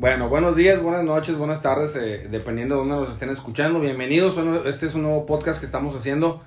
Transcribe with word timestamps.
Bueno, 0.00 0.30
buenos 0.30 0.56
días, 0.56 0.82
buenas 0.82 1.04
noches, 1.04 1.36
buenas 1.36 1.60
tardes, 1.60 1.94
eh, 1.94 2.26
dependiendo 2.30 2.74
de 2.74 2.78
dónde 2.80 2.96
nos 2.96 3.10
estén 3.10 3.28
escuchando. 3.28 3.80
Bienvenidos, 3.80 4.34
este 4.64 4.86
es 4.86 4.94
un 4.94 5.02
nuevo 5.02 5.26
podcast 5.26 5.60
que 5.60 5.66
estamos 5.66 5.94
haciendo 5.94 6.40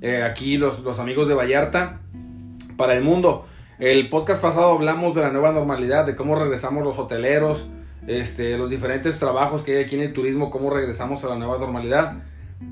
eh, 0.00 0.22
aquí 0.22 0.56
los, 0.56 0.78
los 0.78 0.98
amigos 0.98 1.28
de 1.28 1.34
Vallarta 1.34 2.00
para 2.78 2.94
el 2.94 3.04
mundo. 3.04 3.44
El 3.78 4.08
podcast 4.08 4.40
pasado 4.40 4.72
hablamos 4.72 5.14
de 5.14 5.20
la 5.20 5.30
nueva 5.30 5.52
normalidad, 5.52 6.06
de 6.06 6.16
cómo 6.16 6.34
regresamos 6.34 6.82
los 6.82 6.98
hoteleros, 6.98 7.66
este, 8.06 8.56
los 8.56 8.70
diferentes 8.70 9.18
trabajos 9.18 9.60
que 9.60 9.76
hay 9.76 9.84
aquí 9.84 9.96
en 9.96 10.00
el 10.00 10.14
turismo, 10.14 10.50
cómo 10.50 10.70
regresamos 10.70 11.22
a 11.24 11.28
la 11.28 11.36
nueva 11.36 11.58
normalidad. 11.58 12.22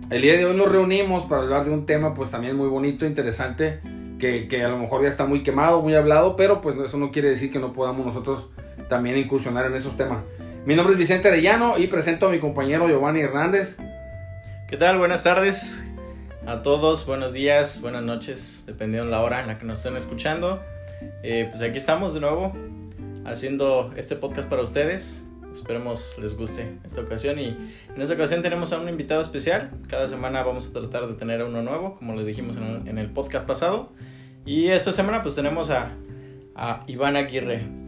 El 0.08 0.22
día 0.22 0.38
de 0.38 0.46
hoy 0.46 0.56
nos 0.56 0.72
reunimos 0.72 1.24
para 1.24 1.42
hablar 1.42 1.66
de 1.66 1.72
un 1.72 1.84
tema 1.84 2.14
pues 2.14 2.30
también 2.30 2.56
muy 2.56 2.68
bonito, 2.68 3.04
interesante, 3.04 3.80
que, 4.18 4.48
que 4.48 4.64
a 4.64 4.68
lo 4.68 4.78
mejor 4.78 5.02
ya 5.02 5.08
está 5.08 5.26
muy 5.26 5.42
quemado, 5.42 5.82
muy 5.82 5.94
hablado, 5.94 6.36
pero 6.36 6.62
pues 6.62 6.78
eso 6.78 6.96
no 6.96 7.10
quiere 7.10 7.28
decir 7.28 7.52
que 7.52 7.58
no 7.58 7.74
podamos 7.74 8.06
nosotros 8.06 8.48
también 8.92 9.16
incursionar 9.16 9.64
en 9.64 9.74
esos 9.74 9.96
temas. 9.96 10.22
Mi 10.66 10.76
nombre 10.76 10.92
es 10.92 10.98
Vicente 10.98 11.28
Arellano 11.28 11.78
y 11.78 11.86
presento 11.86 12.26
a 12.26 12.30
mi 12.30 12.38
compañero 12.38 12.86
Giovanni 12.88 13.20
Hernández. 13.20 13.78
¿Qué 14.68 14.76
tal? 14.76 14.98
Buenas 14.98 15.24
tardes 15.24 15.82
a 16.44 16.60
todos, 16.60 17.06
buenos 17.06 17.32
días, 17.32 17.80
buenas 17.80 18.02
noches, 18.02 18.64
dependiendo 18.66 19.06
de 19.06 19.12
la 19.12 19.22
hora 19.22 19.40
en 19.40 19.46
la 19.46 19.56
que 19.56 19.64
nos 19.64 19.78
estén 19.78 19.96
escuchando. 19.96 20.62
Eh, 21.22 21.46
pues 21.48 21.62
aquí 21.62 21.78
estamos 21.78 22.12
de 22.12 22.20
nuevo 22.20 22.52
haciendo 23.24 23.94
este 23.96 24.14
podcast 24.14 24.46
para 24.50 24.60
ustedes. 24.60 25.26
Esperemos 25.50 26.18
les 26.20 26.36
guste 26.36 26.78
esta 26.84 27.00
ocasión 27.00 27.38
y 27.38 27.56
en 27.96 28.02
esta 28.02 28.12
ocasión 28.12 28.42
tenemos 28.42 28.74
a 28.74 28.78
un 28.78 28.90
invitado 28.90 29.22
especial. 29.22 29.70
Cada 29.88 30.06
semana 30.06 30.42
vamos 30.42 30.68
a 30.68 30.72
tratar 30.74 31.06
de 31.06 31.14
tener 31.14 31.40
a 31.40 31.46
uno 31.46 31.62
nuevo, 31.62 31.94
como 31.94 32.14
les 32.14 32.26
dijimos 32.26 32.58
en 32.58 32.98
el, 32.98 33.10
podcast 33.10 33.46
pasado. 33.46 33.90
Y 34.44 34.68
esta 34.68 34.92
semana 34.92 35.22
pues 35.22 35.34
tenemos 35.34 35.70
a, 35.70 35.92
a 36.54 36.84
Iván 36.88 37.16
Aguirre. 37.16 37.80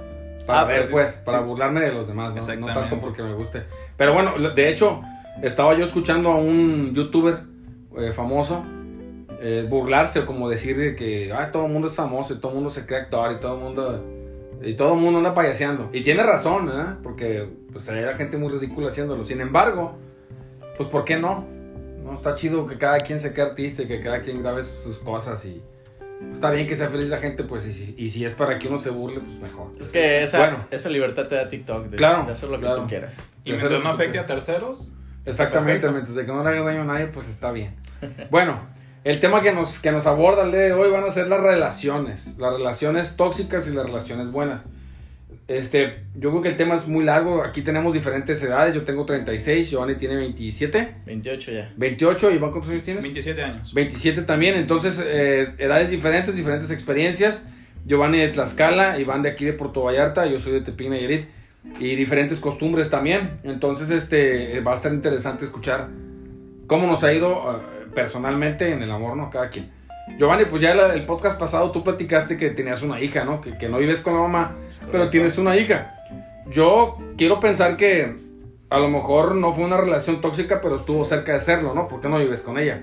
para 0.49 0.61
ah, 0.61 0.65
ver, 0.65 0.89
pues, 0.89 1.13
para 1.13 1.41
burlarme 1.41 1.81
de 1.81 1.91
los 1.91 2.07
demás, 2.07 2.33
¿no? 2.33 2.67
no 2.67 2.73
tanto 2.73 2.99
porque 2.99 3.21
me 3.21 3.33
guste. 3.35 3.65
Pero 3.95 4.15
bueno, 4.15 4.33
de 4.49 4.69
hecho, 4.69 4.99
estaba 5.43 5.77
yo 5.77 5.85
escuchando 5.85 6.31
a 6.31 6.37
un 6.37 6.91
youtuber 6.95 7.41
eh, 7.95 8.11
famoso 8.13 8.65
eh, 9.39 9.67
burlarse 9.69 10.21
o 10.21 10.25
como 10.25 10.49
decir 10.49 10.95
que 10.95 11.31
Ay, 11.31 11.49
todo 11.53 11.67
el 11.67 11.71
mundo 11.71 11.87
es 11.87 11.95
famoso 11.95 12.33
y 12.33 12.37
todo 12.37 12.53
el 12.53 12.55
mundo 12.55 12.71
se 12.71 12.87
cree 12.87 13.01
actor 13.01 13.31
y 13.31 13.39
todo 13.39 13.57
el 13.57 13.63
mundo 13.63 14.03
y 14.63 14.73
todo 14.73 14.95
el 14.95 14.99
mundo 14.99 15.19
anda 15.19 15.35
payaseando. 15.35 15.89
Y 15.93 16.01
tiene 16.01 16.23
razón, 16.23 16.67
¿eh? 16.67 16.95
Porque 17.03 17.47
pues 17.71 17.87
hay 17.87 18.11
gente 18.15 18.37
muy 18.37 18.51
ridícula 18.51 18.87
haciéndolo. 18.87 19.25
Sin 19.25 19.41
embargo, 19.41 19.99
pues 20.75 20.89
¿por 20.89 21.05
qué 21.05 21.15
no? 21.15 21.45
No 22.03 22.15
está 22.15 22.33
chido 22.33 22.65
que 22.65 22.79
cada 22.79 22.97
quien 22.97 23.19
se 23.19 23.33
quede 23.33 23.49
artista 23.49 23.83
y 23.83 23.87
que 23.87 24.01
cada 24.01 24.21
quien 24.21 24.41
grabe 24.41 24.63
sus 24.63 24.97
cosas 24.97 25.45
y 25.45 25.61
está 26.33 26.51
bien 26.51 26.67
que 26.67 26.75
sea 26.75 26.89
feliz 26.89 27.09
la 27.09 27.17
gente, 27.17 27.43
pues 27.43 27.65
y, 27.65 28.09
si 28.09 28.25
es 28.25 28.33
para 28.33 28.59
que 28.59 28.67
uno 28.67 28.79
se 28.79 28.89
burle, 28.89 29.19
pues 29.19 29.39
mejor. 29.39 29.71
Es 29.79 29.89
que 29.89 30.23
esa, 30.23 30.39
bueno, 30.39 30.67
esa 30.71 30.89
libertad 30.89 31.27
te 31.27 31.35
da 31.35 31.47
TikTok 31.47 31.87
de, 31.87 31.97
claro, 31.97 32.25
de 32.25 32.31
hacer 32.31 32.49
lo 32.49 32.59
que 32.59 32.67
tú 32.67 32.87
quieras. 32.87 33.29
Y 33.43 33.51
mientras 33.51 33.83
no 33.83 33.89
afecte 33.89 34.19
a 34.19 34.25
terceros. 34.25 34.87
Exactamente, 35.25 35.89
mientras 35.89 36.15
de 36.15 36.25
que 36.25 36.31
no 36.31 36.43
le 36.43 36.49
hagas 36.49 36.65
daño 36.65 36.81
a 36.81 36.85
nadie, 36.85 37.07
pues 37.07 37.27
está 37.27 37.51
bien. 37.51 37.75
bueno, 38.31 38.59
el 39.03 39.19
tema 39.19 39.41
que 39.41 39.51
nos, 39.51 39.79
que 39.79 39.91
nos 39.91 40.07
aborda 40.07 40.43
el 40.43 40.51
día 40.51 40.61
de 40.61 40.73
hoy 40.73 40.89
van 40.91 41.03
a 41.03 41.11
ser 41.11 41.27
las 41.27 41.41
relaciones, 41.41 42.27
las 42.37 42.53
relaciones 42.53 43.15
tóxicas 43.15 43.67
y 43.67 43.71
las 43.71 43.85
relaciones 43.85 44.31
buenas. 44.31 44.63
Este, 45.49 46.03
yo 46.13 46.29
creo 46.29 46.43
que 46.43 46.49
el 46.49 46.57
tema 46.57 46.75
es 46.75 46.87
muy 46.87 47.03
largo. 47.03 47.43
Aquí 47.43 47.63
tenemos 47.63 47.91
diferentes 47.91 48.41
edades. 48.43 48.75
Yo 48.75 48.83
tengo 48.83 49.03
36, 49.03 49.71
Giovanni 49.71 49.95
tiene 49.95 50.15
27. 50.15 50.95
28 51.07 51.51
ya. 51.51 51.73
28, 51.75 52.31
Iván, 52.31 52.51
¿cuántos 52.51 52.69
años 52.69 52.83
tienes? 52.83 53.01
27 53.01 53.43
años. 53.43 53.73
27 53.73 54.21
también. 54.21 54.55
Entonces, 54.55 55.03
eh, 55.03 55.47
edades 55.57 55.89
diferentes, 55.89 56.35
diferentes 56.35 56.69
experiencias. 56.69 57.43
Giovanni 57.83 58.19
de 58.19 58.27
Tlaxcala, 58.27 58.99
Iván 58.99 59.23
de 59.23 59.29
aquí 59.29 59.43
de 59.43 59.53
Puerto 59.53 59.81
Vallarta, 59.81 60.27
yo 60.27 60.39
soy 60.39 60.51
de 60.53 60.61
Tepic 60.61 60.87
Nayarit. 60.87 61.25
Y 61.79 61.95
diferentes 61.95 62.39
costumbres 62.39 62.91
también. 62.91 63.39
Entonces, 63.43 63.89
este, 63.89 64.59
va 64.59 64.73
a 64.73 64.75
estar 64.75 64.93
interesante 64.93 65.45
escuchar 65.45 65.89
cómo 66.67 66.85
nos 66.85 67.03
ha 67.03 67.11
ido 67.11 67.55
eh, 67.55 67.87
personalmente 67.95 68.71
en 68.71 68.83
el 68.83 68.91
amor, 68.91 69.17
¿no? 69.17 69.31
Cada 69.31 69.49
quien. 69.49 69.78
Giovanni, 70.17 70.45
pues 70.45 70.61
ya 70.61 70.71
el, 70.71 71.05
podcast 71.05 71.39
pasado 71.39 71.71
tú 71.71 71.83
platicaste 71.83 72.37
que 72.37 72.49
tenías 72.49 72.81
una 72.81 72.99
hija, 73.01 73.23
¿no? 73.23 73.41
Que, 73.41 73.57
que 73.57 73.69
no 73.69 73.77
vives 73.77 74.01
con 74.01 74.13
la 74.13 74.19
mamá, 74.19 74.55
pero 74.91 75.09
tienes 75.09 75.37
una 75.37 75.55
hija. 75.55 75.95
Yo 76.51 76.97
quiero 77.17 77.39
pensar 77.39 77.77
que 77.77 78.17
a 78.69 78.79
lo 78.79 78.89
mejor 78.89 79.35
no 79.35 79.53
fue 79.53 79.63
una 79.63 79.77
relación 79.77 80.21
tóxica, 80.21 80.61
pero 80.61 80.77
estuvo 80.77 81.05
cerca 81.05 81.33
de 81.33 81.39
serlo, 81.39 81.73
¿no? 81.73 81.87
¿Por 81.87 82.01
qué 82.01 82.09
no 82.09 82.19
vives 82.19 82.41
con 82.41 82.57
ella? 82.57 82.81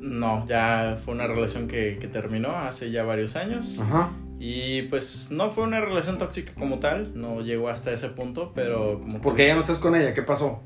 No, 0.00 0.46
ya 0.46 0.96
fue 1.04 1.14
una 1.14 1.26
relación 1.26 1.68
que, 1.68 1.98
que 2.00 2.08
terminó 2.08 2.56
hace 2.56 2.90
ya 2.90 3.04
varios 3.04 3.36
años. 3.36 3.80
Ajá. 3.80 4.10
Y 4.40 4.82
pues 4.82 5.30
no 5.32 5.50
fue 5.50 5.64
una 5.64 5.80
relación 5.80 6.18
tóxica 6.18 6.52
como 6.54 6.78
tal, 6.78 7.20
no 7.20 7.40
llegó 7.40 7.68
hasta 7.68 7.92
ese 7.92 8.08
punto, 8.08 8.52
pero 8.54 9.00
como... 9.00 9.20
¿Por 9.20 9.34
qué 9.34 9.48
ya 9.48 9.54
no 9.54 9.62
estás 9.62 9.78
con 9.78 9.96
ella? 9.96 10.14
¿Qué 10.14 10.22
pasó? 10.22 10.60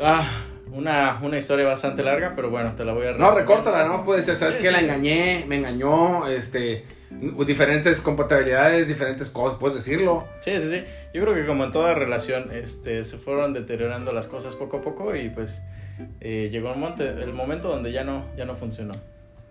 Ah, 0.00 0.28
una, 0.72 1.20
una 1.22 1.38
historia 1.38 1.66
bastante 1.66 2.02
larga, 2.02 2.32
pero 2.36 2.50
bueno, 2.50 2.74
te 2.74 2.84
la 2.84 2.92
voy 2.92 3.06
a 3.06 3.12
resumir. 3.12 3.30
No, 3.30 3.36
recórtala, 3.36 3.86
no 3.86 4.04
puede 4.04 4.22
ser, 4.22 4.36
sabes 4.36 4.56
que 4.56 4.70
la 4.70 4.80
engañé, 4.80 5.44
me 5.46 5.56
engañó, 5.56 6.26
este, 6.28 6.84
diferentes 7.10 8.00
compatibilidades, 8.00 8.88
diferentes 8.88 9.30
cosas, 9.30 9.58
puedes 9.58 9.76
decirlo. 9.76 10.26
Sí, 10.40 10.60
sí, 10.60 10.70
sí. 10.70 10.84
Yo 11.14 11.22
creo 11.22 11.34
que 11.34 11.46
como 11.46 11.64
en 11.64 11.72
toda 11.72 11.94
relación, 11.94 12.50
este, 12.52 13.04
se 13.04 13.18
fueron 13.18 13.52
deteriorando 13.52 14.12
las 14.12 14.28
cosas 14.28 14.56
poco 14.56 14.78
a 14.78 14.80
poco 14.82 15.14
y 15.16 15.30
pues 15.30 15.62
eh, 16.20 16.48
llegó 16.50 16.72
el 16.72 16.78
momento, 16.78 17.02
el 17.04 17.32
momento 17.32 17.68
donde 17.68 17.92
ya 17.92 18.04
no, 18.04 18.26
ya 18.36 18.44
no 18.44 18.56
funcionó. 18.56 18.94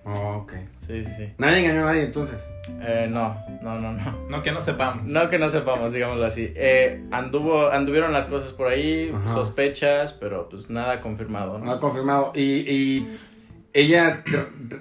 Oh, 0.07 0.37
ok. 0.37 0.53
Sí, 0.77 1.03
sí, 1.03 1.11
sí. 1.17 1.33
¿Nadie 1.37 1.59
engañó 1.59 1.83
a 1.83 1.91
nadie 1.91 2.03
entonces? 2.05 2.41
Eh, 2.79 3.07
no, 3.09 3.35
no, 3.61 3.77
no, 3.77 3.91
no. 3.91 4.17
No 4.29 4.41
que 4.41 4.53
no 4.53 4.61
sepamos. 4.61 5.03
No 5.03 5.29
que 5.29 5.37
no 5.37 5.49
sepamos, 5.49 5.91
digámoslo 5.91 6.25
así. 6.25 6.53
Eh, 6.55 7.03
anduvo, 7.11 7.69
anduvieron 7.69 8.13
las 8.13 8.27
cosas 8.27 8.53
por 8.53 8.67
ahí, 8.67 9.13
sospechas, 9.27 10.13
pero 10.13 10.47
pues 10.47 10.69
nada 10.69 11.01
confirmado. 11.01 11.59
¿no? 11.59 11.65
Nada 11.65 11.79
confirmado. 11.81 12.31
Y, 12.33 12.41
y 12.41 13.07
ella, 13.73 14.23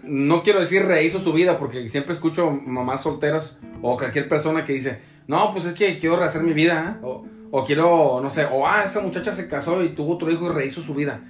no 0.05 0.43
quiero 0.45 0.61
decir 0.61 0.85
rehizo 0.87 1.19
su 1.19 1.33
vida, 1.33 1.59
porque 1.59 1.89
siempre 1.89 2.15
escucho 2.15 2.49
mamás 2.51 3.03
solteras 3.03 3.59
o 3.83 3.97
cualquier 3.97 4.29
persona 4.29 4.65
que 4.65 4.75
dice, 4.75 5.01
no, 5.27 5.53
pues 5.53 5.65
es 5.65 5.75
que 5.75 5.97
quiero 5.97 6.17
rehacer 6.17 6.43
mi 6.43 6.53
vida, 6.53 6.99
¿eh? 7.01 7.05
o, 7.05 7.27
o 7.51 7.65
quiero, 7.65 8.21
no 8.23 8.31
sé, 8.31 8.45
o 8.45 8.65
ah, 8.65 8.85
esa 8.85 9.01
muchacha 9.01 9.33
se 9.33 9.49
casó 9.49 9.83
y 9.83 9.89
tuvo 9.89 10.15
otro 10.15 10.31
hijo 10.31 10.47
y 10.47 10.53
rehizo 10.55 10.83
su 10.83 10.95
vida 10.95 11.21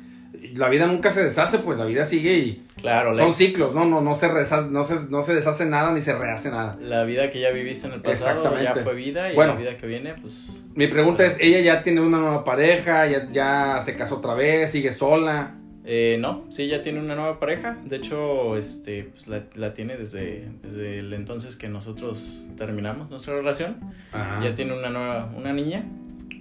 la 0.57 0.69
vida 0.69 0.87
nunca 0.87 1.11
se 1.11 1.23
deshace, 1.23 1.61
pues 1.61 1.79
la 1.79 1.85
vida 1.85 2.05
sigue 2.05 2.39
y 2.39 2.67
claro, 2.77 3.17
son 3.17 3.35
ciclos, 3.35 3.75
¿no? 3.75 3.85
No, 3.85 4.01
no, 4.01 4.15
se 4.15 4.29
no, 4.29 4.85
se, 4.85 5.01
no 5.09 5.23
se 5.23 5.35
deshace 5.35 5.67
nada 5.67 5.93
ni 5.93 6.01
se 6.01 6.17
rehace 6.17 6.51
nada. 6.51 6.77
La 6.81 7.05
vida 7.05 7.31
que 7.31 7.41
ya 7.41 7.51
viviste 7.51 7.87
en 7.87 7.95
el 7.95 8.03
pasado 8.03 8.61
ya 8.61 8.75
fue 8.75 8.95
vida 8.95 9.33
y 9.33 9.37
la 9.37 9.55
vida 9.55 9.77
que 9.77 9.87
viene, 9.87 10.15
pues... 10.21 10.65
Mi 10.75 10.89
pregunta 10.89 11.25
es, 11.25 11.37
¿ella 11.41 11.61
ya 11.61 11.83
tiene 11.83 12.01
una 12.01 12.19
nueva 12.19 12.45
pareja? 12.45 13.07
¿Ya, 13.07 13.31
ya 13.31 13.79
se 13.81 13.97
casó 13.97 14.17
otra 14.17 14.35
vez? 14.35 14.73
¿Sigue 14.73 14.93
sola? 14.93 15.55
Eh, 15.85 16.17
no, 16.19 16.45
sí, 16.49 16.67
ya 16.67 16.83
tiene 16.83 16.99
una 16.99 17.15
nueva 17.15 17.39
pareja. 17.39 17.79
De 17.85 17.97
hecho, 17.97 18.57
este, 18.57 19.05
pues 19.05 19.29
la, 19.29 19.45
la 19.55 19.73
tiene 19.73 19.97
desde, 19.97 20.49
desde 20.63 20.99
el 20.99 21.13
entonces 21.13 21.55
que 21.55 21.69
nosotros 21.69 22.49
terminamos 22.57 23.09
nuestra 23.09 23.37
relación. 23.37 23.77
Ajá. 24.13 24.41
Ya 24.43 24.55
tiene 24.57 24.77
una 24.77 24.91
nueva, 24.91 25.31
una 25.37 25.53
niña. 25.53 25.85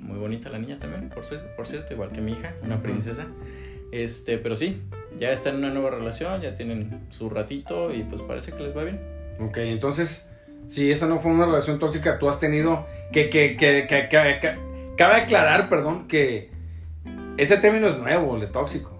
Muy 0.02 0.18
bonita 0.18 0.50
la 0.50 0.60
niña 0.60 0.80
también, 0.80 1.10
por, 1.10 1.24
por 1.56 1.68
cierto, 1.68 1.94
igual 1.94 2.12
que 2.12 2.22
mi 2.22 2.32
hija, 2.34 2.54
una 2.64 2.82
princesa. 2.82 3.28
Este, 3.95 4.38
pero 4.38 4.56
sí, 4.56 4.81
ya 5.19 5.31
está 5.31 5.50
en 5.51 5.57
una 5.57 5.69
nueva 5.69 5.89
relación, 5.92 6.42
ya 6.42 6.53
tienen 6.56 7.06
su 7.09 7.30
ratito 7.30 7.94
y 7.94 8.03
pues 8.03 8.21
parece 8.21 8.51
que 8.51 8.62
les 8.63 8.75
va 8.75 8.83
bien. 8.83 9.00
Ok, 9.39 9.57
entonces, 9.57 10.30
si 10.68 10.92
esa 10.92 11.07
no 11.07 11.18
fue 11.19 11.31
una 11.31 11.45
relación 11.45 11.80
tóxica, 11.80 12.19
tú 12.19 12.27
has 12.27 12.39
tenido 12.39 12.86
que, 13.13 13.30
que, 13.30 13.56
que, 13.56 13.86
que, 13.88 14.09
que- 14.09 14.38
que- 14.42 14.57
cabe 14.97 15.21
aclarar, 15.21 15.69
perdón, 15.69 16.07
que 16.09 16.50
ese 17.38 17.57
término 17.57 17.88
es 17.88 17.97
nuevo, 17.97 18.36
el 18.36 18.42
de 18.42 18.47
tóxico. 18.47 18.92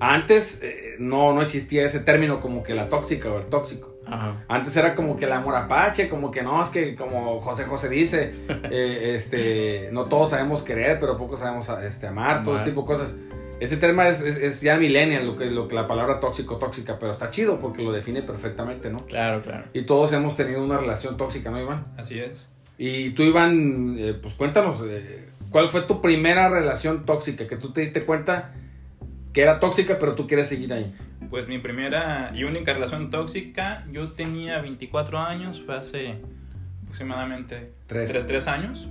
Antes 0.00 0.60
eh, 0.62 0.96
no, 0.98 1.32
no 1.32 1.40
existía 1.40 1.86
ese 1.86 2.00
término 2.00 2.40
como 2.40 2.62
que 2.62 2.74
la 2.74 2.88
tóxica 2.90 3.30
o 3.30 3.38
el 3.38 3.46
tóxico. 3.46 3.94
Ajá. 4.06 4.44
Antes 4.48 4.76
era 4.76 4.94
como 4.94 5.16
que 5.16 5.24
el 5.24 5.32
amor 5.32 5.56
apache, 5.56 6.08
como 6.10 6.30
que 6.30 6.42
no, 6.42 6.62
es 6.62 6.68
que 6.68 6.94
como 6.94 7.40
José 7.40 7.64
José 7.64 7.88
dice, 7.88 8.34
eh, 8.70 9.14
este, 9.16 9.88
no 9.92 10.04
todos 10.04 10.30
sabemos 10.30 10.62
querer, 10.62 11.00
pero 11.00 11.16
pocos 11.16 11.40
sabemos 11.40 11.68
este, 11.82 12.06
amar, 12.06 12.42
todo 12.42 12.56
ese 12.56 12.66
tipo 12.66 12.82
de 12.82 12.86
cosas. 12.86 13.14
Ese 13.58 13.78
tema 13.78 14.08
es, 14.08 14.20
es, 14.20 14.36
es 14.36 14.60
ya 14.60 14.76
millennial, 14.76 15.26
lo 15.26 15.36
que, 15.36 15.46
lo 15.46 15.66
que 15.66 15.74
la 15.74 15.86
palabra 15.86 16.20
tóxico, 16.20 16.58
tóxica, 16.58 16.98
pero 16.98 17.12
está 17.12 17.30
chido 17.30 17.58
porque 17.58 17.82
lo 17.82 17.90
define 17.90 18.22
perfectamente, 18.22 18.90
¿no? 18.90 18.98
Claro, 18.98 19.42
claro. 19.42 19.64
Y 19.72 19.82
todos 19.82 20.12
hemos 20.12 20.36
tenido 20.36 20.62
una 20.62 20.76
relación 20.76 21.16
tóxica, 21.16 21.50
¿no, 21.50 21.60
Iván? 21.60 21.86
Así 21.96 22.18
es. 22.18 22.52
Y 22.76 23.10
tú, 23.10 23.22
Iván, 23.22 23.96
eh, 23.98 24.14
pues 24.20 24.34
cuéntanos, 24.34 24.82
eh, 24.86 25.30
¿cuál 25.50 25.70
fue 25.70 25.82
tu 25.82 26.02
primera 26.02 26.50
relación 26.50 27.06
tóxica? 27.06 27.46
Que 27.46 27.56
tú 27.56 27.72
te 27.72 27.80
diste 27.80 28.02
cuenta 28.02 28.52
que 29.32 29.40
era 29.40 29.58
tóxica, 29.58 29.98
pero 29.98 30.14
tú 30.14 30.26
quieres 30.26 30.48
seguir 30.48 30.72
ahí. 30.74 30.94
Pues 31.30 31.48
mi 31.48 31.58
primera 31.58 32.32
y 32.34 32.44
única 32.44 32.74
relación 32.74 33.10
tóxica, 33.10 33.86
yo 33.90 34.12
tenía 34.12 34.60
24 34.60 35.18
años, 35.18 35.62
fue 35.64 35.76
hace 35.76 36.16
aproximadamente 36.82 37.64
Tres. 37.86 38.26
3, 38.26 38.48
años. 38.48 38.88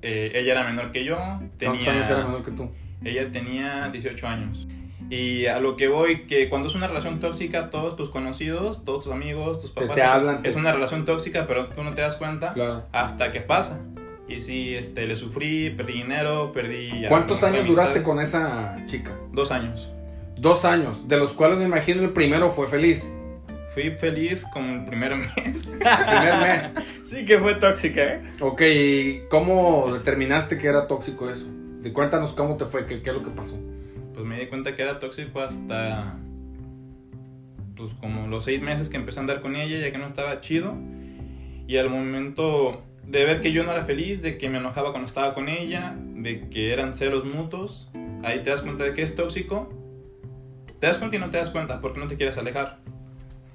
Eh, 0.00 0.32
ella 0.34 0.52
era 0.52 0.64
menor 0.64 0.92
que 0.92 1.04
yo, 1.04 1.16
¿Cuántos 1.16 1.88
años 1.88 2.06
era 2.06 2.08
tenía, 2.08 2.24
menor 2.24 2.44
que 2.44 2.52
tú? 2.52 2.70
Ella 3.04 3.30
tenía 3.30 3.88
18 3.90 4.26
años. 4.26 4.66
Y 5.10 5.46
a 5.46 5.58
lo 5.58 5.76
que 5.76 5.88
voy, 5.88 6.26
que 6.26 6.48
cuando 6.50 6.68
es 6.68 6.74
una 6.74 6.86
relación 6.86 7.18
tóxica, 7.18 7.70
todos 7.70 7.96
tus 7.96 8.10
conocidos, 8.10 8.84
todos 8.84 9.04
tus 9.04 9.12
amigos, 9.12 9.60
tus 9.60 9.72
papás, 9.72 9.94
te 9.94 10.02
hablan, 10.02 10.40
es 10.44 10.54
una 10.54 10.70
relación 10.72 11.04
tóxica, 11.06 11.46
pero 11.46 11.68
tú 11.68 11.82
no 11.82 11.94
te 11.94 12.02
das 12.02 12.16
cuenta 12.16 12.52
Claro. 12.52 12.84
hasta 12.92 13.30
que 13.30 13.40
pasa. 13.40 13.80
Y 14.28 14.42
sí, 14.42 14.74
este, 14.74 15.06
le 15.06 15.16
sufrí, 15.16 15.70
perdí 15.70 15.94
dinero, 15.94 16.52
perdí... 16.52 17.06
¿Cuántos 17.08 17.42
años 17.42 17.66
duraste 17.66 18.02
con 18.02 18.20
esa 18.20 18.76
chica? 18.86 19.16
Dos 19.32 19.50
años. 19.50 19.90
Dos 20.36 20.66
años, 20.66 21.08
de 21.08 21.16
los 21.16 21.32
cuales 21.32 21.56
me 21.58 21.64
imagino 21.64 22.02
el 22.02 22.10
primero 22.10 22.50
fue 22.50 22.68
feliz. 22.68 23.10
Fui 23.70 23.90
feliz 23.92 24.44
como 24.52 24.74
el 24.74 24.84
primer 24.84 25.16
mes. 25.16 25.66
El 25.66 25.78
primer 25.78 26.38
mes. 26.42 26.70
Sí 27.04 27.24
que 27.24 27.38
fue 27.38 27.54
tóxica, 27.54 28.02
¿eh? 28.04 28.20
Ok, 28.40 28.60
¿y 28.60 29.20
¿cómo 29.30 29.90
determinaste 29.94 30.58
que 30.58 30.66
era 30.66 30.86
tóxico 30.86 31.30
eso? 31.30 31.46
Y 31.84 31.90
cuéntanos 31.90 32.32
cómo 32.32 32.56
te 32.56 32.64
fue, 32.66 32.86
qué, 32.86 33.02
qué 33.02 33.10
es 33.10 33.16
lo 33.16 33.22
que 33.22 33.30
pasó. 33.30 33.56
Pues 34.14 34.26
me 34.26 34.38
di 34.38 34.46
cuenta 34.46 34.74
que 34.74 34.82
era 34.82 34.98
tóxico 34.98 35.40
hasta... 35.40 36.16
Pues 37.76 37.92
como 37.94 38.26
los 38.26 38.44
seis 38.44 38.60
meses 38.60 38.88
que 38.88 38.96
empecé 38.96 39.20
a 39.20 39.22
andar 39.22 39.40
con 39.40 39.54
ella, 39.54 39.78
ya 39.78 39.92
que 39.92 39.98
no 39.98 40.06
estaba 40.06 40.40
chido. 40.40 40.74
Y 41.68 41.76
al 41.76 41.88
momento 41.90 42.82
de 43.04 43.24
ver 43.24 43.40
que 43.40 43.52
yo 43.52 43.64
no 43.64 43.70
era 43.72 43.84
feliz, 43.84 44.20
de 44.20 44.36
que 44.36 44.48
me 44.48 44.58
enojaba 44.58 44.90
cuando 44.90 45.06
estaba 45.06 45.34
con 45.34 45.48
ella, 45.48 45.96
de 45.96 46.48
que 46.50 46.72
eran 46.72 46.92
celos 46.92 47.24
mutuos, 47.24 47.88
ahí 48.24 48.42
te 48.42 48.50
das 48.50 48.62
cuenta 48.62 48.84
de 48.84 48.94
que 48.94 49.02
es 49.02 49.14
tóxico. 49.14 49.72
Te 50.80 50.86
das 50.86 50.98
cuenta 50.98 51.16
y 51.16 51.20
no 51.20 51.30
te 51.30 51.38
das 51.38 51.50
cuenta 51.50 51.80
porque 51.80 52.00
no 52.00 52.08
te 52.08 52.16
quieres 52.16 52.36
alejar. 52.36 52.80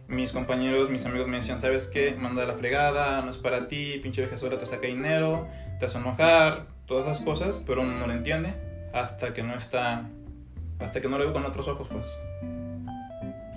Mis 0.07 0.31
compañeros, 0.31 0.89
mis 0.89 1.05
amigos 1.05 1.27
me 1.27 1.37
decían, 1.37 1.57
¿sabes 1.59 1.87
qué? 1.87 2.15
Manda 2.17 2.45
la 2.45 2.53
fregada, 2.53 3.21
no 3.21 3.29
es 3.29 3.37
para 3.37 3.67
ti, 3.67 3.99
pinche 4.01 4.21
vejezora 4.21 4.57
te 4.57 4.65
saca 4.65 4.87
dinero, 4.87 5.47
te 5.79 5.85
hace 5.85 5.97
enojar, 5.97 6.67
todas 6.85 7.05
esas 7.05 7.21
cosas, 7.21 7.61
pero 7.65 7.81
uno 7.81 7.97
no 7.97 8.07
lo 8.07 8.13
entiende 8.13 8.53
hasta 8.93 9.33
que 9.33 9.41
no 9.43 9.55
está, 9.55 10.09
hasta 10.79 11.01
que 11.01 11.09
no 11.09 11.17
lo 11.17 11.27
ve 11.27 11.33
con 11.33 11.45
otros 11.45 11.67
ojos, 11.67 11.87
pues. 11.91 12.07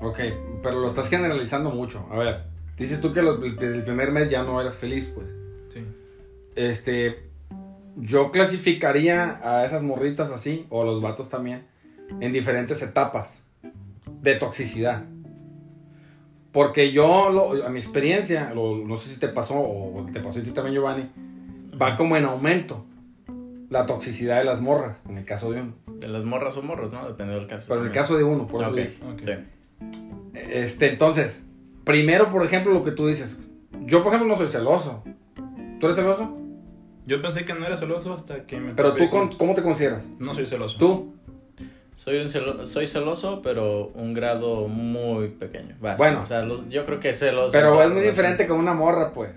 Ok, 0.00 0.18
pero 0.62 0.80
lo 0.80 0.88
estás 0.88 1.08
generalizando 1.08 1.70
mucho. 1.70 2.06
A 2.10 2.18
ver, 2.18 2.42
dices 2.78 3.00
tú 3.00 3.12
que 3.12 3.22
los- 3.22 3.40
desde 3.40 3.76
el 3.76 3.84
primer 3.84 4.10
mes 4.12 4.30
ya 4.30 4.42
no 4.42 4.60
eras 4.60 4.76
feliz, 4.76 5.10
pues. 5.14 5.26
Sí. 5.68 5.80
Este, 6.54 7.28
yo 7.96 8.30
clasificaría 8.30 9.40
a 9.42 9.64
esas 9.64 9.82
morritas 9.82 10.30
así, 10.30 10.66
o 10.70 10.82
a 10.82 10.84
los 10.84 11.02
vatos 11.02 11.28
también, 11.28 11.66
en 12.20 12.32
diferentes 12.32 12.80
etapas 12.82 13.42
de 14.22 14.34
toxicidad. 14.36 15.04
Porque 16.52 16.92
yo, 16.92 17.30
lo- 17.30 17.66
a 17.66 17.68
mi 17.68 17.80
experiencia, 17.80 18.52
lo- 18.54 18.76
no 18.78 18.96
sé 18.96 19.10
si 19.12 19.20
te 19.20 19.28
pasó 19.28 19.56
o 19.58 20.06
te 20.10 20.20
pasó 20.20 20.38
a 20.38 20.42
ti 20.42 20.50
también, 20.52 20.74
Giovanni, 20.74 21.10
va 21.80 21.96
como 21.96 22.16
en 22.16 22.24
aumento 22.24 22.85
la 23.70 23.86
toxicidad 23.86 24.38
de 24.38 24.44
las 24.44 24.60
morras, 24.60 24.98
en 25.08 25.18
el 25.18 25.24
caso 25.24 25.50
de 25.50 25.60
uno. 25.62 25.74
De 25.98 26.08
las 26.08 26.24
morras 26.24 26.56
o 26.56 26.62
morros, 26.62 26.92
¿no? 26.92 27.06
Depende 27.06 27.34
del 27.34 27.46
caso. 27.46 27.66
Pero 27.68 27.80
en 27.80 27.86
el 27.88 27.92
caso 27.92 28.16
de 28.16 28.24
uno, 28.24 28.46
por 28.46 28.60
eso 28.62 28.70
Ok, 28.70 28.76
dije. 28.76 28.98
Ok. 29.04 29.20
sí. 29.24 29.30
Este, 30.34 30.88
entonces, 30.90 31.48
primero, 31.84 32.30
por 32.30 32.44
ejemplo, 32.44 32.72
lo 32.72 32.82
que 32.84 32.92
tú 32.92 33.06
dices. 33.08 33.36
Yo, 33.84 34.02
por 34.02 34.12
ejemplo, 34.14 34.28
no 34.32 34.38
soy 34.40 34.48
celoso. 34.50 35.02
¿Tú 35.80 35.86
eres 35.86 35.96
celoso? 35.96 36.36
Yo 37.06 37.22
pensé 37.22 37.44
que 37.44 37.54
no 37.54 37.64
era 37.64 37.76
celoso 37.76 38.12
hasta 38.14 38.46
que 38.46 38.58
me... 38.58 38.72
Pero 38.74 38.94
tú, 38.94 39.08
con- 39.08 39.36
¿cómo 39.36 39.54
te 39.54 39.62
consideras? 39.62 40.04
No 40.18 40.34
soy 40.34 40.44
celoso. 40.46 40.76
Tú. 40.78 41.14
Soy, 41.94 42.18
un 42.18 42.26
celo- 42.28 42.66
soy 42.66 42.86
celoso, 42.86 43.40
pero 43.42 43.88
un 43.94 44.12
grado 44.12 44.68
muy 44.68 45.28
pequeño. 45.28 45.76
básico. 45.80 46.02
Bueno. 46.04 46.22
O 46.22 46.26
sea, 46.26 46.42
los- 46.42 46.68
yo 46.68 46.84
creo 46.84 46.98
que 47.00 47.14
celoso. 47.14 47.56
en 47.56 47.62
Pero 47.64 47.82
es 47.82 47.90
muy 47.90 48.02
diferente 48.02 48.46
con 48.46 48.58
una 48.58 48.74
morra, 48.74 49.12
pues. 49.14 49.30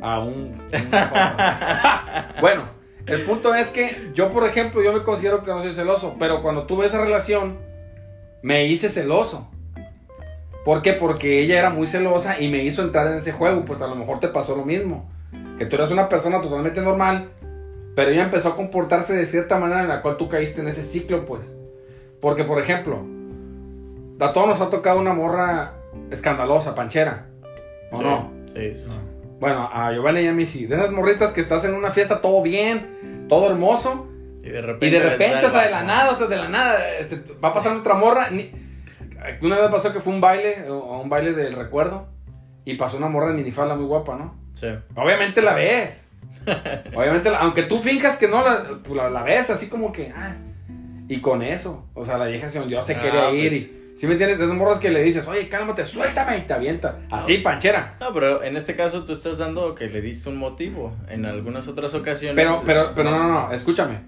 A 0.00 0.18
un... 0.20 0.60
bueno, 2.40 2.64
el 3.06 3.22
punto 3.24 3.54
es 3.54 3.70
que 3.70 4.10
yo, 4.14 4.30
por 4.30 4.44
ejemplo, 4.44 4.82
yo 4.82 4.92
me 4.92 5.02
considero 5.02 5.42
que 5.42 5.50
no 5.50 5.62
soy 5.62 5.74
celoso. 5.74 6.16
Pero 6.18 6.42
cuando 6.42 6.64
tuve 6.64 6.86
esa 6.86 7.00
relación, 7.02 7.58
me 8.42 8.66
hice 8.66 8.88
celoso. 8.88 9.48
¿Por 10.64 10.80
qué? 10.80 10.94
Porque 10.94 11.40
ella 11.40 11.58
era 11.58 11.70
muy 11.70 11.86
celosa 11.86 12.40
y 12.40 12.48
me 12.48 12.62
hizo 12.64 12.82
entrar 12.82 13.08
en 13.08 13.14
ese 13.14 13.32
juego. 13.32 13.64
Pues 13.64 13.82
a 13.82 13.86
lo 13.86 13.94
mejor 13.94 14.20
te 14.20 14.28
pasó 14.28 14.56
lo 14.56 14.64
mismo. 14.64 15.10
Que 15.58 15.66
tú 15.66 15.76
eras 15.76 15.90
una 15.90 16.08
persona 16.08 16.40
totalmente 16.40 16.80
normal, 16.80 17.28
pero 17.94 18.10
ella 18.10 18.24
empezó 18.24 18.50
a 18.50 18.56
comportarse 18.56 19.12
de 19.12 19.26
cierta 19.26 19.58
manera 19.58 19.82
en 19.82 19.88
la 19.88 20.02
cual 20.02 20.16
tú 20.16 20.28
caíste 20.28 20.62
en 20.62 20.68
ese 20.68 20.82
ciclo, 20.82 21.26
pues. 21.26 21.42
Porque, 22.20 22.44
por 22.44 22.60
ejemplo, 22.60 23.04
a 24.18 24.32
todos 24.32 24.48
nos 24.48 24.60
ha 24.60 24.70
tocado 24.70 24.98
una 24.98 25.12
morra 25.12 25.74
escandalosa, 26.10 26.74
panchera. 26.74 27.26
¿O 27.92 27.96
Sí, 27.96 28.02
no? 28.02 28.32
Sí, 28.54 28.74
sí. 28.74 28.88
No. 29.34 29.40
Bueno, 29.40 29.68
a 29.72 29.92
Giovanni 29.92 30.20
y 30.22 30.26
a 30.28 30.32
mí 30.32 30.46
sí. 30.46 30.66
De 30.66 30.76
esas 30.76 30.90
morritas 30.92 31.32
que 31.32 31.40
estás 31.40 31.64
en 31.64 31.74
una 31.74 31.90
fiesta 31.90 32.20
todo 32.20 32.42
bien, 32.42 33.26
todo 33.28 33.50
hermoso, 33.50 34.08
Y 34.42 34.48
de 34.50 34.60
repente. 34.62 34.86
y 34.86 34.90
de 34.90 35.00
repente, 35.00 35.46
o 35.46 35.50
sea, 35.50 35.62
de 35.64 35.70
la 35.70 35.82
nada, 35.82 36.10
o 36.10 36.14
sea, 36.14 36.26
de 36.28 36.36
la 36.36 36.48
nada, 36.48 36.88
este, 36.98 37.16
va 37.42 37.48
a 37.48 37.52
pasar 37.52 37.76
otra 37.76 37.94
morra. 37.94 38.30
ni- 38.30 38.50
Una 39.42 39.58
vez 39.58 39.70
pasó 39.70 39.92
que 39.92 40.00
fue 40.00 40.12
un 40.12 40.20
baile, 40.20 40.68
o 40.68 41.00
un 41.00 41.08
baile 41.08 41.32
del 41.32 41.52
recuerdo, 41.54 42.08
y 42.64 42.74
pasó 42.74 42.96
una 42.98 43.08
morra 43.08 43.28
de 43.28 43.34
minifalda 43.34 43.74
muy 43.74 43.86
guapa, 43.86 44.16
¿no? 44.16 44.34
Sí. 44.52 44.68
Obviamente 44.94 45.40
la 45.42 45.54
ves. 45.54 46.06
Obviamente, 46.94 47.30
la- 47.30 47.38
aunque 47.38 47.62
tú 47.64 47.78
finjas 47.78 48.16
que 48.16 48.28
no, 48.28 48.42
la, 48.42 48.80
pues, 48.82 48.94
la, 48.96 49.10
la 49.10 49.22
ves 49.22 49.50
así 49.50 49.68
como 49.68 49.92
que. 49.92 50.12
ah, 50.14 50.36
y 51.08 51.20
con 51.20 51.42
eso. 51.42 51.86
O 51.94 52.04
sea, 52.04 52.16
la 52.18 52.26
vieja 52.26 52.48
se 52.48 52.60
hundió, 52.60 52.82
se 52.82 52.94
Ah, 52.96 53.00
quería 53.00 53.30
ir. 53.30 53.48
pues. 53.50 53.62
Y, 53.62 53.83
¿Sí 53.96 54.06
me 54.06 54.12
entiendes? 54.12 54.38
De 54.38 54.44
esas 54.44 54.56
morras 54.56 54.80
que 54.80 54.90
le 54.90 55.02
dices, 55.02 55.26
oye, 55.28 55.48
cálmate, 55.48 55.86
suéltame 55.86 56.38
y 56.38 56.42
te 56.42 56.52
avienta. 56.52 56.98
Así, 57.10 57.38
panchera. 57.38 57.96
No, 58.00 58.12
pero 58.12 58.42
en 58.42 58.56
este 58.56 58.74
caso 58.74 59.04
tú 59.04 59.12
estás 59.12 59.38
dando 59.38 59.74
que 59.74 59.86
le 59.88 60.00
diste 60.00 60.28
un 60.28 60.36
motivo. 60.36 60.96
En 61.08 61.24
algunas 61.26 61.68
otras 61.68 61.94
ocasiones. 61.94 62.34
Pero, 62.34 62.62
pero, 62.66 62.92
pero 62.94 63.10
no, 63.10 63.18
no, 63.18 63.28
no, 63.28 63.52
escúchame. 63.52 64.00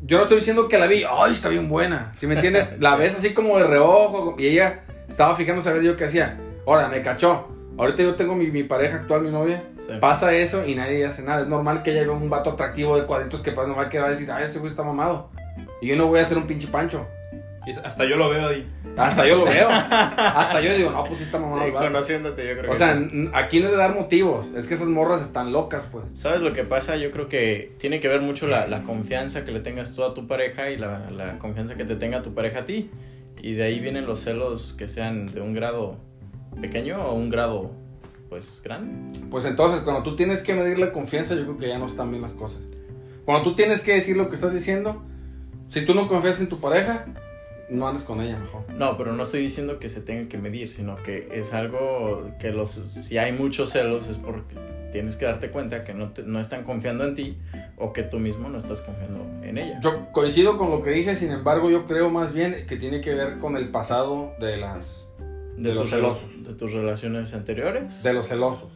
Yo 0.00 0.16
no 0.16 0.24
estoy 0.24 0.38
diciendo 0.38 0.68
que 0.68 0.78
la 0.78 0.86
vi, 0.86 1.04
ay, 1.08 1.32
está 1.32 1.48
bien 1.48 1.68
buena. 1.68 2.12
¿Sí 2.16 2.26
me 2.26 2.34
entiendes? 2.34 2.76
La 2.80 2.96
ves 2.96 3.14
así 3.14 3.34
como 3.34 3.58
de 3.58 3.64
reojo 3.64 4.36
y 4.38 4.48
ella 4.48 4.80
estaba 5.08 5.36
fijándose 5.36 5.68
a 5.68 5.72
ver 5.72 5.82
yo 5.82 5.96
qué 5.96 6.04
hacía. 6.04 6.38
Ahora, 6.66 6.88
me 6.88 7.00
cachó. 7.00 7.48
Ahorita 7.78 8.02
yo 8.02 8.16
tengo 8.16 8.34
mi, 8.34 8.50
mi 8.50 8.64
pareja 8.64 8.96
actual, 8.96 9.22
mi 9.22 9.30
novia. 9.30 9.62
Sí. 9.76 9.92
Pasa 10.00 10.32
eso 10.32 10.66
y 10.66 10.74
nadie 10.74 11.06
hace 11.06 11.22
nada. 11.22 11.42
Es 11.42 11.48
normal 11.48 11.82
que 11.82 11.92
ella 11.92 12.02
vea 12.02 12.12
un 12.12 12.28
vato 12.28 12.50
atractivo 12.50 12.96
de 12.96 13.06
cuadritos 13.06 13.42
que 13.42 13.52
pasa 13.52 13.68
normal 13.68 13.88
que 13.88 14.00
va 14.00 14.08
a 14.08 14.10
decir, 14.10 14.30
ay, 14.32 14.44
ese 14.44 14.58
güey 14.58 14.70
está 14.70 14.82
mamado. 14.82 15.30
Y 15.80 15.86
yo 15.86 15.96
no 15.96 16.06
voy 16.06 16.18
a 16.18 16.24
ser 16.24 16.36
un 16.38 16.46
pinche 16.46 16.66
pancho. 16.66 17.06
Y 17.68 17.70
hasta 17.70 18.04
yo 18.06 18.16
lo 18.16 18.30
veo 18.30 18.48
ahí. 18.48 18.66
Hasta 18.96 19.26
yo 19.28 19.36
lo 19.36 19.44
veo. 19.44 19.68
Hasta 19.70 20.60
yo 20.62 20.74
digo, 20.74 20.90
no, 20.90 21.04
pues 21.04 21.18
sí 21.18 21.24
está 21.24 21.38
mamado 21.38 21.66
Sí, 21.66 21.72
conociéndote, 21.72 22.48
yo 22.48 22.56
creo 22.58 22.70
O 22.70 22.72
que 22.72 22.78
sea, 22.78 22.98
sí. 22.98 23.28
aquí 23.34 23.60
no 23.60 23.66
es 23.66 23.72
de 23.72 23.78
dar 23.78 23.94
motivos. 23.94 24.46
Es 24.56 24.66
que 24.66 24.74
esas 24.74 24.88
morras 24.88 25.20
están 25.20 25.52
locas, 25.52 25.84
pues. 25.92 26.06
¿Sabes 26.14 26.40
lo 26.40 26.52
que 26.54 26.64
pasa? 26.64 26.96
Yo 26.96 27.10
creo 27.10 27.28
que 27.28 27.74
tiene 27.78 28.00
que 28.00 28.08
ver 28.08 28.22
mucho 28.22 28.46
la, 28.46 28.66
la 28.66 28.82
confianza 28.84 29.44
que 29.44 29.52
le 29.52 29.60
tengas 29.60 29.94
tú 29.94 30.02
a 30.04 30.14
tu 30.14 30.26
pareja 30.26 30.70
y 30.70 30.78
la, 30.78 31.10
la 31.10 31.38
confianza 31.38 31.74
que 31.76 31.84
te 31.84 31.96
tenga 31.96 32.22
tu 32.22 32.32
pareja 32.34 32.60
a 32.60 32.64
ti. 32.64 32.90
Y 33.42 33.52
de 33.52 33.64
ahí 33.64 33.80
vienen 33.80 34.06
los 34.06 34.20
celos 34.20 34.74
que 34.78 34.88
sean 34.88 35.26
de 35.26 35.40
un 35.42 35.52
grado 35.52 35.98
pequeño 36.60 37.00
o 37.04 37.14
un 37.14 37.28
grado, 37.28 37.70
pues, 38.30 38.62
grande. 38.64 39.18
Pues 39.30 39.44
entonces, 39.44 39.82
cuando 39.82 40.02
tú 40.02 40.16
tienes 40.16 40.42
que 40.42 40.54
medir 40.54 40.78
la 40.78 40.90
confianza, 40.90 41.34
yo 41.34 41.42
creo 41.44 41.58
que 41.58 41.68
ya 41.68 41.78
no 41.78 41.86
están 41.86 42.10
bien 42.10 42.22
las 42.22 42.32
cosas. 42.32 42.60
Cuando 43.26 43.44
tú 43.44 43.54
tienes 43.54 43.82
que 43.82 43.92
decir 43.92 44.16
lo 44.16 44.28
que 44.30 44.36
estás 44.36 44.54
diciendo, 44.54 45.02
Si 45.68 45.84
tú 45.84 45.92
no 45.94 46.08
confías 46.08 46.40
en 46.40 46.48
tu 46.48 46.60
pareja, 46.60 47.04
no 47.70 47.86
andes 47.88 48.02
con 48.04 48.20
ella 48.20 48.38
mejor. 48.38 48.62
No, 48.72 48.96
pero 48.96 49.12
no 49.12 49.22
estoy 49.22 49.40
diciendo 49.40 49.78
que 49.78 49.88
se 49.88 50.00
tenga 50.00 50.28
que 50.28 50.38
medir, 50.38 50.68
sino 50.70 50.96
que 50.96 51.28
es 51.32 51.52
algo 51.52 52.30
que 52.38 52.50
los 52.50 52.70
si 52.70 53.18
hay 53.18 53.32
muchos 53.32 53.70
celos 53.70 54.06
es 54.08 54.18
porque 54.18 54.56
tienes 54.92 55.16
que 55.16 55.26
darte 55.26 55.50
cuenta 55.50 55.84
que 55.84 55.92
no, 55.92 56.12
te- 56.12 56.22
no 56.22 56.40
están 56.40 56.64
confiando 56.64 57.04
en 57.04 57.14
ti 57.14 57.36
o 57.76 57.92
que 57.92 58.02
tú 58.02 58.18
mismo 58.18 58.48
no 58.48 58.56
estás 58.56 58.80
confiando 58.80 59.20
en 59.46 59.58
ella. 59.58 59.78
Yo 59.82 60.10
coincido 60.12 60.56
con 60.56 60.70
lo 60.70 60.82
que 60.82 60.90
dices, 60.90 61.18
sin 61.18 61.30
embargo, 61.30 61.68
yo 61.70 61.84
creo 61.84 62.08
más 62.08 62.32
bien 62.32 62.64
que 62.66 62.76
tiene 62.76 63.00
que 63.02 63.14
ver 63.14 63.38
con 63.38 63.56
el 63.58 63.68
pasado 63.68 64.32
de 64.40 64.56
las 64.56 65.06
de 65.58 65.72
los 65.74 65.82
tus, 65.82 65.90
celosos. 65.90 66.44
de 66.44 66.54
tus 66.54 66.72
relaciones 66.72 67.34
anteriores. 67.34 68.02
de 68.02 68.12
los 68.14 68.28
celosos, 68.28 68.70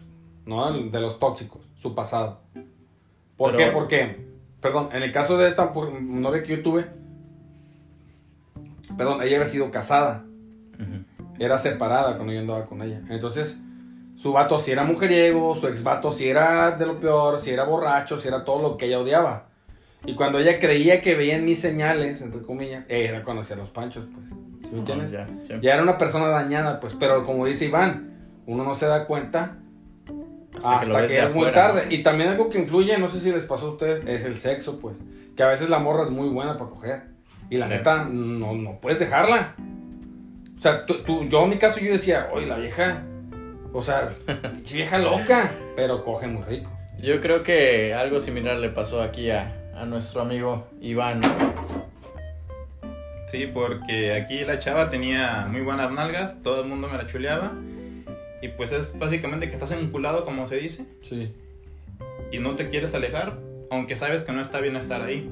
¿no? 0.44 0.70
De 0.90 1.00
los 1.00 1.18
tóxicos, 1.18 1.62
su 1.80 1.94
pasado. 1.94 2.40
¿Por 3.38 3.52
Pero- 3.52 3.58
qué? 3.64 3.72
Porque, 3.72 4.26
perdón, 4.60 4.90
en 4.92 5.02
el 5.02 5.12
caso 5.12 5.38
de 5.38 5.48
esta 5.48 5.72
novia 5.74 6.42
que 6.42 6.56
yo 6.56 6.62
tuve, 6.62 6.84
perdón, 8.96 9.22
ella 9.22 9.36
había 9.36 9.46
sido 9.46 9.70
casada, 9.70 10.24
era 11.38 11.58
separada 11.58 12.16
cuando 12.16 12.32
yo 12.32 12.40
andaba 12.40 12.66
con 12.66 12.82
ella. 12.82 13.00
Entonces, 13.08 13.58
su 14.16 14.32
vato 14.32 14.58
si 14.58 14.70
era 14.70 14.84
mujeriego, 14.84 15.56
su 15.56 15.66
ex 15.66 15.82
vato 15.82 16.12
si 16.12 16.28
era 16.28 16.72
de 16.72 16.86
lo 16.86 17.00
peor, 17.00 17.40
si 17.40 17.50
era 17.50 17.64
borracho, 17.64 18.18
si 18.18 18.28
era 18.28 18.44
todo 18.44 18.62
lo 18.62 18.76
que 18.76 18.86
ella 18.86 19.00
odiaba. 19.00 19.48
Y 20.04 20.14
cuando 20.14 20.38
ella 20.38 20.58
creía 20.58 21.00
que 21.00 21.14
veía 21.14 21.36
en 21.36 21.44
mis 21.44 21.60
señales, 21.60 22.22
entre 22.22 22.42
comillas, 22.42 22.84
era 22.88 23.22
cuando 23.22 23.42
hacía 23.42 23.56
los 23.56 23.70
panchos, 23.70 24.06
pues. 24.12 24.26
¿Sí 24.62 24.68
me 24.72 24.78
entiendes? 24.78 25.12
Ah, 25.14 25.26
ya, 25.60 25.74
era 25.74 25.82
una 25.82 25.98
persona 25.98 26.28
dañada, 26.28 26.80
pues, 26.80 26.94
pero 26.98 27.24
como 27.24 27.46
dice 27.46 27.66
Iván, 27.66 28.40
uno 28.46 28.64
no 28.64 28.74
se 28.74 28.86
da 28.86 29.06
cuenta 29.06 29.58
hasta, 30.56 31.06
que, 31.06 31.08
de 31.08 31.24
es 31.24 31.34
muy 31.34 31.52
tarde. 31.52 31.86
¿no? 31.86 31.92
Y 31.92 32.02
también 32.02 32.30
algo 32.30 32.48
que 32.48 32.58
influye, 32.58 32.98
no 32.98 33.08
sé 33.08 33.20
si 33.20 33.30
les 33.30 33.44
pasó 33.44 33.66
a 33.66 33.70
ustedes, 33.70 34.04
es 34.06 34.24
el 34.24 34.36
sexo, 34.36 34.80
pues. 34.80 34.96
Que 35.36 35.42
a 35.42 35.48
veces 35.48 35.70
la 35.70 35.78
morra 35.78 36.04
es 36.04 36.12
muy 36.12 36.28
buena 36.28 36.58
para 36.58 36.70
coger. 36.70 37.11
Y 37.52 37.58
la 37.58 37.66
Sí. 37.66 37.72
neta, 37.72 38.04
no, 38.04 38.54
no 38.54 38.80
puedes 38.80 38.98
dejarla. 38.98 39.54
O 40.58 40.60
sea, 40.62 40.86
tú, 40.86 41.02
tú- 41.02 41.28
yo 41.28 41.42
en 41.44 41.50
mi 41.50 41.58
caso 41.58 41.80
yo 41.80 41.92
decía, 41.92 42.30
oye, 42.32 42.46
la 42.46 42.56
vieja, 42.56 43.02
o 43.74 43.82
sea, 43.82 44.08
pinche 44.54 44.76
vieja 44.76 44.96
loca, 44.98 45.52
pero 45.76 46.02
coge 46.02 46.26
muy 46.28 46.42
rico. 46.44 46.70
Yo 46.98 47.20
creo 47.20 47.42
que 47.42 47.92
algo 47.92 48.20
similar 48.20 48.56
le 48.56 48.70
pasó 48.70 49.02
aquí 49.02 49.30
a, 49.30 49.52
a 49.76 49.84
nuestro 49.84 50.22
amigo 50.22 50.66
Iván. 50.80 51.20
Sí, 53.26 53.46
porque 53.52 54.14
aquí 54.14 54.44
la 54.44 54.58
chava 54.58 54.88
tenía 54.88 55.46
muy 55.50 55.60
buenas 55.60 55.90
nalgas, 55.92 56.40
todo 56.42 56.62
el 56.62 56.68
mundo 56.68 56.88
me 56.88 56.96
la 56.96 57.06
chuleaba. 57.06 57.52
Y 58.40 58.48
pues 58.48 58.72
es 58.72 58.98
básicamente 58.98 59.46
que 59.48 59.54
estás 59.54 59.72
enculado, 59.72 60.24
como 60.24 60.46
se 60.46 60.56
dice, 60.56 60.86
Sí. 61.08 61.34
y 62.30 62.38
no 62.38 62.56
te 62.56 62.68
quieres 62.70 62.94
alejar, 62.94 63.38
aunque 63.70 63.96
sabes 63.96 64.22
que 64.24 64.32
no 64.32 64.40
está 64.40 64.60
bien 64.60 64.76
estar 64.76 65.02
ahí. 65.02 65.30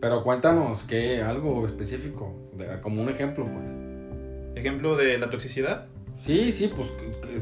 Pero 0.00 0.22
cuéntanos, 0.22 0.82
que 0.84 1.20
algo 1.22 1.66
específico, 1.66 2.34
de- 2.54 2.80
como 2.80 3.02
un 3.02 3.08
ejemplo, 3.08 3.44
pues. 3.46 4.56
Ejemplo 4.56 4.96
de 4.96 5.18
la 5.18 5.28
toxicidad. 5.30 5.86
Sí, 6.24 6.52
sí, 6.52 6.70
pues 6.74 6.92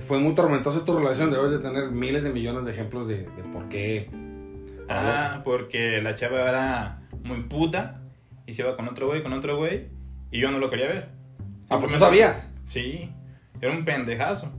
fue 0.07 0.19
muy 0.19 0.35
tormentosa 0.35 0.85
tu 0.85 0.97
relación. 0.97 1.31
Debes 1.31 1.51
de 1.53 1.59
tener 1.59 1.91
miles 1.91 2.23
de 2.25 2.31
millones 2.31 2.65
de 2.65 2.71
ejemplos 2.73 3.09
de, 3.09 3.19
de 3.19 3.43
por 3.53 3.69
qué. 3.69 4.09
Ah, 4.89 5.43
porque 5.45 6.01
la 6.03 6.15
chava 6.15 6.49
era 6.49 7.01
muy 7.25 7.43
puta 7.43 8.01
y 8.47 8.53
se 8.53 8.63
iba 8.63 8.77
con 8.77 8.89
otro 8.89 9.07
güey, 9.09 9.23
con 9.23 9.33
otro 9.33 9.57
güey, 9.57 9.89
y 10.31 10.41
yo 10.41 10.51
no 10.51 10.59
lo 10.59 10.71
quería 10.71 10.87
ver. 10.89 11.09
Ah, 11.71 11.79
pues 11.79 11.91
Simplemente- 11.91 11.99
sabías. 12.01 12.53
Sí, 12.65 13.11
era 13.61 13.73
un 13.73 13.85
pendejazo. 13.85 14.53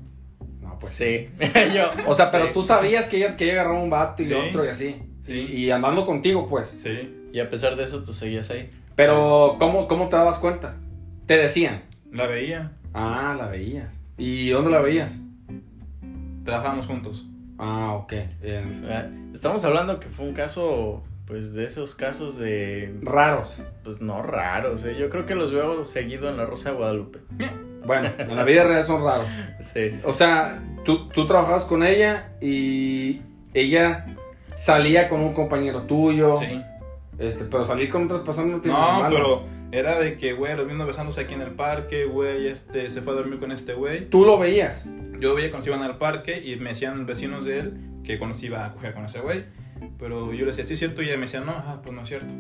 No, 0.62 0.78
pues. 0.80 0.92
Sí. 0.92 1.30
Yo, 1.76 1.90
O 2.08 2.14
sea, 2.14 2.30
pero 2.32 2.48
sí. 2.48 2.52
tú 2.54 2.64
sabías 2.64 3.08
que 3.08 3.18
ella, 3.18 3.36
que 3.38 3.46
ella 3.46 3.54
agarró 3.62 3.82
un 3.82 3.90
vato 3.90 4.22
y 4.22 4.26
Sí. 4.26 4.34
otro 4.34 4.66
y 4.66 4.68
así. 4.68 4.96
Sí. 5.22 5.34
Y, 5.34 5.66
y 5.66 5.72
andando 5.72 6.06
contigo, 6.06 6.48
pues. 6.48 6.70
Sí, 6.70 7.16
Y 7.32 7.40
a 7.40 7.50
pesar 7.50 7.76
de 7.76 7.84
eso, 7.84 8.04
tú 8.04 8.14
seguías 8.14 8.50
ahí. 8.52 8.70
Pero, 8.96 9.56
¿cómo, 9.60 9.88
¿cómo 9.88 10.10
te 10.10 10.16
dabas 10.16 10.38
cuenta? 10.40 10.76
Te 11.26 11.38
decían. 11.38 11.82
la 12.12 12.26
veía, 12.28 12.72
Ah, 12.94 13.36
la 13.38 13.48
veías. 13.48 13.94
¿Y 14.18 14.50
dónde 14.50 14.72
la 14.72 14.80
veías? 14.80 15.14
trabajábamos 16.44 16.88
juntos. 16.88 17.26
Ah, 17.58 17.94
ok. 17.94 18.14
En- 18.42 18.68
O 18.68 18.72
sea, 18.72 19.12
estamos 19.34 19.64
hablando 19.66 20.00
que 20.00 20.08
fue 20.08 20.26
un 20.26 20.34
caso, 20.34 21.04
pues, 21.28 21.54
de 21.54 21.66
esos 21.66 21.94
casos 21.96 22.38
de, 22.38 22.96
raros. 23.02 23.54
pues, 23.84 24.02
no 24.02 24.24
raros, 24.24 24.84
¿eh? 24.86 24.96
Yo 25.00 25.10
creo 25.10 25.26
que 25.26 25.36
los 25.36 25.52
veo 25.52 25.86
seguido 25.86 26.30
en 26.30 26.38
la 26.38 26.46
Rosa 26.46 26.72
de 26.72 26.78
Guadalupe. 26.78 27.20
Bueno, 27.86 28.10
en 28.20 28.36
la 28.36 28.44
vida 28.44 28.66
real 28.66 28.84
son 28.84 29.02
raros. 29.04 29.26
Sí, 29.62 29.90
sí. 29.92 30.02
O 30.06 30.14
sea, 30.14 30.62
tú, 30.84 31.08
tú 31.10 31.26
trabajabas 31.26 31.64
con 31.64 31.82
ella 31.82 32.34
y 32.42 33.22
ella 33.54 34.06
salía 34.58 35.08
con 35.08 35.22
un 35.22 35.34
compañero 35.34 35.84
tuyo. 35.84 36.36
Sí. 36.36 36.62
Este, 37.20 37.44
pero 37.46 37.66
salir 37.66 37.90
con 37.90 38.06
otras 38.06 38.22
personas 38.22 38.52
no 38.52 38.62
tiene 38.62 38.78
No, 38.78 38.84
nada 38.84 39.00
malo. 39.10 39.16
pero 39.16 39.44
era 39.72 40.00
de 40.00 40.18
que, 40.18 40.34
güey, 40.34 40.56
los 40.56 40.68
vimos 40.68 40.88
besándose 40.88 41.22
aquí 41.22 41.34
en 41.34 41.42
el 41.42 41.52
parque, 41.52 42.06
güey, 42.06 42.48
este, 42.48 42.90
se 42.90 43.02
fue 43.02 43.14
a 43.14 43.18
dormir 43.18 43.40
con 43.40 43.52
este 43.52 43.74
güey. 43.74 44.10
Tú 44.10 44.26
lo 44.26 44.40
veías. 44.40 44.86
Yo 45.20 45.36
veía 45.36 45.50
cuando 45.50 45.66
se 45.66 45.70
iban 45.70 45.84
al 45.84 45.98
parque 45.98 46.42
y 46.44 46.56
me 46.56 46.70
decían 46.70 47.06
vecinos 47.06 47.44
de 47.44 47.60
él 47.60 47.74
que 48.04 48.18
cuando 48.18 48.38
se 48.38 48.46
iba 48.46 48.66
a 48.66 48.74
coger 48.74 48.94
con 48.94 49.06
ese 49.06 49.20
güey. 49.20 49.44
Pero 49.98 50.34
yo 50.34 50.40
le 50.40 50.52
decía, 50.52 50.64
¿sí 50.64 50.74
es 50.74 50.80
cierto? 50.80 51.02
Y 51.02 51.06
ella 51.08 51.16
me 51.16 51.24
decía, 51.24 51.42
no, 51.42 51.52
ah, 51.52 51.82
pues 51.84 51.94
no 51.94 52.02
es 52.04 52.08
cierto. 52.10 52.34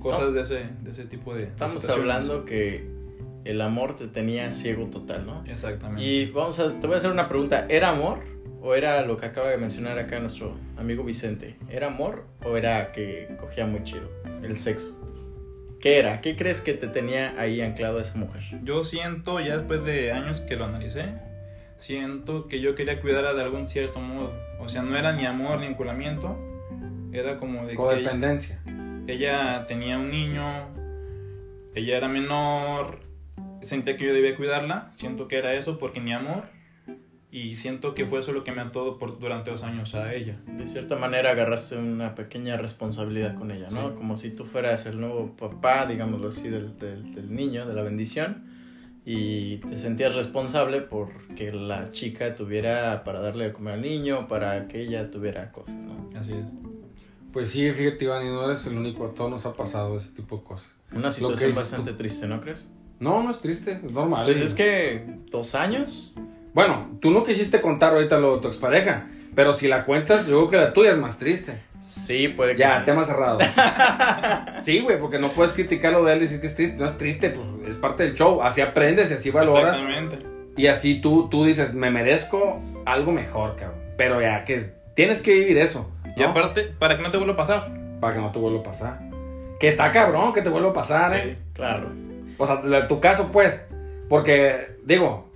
Cosas 0.00 0.34
de 0.34 0.42
ese, 0.42 0.68
de 0.82 0.90
ese 0.90 1.04
tipo 1.04 1.34
de. 1.34 1.40
Estamos 1.44 1.88
hablando 1.88 2.44
que 2.44 2.86
el 3.44 3.60
amor 3.60 3.96
te 3.96 4.08
tenía 4.08 4.50
ciego 4.50 4.86
total, 4.86 5.24
¿no? 5.24 5.44
Exactamente. 5.46 6.02
Y 6.04 6.26
vamos 6.30 6.58
a, 6.58 6.78
te 6.78 6.86
voy 6.86 6.94
a 6.94 6.96
hacer 6.98 7.10
una 7.10 7.28
pregunta. 7.28 7.66
¿Era 7.68 7.90
amor 7.90 8.20
o 8.60 8.74
era 8.74 9.04
lo 9.04 9.16
que 9.16 9.26
acaba 9.26 9.48
de 9.50 9.58
mencionar 9.58 9.98
acá 9.98 10.18
nuestro 10.20 10.56
amigo 10.76 11.04
Vicente? 11.04 11.56
¿Era 11.68 11.88
amor 11.88 12.26
o 12.44 12.56
era 12.56 12.92
que 12.92 13.28
cogía 13.38 13.66
muy 13.66 13.82
chido 13.84 14.10
el 14.42 14.58
sexo? 14.58 14.96
¿Qué 15.80 15.98
era? 15.98 16.20
¿Qué 16.20 16.36
crees 16.36 16.60
que 16.60 16.74
te 16.74 16.88
tenía 16.88 17.34
ahí 17.38 17.60
anclado 17.60 17.98
a 17.98 18.02
esa 18.02 18.16
mujer? 18.16 18.42
Yo 18.64 18.82
siento, 18.82 19.40
ya 19.40 19.56
después 19.56 19.84
de 19.84 20.12
años 20.12 20.40
que 20.40 20.56
lo 20.56 20.64
analicé, 20.64 21.10
siento 21.76 22.48
que 22.48 22.60
yo 22.60 22.74
quería 22.74 23.00
cuidarla 23.00 23.34
de 23.34 23.42
algún 23.42 23.68
cierto 23.68 24.00
modo. 24.00 24.32
O 24.58 24.68
sea, 24.68 24.82
no 24.82 24.96
era 24.96 25.12
ni 25.12 25.26
amor 25.26 25.60
ni 25.60 25.66
enculamiento. 25.66 26.36
Era 27.12 27.38
como 27.38 27.60
de 27.62 27.68
que 27.68 27.72
ella, 27.74 27.76
Codependencia. 27.76 28.60
ella 29.06 29.64
tenía 29.66 29.98
un 29.98 30.10
niño, 30.10 30.68
ella 31.74 31.96
era 31.96 32.08
menor, 32.08 33.00
sentía 33.60 33.96
que 33.96 34.06
yo 34.06 34.14
debía 34.14 34.34
cuidarla. 34.34 34.90
Siento 34.96 35.28
que 35.28 35.36
era 35.38 35.52
eso 35.54 35.78
porque 35.78 36.00
ni 36.00 36.12
amor. 36.12 36.44
Y 37.30 37.56
siento 37.56 37.92
que 37.92 38.06
fue 38.06 38.20
eso 38.20 38.32
lo 38.32 38.44
que 38.44 38.52
me 38.52 38.62
ató 38.62 38.98
por, 38.98 39.18
durante 39.18 39.50
dos 39.50 39.62
años 39.62 39.94
a 39.94 40.14
ella. 40.14 40.38
De 40.46 40.66
cierta 40.66 40.96
manera 40.96 41.32
agarraste 41.32 41.76
una 41.76 42.14
pequeña 42.14 42.56
responsabilidad 42.56 43.34
con 43.36 43.50
ella, 43.50 43.66
¿no? 43.72 43.88
Sí. 43.90 43.94
Como 43.96 44.16
si 44.16 44.30
tú 44.30 44.44
fueras 44.44 44.86
el 44.86 45.00
nuevo 45.00 45.34
papá, 45.36 45.86
digámoslo 45.86 46.28
así, 46.28 46.48
del, 46.48 46.78
del- 46.78 47.14
del 47.14 47.34
niño, 47.34 47.66
de 47.66 47.74
la 47.74 47.82
bendición. 47.82 48.44
Y 49.04 49.58
te 49.58 49.76
sentías 49.78 50.14
responsable 50.16 50.80
porque 50.80 51.52
la 51.52 51.92
chica 51.92 52.34
tuviera 52.34 53.04
para 53.04 53.20
darle 53.20 53.44
de 53.46 53.52
comer 53.52 53.74
al 53.74 53.82
niño, 53.82 54.26
para 54.28 54.66
que 54.66 54.80
ella 54.82 55.10
tuviera 55.10 55.52
cosas, 55.52 55.76
¿no? 55.84 56.10
Así 56.18 56.32
es. 56.32 56.46
Pues 57.32 57.50
sí, 57.50 57.70
fíjate, 57.72 58.04
Iván, 58.04 58.24
y 58.26 58.30
no 58.30 58.44
eres 58.50 58.66
el 58.66 58.76
único. 58.78 59.04
A 59.06 59.14
todos 59.14 59.30
nos 59.30 59.46
ha 59.46 59.52
pasado 59.54 59.98
ese 59.98 60.10
tipo 60.10 60.38
de 60.38 60.42
cosas. 60.44 60.68
Una 60.92 61.10
situación 61.10 61.54
bastante 61.54 61.90
tú. 61.90 61.98
triste, 61.98 62.26
¿no 62.26 62.40
crees? 62.40 62.68
No, 62.98 63.22
no 63.22 63.30
es 63.30 63.40
triste, 63.40 63.72
es 63.84 63.92
normal. 63.92 64.24
Pues 64.26 64.40
Y- 64.40 64.44
es 64.44 64.54
que 64.54 65.04
dos 65.30 65.54
años. 65.54 66.14
Bueno, 66.56 66.86
tú 67.02 67.10
no 67.10 67.22
quisiste 67.22 67.60
contar 67.60 67.92
ahorita 67.92 68.16
lo 68.16 68.36
de 68.36 68.40
tu 68.40 68.48
expareja, 68.48 69.08
pero 69.34 69.52
si 69.52 69.68
la 69.68 69.84
cuentas, 69.84 70.26
yo 70.26 70.38
creo 70.38 70.48
que 70.48 70.56
la 70.56 70.72
tuya 70.72 70.92
es 70.92 70.96
más 70.96 71.18
triste. 71.18 71.60
Sí, 71.82 72.28
puede 72.28 72.54
que 72.54 72.60
Ya, 72.60 72.78
sí. 72.78 72.86
tema 72.86 73.04
cerrado. 73.04 73.36
sí, 74.64 74.80
güey, 74.80 74.98
porque 74.98 75.18
no 75.18 75.32
puedes 75.32 75.52
criticar 75.52 75.92
lo 75.92 76.02
de 76.02 76.14
él 76.14 76.20
y 76.20 76.22
decir 76.22 76.40
que 76.40 76.46
es 76.46 76.56
triste. 76.56 76.78
No 76.78 76.86
es 76.86 76.96
triste, 76.96 77.28
pues 77.28 77.46
es 77.68 77.76
parte 77.76 78.04
del 78.04 78.14
show. 78.14 78.40
Así 78.42 78.62
aprendes 78.62 79.10
y 79.10 79.14
así 79.14 79.30
valoras. 79.30 79.76
Exactamente. 79.76 80.18
Y 80.56 80.68
así 80.68 80.98
tú, 81.02 81.28
tú 81.28 81.44
dices, 81.44 81.74
me 81.74 81.90
merezco 81.90 82.62
algo 82.86 83.12
mejor, 83.12 83.56
cabrón. 83.56 83.78
Pero 83.98 84.22
ya 84.22 84.42
que 84.44 84.72
tienes 84.94 85.18
que 85.18 85.34
vivir 85.34 85.58
eso. 85.58 85.90
Y 86.16 86.20
¿no? 86.22 86.28
aparte, 86.28 86.72
para 86.78 86.96
que 86.96 87.02
no 87.02 87.10
te 87.10 87.18
vuelva 87.18 87.34
a 87.34 87.36
pasar. 87.36 87.70
Para 88.00 88.14
que 88.14 88.20
no 88.22 88.32
te 88.32 88.38
vuelva 88.38 88.60
a 88.60 88.62
pasar. 88.62 89.00
Que 89.60 89.68
está 89.68 89.92
cabrón 89.92 90.32
que 90.32 90.40
te 90.40 90.48
vuelva 90.48 90.70
a 90.70 90.72
pasar, 90.72 91.14
¿eh? 91.16 91.34
Sí. 91.36 91.42
Claro. 91.52 91.90
O 92.38 92.46
sea, 92.46 92.86
tu 92.88 92.98
caso, 92.98 93.28
pues. 93.30 93.60
Porque, 94.08 94.78
digo, 94.86 95.26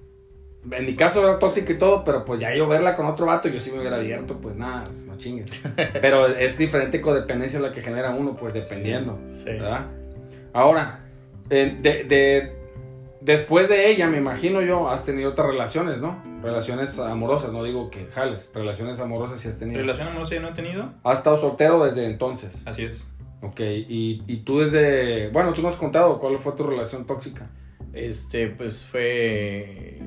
en 0.71 0.87
mi 0.87 0.95
caso 0.95 1.23
era 1.23 1.39
tóxica 1.39 1.73
y 1.73 1.79
todo, 1.79 2.05
pero 2.05 2.25
pues 2.25 2.41
ya 2.41 2.55
yo 2.55 2.67
verla 2.69 2.97
con 2.97 3.07
otro 3.07 3.27
vato, 3.27 3.49
yo 3.49 3.61
sí 3.61 3.71
me 3.73 3.79
hubiera 3.81 3.97
abierto, 3.97 4.39
pues 4.41 4.57
nada, 4.57 4.85
no 5.07 5.17
chingues. 5.17 5.63
Pero 6.01 6.27
es 6.27 6.59
diferente 6.59 7.01
codependencia 7.01 7.61
la 7.61 7.73
que 7.73 7.83
genera 7.83 8.11
uno, 8.11 8.37
pues 8.37 8.53
dependiendo. 8.53 9.19
Sí. 9.33 9.47
¿Verdad? 9.51 9.87
Ahora, 10.53 11.05
eh, 11.51 11.77
de, 11.81 12.05
de- 12.05 12.53
después 13.21 13.69
de 13.69 13.91
ella, 13.91 14.07
me 14.09 14.19
imagino 14.19 14.61
yo, 14.63 14.89
has 14.91 15.05
tenido 15.05 15.31
otras 15.31 15.49
relaciones, 15.49 15.99
¿no? 15.99 16.23
Relaciones 16.43 16.99
amorosas, 16.99 17.53
no 17.53 17.63
digo 17.65 17.91
que 17.91 18.07
jales, 18.07 18.49
relaciones 18.55 18.99
amorosas 19.01 19.41
sí 19.41 19.49
has 19.49 19.59
tenido. 19.59 19.79
Relación 19.81 20.09
amorosa 20.09 20.35
ya 20.35 20.41
no 20.41 20.49
he 20.49 20.53
tenido. 20.53 20.91
Has 21.05 21.19
estado 21.19 21.37
soltero 21.39 21.85
desde 21.85 22.07
entonces. 22.07 22.63
Así 22.67 22.85
es. 22.85 23.11
Ok, 23.43 23.61
y, 23.61 24.23
y 24.27 24.37
tú 24.39 24.61
desde. 24.61 25.29
Bueno, 25.31 25.53
tú 25.55 25.63
no 25.63 25.69
has 25.69 25.77
contado 25.77 26.19
cuál 26.21 26.39
fue 26.39 26.53
tu 26.53 26.65
relación 26.65 27.07
tóxica. 27.07 27.49
Este, 27.93 28.49
pues 28.49 28.87
fue 28.87 29.99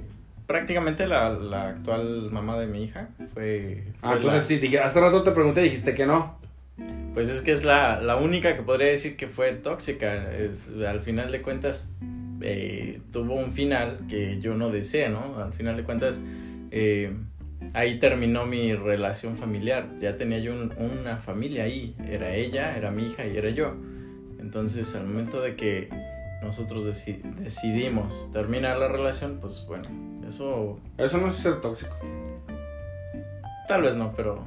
prácticamente 0.53 1.07
la, 1.07 1.29
la 1.31 1.69
actual 1.69 2.29
mamá 2.31 2.60
de 2.60 2.67
mi 2.67 2.83
hija. 2.83 3.10
Fue. 3.33 3.83
Ah, 4.03 4.10
fue 4.10 4.15
entonces 4.17 4.43
la- 4.43 4.48
sí, 4.48 4.57
dije, 4.60 4.77
hace 4.79 5.00
rato 5.01 5.24
te 5.24 5.31
pregunté 5.31 5.62
y 5.62 5.63
dijiste 5.65 5.95
que 5.95 6.05
no. 6.05 6.38
pues 7.15 7.27
es 7.29 7.41
que 7.41 7.51
es 7.51 7.63
la, 7.63 8.00
la 8.01 8.17
única 8.17 8.55
que 8.55 8.62
podría 8.62 8.88
decir 8.89 9.15
que 9.17 9.27
fue 9.27 9.51
tóxica. 9.53 10.31
Es, 10.31 10.72
al 10.88 11.01
final 11.01 11.31
de 11.31 11.41
cuentas, 11.41 11.91
eh, 12.41 13.01
tuvo 13.12 13.33
un 13.33 13.51
final 13.51 14.01
que 14.07 14.39
yo 14.41 14.53
no 14.53 14.69
deseé, 14.69 15.10
¿no? 15.10 15.39
Al 15.39 15.53
final 15.53 15.75
de 15.75 15.83
cuentas, 15.83 16.22
eh, 16.69 17.15
ahí 17.74 17.98
terminó 17.98 18.45
mi 18.45 18.75
relación 18.75 19.38
familiar. 19.38 19.88
Ya 20.00 20.17
tenía 20.17 20.38
yo 20.38 20.53
un- 20.53 20.74
una 20.77 21.17
familia 21.17 21.63
ahí. 21.63 21.95
Era 22.07 22.36
ella, 22.36 22.77
era 22.77 22.91
mi 22.91 23.07
hija 23.07 23.25
y 23.25 23.38
era 23.38 23.50
yo. 23.50 23.74
Entonces, 24.39 24.93
al 24.95 25.07
momento 25.07 25.41
de 25.41 25.55
que 25.55 25.89
nosotros 26.43 26.86
deci- 26.86 27.22
decidimos 27.38 28.29
terminar 28.31 28.77
la 28.77 28.88
relación, 28.89 29.39
pues 29.41 29.65
bueno, 29.67 29.86
eso 30.27 30.80
Eso 30.98 31.18
no 31.18 31.27
es 31.27 31.38
ser 31.38 31.62
tóxico. 31.62 31.94
tal 33.68 33.82
vez 33.82 33.96
no, 33.96 34.13
pero 34.15 34.44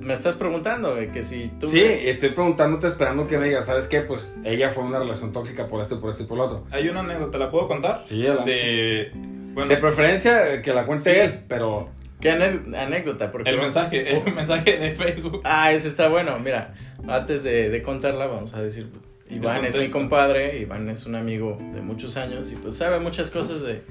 me 0.00 0.14
estás 0.14 0.36
preguntando 0.36 0.94
de 0.94 1.10
que 1.10 1.22
si 1.22 1.48
tú... 1.60 1.68
Sí, 1.70 1.80
estoy 1.82 2.30
preguntándote 2.30 2.86
esperando 2.86 3.26
que 3.26 3.36
me 3.36 3.46
digas, 3.46 3.66
¿sabes 3.66 3.88
qué? 3.88 4.00
Pues 4.00 4.38
ella 4.44 4.70
fue 4.70 4.84
una 4.84 4.98
relación 4.98 5.32
tóxica 5.32 5.66
por 5.66 5.82
esto, 5.82 6.00
por 6.00 6.10
esto 6.10 6.22
y 6.22 6.26
por 6.26 6.38
lo 6.38 6.44
otro. 6.44 6.64
Hay 6.70 6.88
una 6.88 7.00
anécdota, 7.00 7.36
¿la 7.38 7.50
puedo 7.50 7.68
contar? 7.68 8.04
Sí, 8.08 8.24
adelante. 8.26 8.50
De. 8.50 9.10
Bueno, 9.54 9.68
De 9.68 9.76
preferencia 9.78 10.54
eh, 10.54 10.62
que 10.62 10.72
la 10.72 10.86
cuente 10.86 11.12
Sí. 11.12 11.18
él, 11.18 11.40
pero 11.48 11.88
¿Qué 12.20 12.30
anécdota? 12.30 13.30
Porque 13.30 13.48
el 13.50 13.58
mensaje, 13.58 14.16
el 14.16 14.34
mensaje 14.34 14.76
de 14.76 14.92
Facebook. 14.92 15.40
Ah, 15.44 15.72
ese 15.72 15.88
está 15.88 16.08
bueno. 16.08 16.38
Mira, 16.38 16.74
antes 17.06 17.44
de, 17.44 17.68
de 17.70 17.82
contarla, 17.82 18.26
vamos 18.26 18.54
a 18.54 18.62
decir, 18.62 18.90
Iván 19.30 19.64
es 19.64 19.76
mi 19.76 19.88
compadre, 19.88 20.58
Iván 20.58 20.88
es 20.88 21.06
un 21.06 21.14
amigo 21.16 21.58
de 21.74 21.80
muchos 21.80 22.16
años 22.16 22.50
y 22.50 22.56
pues 22.56 22.76
sabe 22.76 22.98
muchas 22.98 23.30
cosas 23.30 23.62
de, 23.62 23.82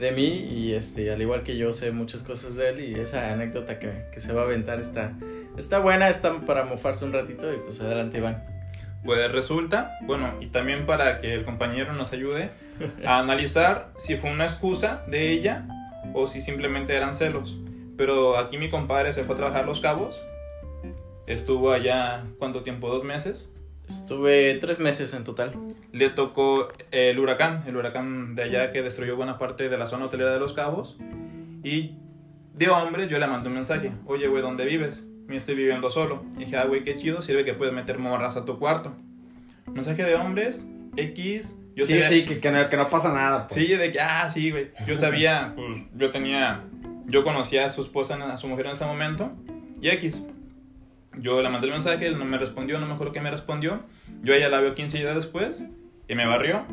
de 0.00 0.12
mí 0.12 0.26
y 0.26 0.72
este, 0.72 1.12
al 1.12 1.20
igual 1.22 1.42
que 1.42 1.56
yo 1.56 1.72
sé 1.72 1.92
muchas 1.92 2.22
cosas 2.22 2.56
de 2.56 2.70
él 2.70 2.80
y 2.80 2.94
esa 2.94 3.32
anécdota 3.32 3.78
que, 3.78 4.06
que 4.12 4.20
se 4.20 4.32
va 4.32 4.42
a 4.42 4.44
aventar 4.44 4.80
está, 4.80 5.12
está 5.56 5.78
buena, 5.78 6.08
está 6.08 6.40
para 6.40 6.64
mofarse 6.64 7.04
un 7.04 7.12
ratito 7.12 7.52
y 7.52 7.58
pues 7.58 7.80
adelante 7.80 8.18
Iván. 8.18 8.44
Pues 9.04 9.30
resulta, 9.30 9.98
bueno, 10.02 10.34
y 10.40 10.48
también 10.48 10.84
para 10.84 11.20
que 11.20 11.34
el 11.34 11.44
compañero 11.44 11.92
nos 11.92 12.12
ayude 12.12 12.50
a 13.06 13.18
analizar 13.18 13.92
si 13.96 14.16
fue 14.16 14.30
una 14.30 14.44
excusa 14.44 15.04
de 15.06 15.30
ella 15.30 15.66
o 16.12 16.26
si 16.26 16.40
simplemente 16.40 16.94
eran 16.94 17.14
celos. 17.14 17.58
Pero 17.96 18.38
aquí 18.38 18.58
mi 18.58 18.70
compadre 18.70 19.12
se 19.12 19.24
fue 19.24 19.34
a 19.34 19.38
trabajar 19.38 19.66
Los 19.66 19.80
Cabos. 19.80 20.22
Estuvo 21.26 21.72
allá, 21.72 22.24
¿cuánto 22.38 22.62
tiempo? 22.62 22.88
¿Dos 22.88 23.04
meses? 23.04 23.52
Estuve 23.90 24.54
tres 24.60 24.78
meses 24.78 25.12
en 25.14 25.24
total. 25.24 25.50
Le 25.92 26.10
tocó 26.10 26.68
el 26.92 27.18
huracán, 27.18 27.62
el 27.66 27.76
huracán 27.76 28.36
de 28.36 28.44
allá 28.44 28.70
que 28.72 28.82
destruyó 28.82 29.16
buena 29.16 29.36
parte 29.36 29.68
de 29.68 29.76
la 29.76 29.86
zona 29.88 30.04
hotelera 30.06 30.32
de 30.32 30.38
Los 30.38 30.52
Cabos. 30.52 30.96
Y 31.64 31.96
de 32.54 32.68
hombre 32.68 33.08
yo 33.08 33.18
le 33.18 33.26
mandé 33.26 33.48
un 33.48 33.54
mensaje. 33.54 33.90
Oye, 34.06 34.28
güey, 34.28 34.42
¿dónde 34.42 34.64
vives? 34.64 35.04
Me 35.26 35.36
estoy 35.36 35.56
viviendo 35.56 35.90
solo. 35.90 36.22
Y 36.36 36.40
dije, 36.44 36.56
ah, 36.56 36.64
güey, 36.66 36.84
qué 36.84 36.94
chido, 36.94 37.20
sirve 37.20 37.44
que 37.44 37.54
puedes 37.54 37.74
meter 37.74 37.98
morras 37.98 38.36
a 38.36 38.44
tu 38.44 38.58
cuarto. 38.60 38.92
Mensaje 39.72 40.04
de 40.04 40.14
hombres, 40.14 40.66
X. 40.96 41.56
Yo 41.76 41.84
sí, 41.86 41.94
sabía- 41.94 42.08
sí, 42.08 42.24
que, 42.24 42.40
que 42.40 42.50
no, 42.52 42.68
que 42.68 42.76
no 42.76 42.88
pasa 42.88 43.12
nada. 43.12 43.46
pues. 43.48 43.54
Sí, 43.66 43.74
de 43.74 43.90
que, 43.92 44.00
ah, 44.00 44.30
sí, 44.30 44.50
güey. 44.52 44.70
Yo 44.86 44.94
sabía, 44.96 45.52
pues 45.56 45.86
yo 45.96 46.10
tenía, 46.10 46.62
yo 47.06 47.24
conocía 47.24 47.66
a 47.66 47.68
su 47.68 47.82
esposa, 47.82 48.14
a 48.32 48.36
su 48.36 48.46
mujer 48.48 48.66
en 48.66 48.72
ese 48.72 48.84
momento, 48.84 49.32
y 49.80 49.88
X. 49.88 50.24
Yo 51.18 51.42
le 51.42 51.48
mandé 51.48 51.66
el 51.66 51.72
mensaje, 51.72 52.06
él 52.06 52.18
no 52.18 52.24
me 52.24 52.38
respondió, 52.38 52.78
no 52.78 52.86
me 52.86 52.94
acuerdo 52.94 53.12
qué 53.12 53.20
me 53.20 53.30
respondió. 53.30 53.82
Yo 54.22 54.34
ella 54.34 54.48
la 54.48 54.60
veo 54.60 54.74
15 54.74 54.98
días 54.98 55.14
después, 55.14 55.64
y 56.08 56.14
me 56.14 56.26
barrió, 56.26 56.64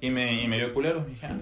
y 0.00 0.10
me, 0.10 0.42
y 0.42 0.48
me 0.48 0.58
dio 0.58 0.72
culero. 0.74 1.06
Ah, 1.22 1.32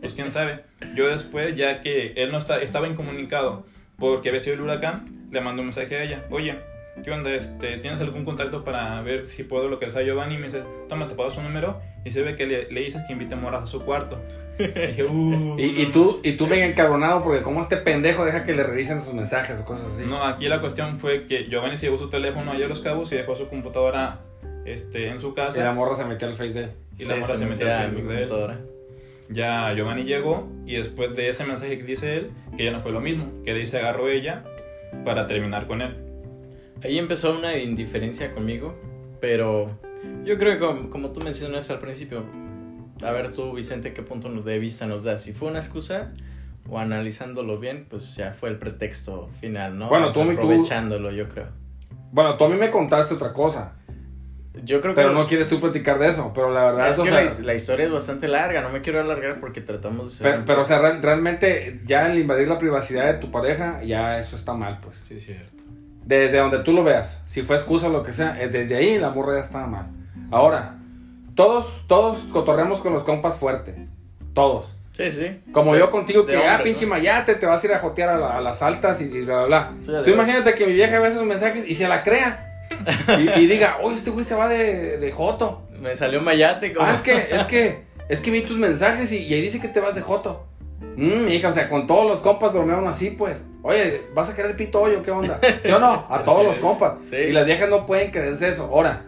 pues 0.00 0.14
quién 0.14 0.32
sabe. 0.32 0.64
Yo 0.94 1.08
después, 1.08 1.56
ya 1.56 1.80
que 1.82 2.12
él 2.16 2.32
no 2.32 2.38
está, 2.38 2.60
estaba 2.60 2.88
incomunicado 2.88 3.64
porque 3.96 4.30
había 4.30 4.40
sido 4.40 4.54
el 4.54 4.62
huracán, 4.62 5.28
le 5.30 5.40
mandé 5.40 5.60
un 5.60 5.68
mensaje 5.68 5.96
a 5.96 6.02
ella, 6.02 6.24
oye, 6.30 6.58
¿qué 7.02 7.10
onda? 7.10 7.34
Este, 7.34 7.78
¿Tienes 7.78 8.00
algún 8.00 8.24
contacto 8.24 8.64
para 8.64 9.00
ver 9.02 9.26
si 9.28 9.44
puedo 9.44 9.68
localizar 9.68 10.02
a 10.02 10.04
Giovanni? 10.04 10.34
Y 10.34 10.38
me 10.38 10.46
dice, 10.46 10.62
toma, 10.88 11.08
te 11.08 11.14
paso 11.14 11.30
su 11.30 11.42
número. 11.42 11.80
Y 12.04 12.10
se 12.12 12.22
ve 12.22 12.34
que 12.34 12.46
le, 12.46 12.70
le 12.70 12.80
dices 12.80 13.02
que 13.06 13.12
invite 13.12 13.36
moras 13.36 13.62
a 13.62 13.66
su 13.66 13.84
cuarto. 13.84 14.20
Y 14.58 14.66
dije, 14.88 15.04
uh. 15.04 15.58
Y, 15.58 15.82
y 15.82 15.86
tú, 15.92 16.20
y 16.22 16.36
tú 16.36 16.46
bien 16.46 16.62
encabronado 16.62 17.22
porque 17.22 17.42
como 17.42 17.60
este 17.60 17.76
pendejo 17.76 18.24
deja 18.24 18.44
que 18.44 18.54
le 18.54 18.62
revisen 18.62 19.00
sus 19.00 19.12
mensajes 19.14 19.60
o 19.60 19.64
cosas 19.64 19.92
así. 19.92 20.04
No, 20.04 20.24
aquí 20.24 20.48
la 20.48 20.60
cuestión 20.60 20.98
fue 20.98 21.26
que 21.26 21.48
Giovanni 21.48 21.76
se 21.76 21.86
llevó 21.86 21.98
su 21.98 22.08
teléfono 22.08 22.52
allá 22.52 22.66
a 22.66 22.68
los 22.68 22.80
cabos 22.80 23.12
y 23.12 23.16
dejó 23.16 23.34
su 23.34 23.48
computadora 23.48 24.20
este, 24.64 25.08
en 25.08 25.20
su 25.20 25.28
Y 25.28 25.36
la 25.36 25.46
casa. 25.46 25.72
morra 25.72 25.96
se 25.96 26.04
metió 26.04 26.28
al 26.28 26.36
face 26.36 26.52
de 26.52 26.64
él. 26.64 26.70
Y 26.98 27.04
la 27.04 27.16
morra 27.16 27.36
se 27.36 27.46
metió 27.46 27.72
al 27.74 27.90
Facebook 27.90 28.08
de 28.08 28.22
él. 28.22 28.30
Ya 29.28 29.72
Giovanni 29.74 30.04
llegó 30.04 30.48
y 30.66 30.76
después 30.76 31.14
de 31.14 31.28
ese 31.28 31.44
mensaje 31.44 31.78
que 31.78 31.84
dice 31.84 32.16
él, 32.16 32.30
que 32.56 32.64
ya 32.64 32.72
no 32.72 32.80
fue 32.80 32.90
lo 32.90 33.00
mismo, 33.00 33.26
que 33.44 33.52
ahí 33.52 33.66
se 33.66 33.78
agarró 33.78 34.08
ella 34.08 34.42
para 35.04 35.26
terminar 35.26 35.66
con 35.68 35.82
él. 35.82 35.96
Ahí 36.82 36.98
empezó 36.98 37.36
una 37.36 37.56
indiferencia 37.58 38.32
conmigo, 38.32 38.74
pero 39.20 39.78
yo 40.24 40.38
creo 40.38 40.54
que 40.54 40.58
como, 40.58 40.90
como 40.90 41.10
tú 41.10 41.20
mencionaste 41.20 41.72
al 41.74 41.80
principio, 41.80 42.24
a 43.02 43.10
ver 43.12 43.32
tú 43.32 43.52
Vicente, 43.52 43.92
qué 43.92 44.02
punto 44.02 44.30
de 44.30 44.58
vista 44.58 44.86
nos 44.86 45.04
das, 45.04 45.22
si 45.22 45.32
fue 45.32 45.48
una 45.48 45.58
excusa 45.58 46.12
o 46.68 46.78
analizándolo 46.78 47.58
bien, 47.58 47.86
pues 47.88 48.16
ya 48.16 48.32
fue 48.32 48.48
el 48.48 48.56
pretexto 48.58 49.28
final, 49.40 49.78
¿no? 49.78 49.88
Bueno, 49.88 50.12
tú- 50.12 50.20
tú- 50.24 50.30
aprovechándolo, 50.30 51.10
yo 51.10 51.28
creo. 51.28 51.48
Bueno, 52.12 52.36
tú 52.36 52.44
a 52.44 52.48
mí 52.48 52.56
me 52.56 52.70
contaste 52.70 53.14
otra 53.14 53.32
cosa, 53.32 53.74
Yo 54.64 54.80
creo 54.80 54.94
pero 54.94 55.10
que 55.10 55.14
no 55.14 55.26
quieres 55.26 55.48
tú 55.48 55.60
platicar 55.60 55.98
de 55.98 56.08
eso, 56.08 56.32
pero 56.34 56.52
la 56.52 56.64
verdad 56.64 56.90
es 56.90 56.98
que 56.98 57.10
sea, 57.10 57.22
la, 57.22 57.46
la 57.46 57.54
historia 57.54 57.86
es 57.86 57.92
bastante 57.92 58.26
larga, 58.26 58.62
no 58.62 58.70
me 58.70 58.80
quiero 58.82 59.00
alargar 59.00 59.38
porque 59.38 59.60
tratamos 59.60 60.06
de 60.06 60.10
ser 60.10 60.30
pero, 60.32 60.44
pero, 60.44 60.62
o 60.62 60.66
sea, 60.66 60.80
real- 60.80 61.00
realmente 61.02 61.80
ya 61.86 62.10
el 62.10 62.18
invadir 62.18 62.48
la 62.48 62.58
privacidad 62.58 63.06
de 63.12 63.14
tu 63.20 63.30
pareja, 63.30 63.82
ya 63.84 64.18
eso 64.18 64.34
está 64.36 64.52
mal, 64.54 64.80
pues. 64.82 64.96
Sí, 65.02 65.20
cierto. 65.20 65.62
Desde 66.04 66.38
donde 66.38 66.58
tú 66.60 66.72
lo 66.72 66.82
veas, 66.82 67.20
si 67.26 67.42
fue 67.42 67.56
excusa 67.56 67.86
o 67.88 67.90
lo 67.90 68.02
que 68.02 68.12
sea, 68.12 68.40
eh, 68.42 68.48
desde 68.48 68.76
ahí 68.76 68.98
la 68.98 69.10
morra 69.10 69.34
ya 69.34 69.40
estaba 69.42 69.66
mal. 69.66 69.86
Ahora, 70.30 70.76
todos, 71.34 71.66
todos 71.86 72.18
cotorreamos 72.32 72.80
con 72.80 72.92
los 72.92 73.02
compas 73.04 73.36
fuerte. 73.36 73.86
Todos. 74.34 74.66
Sí, 74.92 75.12
sí. 75.12 75.40
Como 75.52 75.72
De- 75.74 75.78
yo 75.80 75.90
contigo, 75.90 76.26
que, 76.26 76.36
ah, 76.36 76.40
hombres, 76.56 76.62
pinche 76.62 76.84
¿no? 76.86 76.90
mayate, 76.90 77.34
te 77.36 77.46
vas 77.46 77.62
a 77.62 77.66
ir 77.66 77.72
a 77.74 77.78
jotear 77.78 78.08
a, 78.10 78.18
la- 78.18 78.36
a 78.38 78.40
las 78.40 78.60
altas 78.62 79.00
y, 79.00 79.04
y 79.04 79.20
bla, 79.22 79.44
bla, 79.44 79.46
bla. 79.46 79.72
Sí, 79.82 79.92
Tú 80.04 80.10
imagínate 80.10 80.54
que 80.54 80.66
mi 80.66 80.72
vieja 80.72 80.98
ve 81.00 81.08
esos 81.08 81.24
mensajes 81.24 81.64
y 81.68 81.74
se 81.74 81.86
la 81.86 82.02
crea. 82.02 82.46
y, 83.18 83.40
y 83.40 83.46
diga, 83.46 83.78
oye, 83.82 83.96
este 83.96 84.10
güey 84.10 84.24
se 84.24 84.34
va 84.34 84.48
de, 84.48 84.98
de 84.98 85.12
joto. 85.12 85.62
Me 85.80 85.94
salió 85.96 86.20
mayate 86.20 86.72
como... 86.74 86.86
Ah, 86.86 86.92
es 86.92 87.00
que, 87.02 87.28
es 87.30 87.44
que, 87.44 87.84
es 88.08 88.20
que 88.20 88.30
vi 88.30 88.42
tus 88.42 88.58
mensajes 88.58 89.12
y, 89.12 89.18
y 89.26 89.34
ahí 89.34 89.42
dice 89.42 89.60
que 89.60 89.68
te 89.68 89.80
vas 89.80 89.94
de 89.94 90.00
joto. 90.02 90.46
Mm, 90.96 91.24
mi 91.26 91.34
hija, 91.34 91.48
o 91.48 91.52
sea, 91.52 91.68
con 91.68 91.86
todos 91.86 92.06
los 92.06 92.20
compas 92.20 92.52
bromearon 92.52 92.88
así, 92.88 93.10
pues. 93.10 93.40
Oye, 93.62 94.02
¿vas 94.14 94.30
a 94.30 94.36
querer 94.36 94.56
pito 94.56 94.80
hoyo? 94.80 95.02
¿Qué 95.02 95.10
onda? 95.10 95.38
¿Sí 95.62 95.70
o 95.70 95.78
no? 95.78 96.06
A 96.08 96.22
todos 96.24 96.44
los 96.44 96.58
compas. 96.58 96.94
sí. 97.04 97.16
Y 97.16 97.32
las 97.32 97.44
viejas 97.44 97.68
no 97.68 97.86
pueden 97.86 98.10
creerse 98.10 98.48
eso. 98.48 98.64
Ahora, 98.64 99.06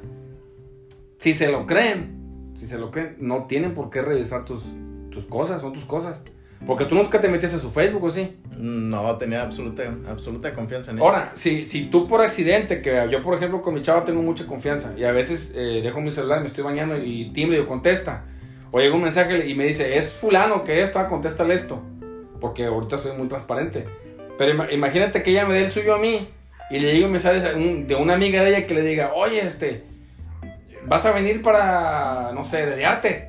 si 1.19 1.35
se 1.35 1.51
lo 1.51 1.67
creen, 1.67 2.53
si 2.59 2.67
se 2.67 2.79
lo 2.79 2.91
creen, 2.91 3.17
no 3.19 3.47
tienen 3.47 3.75
por 3.75 3.91
qué 3.91 4.03
revisar 4.03 4.45
tus, 4.45 4.65
tus 5.11 5.25
cosas, 5.27 5.61
son 5.61 5.73
tus 5.73 5.85
cosas. 5.85 6.21
Porque 6.67 6.85
tú 6.85 6.95
nunca 6.95 7.21
te 7.21 7.29
metes 7.29 7.53
a 7.55 7.59
su 7.59 7.71
Facebook, 7.71 8.05
¿o 8.05 8.11
sí? 8.11 8.37
No, 8.57 9.17
tenía 9.17 9.43
absoluta, 9.43 9.83
absoluta 10.09 10.53
confianza 10.53 10.93
en 10.93 10.99
ella. 10.99 11.07
Ahora, 11.07 11.31
si, 11.35 11.67
si 11.67 11.87
tú 11.87 12.07
por 12.07 12.21
accidente, 12.21 12.81
que 12.83 13.09
yo 13.11 13.21
por 13.23 13.35
ejemplo 13.35 13.61
con 13.61 13.75
mi 13.75 13.83
chava 13.83 14.05
tengo 14.05 14.23
mucha 14.23 14.47
confianza 14.47 14.93
y 14.97 15.03
a 15.05 15.11
veces 15.11 15.53
eh, 15.57 15.81
dejo 15.83 16.01
mi 16.01 16.12
celular, 16.12 16.41
me 16.41 16.49
estoy 16.49 16.62
bañando 16.62 16.97
y 16.97 17.33
timbre 17.33 17.59
y 17.59 17.65
contesta. 17.65 18.27
O 18.71 18.79
llega 18.79 18.95
un 18.95 19.03
mensaje 19.03 19.49
y 19.49 19.55
me 19.55 19.67
dice, 19.67 19.99
es 19.99 20.12
fulano 20.12 20.62
que 20.62 20.83
esto, 20.83 20.99
ah, 20.99 21.09
contéstale 21.09 21.55
esto. 21.55 21.83
Porque 22.41 22.65
ahorita 22.67 22.97
soy 22.99 23.17
muy 23.17 23.29
transparente. 23.29 23.87
Pero 24.43 24.55
ima- 24.55 24.73
imagínate 24.73 25.23
que 25.23 25.31
ella 25.31 25.47
me 25.47 25.55
dé 25.55 25.61
el 25.67 25.71
suyo 25.71 25.95
a 25.95 25.99
mí 25.99 26.27
y 26.69 26.81
le 26.81 26.93
llegue 26.93 27.05
un 27.05 27.13
mensaje 27.13 27.55
un- 27.55 27.87
de 27.87 27.95
una 27.95 28.15
amiga 28.15 28.43
de 28.43 28.51
ella 28.51 28.67
que 28.67 28.75
le 28.75 28.83
diga, 28.83 29.13
oye, 29.15 29.47
este, 29.47 29.85
vas 30.85 31.07
a 31.07 31.13
venir 31.13 31.43
para, 31.43 32.33
no 32.35 32.45
sé, 32.45 32.67
dedearte. 32.67 33.29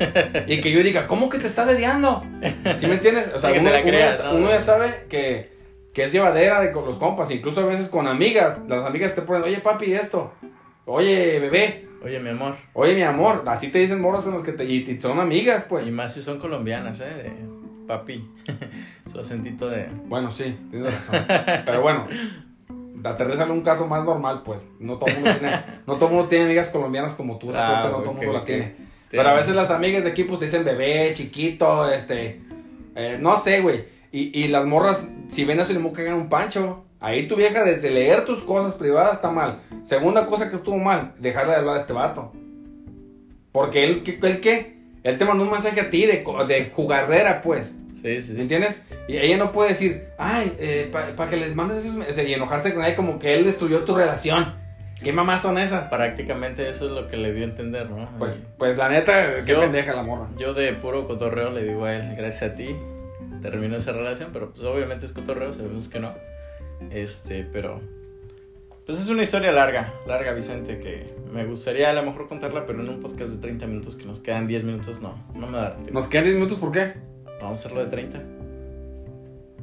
y 0.46 0.62
que 0.62 0.72
yo 0.72 0.82
diga, 0.82 1.06
¿cómo 1.06 1.28
que 1.28 1.38
te 1.38 1.46
está 1.48 1.66
dedeando? 1.66 2.22
¿Sí 2.78 2.86
me 2.86 2.94
entiendes? 2.94 3.30
O 3.34 3.38
sea, 3.38 3.50
uno, 3.60 3.68
la 3.70 3.76
uno 3.80 3.86
creas, 3.86 4.18
ya, 4.22 4.24
¿no? 4.24 4.36
uno 4.36 4.48
ya 4.48 4.60
sabe 4.60 5.04
que, 5.10 5.50
que 5.92 6.04
es 6.04 6.12
llevadera 6.12 6.62
de 6.62 6.72
con 6.72 6.86
los 6.86 6.96
compas, 6.96 7.30
incluso 7.30 7.60
a 7.60 7.66
veces 7.66 7.88
con 7.88 8.06
amigas. 8.08 8.58
Las 8.66 8.86
amigas 8.86 9.14
te 9.14 9.20
ponen, 9.20 9.42
oye 9.42 9.58
papi, 9.58 9.92
esto. 9.92 10.32
Oye, 10.86 11.40
bebé. 11.40 11.88
Oye, 12.02 12.20
mi 12.20 12.30
amor. 12.30 12.54
Oye, 12.72 12.94
mi 12.94 13.02
amor. 13.02 13.44
Así 13.48 13.68
te 13.68 13.80
dicen 13.80 14.00
morros 14.00 14.24
con 14.24 14.32
los 14.32 14.42
que 14.42 14.52
te. 14.52 14.64
Y, 14.64 14.90
y 14.90 14.98
son 14.98 15.20
amigas, 15.20 15.66
pues. 15.68 15.86
Y 15.86 15.90
más 15.90 16.14
si 16.14 16.22
son 16.22 16.38
colombianas, 16.38 17.00
¿eh? 17.00 17.04
De 17.04 17.53
papi. 17.86 18.28
Su 19.06 19.18
acentito 19.20 19.68
de... 19.68 19.86
Bueno, 20.06 20.32
sí, 20.32 20.56
tienes 20.70 20.94
razón. 20.94 21.24
Pero 21.64 21.82
bueno, 21.82 22.06
aterrizan 23.04 23.50
un 23.50 23.60
caso 23.62 23.86
más 23.86 24.04
normal, 24.04 24.42
pues. 24.44 24.66
No 24.80 24.96
todo 24.96 25.08
el 25.08 25.16
mundo 25.16 25.30
tiene, 25.38 25.62
no 25.86 25.96
todo 25.96 26.08
mundo 26.08 26.28
tiene 26.28 26.44
amigas 26.46 26.68
colombianas 26.68 27.14
como 27.14 27.38
tú, 27.38 27.52
Ah, 27.54 27.66
suerte 27.66 27.84
no 27.84 28.02
todo 28.02 28.10
el 28.10 28.16
mundo 28.16 28.32
la 28.32 28.44
tiene. 28.44 28.76
Pero 29.10 29.28
a 29.28 29.34
veces 29.34 29.54
las 29.54 29.70
amigas 29.70 30.02
de 30.02 30.10
equipos 30.10 30.38
te 30.38 30.46
dicen 30.46 30.64
bebé, 30.64 31.12
chiquito, 31.14 31.90
este. 31.90 32.40
eh, 32.96 33.18
no 33.20 33.36
sé, 33.36 33.60
güey. 33.60 33.84
Y, 34.10 34.38
y 34.44 34.48
las 34.48 34.64
morras, 34.66 35.04
si 35.28 35.44
ven 35.44 35.60
eso 35.60 35.72
y 35.72 35.76
le 35.78 35.92
cagan 35.92 36.14
un 36.14 36.28
pancho. 36.28 36.84
Ahí 37.00 37.28
tu 37.28 37.36
vieja, 37.36 37.64
desde 37.64 37.90
leer 37.90 38.24
tus 38.24 38.42
cosas 38.42 38.74
privadas, 38.74 39.16
está 39.16 39.30
mal. 39.30 39.60
Segunda 39.82 40.26
cosa 40.26 40.48
que 40.48 40.56
estuvo 40.56 40.78
mal, 40.78 41.14
dejarle 41.18 41.52
de 41.52 41.58
hablar 41.58 41.76
a 41.76 41.80
este 41.80 41.92
vato. 41.92 42.32
Porque 43.52 43.84
él. 43.84 44.02
Él, 44.22 44.40
qué? 44.40 44.78
Él 45.04 45.18
te 45.18 45.24
mandó 45.24 45.44
un 45.44 45.50
mensaje 45.52 45.80
a 45.80 45.90
ti 45.90 46.06
de, 46.06 46.24
de 46.48 46.70
jugarrera, 46.74 47.40
pues. 47.42 47.72
Sí, 47.94 48.20
sí, 48.20 48.32
¿Me 48.32 48.36
sí. 48.36 48.40
entiendes? 48.42 48.82
Y 49.08 49.16
ella 49.18 49.36
no 49.38 49.52
puede 49.52 49.70
decir, 49.70 50.08
ay, 50.18 50.90
para 50.92 51.30
que 51.30 51.36
les 51.36 51.54
mandes 51.54 51.84
esos 51.84 51.94
mensajes 51.94 52.28
y 52.28 52.34
enojarse 52.34 52.74
con 52.74 52.84
él 52.84 52.94
como 52.96 53.18
que 53.18 53.34
él 53.34 53.44
destruyó 53.44 53.84
tu 53.84 53.94
relación. 53.94 54.62
¿Qué 55.02 55.12
mamás 55.12 55.42
son 55.42 55.58
esas? 55.58 55.88
Prácticamente 55.88 56.68
eso 56.68 56.86
es 56.86 56.92
lo 56.92 57.08
que 57.08 57.16
le 57.16 57.32
dio 57.32 57.44
a 57.44 57.48
entender, 57.48 57.90
¿no? 57.90 58.08
Pues, 58.18 58.46
pues 58.58 58.76
la 58.76 58.88
neta, 58.88 59.44
qué 59.44 59.52
Yo- 59.52 59.60
pendeja 59.60 59.92
la 59.94 60.02
morra. 60.02 60.28
Yo 60.38 60.54
de 60.54 60.72
puro 60.72 61.06
cotorreo 61.06 61.50
le 61.50 61.64
digo 61.64 61.84
a 61.84 61.94
él, 61.94 62.14
gracias 62.16 62.52
a 62.52 62.54
ti, 62.54 62.74
terminó 63.42 63.76
esa 63.76 63.92
relación, 63.92 64.30
pero 64.32 64.50
pues 64.50 64.62
obviamente 64.64 65.04
es 65.06 65.12
cotorreo, 65.12 65.52
sabemos 65.52 65.88
que 65.88 66.00
no. 66.00 66.14
Este, 66.90 67.46
pero... 67.52 67.80
Pues 68.86 68.98
es 68.98 69.08
una 69.08 69.22
historia 69.22 69.50
larga, 69.50 69.94
larga 70.06 70.34
Vicente, 70.34 70.78
que 70.78 71.06
me 71.32 71.46
gustaría 71.46 71.88
a 71.88 71.94
lo 71.94 72.02
mejor 72.02 72.28
contarla, 72.28 72.66
pero 72.66 72.82
en 72.82 72.90
un 72.90 73.00
podcast 73.00 73.32
de 73.34 73.40
30 73.40 73.66
minutos 73.66 73.96
que 73.96 74.04
nos 74.04 74.20
quedan 74.20 74.46
10 74.46 74.64
minutos, 74.64 75.00
no, 75.00 75.24
no 75.34 75.46
me 75.46 75.56
da 75.56 75.74
tiempo. 75.76 75.94
Nos 75.94 76.06
quedan 76.06 76.24
10 76.24 76.36
minutos, 76.36 76.58
¿por 76.58 76.70
qué? 76.70 76.92
Vamos 77.40 77.42
a 77.42 77.52
hacerlo 77.52 77.82
de 77.82 77.86
30. 77.90 78.22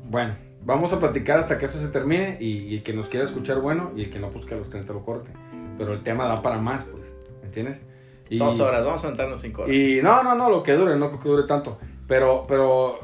Bueno, 0.10 0.36
vamos 0.64 0.92
a 0.92 1.00
platicar 1.00 1.38
hasta 1.38 1.60
que 1.60 1.66
eso 1.66 1.80
se 1.80 1.90
termine 1.90 2.38
y, 2.40 2.64
y 2.64 2.78
el 2.78 2.84
que 2.84 2.94
nos 2.94 3.10
quiera 3.10 3.24
escuchar, 3.24 3.60
bueno, 3.60 3.92
y 3.96 4.06
el 4.06 4.10
que 4.10 4.18
no, 4.18 4.32
pues 4.32 4.48
que 4.48 4.56
a 4.56 4.58
los 4.58 4.72
30 4.72 4.92
lo 4.92 5.06
corte. 5.06 5.30
Pero 5.78 5.94
el 5.94 6.02
tema 6.02 6.26
da 6.26 6.42
para 6.42 6.58
más, 6.58 6.84
pues, 6.86 7.04
¿me 7.42 7.46
entiendes? 7.46 7.80
Y, 8.28 8.40
Dos 8.40 8.60
horas, 8.60 8.84
vamos 8.84 9.04
a 9.04 9.08
aventarnos 9.08 9.40
5 9.40 9.62
horas. 9.62 9.76
Y 9.76 10.02
no, 10.02 10.24
no, 10.24 10.34
no, 10.34 10.50
lo 10.50 10.64
que 10.64 10.74
dure, 10.74 10.98
no 10.98 11.20
que 11.20 11.30
dure 11.30 11.44
tanto. 11.46 11.78
Pero, 12.08 12.46
pero 12.48 13.00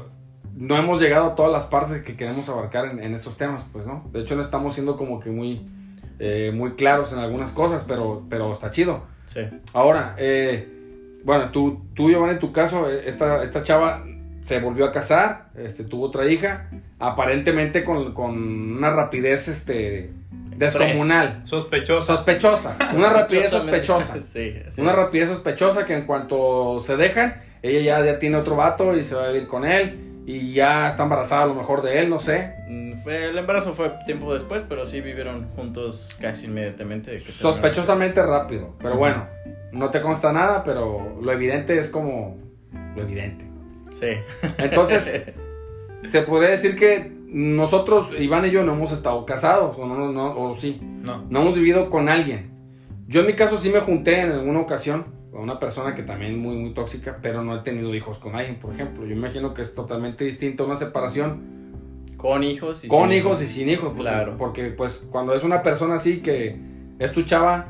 no 0.56 0.76
hemos 0.76 1.00
llegado 1.00 1.26
a 1.26 1.34
todas 1.36 1.52
las 1.52 1.66
partes 1.66 2.02
que 2.02 2.16
queremos 2.16 2.48
abarcar 2.48 2.86
en, 2.86 3.04
en 3.04 3.14
estos 3.14 3.36
temas, 3.36 3.64
pues, 3.72 3.86
¿no? 3.86 4.04
De 4.10 4.22
hecho, 4.22 4.34
no 4.34 4.42
estamos 4.42 4.74
siendo 4.74 4.96
como 4.96 5.20
que 5.20 5.30
muy, 5.30 5.77
eh, 6.18 6.50
muy 6.54 6.72
claros 6.72 7.12
en 7.12 7.18
algunas 7.18 7.52
cosas, 7.52 7.84
pero, 7.86 8.24
pero 8.28 8.52
está 8.52 8.70
chido. 8.70 9.02
Sí. 9.26 9.40
Ahora, 9.72 10.14
eh, 10.18 10.68
bueno, 11.24 11.50
tú, 11.50 11.82
tú, 11.94 12.10
Giovanni, 12.10 12.34
en 12.34 12.38
tu 12.38 12.52
caso, 12.52 12.90
eh, 12.90 13.02
esta, 13.06 13.42
esta 13.42 13.62
chava 13.62 14.04
se 14.42 14.60
volvió 14.60 14.86
a 14.86 14.92
casar, 14.92 15.50
este, 15.56 15.84
tuvo 15.84 16.06
otra 16.06 16.26
hija, 16.26 16.70
aparentemente 16.98 17.84
con, 17.84 18.14
con 18.14 18.36
una 18.76 18.90
rapidez 18.90 19.48
este, 19.48 20.10
descomunal, 20.56 21.42
Sospechoso. 21.44 22.16
sospechosa, 22.16 22.76
una 22.94 23.08
rapidez 23.12 23.50
sospechosa. 23.50 24.14
sí, 24.22 24.54
sí. 24.70 24.80
Una 24.80 24.92
rapidez 24.92 25.28
sospechosa 25.28 25.84
que 25.84 25.94
en 25.94 26.06
cuanto 26.06 26.80
se 26.80 26.96
dejan, 26.96 27.42
ella 27.62 27.80
ya, 27.80 28.04
ya 28.12 28.18
tiene 28.18 28.36
otro 28.36 28.56
vato 28.56 28.96
y 28.96 29.04
se 29.04 29.14
va 29.14 29.24
a 29.24 29.28
vivir 29.28 29.46
con 29.46 29.64
él 29.64 30.07
y 30.30 30.52
ya 30.52 30.88
está 30.88 31.04
embarazada 31.04 31.44
a 31.44 31.46
lo 31.46 31.54
mejor 31.54 31.80
de 31.80 32.00
él, 32.00 32.10
no 32.10 32.20
sé. 32.20 32.52
Mm, 32.68 32.98
Fue, 32.98 33.30
el 33.30 33.38
embarazo 33.38 33.72
fue 33.72 33.90
tiempo 34.04 34.34
después, 34.34 34.62
pero 34.68 34.84
sí 34.84 35.00
vivieron 35.00 35.48
juntos 35.56 36.18
casi 36.20 36.44
inmediatamente. 36.46 37.10
de 37.12 37.16
que 37.16 37.24
terminaron 37.24 37.52
Sospechosamente 37.54 38.22
rápido, 38.22 38.74
pero 38.78 38.98
bueno, 38.98 39.26
no 39.72 39.88
te 39.90 40.02
consta 40.02 40.30
nada, 40.30 40.62
pero 40.64 41.18
lo 41.22 41.32
evidente 41.32 41.78
es 41.78 41.88
como 41.88 42.36
lo 42.94 43.02
evidente. 43.02 43.46
Sí. 43.90 44.08
Entonces, 44.58 45.32
se 46.08 46.22
podría 46.22 46.50
decir 46.50 46.76
que 46.76 47.10
nosotros, 47.26 48.12
Iván 48.18 48.44
y 48.44 48.50
yo, 48.50 48.64
no 48.64 48.74
hemos 48.74 48.92
estado 48.92 49.24
casados, 49.24 49.78
o, 49.78 49.86
no, 49.86 50.12
no, 50.12 50.38
o 50.38 50.56
sí, 50.58 50.78
No. 50.82 51.24
no 51.30 51.40
hemos 51.40 51.54
vivido 51.54 51.88
con 51.88 52.10
alguien. 52.10 52.50
Yo 53.06 53.20
en 53.20 53.28
mi 53.28 53.32
caso 53.32 53.56
sí 53.58 53.70
me 53.70 53.80
junté 53.80 54.20
en 54.20 54.32
alguna 54.32 54.60
ocasión 54.60 55.06
con 55.38 55.44
una 55.44 55.60
persona 55.60 55.94
que 55.94 56.02
también 56.02 56.36
muy, 56.36 56.56
muy 56.56 56.74
tóxica, 56.74 57.20
pero 57.22 57.44
no 57.44 57.56
he 57.56 57.60
tenido 57.60 57.94
hijos 57.94 58.18
con 58.18 58.34
alguien, 58.34 58.56
por 58.56 58.74
ejemplo. 58.74 59.06
Yo 59.06 59.12
imagino 59.12 59.54
que 59.54 59.62
es 59.62 59.72
totalmente 59.72 60.24
distinto 60.24 60.66
una 60.66 60.74
separación 60.74 61.70
Con 62.16 62.42
hijos 62.42 62.82
y 62.84 62.88
con 62.88 63.08
sin 63.08 63.18
hijos 63.18 63.40
y 63.40 63.46
sin 63.46 63.68
hijos. 63.68 63.90
Porque, 63.90 64.00
Claro. 64.02 64.34
Porque 64.36 64.64
pues 64.70 65.06
cuando 65.12 65.34
es 65.36 65.44
una 65.44 65.62
persona 65.62 65.94
así 65.94 66.22
que 66.22 66.58
es 66.98 67.12
tu 67.12 67.22
chava, 67.22 67.66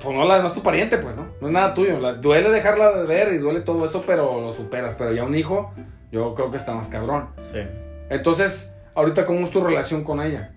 pues 0.00 0.14
no, 0.16 0.24
la, 0.28 0.38
no 0.40 0.46
es 0.46 0.54
tu 0.54 0.62
pariente, 0.62 0.96
pues, 0.98 1.16
¿no? 1.16 1.26
No 1.40 1.48
es 1.48 1.52
nada 1.52 1.74
tuyo. 1.74 1.98
La- 1.98 2.14
duele 2.14 2.50
dejarla 2.50 2.92
de 2.98 3.04
ver 3.04 3.32
y 3.34 3.38
duele 3.38 3.62
todo 3.62 3.84
eso, 3.84 4.04
pero 4.06 4.40
lo 4.40 4.52
superas. 4.52 4.94
Pero 4.94 5.12
ya 5.12 5.24
un 5.24 5.34
hijo, 5.34 5.72
yo 6.12 6.36
creo 6.36 6.52
que 6.52 6.56
está 6.58 6.72
más 6.72 6.86
cabrón. 6.86 7.30
Sí. 7.40 7.62
Entonces, 8.10 8.72
ahorita, 8.94 9.26
¿cómo 9.26 9.40
es 9.40 9.50
tu 9.50 9.60
relación 9.60 10.04
con 10.04 10.22
ella? 10.22 10.54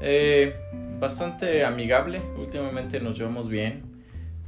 Eh, 0.00 0.56
bastante 0.98 1.64
amigable. 1.64 2.20
Últimamente 2.36 2.98
nos 2.98 3.16
llevamos 3.16 3.48
bien. 3.48 3.91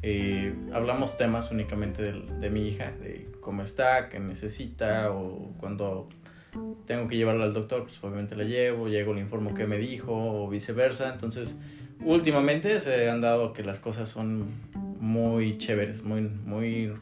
Eh, 0.06 0.54
hablamos 0.74 1.16
temas 1.16 1.50
únicamente 1.50 2.02
del- 2.02 2.38
de, 2.38 2.50
mi 2.50 2.68
hija, 2.68 2.92
de 3.00 3.26
cómo 3.40 3.62
está, 3.62 4.10
qué 4.10 4.20
necesita 4.20 5.10
o 5.12 5.54
cuando 5.56 6.10
tengo 6.86 7.08
que 7.08 7.16
llevarla 7.16 7.44
al 7.44 7.54
doctor, 7.54 7.84
pues 7.84 7.96
obviamente 8.02 8.36
la 8.36 8.44
llevo, 8.44 8.88
llego, 8.88 9.14
le 9.14 9.20
informo 9.22 9.54
qué 9.54 9.66
me 9.66 9.78
dijo 9.78 10.12
o 10.14 10.48
viceversa. 10.50 11.10
Entonces, 11.10 11.58
últimamente 12.02 12.78
se 12.80 13.08
han 13.08 13.22
dado 13.22 13.54
que 13.54 13.62
las 13.62 13.80
cosas 13.80 14.10
son 14.10 14.48
muy 15.00 15.56
chéveres, 15.56 16.02
muy, 16.04 16.20
muy 16.20 16.92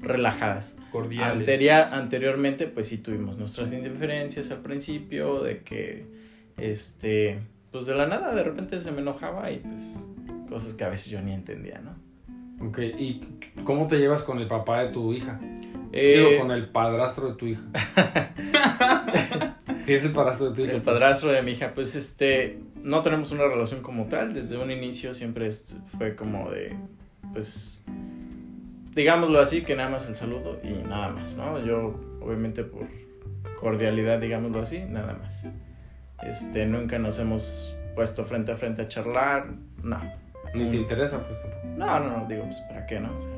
relajadas. 0.00 0.74
Cordiales. 0.90 1.40
Anteria- 1.46 1.94
anteriormente, 1.98 2.66
pues 2.66 2.88
sí 2.88 2.96
tuvimos 2.96 3.36
nuestras 3.36 3.74
indiferencias 3.74 4.50
al 4.50 4.62
principio, 4.62 5.42
de 5.42 5.62
que, 5.64 6.06
este, 6.56 7.40
pues 7.72 7.84
de 7.84 7.94
la 7.94 8.06
nada 8.06 8.34
de 8.34 8.42
repente 8.42 8.80
se 8.80 8.90
me 8.90 9.02
enojaba 9.02 9.50
y 9.52 9.58
pues 9.58 10.02
cosas 10.48 10.72
que 10.74 10.84
a 10.84 10.88
veces 10.88 11.10
yo 11.10 11.20
ni 11.20 11.32
entendía, 11.34 11.80
¿no? 11.80 11.94
Ok, 12.60 12.78
¿y 12.98 13.20
cómo 13.64 13.86
te 13.86 13.98
llevas 13.98 14.22
con 14.22 14.38
el 14.38 14.48
papá 14.48 14.82
de 14.82 14.88
tu 14.92 15.12
hija? 15.12 15.40
Eh, 15.92 16.18
Digo, 16.18 16.42
con 16.42 16.50
el 16.50 16.68
padrastro 16.68 17.28
de 17.28 17.34
tu 17.34 17.46
hija. 17.46 17.62
sí, 19.84 19.94
es 19.94 20.04
el 20.04 20.12
padrastro 20.12 20.50
de 20.50 20.56
tu 20.56 20.62
hija. 20.62 20.72
el 20.72 20.82
padrastro 20.82 21.30
de 21.30 21.42
mi 21.42 21.52
hija, 21.52 21.72
pues 21.74 21.94
este, 21.94 22.60
no 22.82 23.02
tenemos 23.02 23.30
una 23.32 23.46
relación 23.46 23.82
como 23.82 24.06
tal, 24.06 24.34
desde 24.34 24.58
un 24.58 24.70
inicio 24.70 25.14
siempre 25.14 25.48
fue 25.86 26.14
como 26.16 26.50
de, 26.50 26.76
pues, 27.32 27.80
digámoslo 28.94 29.40
así, 29.40 29.62
que 29.62 29.76
nada 29.76 29.88
más 29.88 30.08
el 30.08 30.16
saludo 30.16 30.60
y 30.62 30.86
nada 30.86 31.10
más, 31.10 31.36
¿no? 31.36 31.64
Yo, 31.64 31.94
obviamente 32.20 32.64
por 32.64 32.86
cordialidad, 33.60 34.18
digámoslo 34.18 34.60
así, 34.60 34.80
nada 34.80 35.14
más. 35.14 35.48
Este, 36.22 36.66
nunca 36.66 36.98
nos 36.98 37.18
hemos 37.18 37.76
puesto 37.94 38.24
frente 38.24 38.52
a 38.52 38.56
frente 38.56 38.82
a 38.82 38.88
charlar, 38.88 39.46
no. 39.82 40.00
Ni 40.54 40.70
te 40.70 40.76
interesa, 40.76 41.18
pues. 41.26 41.40
tampoco. 41.40 41.66
No, 41.76 42.00
no, 42.00 42.18
no, 42.20 42.26
digo, 42.28 42.44
pues, 42.44 42.60
¿para 42.68 42.86
qué, 42.86 42.98
no? 43.00 43.16
O 43.16 43.20
sea, 43.20 43.30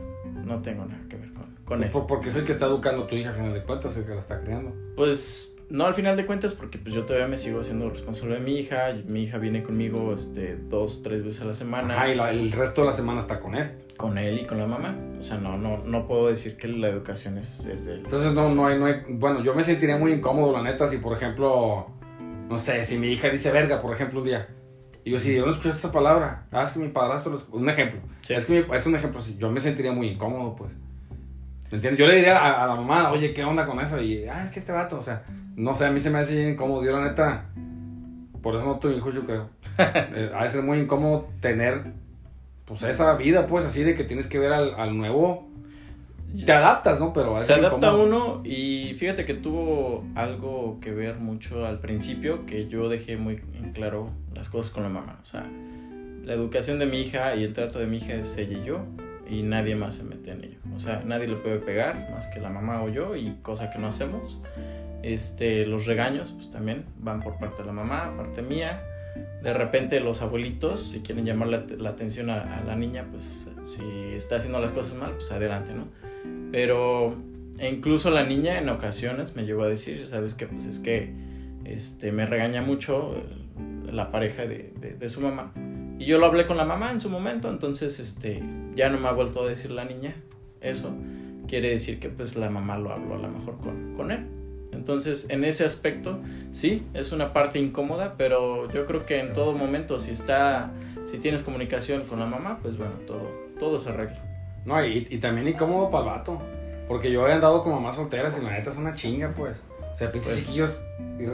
no 0.45 0.61
tengo 0.63 0.85
nada 0.87 1.03
que 1.09 1.17
ver 1.17 1.33
con, 1.33 1.55
con 1.65 1.83
él. 1.83 1.91
Por- 1.91 2.07
Porque 2.07 2.29
es 2.31 2.37
el 2.37 2.45
que 2.45 2.53
está 2.53 2.67
educando 2.67 3.05
a 3.05 3.07
tu 3.07 3.15
hija, 3.15 3.31
al 3.31 3.37
final 3.37 3.53
de 3.55 3.63
cuentas, 3.63 3.97
el 3.97 4.05
que 4.05 4.11
la 4.15 4.21
está 4.21 4.41
criando. 4.41 4.75
Pues 4.97 5.55
no 5.69 5.85
al 5.87 5.95
final 5.95 6.17
de 6.17 6.27
cuentas 6.27 6.53
porque 6.53 6.79
pues 6.79 6.93
yo 6.93 7.05
todavía 7.05 7.29
me 7.29 7.37
sigo 7.37 7.63
siendo 7.63 7.89
responsable 7.91 8.35
de 8.35 8.41
mi 8.41 8.57
hija. 8.59 8.93
Mi 9.07 9.23
hija 9.23 9.39
viene 9.39 9.63
conmigo 9.63 10.13
este 10.13 10.57
dos, 10.57 11.03
tres 11.05 11.23
veces 11.23 11.43
a 11.43 11.45
la 11.45 11.55
semana. 11.55 11.95
Ajá, 11.95 12.09
y 12.09 12.17
la- 12.17 12.31
el 12.31 12.51
resto 12.51 12.81
de 12.81 12.89
la 12.89 12.93
semana 12.93 13.21
está 13.21 13.39
con 13.39 13.55
él. 13.55 13.71
Con 13.97 14.19
él 14.19 14.41
y 14.41 14.45
con 14.47 14.59
la 14.59 14.67
mamá. 14.67 14.97
O 15.19 15.23
sea, 15.23 15.37
no, 15.39 15.59
no, 15.59 15.79
no 15.85 16.07
puedo 16.09 16.27
decir 16.29 16.57
que 16.57 16.67
la 16.67 16.89
educación 16.89 17.39
es, 17.39 17.67
es 17.67 17.85
de 17.85 17.93
él. 17.93 18.03
Entonces 18.05 18.33
no, 18.33 18.49
no 18.49 18.67
hay, 18.67 18.79
no 18.81 18.87
hay, 18.87 18.95
bueno, 19.11 19.45
yo 19.45 19.55
me 19.55 19.63
sentiría 19.63 19.97
muy 19.99 20.13
incómodo, 20.13 20.53
la 20.53 20.63
neta, 20.63 20.89
si 20.89 20.97
por 20.97 21.17
ejemplo, 21.17 21.87
no 22.49 22.59
sé, 22.59 22.85
si 22.85 22.99
mi 22.99 23.09
hija 23.09 23.29
dice 23.29 23.53
verga, 23.53 23.81
por 23.81 23.95
ejemplo, 23.95 24.21
un 24.21 24.27
día, 24.27 24.49
y 25.05 25.11
yo 25.13 25.21
si 25.21 25.35
yo 25.35 25.45
no 25.47 25.53
escuché 25.53 25.71
esta 25.71 25.91
palabra, 25.93 26.45
ah, 26.53 26.63
es 26.63 26.71
que 26.71 26.79
mi 26.79 26.89
padrastro, 26.89 27.33
lo 27.33 27.39
escu- 27.39 27.53
un 27.53 27.69
ejemplo, 27.69 28.01
Sí. 28.23 28.35
es 28.35 28.45
que 28.47 28.53
mi- 28.67 28.75
es 28.77 28.87
un 28.87 28.95
ejemplo, 28.97 29.21
sí, 29.23 29.37
yo 29.39 29.51
me 29.51 29.61
sentiría 29.61 29.93
muy 29.93 30.09
incómodo, 30.09 30.55
pues, 30.57 30.73
¿me 31.71 31.77
entiendes? 31.77 31.99
Yo 31.99 32.07
le 32.07 32.17
diría 32.17 32.39
a, 32.39 32.65
a 32.65 32.67
la 32.69 32.75
mamá, 32.75 33.11
oye, 33.13 33.33
¿qué 33.33 33.45
onda 33.45 33.67
con 33.67 33.81
eso? 33.81 34.01
Y, 34.01 34.25
ah, 34.27 34.43
es 34.45 34.51
que 34.51 34.59
este 34.61 34.73
vato, 34.73 34.99
o 34.99 35.03
sea, 35.03 35.23
no 35.57 35.75
sé, 35.75 35.85
a 35.87 35.91
mí 35.91 36.01
se 36.01 36.11
me 36.11 36.19
hace 36.19 36.51
incómodo, 36.51 36.85
yo 36.85 36.93
la 36.99 37.05
neta, 37.09 37.47
por 38.43 38.57
eso 38.57 38.65
no 38.65 38.79
tuve 38.79 38.97
hijos, 38.97 39.15
yo 39.15 39.25
creo, 39.27 39.49
ha 40.37 40.43
de 40.43 40.49
ser 40.49 40.63
muy 40.63 40.79
incómodo 40.79 41.29
tener, 41.41 41.93
pues, 42.65 42.83
esa 42.83 43.15
vida, 43.17 43.47
pues, 43.47 43.65
así 43.65 43.83
de 43.83 43.95
que 43.95 44.05
tienes 44.05 44.27
que 44.27 44.39
ver 44.39 44.53
al, 44.53 44.75
al 44.75 44.97
nuevo, 44.97 45.50
te 46.45 46.53
adaptas, 46.53 46.99
¿no? 47.01 47.13
Pero 47.13 47.39
Se 47.41 47.55
adapta 47.55 47.89
incómodo. 47.89 48.05
uno 48.05 48.43
y 48.45 48.95
fíjate 48.95 49.25
que 49.25 49.35
tuvo 49.35 50.05
algo 50.15 50.79
que 50.81 50.93
ver 50.93 51.17
mucho 51.17 51.67
al 51.67 51.81
principio 51.81 52.47
que 52.47 52.69
yo 52.69 52.89
dejé 52.89 53.17
muy 53.17 53.41
en 53.55 53.73
claro 53.73 54.11
las 54.35 54.49
cosas 54.49 54.73
con 54.73 54.83
la 54.83 54.89
mamá. 54.89 55.19
O 55.23 55.27
sea, 55.27 55.45
la 56.25 56.33
educación 56.33 56.79
de 56.79 56.87
mi 56.87 57.01
hija 57.01 57.35
y 57.37 57.45
el 57.45 57.53
trato 57.53 57.79
de 57.79 57.87
mi 57.87 57.97
hija 57.99 58.15
es 58.15 58.37
ella 58.37 58.59
y 58.59 58.65
yo 58.65 58.85
y 59.29 59.43
nadie 59.43 59.77
más 59.77 59.95
se 59.95 60.05
mete 60.05 60.33
en 60.33 60.45
ello. 60.45 60.59
O 60.75 60.81
sea, 60.81 61.03
nadie 61.05 61.29
le 61.29 61.37
puede 61.37 61.59
pegar 61.59 62.11
más 62.13 62.27
que 62.27 62.41
la 62.41 62.51
mamá 62.51 62.83
o 62.83 62.89
yo 62.89 63.17
y 63.17 63.37
cosa 63.43 63.71
que 63.71 63.79
no 63.79 63.87
hacemos. 63.87 64.39
Este, 65.03 65.65
los 65.67 65.87
regaños 65.87 66.33
pues 66.33 66.51
también 66.51 66.85
van 66.99 67.23
por 67.23 67.39
parte 67.39 67.63
de 67.63 67.67
la 67.67 67.73
mamá, 67.73 68.13
parte 68.17 68.43
mía. 68.43 68.83
De 69.43 69.55
repente 69.55 70.01
los 70.01 70.21
abuelitos, 70.23 70.91
si 70.91 71.01
quieren 71.01 71.25
llamar 71.25 71.49
la, 71.49 71.89
atención 71.91 72.29
a, 72.31 72.63
la 72.67 72.77
niña, 72.77 73.07
pues 73.11 73.47
si 73.65 74.15
está 74.15 74.37
haciendo 74.37 74.61
las 74.61 74.73
cosas 74.73 74.95
mal, 74.99 75.13
pues 75.15 75.33
adelante, 75.33 75.73
¿no? 75.75 75.89
Pero 76.53 77.15
e 77.59 77.69
incluso 77.71 78.11
la 78.11 78.25
niña 78.25 78.59
en 78.59 78.69
ocasiones 78.69 79.37
me 79.37 79.45
llegó 79.45 79.63
a 79.63 79.69
decir, 79.69 80.07
sabes 80.07 80.35
que 80.35 80.47
pues 80.47 80.67
es 80.67 80.79
que 80.79 81.13
este 81.65 82.13
me 82.13 82.27
regaña 82.27 82.61
mucho 82.63 83.15
la 83.91 84.11
pareja 84.11 84.43
de, 84.47 84.73
de- 84.81 84.95
de 84.95 85.09
su 85.09 85.21
mamá. 85.21 85.53
Y 85.99 86.05
yo 86.07 86.19
lo 86.19 86.27
hablé 86.27 86.47
con 86.47 86.57
la 86.57 86.65
mamá 86.65 86.91
en 86.93 87.01
su 87.01 87.09
momento, 87.11 87.49
entonces 87.51 87.99
este 88.01 88.43
ya 88.75 88.89
no 88.91 88.99
me 88.99 89.09
ha 89.09 89.13
vuelto 89.13 89.43
a 89.43 89.49
decir 89.49 89.71
la 89.71 89.85
niña 89.85 90.17
eso. 90.61 90.95
Quiere 91.49 91.71
decir 91.71 91.99
que 91.99 92.09
pues 92.11 92.37
la 92.37 92.49
mamá 92.51 92.79
lo 92.79 92.93
habló 92.93 93.15
a 93.15 93.19
lo 93.19 93.29
mejor 93.29 93.59
con, 93.59 93.95
con 93.95 94.11
él. 94.11 94.27
Entonces, 94.73 95.27
en 95.31 95.45
ese 95.45 95.65
aspecto, 95.65 96.21
sí, 96.51 96.87
es 96.95 97.13
una 97.13 97.33
parte 97.33 97.59
incómoda, 97.59 98.15
pero 98.17 98.71
yo 98.71 98.87
creo 98.87 99.05
que 99.07 99.19
en 99.21 99.33
todo 99.33 99.53
momento, 99.53 99.99
si 99.99 100.11
está, 100.13 100.71
si 101.05 101.19
tienes 101.19 101.43
comunicación 101.43 102.03
con 102.07 102.19
la 102.21 102.27
mamá, 102.27 102.59
pues 102.63 102.77
bueno, 102.79 102.93
todo, 103.07 103.29
todo 103.59 103.79
se 103.79 103.91
arregla. 103.91 104.23
No, 104.65 104.85
y, 104.85 105.07
y 105.11 105.19
también 105.19 105.49
incómodo 105.49 105.91
para 105.91 106.05
el 106.05 106.11
vato. 106.11 106.41
Porque 106.89 107.11
yo 107.13 107.27
he 107.29 107.33
andado 107.33 107.63
con 107.63 107.73
mamás 107.73 107.97
solteras 107.97 108.37
y 108.41 108.45
la 108.45 108.51
neta 108.53 108.71
es 108.71 108.77
una 108.77 108.95
chinga, 108.95 109.33
pues. 109.37 109.57
O 109.93 109.97
sea, 109.97 110.11
pinches 110.13 110.31
Pues- 110.33 110.45
chiquillos, 110.47 110.79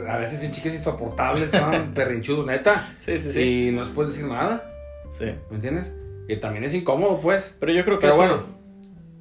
a 0.09 0.17
veces 0.17 0.39
bien 0.39 0.51
chiquillos 0.51 0.77
insoportables, 0.77 1.43
estaban 1.43 1.93
perrinchudos, 1.95 2.45
neta. 2.45 2.93
Sí, 2.99 3.17
sí, 3.17 3.31
sí. 3.31 3.41
Y 3.41 3.71
no 3.71 3.83
les 3.83 3.91
puedes 3.93 4.13
decir 4.13 4.29
nada. 4.29 4.71
Sí. 5.11 5.25
¿Me 5.49 5.55
entiendes? 5.55 5.91
Y 6.27 6.37
también 6.37 6.63
es 6.63 6.73
incómodo, 6.73 7.21
pues. 7.21 7.55
Pero 7.59 7.71
yo 7.71 7.83
creo 7.85 7.97
que 7.99 8.07
Pero 8.07 8.13
eso- 8.13 8.17
bueno, 8.21 8.56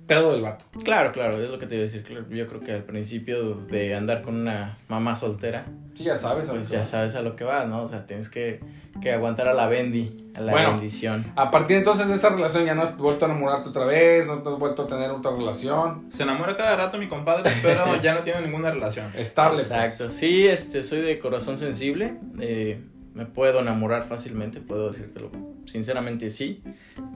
pedo 0.07 0.33
del 0.33 0.43
vato. 0.43 0.65
Claro, 0.85 1.13
claro, 1.13 1.41
es 1.43 1.51
lo 1.51 1.59
que 1.59 1.67
te 1.67 1.75
iba 1.75 1.83
a 1.83 1.85
decir. 1.85 2.03
claro, 2.03 2.27
Yo 2.31 2.47
creo 2.47 2.61
que 2.61 2.73
al 2.73 2.85
principio 2.85 3.55
de 3.55 3.95
andar 3.95 4.23
con 4.23 4.37
una 4.37 4.79
mamá 4.89 5.15
soltera, 5.17 5.65
Sí, 5.97 6.05
ya 6.05 6.15
sabes. 6.17 6.49
pues 6.49 6.67
¿sabes? 6.67 6.71
ya 6.71 6.85
sabes 6.85 7.15
a 7.17 7.23
lo 7.23 7.37
que 7.37 7.45
vas, 7.45 7.67
¿no? 7.69 7.83
O 7.83 7.89
sea, 7.89 8.07
tienes 8.07 8.29
que, 8.29 8.61
que 9.01 9.13
aguantar 9.13 9.49
a 9.49 9.55
la 9.55 9.67
bendi, 9.67 10.15
a 10.35 10.41
la 10.43 10.53
Bueno. 10.53 10.71
bendición. 10.73 11.25
A 11.37 11.51
partir 11.51 11.79
entonces 11.79 12.07
de 12.09 12.15
esa 12.15 12.29
relación 12.29 12.65
ya 12.67 12.75
no 12.75 12.83
has 12.83 12.97
vuelto 12.97 13.25
a 13.25 13.29
enamorarte 13.31 13.71
otra 13.71 13.85
vez, 13.87 14.27
no 14.27 14.43
te 14.43 14.49
has 14.51 14.59
vuelto 14.59 14.83
a 14.83 14.87
tener 14.87 15.11
otra 15.11 15.31
relación 15.33 16.07
Se 16.11 16.23
enamora 16.23 16.57
cada 16.57 16.77
rato 16.77 16.99
mi 16.99 17.09
compadre, 17.09 17.51
pero 17.63 17.97
ya 18.03 18.15
no 18.15 18.21
tiene 18.23 18.43
ninguna 18.43 18.71
relación. 18.71 19.11
estable. 19.17 19.55
pues. 19.57 19.67
Exacto. 19.71 20.09
Sí, 20.11 20.47
este, 20.47 20.83
soy 20.83 21.01
de 21.01 21.19
corazón 21.19 21.57
sensible. 21.59 22.17
eh, 22.41 22.81
me 23.15 23.25
puedo 23.25 23.61
enamorar 23.61 24.05
fácilmente, 24.05 24.61
puedo 24.61 24.89
decírtelo. 24.89 25.31
Sinceramente 25.65 26.29
sí. 26.29 26.63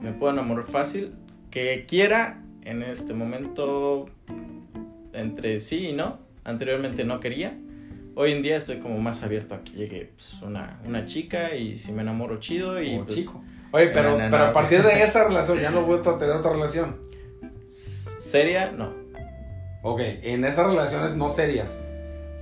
Me 0.01 0.11
puedo 0.13 0.33
enamorar 0.33 0.65
fácil. 0.65 1.13
Que 1.51 1.85
quiera 1.87 2.41
en 2.63 2.83
este 2.83 3.13
momento 3.13 4.07
entre 5.13 5.59
sí 5.59 5.89
y 5.89 5.93
no. 5.93 6.19
Anteriormente 6.43 7.03
no 7.03 7.19
quería. 7.19 7.57
Hoy 8.15 8.31
en 8.33 8.41
día 8.41 8.57
estoy 8.57 8.79
como 8.79 8.99
más 8.99 9.23
abierto 9.23 9.55
a 9.55 9.63
que 9.63 9.71
llegue 9.71 10.11
pues, 10.15 10.41
una, 10.41 10.79
una 10.87 11.05
chica 11.05 11.55
y 11.55 11.77
si 11.77 11.91
me 11.91 12.01
enamoro 12.01 12.39
chido 12.39 12.81
y 12.81 12.99
pues, 12.99 13.15
chico. 13.15 13.41
Oye, 13.71 13.87
pero, 13.87 14.17
pero 14.17 14.45
a 14.45 14.53
partir 14.53 14.83
de 14.83 15.01
esa 15.01 15.23
relación 15.27 15.59
ya 15.59 15.71
no 15.71 15.79
he 15.79 15.83
vuelto 15.83 16.09
a 16.09 16.17
tener 16.17 16.35
otra 16.35 16.51
relación. 16.51 16.97
seria, 17.63 18.71
no. 18.71 18.93
Ok, 19.83 19.99
en 20.01 20.45
esas 20.45 20.67
relaciones 20.67 21.15
no 21.15 21.29
serias, 21.29 21.75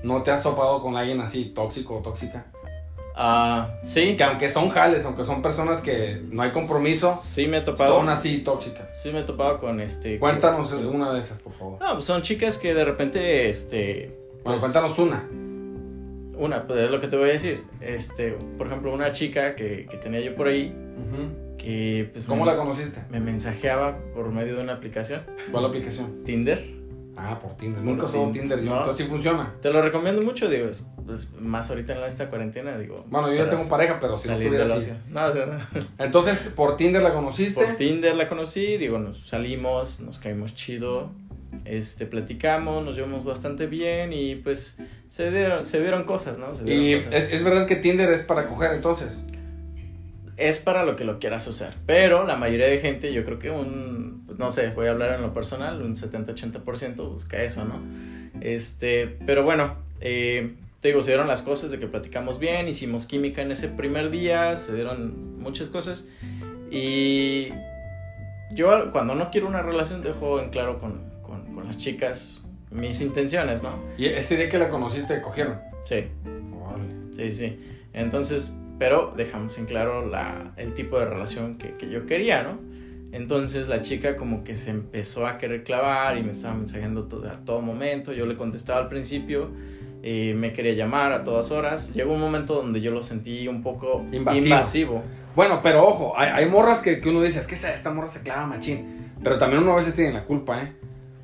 ¿no 0.04 0.24
te 0.24 0.32
has 0.32 0.44
topado 0.44 0.82
con 0.82 0.98
alguien 0.98 1.22
así 1.22 1.46
tóxico 1.56 2.00
o 2.00 2.02
tóxica? 2.02 2.48
Ah, 3.22 3.72
sí. 3.84 4.16
Que 4.16 4.24
aunque 4.24 4.48
son 4.48 4.70
jales, 4.70 5.04
aunque 5.04 5.26
son 5.26 5.42
personas 5.42 5.82
que 5.82 6.22
no 6.32 6.42
hay 6.42 6.52
compromiso, 6.52 7.14
Sí 7.22 7.48
me 7.48 7.58
he 7.58 7.62
topado. 7.62 7.98
son 7.98 8.08
así 8.08 8.38
tóxicas. 8.40 8.98
Sí 9.02 9.12
me 9.12 9.20
he 9.20 9.24
topado 9.24 9.58
con 9.58 9.82
este. 9.82 10.18
Cuéntanos 10.20 10.72
con- 10.72 10.86
una 10.86 11.12
de 11.14 11.20
esas, 11.20 11.38
por 11.40 11.54
favor. 11.54 11.80
No, 11.82 11.94
pues 11.96 12.06
son 12.06 12.22
chicas 12.22 12.58
que 12.58 12.74
de 12.74 12.86
repente, 12.86 13.50
este... 13.50 14.18
Bueno, 14.44 14.58
pues, 14.58 14.62
cuéntanos 14.62 14.98
una. 15.00 15.28
Una, 16.38 16.66
pues 16.66 16.84
es 16.86 16.90
lo 16.92 17.02
que 17.02 17.10
te 17.10 17.18
voy 17.18 17.30
a 17.30 17.34
decir. 17.34 17.64
Este, 17.82 18.38
por 18.58 18.68
ejemplo, 18.68 18.94
una 18.94 19.12
chica 19.12 19.54
que, 19.56 19.86
que 19.92 19.98
tenía 19.98 20.22
yo 20.22 20.34
por 20.36 20.48
ahí, 20.48 20.74
que 21.58 22.10
pues 22.14 22.26
¿Cómo 22.26 22.46
me, 22.46 22.52
la 22.52 22.58
conociste? 22.58 23.02
me 23.10 23.20
mensajeaba 23.20 23.98
por 24.16 24.32
medio 24.32 24.56
de 24.56 24.64
una 24.64 24.72
aplicación, 24.76 25.24
¿Cuál 25.52 25.66
aplicación? 25.66 26.24
Tinder. 26.24 26.79
Ah, 27.22 27.38
por 27.40 27.56
Tinder. 27.58 27.82
Nunca 27.84 28.06
usado 28.06 28.24
Tinder. 28.32 28.42
Tinder 28.42 28.60
yo, 28.64 28.70
No. 28.72 28.80
entonces 28.82 29.06
sí 29.06 29.12
funciona. 29.12 29.54
Te 29.62 29.70
lo 29.72 29.82
recomiendo 29.82 30.22
mucho, 30.22 30.50
digo, 30.50 30.68
es- 30.68 30.84
pues, 31.06 31.32
más 31.40 31.70
ahorita 31.70 31.96
en 31.98 32.04
esta 32.04 32.30
cuarentena, 32.30 32.78
digo. 32.78 33.04
Bueno, 33.10 33.30
yo 33.30 33.44
ya 33.44 33.50
tengo 33.50 33.68
pareja, 33.68 33.98
pero 34.00 34.16
si 34.18 34.30
no 34.30 34.38
tuviera 34.38 34.66
así. 34.74 34.92
No, 35.10 35.26
o 35.26 35.34
sea, 35.34 35.46
no. 35.48 35.58
Entonces, 35.98 36.52
por 36.56 36.78
Tinder 36.78 37.02
la 37.02 37.14
conociste. 37.14 37.64
Por 37.66 37.76
Tinder 37.76 38.16
la 38.16 38.28
conocí, 38.28 38.78
digo, 38.78 39.00
nos 39.00 39.28
salimos, 39.28 40.00
nos 40.02 40.20
caímos 40.20 40.54
chido, 40.56 41.12
este, 41.66 42.06
platicamos, 42.06 42.86
nos 42.86 42.96
llevamos 42.96 43.26
bastante 43.26 43.66
bien 43.68 44.14
y 44.14 44.36
pues 44.36 44.78
se 45.08 45.32
dieron, 45.32 45.66
se 45.66 45.82
dieron 45.82 46.04
cosas, 46.04 46.38
¿no? 46.38 46.54
Se 46.54 46.64
dieron 46.64 46.84
Y 46.86 46.96
cosas. 46.96 47.16
es, 47.16 47.34
es 47.34 47.44
verdad 47.44 47.66
que 47.66 47.76
Tinder 47.76 48.12
es 48.14 48.22
para 48.24 48.48
coger, 48.48 48.72
entonces. 48.74 49.20
Es 50.40 50.60
para 50.60 50.86
lo 50.86 50.96
que 50.96 51.04
lo 51.04 51.20
quieras 51.20 51.48
usar. 51.48 51.76
Pero 51.86 52.26
la 52.26 52.36
mayoría 52.36 52.68
de 52.68 52.80
gente, 52.80 53.14
yo 53.14 53.24
creo 53.24 53.40
que 53.40 53.50
un, 53.50 54.24
pues 54.26 54.40
no 54.40 54.52
sé, 54.52 54.70
voy 54.70 54.88
a 54.88 54.92
hablar 54.92 55.14
en 55.16 55.22
lo 55.22 55.34
personal, 55.34 55.82
un 55.82 55.96
70-80% 55.96 56.96
busca 57.10 57.42
eso, 57.42 57.66
¿no? 57.66 57.82
Este, 58.42 59.08
pero 59.26 59.44
bueno, 59.44 59.76
eh, 60.02 60.56
te 60.82 60.90
digo, 60.90 61.02
se 61.02 61.12
dieron 61.12 61.28
las 61.28 61.42
cosas 61.42 61.72
de 61.72 61.80
que 61.80 61.88
platicamos 61.88 62.40
bien, 62.40 62.68
hicimos 62.68 63.06
química 63.06 63.42
en 63.42 63.52
ese 63.52 63.68
primer 63.68 64.10
día, 64.10 64.56
se 64.56 64.74
dieron 64.74 65.40
muchas 65.40 65.70
cosas. 65.70 66.06
Y 66.72 67.50
yo 68.52 68.92
cuando 68.92 69.16
no 69.16 69.30
quiero 69.32 69.48
una 69.48 69.62
relación 69.62 70.02
dejo 70.04 70.40
en 70.40 70.50
claro 70.50 70.80
con, 70.80 71.02
con, 71.22 71.54
con 71.54 71.66
las 71.66 71.78
chicas 71.78 72.42
mis 72.72 73.02
intenciones, 73.02 73.64
¿no? 73.64 73.80
Y 73.98 74.08
ese 74.08 74.38
día 74.38 74.50
que 74.50 74.60
la 74.60 74.70
conociste, 74.70 75.22
cogieron. 75.22 75.60
Sí. 75.84 76.06
Sí, 77.16 77.32
sí. 77.32 77.60
Entonces, 77.94 78.56
pero 78.80 79.12
dejamos 79.16 79.58
en 79.60 79.66
claro 79.66 80.08
la, 80.08 80.54
el 80.58 80.74
tipo 80.74 80.98
de 81.00 81.06
relación 81.06 81.58
que, 81.58 81.76
que 81.76 81.90
yo 81.90 82.06
quería, 82.06 82.42
¿no? 82.44 82.58
Entonces 83.12 83.68
la 83.68 83.82
chica 83.82 84.16
como 84.16 84.44
que 84.44 84.56
se 84.56 84.70
empezó 84.72 85.26
a 85.28 85.38
querer 85.38 85.64
clavar 85.64 86.18
y 86.18 86.24
me 86.24 86.32
estaba 86.32 86.54
mensajeando 86.56 87.06
to- 87.06 87.24
a 87.28 87.44
todo 87.44 87.60
momento. 87.62 88.14
Yo 88.14 88.26
le 88.26 88.36
contestaba 88.36 88.80
al 88.80 88.88
principio, 88.88 89.50
eh, 90.04 90.34
me 90.38 90.54
quería 90.54 90.74
llamar 90.74 91.12
a 91.12 91.24
todas 91.24 91.50
horas. 91.52 91.92
Llegó 91.94 92.14
un 92.14 92.22
momento 92.22 92.54
donde 92.56 92.82
yo 92.82 92.92
lo 92.92 93.02
sentí 93.04 93.48
un 93.48 93.62
poco 93.64 94.06
Invasivo. 94.12 94.46
invasivo. 94.46 95.04
Bueno, 95.36 95.60
pero 95.64 95.86
ojo, 95.88 96.14
hay, 96.18 96.30
hay 96.30 96.50
morras 96.50 96.82
que, 96.82 97.02
que 97.02 97.10
uno 97.10 97.22
dice, 97.24 97.40
es 97.40 97.48
que 97.48 97.56
esta, 97.56 97.74
esta 97.74 97.92
morra 97.92 98.10
se 98.10 98.22
clava 98.22 98.46
machín. 98.46 99.12
Pero 99.24 99.38
también 99.40 99.64
uno 99.64 99.74
a 99.74 99.78
veces 99.78 99.96
tiene 99.96 100.14
la 100.14 100.24
culpa, 100.26 100.62
¿eh? 100.62 100.74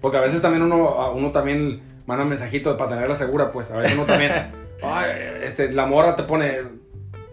Porque 0.02 0.18
a 0.18 0.22
veces 0.22 0.42
también 0.42 0.64
uno, 0.64 1.12
uno 1.14 1.32
también 1.32 1.82
manda 2.08 2.24
un 2.24 2.30
mensajito 2.30 2.76
para 2.78 2.90
tenerla 2.92 3.16
segura, 3.16 3.52
pues. 3.52 3.70
A 3.72 3.78
veces 3.78 3.96
uno 3.96 4.06
también, 4.06 4.32
ay, 4.84 5.06
este, 5.44 5.72
la 5.72 5.86
morra 5.86 6.16
te 6.16 6.24
pone, 6.24 6.58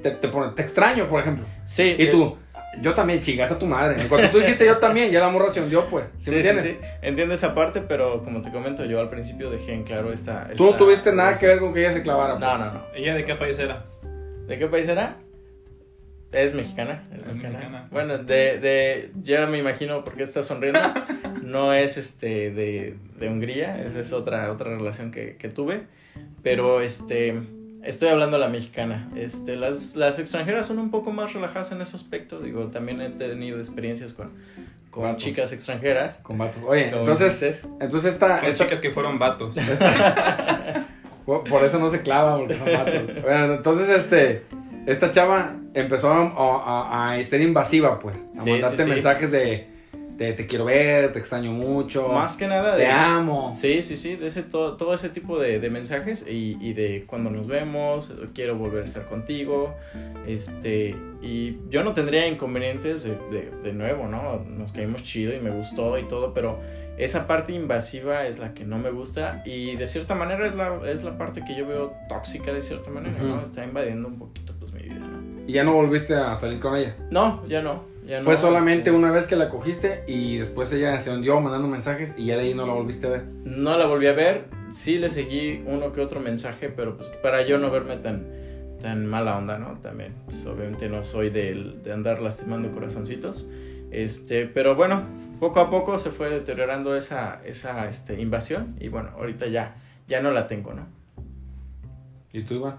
te, 0.02 0.10
te 0.12 0.28
pone, 0.28 0.52
te 0.52 0.62
extraño, 0.62 1.08
por 1.08 1.20
ejemplo. 1.20 1.44
Sí. 1.64 1.94
Y 1.98 2.04
eh, 2.04 2.06
tú, 2.08 2.36
yo 2.80 2.94
también, 2.94 3.20
chingaste 3.20 3.54
a 3.54 3.58
tu 3.58 3.66
madre. 3.66 4.00
En 4.00 4.08
cuanto 4.08 4.30
tú 4.30 4.38
dijiste 4.38 4.64
yo 4.66 4.78
también, 4.78 5.10
ya 5.12 5.20
la 5.20 5.28
morra 5.28 5.52
se 5.52 5.60
hundió, 5.60 5.86
pues. 5.86 6.06
¿Sí, 6.18 6.24
Sí, 6.26 6.30
me 6.32 6.42
sí, 6.42 6.48
entiendes? 6.48 6.76
sí. 6.80 6.88
Entiendo 7.02 7.34
esa 7.34 7.54
parte, 7.54 7.80
pero 7.82 8.22
como 8.22 8.42
te 8.42 8.50
comento, 8.50 8.84
yo 8.84 9.00
al 9.00 9.08
principio 9.10 9.50
dejé 9.50 9.74
en 9.74 9.84
claro 9.84 10.12
esta... 10.12 10.48
Tú 10.56 10.64
no 10.64 10.70
esta 10.70 10.78
tuviste 10.78 11.12
nada 11.12 11.34
que 11.34 11.46
ver 11.46 11.58
con 11.58 11.72
que 11.74 11.80
ella 11.80 11.92
se 11.92 12.02
clavara. 12.02 12.34
No, 12.34 12.40
pues. 12.40 12.58
no, 12.58 12.72
no. 12.72 12.86
¿Ella 12.94 13.14
de 13.14 13.24
qué 13.24 13.34
país 13.34 13.58
era? 13.58 13.84
¿De 14.48 14.58
qué 14.58 14.66
país 14.66 14.88
era? 14.88 15.16
Es 16.32 16.54
mexicana. 16.54 17.04
Es 17.12 17.18
Es 17.20 17.26
mexicana. 17.26 17.50
mexicana. 17.58 17.88
Bueno, 17.90 18.16
de, 18.18 18.58
de. 18.58 19.10
Ya 19.20 19.46
me 19.46 19.58
imagino 19.58 20.02
por 20.02 20.14
qué 20.14 20.22
está 20.22 20.42
sonriendo. 20.42 20.80
No 21.42 21.74
es 21.74 21.96
este 21.98 22.50
de, 22.52 22.96
de 23.18 23.28
Hungría. 23.28 23.82
Esa 23.84 24.00
es 24.00 24.12
otra, 24.12 24.50
otra 24.52 24.70
relación 24.76 25.10
que, 25.10 25.36
que 25.36 25.48
tuve. 25.48 25.82
Pero 26.42 26.80
este. 26.80 27.42
Estoy 27.82 28.08
hablando 28.10 28.36
de 28.38 28.44
la 28.44 28.48
mexicana. 28.48 29.08
Este, 29.16 29.56
las, 29.56 29.96
las 29.96 30.18
extranjeras 30.18 30.66
son 30.66 30.78
un 30.78 30.90
poco 30.90 31.10
más 31.10 31.32
relajadas 31.32 31.72
en 31.72 31.80
ese 31.80 31.96
aspecto. 31.96 32.38
Digo, 32.40 32.68
también 32.68 33.00
he 33.00 33.10
tenido 33.10 33.58
experiencias 33.58 34.12
con, 34.12 34.30
con 34.90 35.02
Vatos. 35.04 35.22
chicas 35.24 35.52
extranjeras. 35.52 36.18
Con 36.18 36.38
vatos. 36.38 36.62
Oye, 36.66 36.88
entonces, 36.88 37.32
dices. 37.40 37.68
entonces 37.80 38.14
esta, 38.14 38.40
Con 38.40 38.48
esta- 38.50 38.64
chicas 38.64 38.80
que 38.80 38.90
fueron 38.90 39.18
vatos. 39.18 39.56
Por, 41.26 41.44
por 41.44 41.64
eso 41.64 41.78
no 41.78 41.88
se 41.88 42.02
clava, 42.02 42.36
porque 42.36 42.58
son 42.58 42.66
vatos. 42.66 43.22
Bueno, 43.22 43.54
entonces, 43.54 43.88
este, 43.88 44.42
esta 44.86 45.10
chava 45.12 45.54
empezó 45.72 46.12
a, 46.12 46.26
a- 46.26 47.12
a 47.14 47.22
ser 47.24 47.40
invasiva, 47.42 48.00
pues. 48.00 48.16
A 48.16 48.40
Sí, 48.40 48.50
mandarte 48.50 48.78
sí, 48.78 48.82
sí. 48.84 48.90
mensajes 48.90 49.30
de, 49.30 49.68
te 50.18 50.46
quiero 50.46 50.64
ver, 50.64 51.12
te 51.12 51.18
extraño 51.18 51.50
mucho, 51.52 52.08
Más 52.08 52.36
que 52.36 52.46
nada 52.46 52.76
te 52.76 52.82
de. 52.82 52.88
amo. 52.88 53.50
Sí, 53.52 53.82
sí, 53.82 53.96
sí, 53.96 54.16
de 54.16 54.28
ese, 54.28 54.42
todo, 54.42 54.76
todo 54.76 54.94
ese 54.94 55.08
tipo 55.08 55.38
de, 55.38 55.58
de 55.58 55.70
mensajes 55.70 56.24
y, 56.28 56.56
y 56.60 56.74
de 56.74 57.04
cuando 57.06 57.30
nos 57.30 57.46
vemos, 57.48 58.12
quiero 58.34 58.56
volver 58.56 58.82
a 58.82 58.84
estar 58.84 59.06
contigo, 59.06 59.74
este, 60.26 60.94
y 61.20 61.58
yo 61.70 61.82
no 61.84 61.94
tendría 61.94 62.26
inconvenientes 62.28 63.02
de, 63.04 63.16
de, 63.30 63.50
de 63.62 63.72
nuevo, 63.72 64.06
¿no? 64.08 64.44
Nos 64.44 64.72
caímos 64.72 65.02
chido 65.02 65.34
y 65.34 65.40
me 65.40 65.50
gustó 65.50 65.98
y 65.98 66.04
todo, 66.04 66.32
pero 66.34 66.60
esa 66.98 67.26
parte 67.26 67.52
invasiva 67.52 68.26
es 68.26 68.38
la 68.38 68.54
que 68.54 68.64
no 68.64 68.78
me 68.78 68.90
gusta 68.90 69.42
y 69.46 69.76
de 69.76 69.86
cierta 69.86 70.14
manera 70.14 70.46
es 70.46 70.54
la, 70.54 70.80
es 70.86 71.02
la 71.04 71.16
parte 71.18 71.42
que 71.44 71.56
yo 71.56 71.66
veo 71.66 71.94
tóxica 72.08 72.52
de 72.52 72.62
cierta 72.62 72.90
manera, 72.90 73.18
¿no? 73.22 73.42
Está 73.42 73.64
invadiendo 73.64 74.08
un 74.08 74.18
poquito 74.18 74.52
pues 74.58 74.72
mi 74.72 74.82
vida, 74.82 75.00
¿no? 75.00 75.22
Y 75.46 75.52
ya 75.54 75.64
no 75.64 75.72
volviste 75.74 76.14
a 76.14 76.36
salir 76.36 76.60
con 76.60 76.76
ella. 76.76 76.94
No, 77.10 77.44
ya 77.48 77.62
no, 77.62 77.84
no. 78.18 78.24
Fue 78.24 78.36
solamente 78.36 78.90
este, 78.90 78.92
una 78.92 79.10
vez 79.10 79.26
que 79.26 79.36
la 79.36 79.48
cogiste 79.48 80.04
y 80.06 80.38
después 80.38 80.72
ella 80.72 80.98
se 81.00 81.10
hundió 81.10 81.40
mandando 81.40 81.68
mensajes 81.68 82.14
y 82.16 82.26
ya 82.26 82.36
de 82.36 82.42
ahí 82.42 82.54
no 82.54 82.66
la 82.66 82.72
volviste 82.72 83.06
a 83.06 83.10
ver. 83.10 83.24
No 83.44 83.76
la 83.78 83.86
volví 83.86 84.06
a 84.06 84.12
ver, 84.12 84.46
sí 84.70 84.98
le 84.98 85.10
seguí 85.10 85.62
uno 85.66 85.92
que 85.92 86.00
otro 86.00 86.20
mensaje, 86.20 86.68
pero 86.68 86.96
pues 86.96 87.08
para 87.22 87.46
yo 87.46 87.58
no 87.58 87.70
verme 87.70 87.96
tan, 87.96 88.26
tan 88.80 89.06
mala 89.06 89.36
onda, 89.36 89.58
¿no? 89.58 89.74
También, 89.74 90.14
pues 90.26 90.44
obviamente 90.46 90.88
no 90.88 91.04
soy 91.04 91.30
del- 91.30 91.82
de, 91.82 91.92
andar 91.92 92.20
lastimando 92.20 92.70
corazoncitos. 92.72 93.46
Este, 93.90 94.46
pero 94.46 94.74
bueno, 94.74 95.04
poco 95.38 95.60
a 95.60 95.70
poco 95.70 95.98
se 95.98 96.10
fue 96.10 96.30
deteriorando 96.30 96.96
esa, 96.96 97.40
esa 97.44 97.88
este, 97.88 98.20
invasión 98.20 98.76
y 98.80 98.88
bueno, 98.88 99.10
ahorita 99.16 99.46
ya, 99.46 99.76
ya 100.08 100.20
no 100.20 100.30
la 100.30 100.46
tengo, 100.46 100.72
¿no? 100.72 100.86
¿Y 102.32 102.42
tú, 102.42 102.54
Iván? 102.54 102.78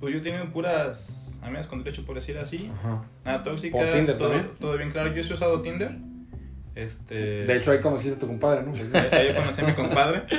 Pues 0.00 0.12
yo 0.12 0.18
he 0.18 0.22
tenido 0.22 0.52
puras 0.52 1.31
amigas 1.42 1.66
con 1.66 1.82
derecho, 1.82 2.04
por 2.06 2.14
decir 2.14 2.38
así. 2.38 2.70
Ajá. 2.78 3.02
Nada 3.24 3.42
tóxicas, 3.42 3.80
¿Por 3.80 3.90
Tinder 3.92 4.16
todo, 4.16 4.28
también? 4.30 4.50
todo 4.60 4.76
bien 4.76 4.90
claro. 4.90 5.12
Yo 5.14 5.22
sí 5.22 5.30
he 5.30 5.34
usado 5.34 5.60
Tinder. 5.62 5.96
Este, 6.74 7.14
De 7.44 7.56
hecho, 7.56 7.70
ahí 7.70 7.80
conociste 7.80 8.16
a 8.16 8.18
tu 8.18 8.26
compadre, 8.26 8.62
¿no? 8.62 8.72
ahí 9.12 9.34
conocí 9.34 9.60
a 9.60 9.64
mi 9.64 9.74
compadre. 9.74 10.22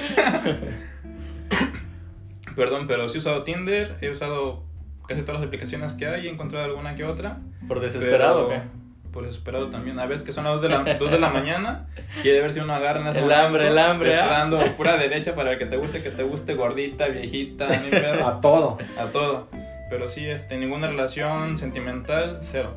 Perdón, 2.55 2.87
pero 2.87 3.09
sí 3.09 3.17
he 3.17 3.19
usado 3.19 3.43
Tinder. 3.43 3.95
He 4.01 4.09
usado 4.09 4.63
casi 5.07 5.21
todas 5.21 5.39
las 5.39 5.47
aplicaciones 5.47 5.93
que 5.93 6.07
hay. 6.07 6.27
He 6.27 6.29
encontrado 6.29 6.65
alguna 6.65 6.95
que 6.95 7.03
otra. 7.03 7.39
Por 7.67 7.79
desesperado, 7.79 8.45
¿o 8.45 8.49
pero- 8.49 8.61
qué? 8.61 8.67
Por 9.11 9.25
desesperado 9.27 9.69
también. 9.69 9.99
A 9.99 10.07
veces 10.07 10.23
que 10.23 10.31
son 10.31 10.43
las 10.45 10.53
2 10.53 10.61
de 10.63 10.69
la, 10.69 10.95
2 10.95 11.11
de 11.11 11.19
la 11.19 11.29
mañana. 11.29 11.87
Quiere 12.23 12.41
ver 12.41 12.51
si 12.53 12.59
uno 12.59 12.73
agarra 12.73 12.99
en 13.01 13.07
ese 13.07 13.19
El 13.19 13.25
momento, 13.25 13.45
hambre, 13.45 13.67
el 13.67 13.77
hambre, 13.77 14.09
te 14.09 14.15
Está 14.15 14.35
¿ah? 14.35 14.39
dando 14.39 14.75
pura 14.75 14.97
derecha 14.97 15.35
para 15.35 15.51
el 15.51 15.59
que 15.59 15.67
te 15.67 15.77
guste, 15.77 16.01
que 16.01 16.09
te 16.09 16.23
guste 16.23 16.55
gordita, 16.55 17.07
viejita, 17.09 17.67
ni 17.83 17.89
pedo, 17.91 18.27
A 18.27 18.41
todo. 18.41 18.77
a 18.99 19.05
todo. 19.11 19.49
Pero 19.89 20.09
sí, 20.09 20.25
este, 20.25 20.57
ninguna 20.57 20.87
relación 20.87 21.57
sentimental, 21.57 22.39
cero. 22.41 22.71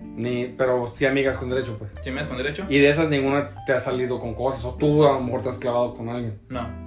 Ni, 0.00 0.46
pero 0.46 0.92
sí 0.94 1.06
amigas 1.06 1.36
con 1.36 1.50
derecho, 1.50 1.76
pues. 1.78 1.90
¿Sí 2.02 2.10
me 2.10 2.18
das 2.18 2.26
con 2.26 2.36
derecho? 2.36 2.66
Y 2.68 2.78
de 2.78 2.90
esas 2.90 3.08
ninguna 3.08 3.50
te 3.66 3.72
ha 3.72 3.80
salido 3.80 4.20
con 4.20 4.34
cosas, 4.34 4.64
o 4.64 4.74
tú 4.74 5.04
a 5.04 5.12
lo 5.12 5.20
mejor 5.20 5.42
te 5.42 5.48
has 5.48 5.58
clavado 5.58 5.94
con 5.94 6.08
alguien. 6.08 6.38
No. 6.48 6.84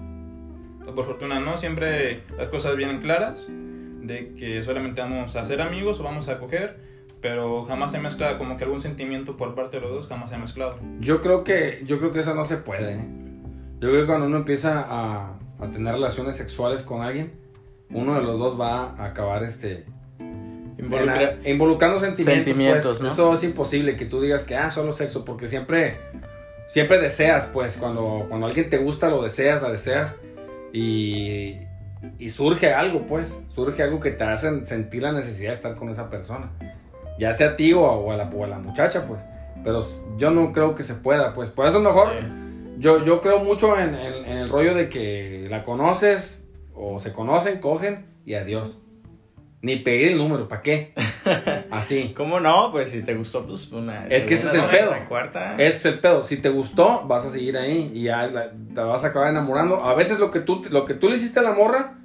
Por 0.93 1.05
fortuna 1.05 1.39
no, 1.39 1.57
siempre 1.57 2.23
las 2.37 2.47
cosas 2.47 2.75
vienen 2.75 3.01
claras, 3.01 3.49
de 3.49 4.33
que 4.35 4.63
solamente 4.63 5.01
vamos 5.01 5.35
a 5.35 5.43
ser 5.43 5.61
amigos 5.61 5.99
o 5.99 6.03
vamos 6.03 6.29
a 6.29 6.39
coger, 6.39 6.79
pero 7.21 7.65
jamás 7.65 7.91
se 7.91 7.99
mezcla 7.99 8.37
como 8.37 8.57
que 8.57 8.63
algún 8.63 8.79
sentimiento 8.79 9.35
por 9.35 9.53
parte 9.53 9.77
de 9.77 9.81
los 9.81 9.91
dos, 9.91 10.07
jamás 10.07 10.29
se 10.29 10.35
ha 10.35 10.39
mezclado. 10.39 10.77
Yo 10.99 11.21
creo 11.21 11.43
que, 11.43 11.83
yo 11.85 11.99
creo 11.99 12.11
que 12.11 12.21
eso 12.21 12.33
no 12.33 12.45
se 12.45 12.57
puede. 12.57 12.93
¿eh? 12.93 13.05
Yo 13.79 13.89
creo 13.89 14.01
que 14.01 14.07
cuando 14.07 14.27
uno 14.27 14.37
empieza 14.37 14.85
a, 14.87 15.37
a 15.59 15.71
tener 15.71 15.93
relaciones 15.93 16.37
sexuales 16.37 16.83
con 16.83 17.01
alguien, 17.01 17.33
uno 17.91 18.15
de 18.15 18.21
los 18.21 18.37
dos 18.39 18.59
va 18.59 18.93
a 18.97 19.05
acabar 19.05 19.43
este 19.43 19.85
Involucra- 20.77 21.37
involucrando 21.45 21.99
sentimientos. 21.99 22.45
Sentimientos, 22.45 22.85
pues. 22.99 23.01
¿no? 23.01 23.11
Eso 23.13 23.33
es 23.33 23.43
imposible 23.43 23.95
que 23.97 24.05
tú 24.05 24.21
digas 24.21 24.43
que 24.43 24.55
ah, 24.55 24.69
solo 24.69 24.93
sexo, 24.93 25.25
porque 25.25 25.47
siempre 25.47 25.97
siempre 26.67 26.99
deseas, 26.99 27.45
pues, 27.45 27.77
cuando, 27.77 28.25
cuando 28.27 28.45
alguien 28.45 28.69
te 28.69 28.77
gusta, 28.77 29.09
lo 29.09 29.21
deseas, 29.23 29.61
la 29.61 29.71
deseas 29.71 30.13
y, 30.73 31.55
y 32.19 32.29
surge 32.29 32.73
algo, 32.73 33.07
pues, 33.07 33.35
surge 33.55 33.81
algo 33.83 33.99
que 34.01 34.11
te 34.11 34.23
hace 34.25 34.65
sentir 34.65 35.01
la 35.03 35.13
necesidad 35.13 35.49
de 35.51 35.55
estar 35.55 35.75
con 35.75 35.89
esa 35.89 36.09
persona, 36.09 36.51
ya 37.17 37.31
sea 37.33 37.49
a 37.51 37.55
ti 37.55 37.71
o 37.73 37.85
a, 37.85 37.93
o 37.95 38.11
a 38.11 38.17
la, 38.17 38.25
o 38.29 38.43
a 38.43 38.47
la 38.47 38.59
muchacha, 38.59 39.07
pues, 39.07 39.21
pero 39.63 39.85
yo 40.17 40.29
no 40.31 40.51
creo 40.51 40.75
que 40.75 40.83
se 40.83 40.93
pueda, 40.93 41.33
pues, 41.33 41.49
por 41.49 41.67
eso 41.67 41.79
mejor 41.79 42.09
Sí. 42.19 42.27
yo, 42.79 43.03
yo 43.05 43.21
creo 43.21 43.39
mucho 43.39 43.79
en, 43.79 43.95
en- 43.95 44.25
en 44.25 44.37
el 44.37 44.49
rollo 44.49 44.75
de 44.75 44.89
que 44.89 45.47
la 45.49 45.63
conoces 45.63 46.43
o 46.77 46.99
se 46.99 47.11
conocen, 47.13 47.59
cogen 47.59 48.05
y 48.25 48.35
adiós. 48.35 48.77
Ni 49.59 49.77
pedir 49.77 50.09
el 50.09 50.17
número, 50.19 50.47
¿para 50.47 50.61
qué? 50.61 50.93
Así. 51.71 52.13
¿Cómo 52.15 52.39
no? 52.39 52.71
Pues 52.71 52.91
si 52.91 53.01
te 53.01 53.15
gustó, 53.15 53.45
pues 53.45 53.71
una. 53.71 54.05
Es 54.07 54.23
que 54.23 54.35
ese 54.35 54.47
es 54.47 54.53
el 54.53 54.61
pedo. 54.65 54.91
Una 54.91 55.05
cuarta. 55.05 55.55
Ese 55.55 55.67
es 55.77 55.85
el 55.85 55.99
pedo. 55.99 56.23
Si 56.23 56.37
te 56.37 56.49
gustó, 56.49 57.05
vas 57.07 57.25
a 57.25 57.31
seguir 57.31 57.57
ahí 57.57 57.91
y 57.93 58.03
ya 58.03 58.27
la- 58.27 58.51
te 58.51 58.81
vas 58.81 59.03
a 59.03 59.07
acabar 59.07 59.29
enamorando. 59.29 59.83
A 59.83 59.95
veces 59.95 60.19
lo 60.19 60.29
que 60.29 60.41
tú, 60.41 60.61
lo 60.69 60.85
que 60.85 60.93
tú 60.93 61.09
le 61.09 61.15
hiciste 61.15 61.39
a 61.39 61.43
la 61.43 61.53
morra, 61.53 61.95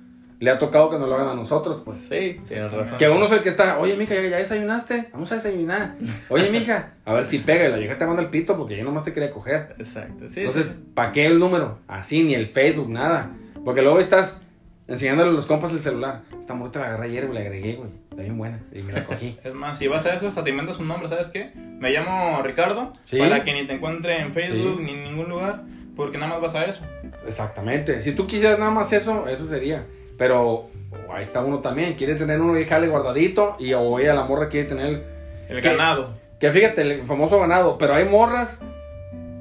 le 0.41 0.51
ha 0.51 0.59
tocado 0.59 0.89
que 0.91 0.99
nos 0.99 1.09
lo 1.11 1.15
hagan 1.15 1.29
a 1.29 1.35
nosotros, 1.35 1.83
pues. 1.85 1.99
Sí, 1.99 2.35
tienes 2.49 2.73
razón. 2.73 2.99
Que 2.99 3.09
uno 3.09 3.27
es 3.27 3.33
el 3.33 3.43
que 3.43 3.51
está, 3.51 3.79
oye, 3.79 3.97
mija, 3.97 4.15
¿ya, 4.15 4.23
ya 4.29 4.39
desayunaste? 4.39 5.11
Vamos 5.13 5.31
a 5.31 5.35
desayunar. 5.37 5.95
Oye, 6.31 6.51
mija, 6.51 6.95
a 7.05 7.13
ver 7.13 7.25
si 7.25 7.39
pega. 7.39 7.69
Y 7.69 7.71
la 7.71 7.77
vieja 7.77 7.99
te 7.99 8.07
manda 8.07 8.23
el 8.23 8.31
pito 8.31 8.57
porque 8.57 8.77
yo 8.79 8.83
nomás 8.83 9.05
te 9.05 9.13
quería 9.13 9.31
coger. 9.31 9.75
Exacto, 9.79 10.27
sí. 10.29 10.41
Entonces, 10.41 10.67
sí. 10.67 10.73
¿para 10.95 11.13
qué 11.13 11.27
el 11.27 11.39
número? 11.39 11.79
Así, 11.87 12.25
ni 12.25 12.35
el 12.35 12.49
Facebook, 12.49 12.89
nada. 12.89 13.31
Porque 13.65 13.83
luego 13.83 14.01
estás 14.01 14.41
enseñándole 14.89 15.31
a 15.31 15.33
los 15.33 15.47
compas 15.47 15.73
el 15.73 15.79
celular. 15.79 16.23
Esta 16.41 16.55
morra 16.55 16.73
te 16.73 16.79
la 16.81 16.87
agarré 16.87 17.07
ayer, 17.07 17.27
güey, 17.27 17.39
la 17.39 17.45
agregué, 17.45 17.77
güey. 17.77 17.91
Está 18.11 18.23
bien 18.23 18.37
buena. 18.39 18.61
Y 18.73 18.83
me 18.83 18.93
la 18.93 19.05
cogí. 19.05 19.39
Es 19.45 19.55
más, 19.55 19.79
si 19.79 19.89
vas 19.89 20.05
a 20.07 20.15
eso, 20.15 20.29
hasta 20.29 20.45
te 20.45 20.51
inventas 20.51 20.79
un 20.79 20.89
nombre, 20.89 21.09
¿sabes 21.09 21.29
qué? 21.29 21.51
Me 21.55 21.91
llamo 21.91 22.41
Ricardo, 22.43 22.93
Sí. 23.07 23.19
para 23.19 23.43
que 23.45 23.53
ni 23.53 23.65
te 23.67 23.75
encuentre 23.75 24.21
en 24.21 24.33
Facebook 24.33 24.79
Sí. 24.79 24.85
ni 24.85 24.93
en 24.93 25.05
ningún 25.05 25.29
lugar, 25.29 25.63
porque 25.97 26.19
nada 26.19 26.33
más 26.33 26.41
vas 26.43 26.55
a 26.55 26.65
eso. 26.65 26.85
Exactamente. 27.27 28.03
Si 28.03 28.13
tú 28.13 28.27
quisieras 28.27 28.59
nada 28.59 28.71
más 28.71 28.93
eso, 28.93 29.29
eso 29.29 29.49
sería. 29.49 29.87
Pero 30.19 30.43
oh, 30.51 30.71
ahí 31.13 31.23
está 31.23 31.43
uno 31.43 31.61
también. 31.61 31.95
Quiere 31.95 32.15
tener 32.15 32.41
uno 32.41 32.59
y 32.59 32.65
jale 32.65 32.89
guardadito. 32.89 33.57
Y 33.59 33.73
o 33.73 33.99
ella, 33.99 34.15
la 34.15 34.25
morra, 34.25 34.49
quiere 34.49 34.69
tener. 34.69 35.05
El 35.49 35.61
¿Qué? 35.61 35.69
ganado. 35.71 36.15
Que 36.39 36.51
fíjate, 36.51 36.83
el 36.83 37.03
famoso 37.07 37.39
ganado. 37.41 37.79
Pero 37.79 37.95
hay 37.95 38.05
morras 38.05 38.59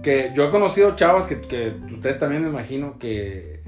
que 0.04 0.32
yo 0.36 0.48
he 0.48 0.50
conocido 0.50 0.96
chavas 0.96 1.28
que, 1.28 1.42
que 1.42 1.74
ustedes 1.94 2.18
también 2.20 2.44
me 2.44 2.50
imagino 2.50 2.98
que 3.00 3.62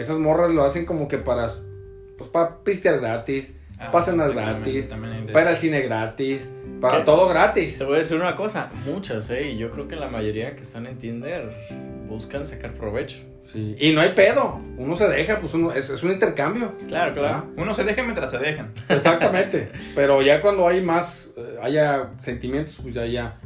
esas 0.00 0.18
morras 0.18 0.52
lo 0.52 0.64
hacen 0.64 0.86
como 0.86 1.08
que 1.08 1.18
para. 1.18 1.48
Pues 2.18 2.30
para 2.30 2.58
pistear 2.64 3.00
gratis. 3.00 3.54
Ah, 3.78 3.90
para 3.90 4.04
cenar 4.04 4.32
gratis. 4.32 4.90
Para 5.32 5.50
el 5.50 5.56
cine 5.56 5.80
gratis. 5.82 6.48
Para 6.80 6.98
¿Qué? 6.98 7.04
todo 7.04 7.28
gratis. 7.28 7.78
Te 7.78 7.84
voy 7.84 7.96
a 7.96 7.98
decir 7.98 8.16
una 8.16 8.36
cosa. 8.36 8.70
Muchas, 8.86 9.28
¿eh? 9.30 9.50
Y 9.50 9.58
yo 9.58 9.70
creo 9.70 9.86
que 9.88 9.96
la 9.96 10.08
mayoría 10.08 10.54
que 10.54 10.62
están 10.62 10.86
en 10.86 10.98
Tinder 10.98 11.54
buscan 12.08 12.46
sacar 12.46 12.74
provecho. 12.74 13.18
Sí. 13.52 13.76
Y 13.78 13.92
no 13.92 14.00
hay 14.00 14.14
pedo. 14.14 14.60
Uno 14.76 14.96
se 14.96 15.08
deja, 15.08 15.40
pues 15.40 15.54
uno, 15.54 15.72
es, 15.72 15.88
es 15.88 16.02
un 16.02 16.10
intercambio. 16.10 16.74
Claro, 16.88 17.14
claro. 17.14 17.46
Uno 17.56 17.72
se 17.74 17.84
deja 17.84 18.02
mientras 18.02 18.30
se 18.30 18.38
dejan. 18.38 18.72
Exactamente. 18.88 19.70
Pero 19.94 20.22
ya 20.22 20.40
cuando 20.40 20.66
hay 20.66 20.80
más, 20.80 21.30
eh, 21.36 21.58
haya 21.62 22.10
sentimientos, 22.20 22.78
pues 22.82 22.94
ya, 22.94 23.06
ya, 23.06 23.38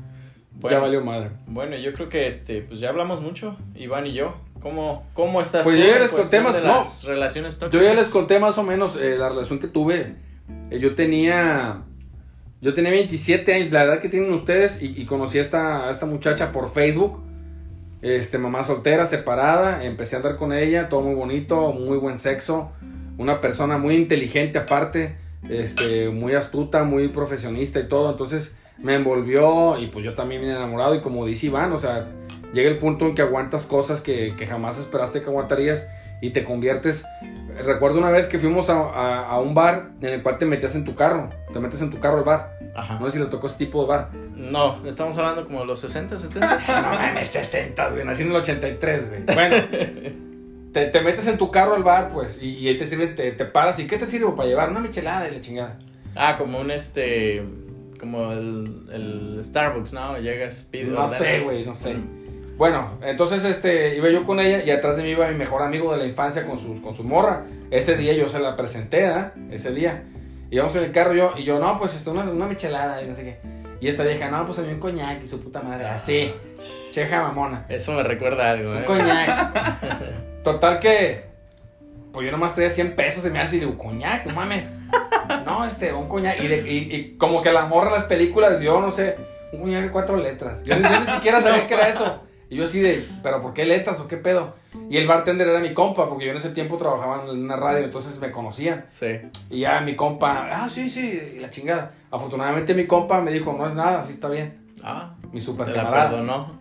ya 0.63 0.79
valió 0.79 1.05
madre. 1.05 1.31
Bueno, 1.47 1.77
yo 1.77 1.93
creo 1.93 2.09
que 2.09 2.27
este, 2.27 2.63
pues 2.63 2.81
ya 2.81 2.89
hablamos 2.89 3.21
mucho, 3.21 3.57
Iván 3.75 4.07
y 4.07 4.15
yo. 4.15 4.37
¿Cómo, 4.63 5.05
cómo 5.15 5.41
estás 5.41 5.65
Pues 5.65 5.77
tú 5.77 5.83
yo 5.83 5.89
ya 5.89 5.97
en 5.97 6.03
les 6.03 6.11
conté 6.11 6.41
más- 6.41 6.55
de 6.55 6.61
no. 6.61 6.81
relaciones 7.15 7.55
Yo 7.59 7.67
tóxicas? 7.67 7.87
ya 7.89 7.95
les 7.95 8.09
conté 8.11 8.39
más 8.39 8.59
o 8.59 8.63
menos 8.63 8.97
eh, 9.01 9.17
la 9.19 9.29
relación 9.31 9.59
que 9.59 9.69
tuve. 9.69 10.15
Eh, 10.71 10.79
yo 10.81 10.95
tenía, 10.95 11.83
yo 12.61 12.73
tenía 12.75 12.91
27 12.91 13.55
años, 13.55 13.73
la 13.73 13.85
edad 13.85 14.01
que 14.01 14.09
tienen 14.09 14.33
ustedes, 14.33 14.83
y, 14.83 15.01
y 15.01 15.07
conocí 15.07 15.39
a 15.39 15.41
esta, 15.41 15.89
a 15.89 15.91
esta 15.91 16.07
muchacha 16.07 16.53
por 16.53 16.71
Facebook. 16.73 17.23
Este, 18.03 18.39
mamá 18.39 18.65
soltera, 18.65 19.05
separada, 19.07 19.85
empecé 19.85 20.17
a 20.17 20.19
andar 20.21 20.37
con 20.37 20.53
ella, 20.53 20.89
todo 20.89 21.03
muy 21.03 21.15
bonito, 21.15 21.73
muy 21.73 21.99
buen 21.99 22.19
sexo, 22.19 22.73
una 23.19 23.41
persona 23.43 23.77
muy 23.77 23.95
inteligente 23.95 24.59
aparte, 24.59 25.17
este, 25.51 26.09
muy 26.09 26.35
astuta, 26.35 26.85
muy 26.85 27.09
profesionista 27.09 27.79
y 27.79 27.89
todo, 27.89 28.11
entonces 28.11 28.57
me 28.83 28.95
envolvió 28.95 29.79
y 29.79 29.87
pues 29.89 30.05
yo 30.05 30.15
también 30.15 30.43
me 30.43 30.51
enamorado 30.51 30.95
y 30.95 31.01
como 31.01 31.27
dice 31.27 31.47
Iván, 31.47 31.73
o 31.73 31.79
sea, 31.79 32.07
llega 32.53 32.69
el 32.71 32.79
punto 32.79 33.07
en 33.07 33.15
que 33.15 33.23
aguantas 33.23 33.67
cosas 33.67 34.01
que, 34.01 34.35
que 34.37 34.47
jamás 34.47 34.79
esperaste 34.79 35.21
que 35.23 35.27
aguantarías 35.29 35.87
y 36.23 36.31
te 36.31 36.45
conviertes. 36.45 37.05
Recuerdo 37.65 37.99
una 37.99 38.11
vez 38.11 38.27
que 38.27 38.39
fuimos 38.39 38.71
a, 38.71 38.75
a- 38.81 39.27
a 39.29 39.41
un 39.41 39.55
bar 39.55 39.91
en 40.01 40.09
el 40.09 40.23
cual 40.23 40.39
te 40.39 40.47
metías 40.47 40.75
en 40.75 40.85
tu 40.85 40.95
carro, 40.95 41.31
te 41.53 41.59
metes 41.61 41.81
en 41.83 41.91
tu 41.91 41.99
carro 42.01 42.19
al 42.19 42.25
bar, 42.25 42.59
Ajá. 42.75 42.99
no 42.99 43.07
sé 43.07 43.13
si 43.13 43.19
les 43.19 43.29
tocó 43.31 43.49
ese 43.49 43.57
tipo 43.57 43.83
de 43.83 43.89
bar. 43.89 44.11
No, 44.35 44.85
estamos 44.87 45.19
hablando 45.19 45.45
como 45.45 45.61
de 45.61 45.67
los 45.67 45.79
60, 45.81 46.19
70. 46.19 46.59
No 46.83 46.89
mames, 46.91 47.29
60, 47.29 47.91
güey, 47.91 48.05
nací 48.05 48.23
en 48.23 48.31
el 48.31 48.37
83, 48.37 49.09
güey. 49.11 49.23
Bueno, 49.35 49.57
te, 50.73 50.87
te 50.87 51.01
metes 51.03 51.27
en 51.27 51.37
tu 51.37 51.51
carro 51.51 51.75
al 51.75 51.83
bar, 51.83 52.11
pues, 52.13 52.39
y, 52.41 52.51
y 52.59 52.69
ahí 52.69 52.79
te 52.79 52.87
sirve, 52.87 53.09
te, 53.09 53.33
te 53.33 53.45
paras, 53.45 53.79
¿y 53.79 53.87
qué 53.87 53.99
te 53.99 54.07
sirve 54.07 54.33
para 54.33 54.49
llevar? 54.49 54.71
Una 54.71 54.81
michelada 54.81 55.29
y 55.29 55.35
la 55.35 55.41
chingada. 55.41 55.79
ah, 56.17 56.37
como 56.39 56.61
un 56.61 56.71
este. 56.71 57.43
Como 58.01 58.33
el, 58.33 58.87
el 58.91 59.45
Starbucks, 59.45 59.93
¿no? 59.93 60.19
Llegas, 60.19 60.67
pides. 60.71 60.89
No 60.89 61.09
sé, 61.09 61.41
güey, 61.41 61.67
no 61.67 61.75
sé. 61.75 61.97
Bueno, 62.57 62.99
entonces 63.03 63.45
este, 63.45 63.97
iba 63.97 64.11
yo 64.11 64.25
con 64.25 64.41
ella 64.41 64.63
y 64.65 64.71
atrás 64.71 64.97
de 64.97 65.03
mí 65.03 65.11
iba 65.11 65.29
mi 65.29 65.37
mejor 65.37 65.63
amigo 65.63 65.93
de 65.93 65.99
la 65.99 66.07
infancia 66.07 66.47
con 66.47 66.59
su, 66.59 66.83
con 66.83 66.95
su 66.95 67.05
morra. 67.05 67.47
Ese 67.71 67.97
día 67.97 68.13
yo 68.15 68.29
se 68.29 68.39
la 68.39 68.57
presenté, 68.57 69.03
¿verdad? 69.03 69.33
Ese 69.51 69.73
día. 69.73 70.05
Íbamos 70.51 70.75
en 70.77 70.85
el 70.85 70.93
carro 70.93 71.15
yo, 71.15 71.35
y 71.39 71.45
yo, 71.45 71.59
no, 71.59 71.79
pues 71.79 71.95
este, 71.95 72.11
una, 72.11 72.25
una 72.25 72.47
michelada 72.47 73.03
y 73.03 73.07
no 73.07 73.15
sé 73.15 73.23
qué. 73.23 73.61
Y 73.81 73.89
esta 73.89 74.03
vieja, 74.03 74.31
no, 74.31 74.45
pues 74.45 74.59
a 74.59 74.63
mí 74.63 74.73
un 74.75 74.79
coñac 74.81 75.23
y 75.23 75.27
su 75.27 75.41
puta 75.41 75.63
madre. 75.63 75.87
Así, 75.87 76.35
cheja 76.93 77.23
mamona. 77.23 77.65
Eso 77.71 77.93
me 77.93 78.03
recuerda 78.03 78.49
a 78.49 78.51
algo, 78.51 78.73
Un 78.73 78.79
¿eh? 78.79 78.85
coñac. 78.85 80.43
Total 80.45 80.79
que, 80.81 81.30
pues 82.13 82.27
yo 82.27 82.33
nomás 82.33 82.55
traía 82.55 82.71
100 82.71 82.97
pesos 82.97 83.25
y 83.27 83.31
me 83.31 83.41
hace 83.41 83.57
y 83.57 83.61
digo, 83.61 83.77
coñac, 83.79 84.27
no 84.27 84.35
mames. 84.35 84.71
No, 85.47 85.65
este, 85.65 85.93
un 85.93 86.09
coñac. 86.09 86.41
Y, 86.41 86.49
de- 86.49 86.69
y- 86.71 86.95
y 86.95 87.17
como 87.17 87.41
que 87.41 87.53
la 87.53 87.65
morra 87.67 87.91
las 87.93 88.05
películas, 88.05 88.61
yo 88.61 88.81
no 88.81 88.91
sé, 88.91 89.17
un 89.53 89.61
coñac 89.61 89.85
de 89.85 89.91
cuatro 89.91 90.17
letras. 90.17 90.63
Yo, 90.65 90.75
yo 90.75 90.81
ni 91.01 91.07
siquiera 91.07 91.41
sabía 91.43 91.67
que 91.69 91.75
era 91.75 91.89
eso. 91.89 92.23
Y 92.49 92.57
yo 92.57 92.65
así 92.65 92.81
de, 92.81 93.07
¿pero 93.23 93.41
por 93.41 93.55
qué 93.55 93.65
letras 93.65 94.01
o 94.01 94.09
qué 94.09 94.17
pedo? 94.17 94.55
Y 94.89 94.97
el 94.97 95.07
bartender 95.07 95.47
era 95.47 95.61
mi 95.61 95.73
compa, 95.73 96.09
porque 96.09 96.25
yo 96.25 96.33
en 96.33 96.39
ese 96.39 96.51
tiempo 96.51 96.77
trabajaba 96.79 97.23
en 97.31 97.45
una 97.45 97.55
radio, 97.55 97.85
entonces 97.85 98.21
me 98.21 98.33
conocían. 98.33 98.87
Sí. 98.89 99.07
Y 99.51 99.61
ya 99.61 99.81
mi 99.83 99.95
compa, 99.95 100.49
ah, 100.51 100.69
sí, 100.69 100.91
sí, 100.91 101.35
y 101.37 101.39
la 101.39 101.49
chingada. 101.51 101.93
Afortunadamente 102.11 102.75
mi 102.75 102.87
compa 102.89 103.21
me 103.21 103.31
dijo, 103.31 103.53
no 103.57 103.69
es 103.69 103.75
nada, 103.75 104.01
así 104.01 104.11
está 104.13 104.29
bien. 104.29 104.59
Ah, 104.83 105.15
Mi 105.33 105.41
super 105.41 105.67
te 105.69 105.75
la 105.75 105.85
camarada. 105.85 106.11
perdonó. 106.11 106.59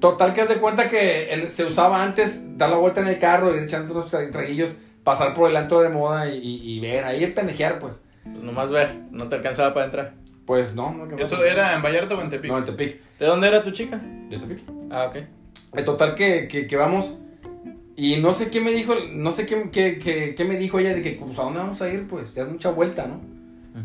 Total 0.00 0.32
que 0.32 0.40
haz 0.40 0.48
de 0.48 0.56
cuenta 0.56 0.88
que 0.88 1.46
se 1.50 1.64
usaba 1.66 2.02
antes 2.02 2.56
dar 2.56 2.70
la 2.70 2.76
vuelta 2.76 3.00
en 3.02 3.08
el 3.08 3.18
carro, 3.18 3.54
ir 3.54 3.62
echando 3.64 3.92
unos 3.92 4.12
tra- 4.12 4.30
traguillos, 4.32 4.72
pasar 5.06 5.32
por 5.34 5.48
el 5.48 5.56
antro 5.56 5.80
de 5.80 5.88
moda 5.88 6.28
y, 6.28 6.36
y- 6.38 6.72
y 6.76 6.80
ver, 6.80 7.04
ahí 7.04 7.24
pendejear, 7.28 7.78
pues. 7.78 8.04
Pues 8.24 8.42
nomás 8.42 8.72
ver, 8.72 8.96
no 9.12 9.28
te 9.28 9.36
alcanzaba 9.36 9.72
para 9.72 9.86
entrar. 9.86 10.14
Pues 10.44 10.74
no, 10.74 10.92
no. 10.92 11.16
¿Eso 11.16 11.44
era 11.44 11.74
en 11.74 11.82
Vallarta 11.82 12.16
o 12.16 12.20
en 12.20 12.28
Tepic? 12.28 12.50
No, 12.50 12.58
en 12.58 12.64
Tepic. 12.64 13.00
¿De 13.18 13.26
dónde 13.26 13.46
era 13.46 13.62
tu 13.62 13.70
chica? 13.70 13.98
De 14.28 14.36
Tepic. 14.38 14.60
Ah, 14.90 15.06
ok. 15.06 15.16
Eh, 15.76 15.82
Total 15.84 16.14
que, 16.16 16.48
que, 16.48 16.66
que 16.66 16.76
vamos. 16.76 17.14
Y 17.96 18.20
no 18.20 18.34
sé 18.34 18.50
qué 18.50 18.60
me 18.60 18.72
dijo, 18.72 18.94
no 19.12 19.30
sé 19.30 19.46
qué, 19.46 19.70
qué, 19.70 19.98
qué, 19.98 20.34
qué 20.36 20.44
me 20.44 20.56
dijo 20.58 20.78
ella 20.80 20.94
de 20.94 21.02
que, 21.02 21.12
pues, 21.12 21.38
¿a 21.38 21.42
dónde 21.42 21.60
vamos 21.60 21.80
a 21.80 21.88
ir? 21.88 22.06
Pues, 22.08 22.34
ya 22.34 22.42
es 22.42 22.48
mucha 22.50 22.70
vuelta, 22.70 23.06
¿no? 23.06 23.20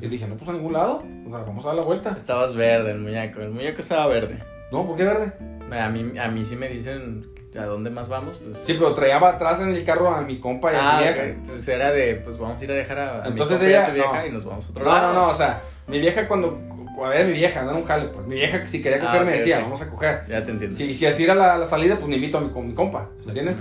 Y 0.01 0.07
dije, 0.07 0.27
no, 0.27 0.35
pues 0.37 0.49
a 0.49 0.53
ningún 0.53 0.73
lado. 0.73 0.97
O 0.97 1.29
sea, 1.29 1.39
vamos 1.39 1.63
a 1.65 1.67
dar 1.69 1.77
la 1.77 1.83
vuelta. 1.83 2.13
Estabas 2.17 2.55
verde, 2.55 2.91
el 2.91 2.99
muñeco. 2.99 3.41
El 3.41 3.51
muñeco 3.51 3.79
estaba 3.79 4.07
verde. 4.07 4.39
No, 4.71 4.87
¿por 4.87 4.95
qué 4.97 5.03
verde? 5.03 5.33
A 5.71 5.89
mí, 5.89 6.17
a 6.17 6.27
mí 6.29 6.45
sí 6.45 6.55
me 6.55 6.67
dicen 6.69 7.25
a 7.57 7.65
dónde 7.65 7.89
más 7.89 8.07
vamos, 8.09 8.37
pues. 8.37 8.57
Sí, 8.59 8.73
pero 8.73 8.93
traía 8.93 9.17
atrás 9.17 9.59
en 9.61 9.69
el 9.69 9.83
carro 9.83 10.09
a 10.09 10.21
mi 10.21 10.39
compa 10.39 10.71
y 10.71 10.75
a 10.75 10.79
ah, 10.79 11.01
mi 11.01 11.07
ok. 11.09 11.15
vieja. 11.15 11.35
Pues 11.47 11.67
era 11.67 11.91
de, 11.91 12.15
pues 12.15 12.37
vamos 12.37 12.59
a 12.59 12.63
ir 12.63 12.71
a 12.71 12.75
dejar 12.75 12.99
a, 12.99 13.23
a 13.23 13.27
Entonces 13.27 13.61
mi 13.61 13.65
compa 13.65 13.69
y 13.69 13.73
a 13.73 13.77
ella- 13.77 13.85
su 13.87 13.93
vieja 13.93 14.21
no. 14.21 14.27
y 14.27 14.31
nos 14.31 14.45
vamos 14.45 14.65
a 14.65 14.69
otro 14.69 14.83
No, 14.85 14.91
lado. 14.91 15.13
no, 15.13 15.19
no, 15.21 15.27
o 15.29 15.33
sea, 15.33 15.61
mi 15.87 15.99
vieja 15.99 16.27
cuando, 16.27 16.59
a 17.03 17.09
ver, 17.09 17.25
mi 17.27 17.33
vieja, 17.33 17.63
no 17.63 17.75
un 17.77 17.83
jale, 17.85 18.07
pues, 18.09 18.25
mi 18.27 18.35
vieja 18.35 18.65
si 18.67 18.81
quería 18.81 18.99
Ah, 19.01 19.05
coger 19.07 19.25
me 19.25 19.31
ok, 19.33 19.37
decía, 19.37 19.57
ok. 19.57 19.63
vamos 19.63 19.81
a 19.81 19.89
coger. 19.89 20.21
Ya 20.27 20.43
te 20.43 20.51
entiendo. 20.51 20.77
Si, 20.77 20.93
si 20.93 21.05
así 21.05 21.23
era 21.23 21.35
la, 21.35 21.57
la 21.57 21.65
salida, 21.65 21.95
pues 21.97 22.07
me 22.07 22.15
invito 22.15 22.37
a 22.37 22.41
mi, 22.41 22.49
con 22.49 22.67
mi 22.67 22.73
compa, 22.73 23.09
¿me 23.25 23.27
entiendes? 23.31 23.57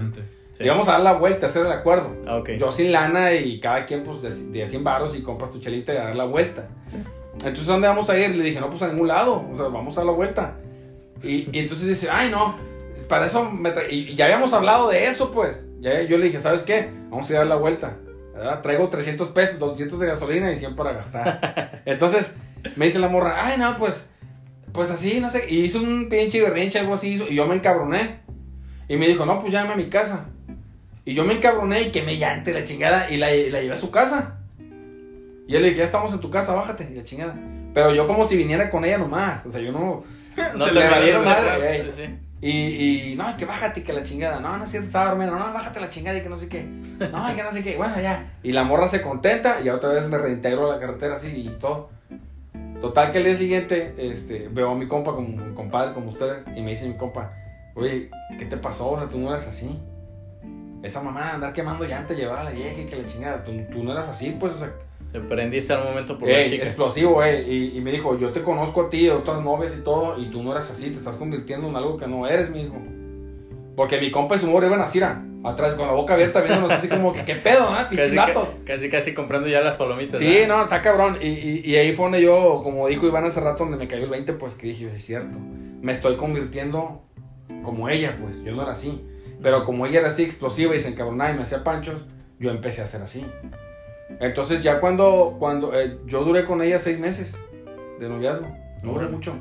Sí. 0.53 0.64
Íbamos 0.64 0.88
a 0.88 0.93
dar 0.93 1.01
la 1.01 1.12
vuelta, 1.14 1.47
hacer 1.47 1.64
el 1.64 1.72
acuerdo. 1.72 2.14
Ah, 2.26 2.36
ok. 2.36 2.51
Yo 2.59 2.70
sin 2.70 2.93
lana 2.93 3.32
y 3.32 3.59
cada 3.61 3.86
quien 3.86 4.05
pues 4.05 4.20
de, 4.20 4.59
de 4.61 4.66
100 4.66 4.84
baros 4.84 5.16
y 5.16 5.22
compras 5.22 5.51
tu 5.53 5.59
chelita 5.59 5.95
y 5.95 5.97
a 5.97 6.05
dar 6.05 6.16
la 6.16 6.24
vuelta. 6.24 6.68
Sí. 6.86 6.99
Entonces, 7.32 7.68
¿a 7.68 7.72
dónde 7.72 7.88
vamos 7.88 8.11
a 8.11 8.18
ir? 8.18 8.34
Le 8.34 8.45
dije, 8.45 8.61
no, 8.61 8.68
pues 8.68 8.82
a 8.82 8.88
ningún 8.88 9.09
lado. 9.09 9.47
O 9.51 9.57
sea, 9.57 9.66
vamos 9.68 9.97
a 9.97 10.01
dar 10.01 10.07
la 10.07 10.12
vuelta. 10.12 10.55
Y, 11.22 11.49
y 11.51 11.61
entonces 11.61 11.86
dice, 11.88 12.09
ay, 12.11 12.30
no, 12.30 12.57
para 13.11 13.26
eso 13.26 13.44
me 13.50 13.74
tra- 13.74 13.86
y, 13.90 14.08
y 14.12 14.14
ya 14.14 14.24
habíamos 14.24 14.54
hablado 14.54 14.88
de 14.88 15.06
eso, 15.08 15.30
pues. 15.32 15.66
Ya, 15.80 16.00
yo 16.02 16.16
le 16.16 16.26
dije, 16.26 16.40
¿sabes 16.40 16.62
qué? 16.62 16.88
Vamos 17.11 17.28
a 17.28 17.32
ir 17.32 17.36
a 17.36 17.40
dar 17.40 17.48
la 17.48 17.56
vuelta. 17.56 17.96
¿verdad? 18.32 18.62
Traigo 18.62 18.88
300 18.88 19.28
pesos, 19.30 19.58
200 19.58 20.00
de 20.00 20.06
gasolina 20.06 20.50
y 20.50 20.56
100 20.56 20.74
para 20.76 20.92
gastar. 20.92 21.82
Entonces, 21.84 22.38
me 22.76 22.86
dice 22.86 22.98
la 22.98 23.08
morra, 23.08 23.44
ay, 23.44 23.58
no, 23.58 23.76
pues, 23.76 24.08
pues 24.72 24.90
así, 24.90 25.20
no 25.20 25.28
sé. 25.28 25.44
Y 25.50 25.61
hizo 25.64 25.78
un 25.82 26.08
pinche 26.08 26.40
berrinche, 26.40 26.78
algo 26.78 26.94
así, 26.94 27.14
hizo, 27.14 27.26
y 27.28 27.34
yo 27.34 27.46
me 27.46 27.56
encabroné. 27.56 28.20
Y 28.88 28.96
me 28.96 29.08
dijo, 29.08 29.26
no, 29.26 29.40
pues 29.40 29.52
llámame 29.52 29.74
a 29.74 29.76
mi 29.76 29.90
casa. 29.90 30.26
Y 31.04 31.14
yo 31.14 31.24
me 31.24 31.34
encabroné 31.34 31.82
y 31.82 31.90
que 31.90 32.02
me 32.02 32.16
llante 32.16 32.54
la 32.54 32.62
chingada 32.64 33.11
y 33.11 33.16
la, 33.18 33.34
y 33.34 33.50
la 33.50 33.61
llevé 33.61 33.74
a 33.74 33.76
su 33.76 33.90
casa. 33.90 34.38
Y 35.46 35.52
yo 35.52 35.61
le 35.61 35.66
dije, 35.68 35.78
ya 35.78 35.84
estamos 35.84 36.12
en 36.12 36.20
tu 36.20 36.30
casa, 36.30 36.54
bájate, 36.54 36.88
y 36.90 36.94
la 36.94 37.04
chingada. 37.04 37.34
Pero 37.74 37.94
yo 37.94 38.06
como 38.06 38.24
si 38.26 38.36
viniera 38.36 38.70
con 38.70 38.84
ella 38.84 38.98
nomás. 38.98 39.44
O 39.44 39.50
sea, 39.50 39.61
yo 39.61 39.72
no... 39.72 40.04
No 40.56 40.66
Se 40.66 40.72
te 40.72 40.78
le 40.78 41.14
madre, 41.24 41.56
güey. 41.58 41.80
sí, 41.82 41.90
sí. 41.90 42.18
Y, 42.43 43.12
y 43.12 43.16
no, 43.16 43.36
que 43.36 43.45
bájate, 43.45 43.82
que 43.82 43.93
la 43.93 44.03
chingada. 44.03 44.41
No, 44.41 44.57
no 44.57 44.64
es 44.64 44.70
cierto, 44.70 44.86
estaba 44.86 45.11
dormido. 45.11 45.38
No, 45.38 45.53
bájate 45.53 45.78
la 45.80 45.88
chingada 45.88 46.18
y 46.18 46.22
que 46.22 46.28
no 46.28 46.38
sé 46.38 46.49
qué. 46.49 46.62
No, 46.64 47.30
y 47.30 47.34
que 47.34 47.43
no 47.43 47.53
sé 47.53 47.62
qué. 47.62 47.76
Bueno, 47.76 48.01
ya. 48.01 48.30
Y 48.43 48.53
la 48.53 48.64
morra 48.64 48.88
se 48.88 49.03
contenta 49.03 49.61
y 49.61 49.68
otra 49.68 49.91
vez 49.91 50.07
me 50.09 50.16
reintegro 50.16 50.70
a 50.70 50.74
la 50.74 50.80
carretera 50.80 51.16
así 51.16 51.28
y 51.28 51.49
todo. 51.61 51.91
Total 52.80 53.12
que 53.12 53.18
el 53.18 53.24
día 53.24 53.36
siguiente 53.36 53.95
este, 53.99 54.49
veo 54.49 54.70
a 54.70 54.74
mi 54.74 54.88
compa 54.88 55.14
como 55.14 55.55
compadre 55.55 55.93
como 55.93 56.09
ustedes 56.09 56.47
y 56.57 56.62
me 56.62 56.70
dice 56.70 56.88
mi 56.88 56.97
compa, 56.97 57.30
oye, 57.74 58.11
¿qué 58.38 58.47
te 58.47 58.57
pasó? 58.57 58.93
O 58.93 58.99
sea, 58.99 59.07
tú 59.07 59.18
no 59.18 59.28
eras 59.28 59.47
así. 59.47 59.78
Esa 60.82 61.03
mamá 61.03 61.34
andar 61.34 61.53
quemando 61.53 61.84
llanta, 61.84 62.14
llevar 62.14 62.38
a 62.38 62.45
la 62.45 62.51
vieja 62.51 62.80
y 62.80 62.86
que 62.86 62.97
la 62.97 63.07
chingada, 63.07 63.45
tú, 63.45 63.53
tú 63.70 63.84
no 63.84 63.93
eras 63.93 64.09
así, 64.09 64.34
pues, 64.41 64.55
o 64.55 64.59
sea, 64.61 64.72
Te 65.12 65.20
prendiste 65.20 65.72
al 65.72 65.84
momento 65.84 66.16
por 66.18 66.28
la 66.28 66.38
Ey, 66.38 66.50
chica. 66.50 66.64
explosivo, 66.64 67.22
eh. 67.24 67.42
Y, 67.48 67.76
y 67.76 67.80
me 67.80 67.90
dijo, 67.90 68.16
yo 68.18 68.30
te 68.30 68.42
conozco 68.42 68.82
a 68.82 68.90
ti, 68.90 69.04
de 69.04 69.11
otras 69.11 69.42
novias 69.42 69.76
y 69.76 69.82
todo, 69.82 70.16
y 70.20 70.30
tú 70.30 70.42
no 70.42 70.52
eres 70.52 70.70
así, 70.70 70.90
te 70.90 70.96
estás 70.98 71.16
convirtiendo 71.16 71.68
en 71.68 71.76
algo 71.76 71.96
que 71.96 72.06
no 72.06 72.26
eres, 72.28 72.50
me 72.50 72.58
dijo. 72.58 72.76
Porque 73.74 73.98
mi 74.00 74.11
compa 74.11 74.36
y 74.36 74.38
su 74.38 74.46
morra 74.46 74.66
iban 74.66 74.80
así, 74.80 74.98
era, 74.98 75.22
atrás, 75.42 75.74
con 75.74 75.86
la 75.86 75.94
boca 75.94 76.14
abierta, 76.14 76.40
viéndonos 76.42 76.70
así 76.70 76.88
como 76.88 77.12
que, 77.12 77.24
¿qué 77.24 77.36
pedo, 77.36 77.68
ah? 77.70 77.88
Pinches 77.88 78.14
Casi, 78.14 78.40
casi, 78.64 78.88
casi 78.90 79.14
comprando 79.14 79.48
ya 79.48 79.61
las 79.62 79.76
palomitas. 79.76 80.20
Sí, 80.20 80.26
¿verdad? 80.26 80.48
no, 80.48 80.62
está 80.62 80.82
cabrón. 80.82 81.18
Y, 81.20 81.28
y, 81.28 81.62
y 81.64 81.76
ahí 81.76 81.92
fue 81.92 82.04
donde 82.06 82.22
yo, 82.22 82.61
como 82.62 82.86
dijo 82.88 83.06
Iván 83.06 83.24
hace 83.24 83.40
rato, 83.40 83.64
donde 83.64 83.78
me 83.78 83.88
cayó 83.88 84.04
el 84.04 84.11
20, 84.11 84.34
pues 84.34 84.54
que 84.54 84.68
dije, 84.68 84.86
es 84.86 85.04
cierto. 85.04 85.38
Me 85.38 85.92
estoy 85.92 86.16
convirtiendo 86.16 87.02
como 87.64 87.88
ella, 87.88 88.16
pues. 88.20 88.42
Yo 88.44 88.52
no 88.54 88.62
era 88.62 88.72
así. 88.72 89.04
Pero 89.42 89.64
como 89.64 89.86
ella 89.86 90.00
era 90.00 90.08
así 90.08 90.22
explosiva 90.22 90.76
y 90.76 90.80
se 90.80 90.90
encabronaba 90.90 91.30
y 91.30 91.34
me 91.34 91.42
hacía 91.42 91.64
panchos, 91.64 92.04
yo 92.38 92.50
empecé 92.50 92.82
a 92.82 92.86
ser 92.86 93.02
así. 93.02 93.24
Entonces 94.21 94.62
ya 94.62 94.81
cuando, 94.81 95.37
cuando 95.39 95.75
eh, 95.79 95.99
yo 96.07 96.23
duré 96.25 96.45
con 96.45 96.62
ella 96.62 96.79
seis 96.79 97.01
meses 97.01 97.37
de 97.99 98.09
noviazgo, 98.09 98.47
no 98.83 98.93
duré 98.93 99.09
mucho. 99.09 99.35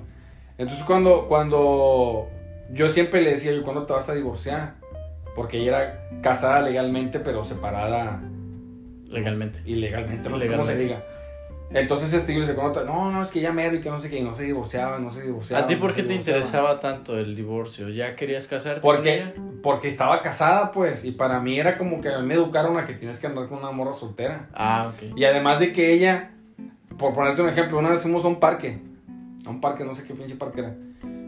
Entonces 0.57 0.85
cuando, 0.85 1.27
cuando 1.27 2.27
yo 2.71 2.89
siempre 2.89 3.21
le 3.21 3.31
decía, 3.31 3.51
yo, 3.51 3.63
¿cuándo 3.63 3.85
te 3.85 3.93
vas 3.93 4.09
a 4.09 4.13
divorciar? 4.13 4.75
Porque 5.35 5.57
ella 5.59 5.67
era 5.67 6.21
casada 6.21 6.61
legalmente, 6.61 7.19
pero 7.19 7.43
separada 7.43 8.21
Legalmente. 9.09 9.59
ilegalmente, 9.65 10.29
no 10.29 10.37
sé 10.37 10.47
cómo 10.47 10.65
se 10.65 10.77
diga. 10.77 11.03
Entonces 11.71 12.11
este 12.13 12.33
yo 12.33 12.39
le 12.39 12.55
"Cuando 12.55 12.79
te- 12.79 12.85
no, 12.85 13.11
no, 13.11 13.21
es 13.21 13.29
que 13.29 13.41
ya 13.41 13.51
mero 13.51 13.75
y 13.75 13.81
que 13.81 13.89
no 13.91 13.99
sé 13.99 14.09
qué, 14.09 14.17
y 14.19 14.23
no 14.23 14.33
se 14.33 14.43
divorciaba, 14.43 14.97
no 14.97 15.11
se 15.13 15.21
divorciaba. 15.21 15.63
¿A 15.63 15.67
ti 15.67 15.75
por 15.75 15.93
qué 15.93 16.01
te 16.01 16.09
divorciaba". 16.13 16.39
interesaba 16.39 16.79
tanto 16.79 17.17
el 17.17 17.35
divorcio? 17.35 17.89
¿Ya 17.89 18.15
querías 18.15 18.47
casarte 18.47 18.81
con 18.81 18.95
Porque, 18.95 19.15
ella? 19.17 19.33
porque 19.61 19.87
estaba 19.87 20.21
casada, 20.23 20.71
pues, 20.71 21.05
y 21.05 21.11
para 21.11 21.39
mí 21.39 21.59
era 21.59 21.77
como 21.77 22.01
que 22.01 22.09
me 22.23 22.33
educaron 22.33 22.77
a 22.77 22.85
que 22.85 22.93
tienes 22.93 23.19
que 23.19 23.27
andar 23.27 23.47
con 23.47 23.59
una 23.59 23.71
morra 23.71 23.93
soltera. 23.93 24.49
Ah, 24.55 24.91
ok. 24.95 25.15
Y 25.15 25.23
además 25.25 25.59
de 25.59 25.71
que 25.71 25.93
ella, 25.93 26.31
por 26.97 27.13
ponerte 27.13 27.41
un 27.43 27.49
ejemplo, 27.49 27.77
una 27.77 27.89
vez 27.91 28.01
fuimos 28.01 28.25
a 28.25 28.29
un 28.29 28.39
parque, 28.39 28.79
a 29.45 29.49
un 29.51 29.61
parque, 29.61 29.83
no 29.85 29.93
sé 29.93 30.03
qué 30.05 30.15
pinche 30.15 30.35
parque 30.35 30.61
era, 30.61 30.75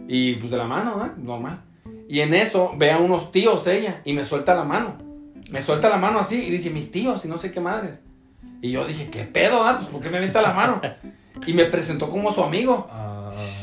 y 0.08 0.36
pues 0.38 0.50
de 0.50 0.58
la 0.58 0.66
mano, 0.66 1.06
¿eh? 1.06 1.10
Normal. 1.18 1.62
Y 2.10 2.22
en 2.22 2.34
eso 2.34 2.74
ve 2.78 2.92
a 2.92 2.98
unos 2.98 3.32
tíos 3.32 3.68
ella 3.68 4.02
y 4.06 4.14
me 4.14 4.26
suelta 4.26 4.56
la 4.56 4.64
mano. 4.64 4.98
Me 5.52 5.62
suelta 5.62 5.88
la 5.88 5.98
mano 5.98 6.18
así 6.20 6.48
y 6.48 6.50
dice, 6.50 6.70
mis 6.72 6.92
tíos 6.92 7.24
y 7.26 7.28
no 7.28 7.38
sé 7.38 7.52
qué 7.52 7.60
madres. 7.60 8.02
Y 8.62 8.72
yo 8.72 8.86
dije, 8.86 9.10
¿qué 9.10 9.24
pedo, 9.24 9.64
ah? 9.64 9.78
Pues 9.80 9.90
¿por 9.90 10.02
qué 10.02 10.10
me 10.10 10.18
avienta 10.18 10.42
la 10.42 10.54
mano? 10.54 10.82
Y 11.46 11.54
me 11.54 11.66
presentó 11.66 12.10
como 12.10 12.32
su 12.32 12.44
amigo. 12.44 12.88
Ah, 12.92 13.08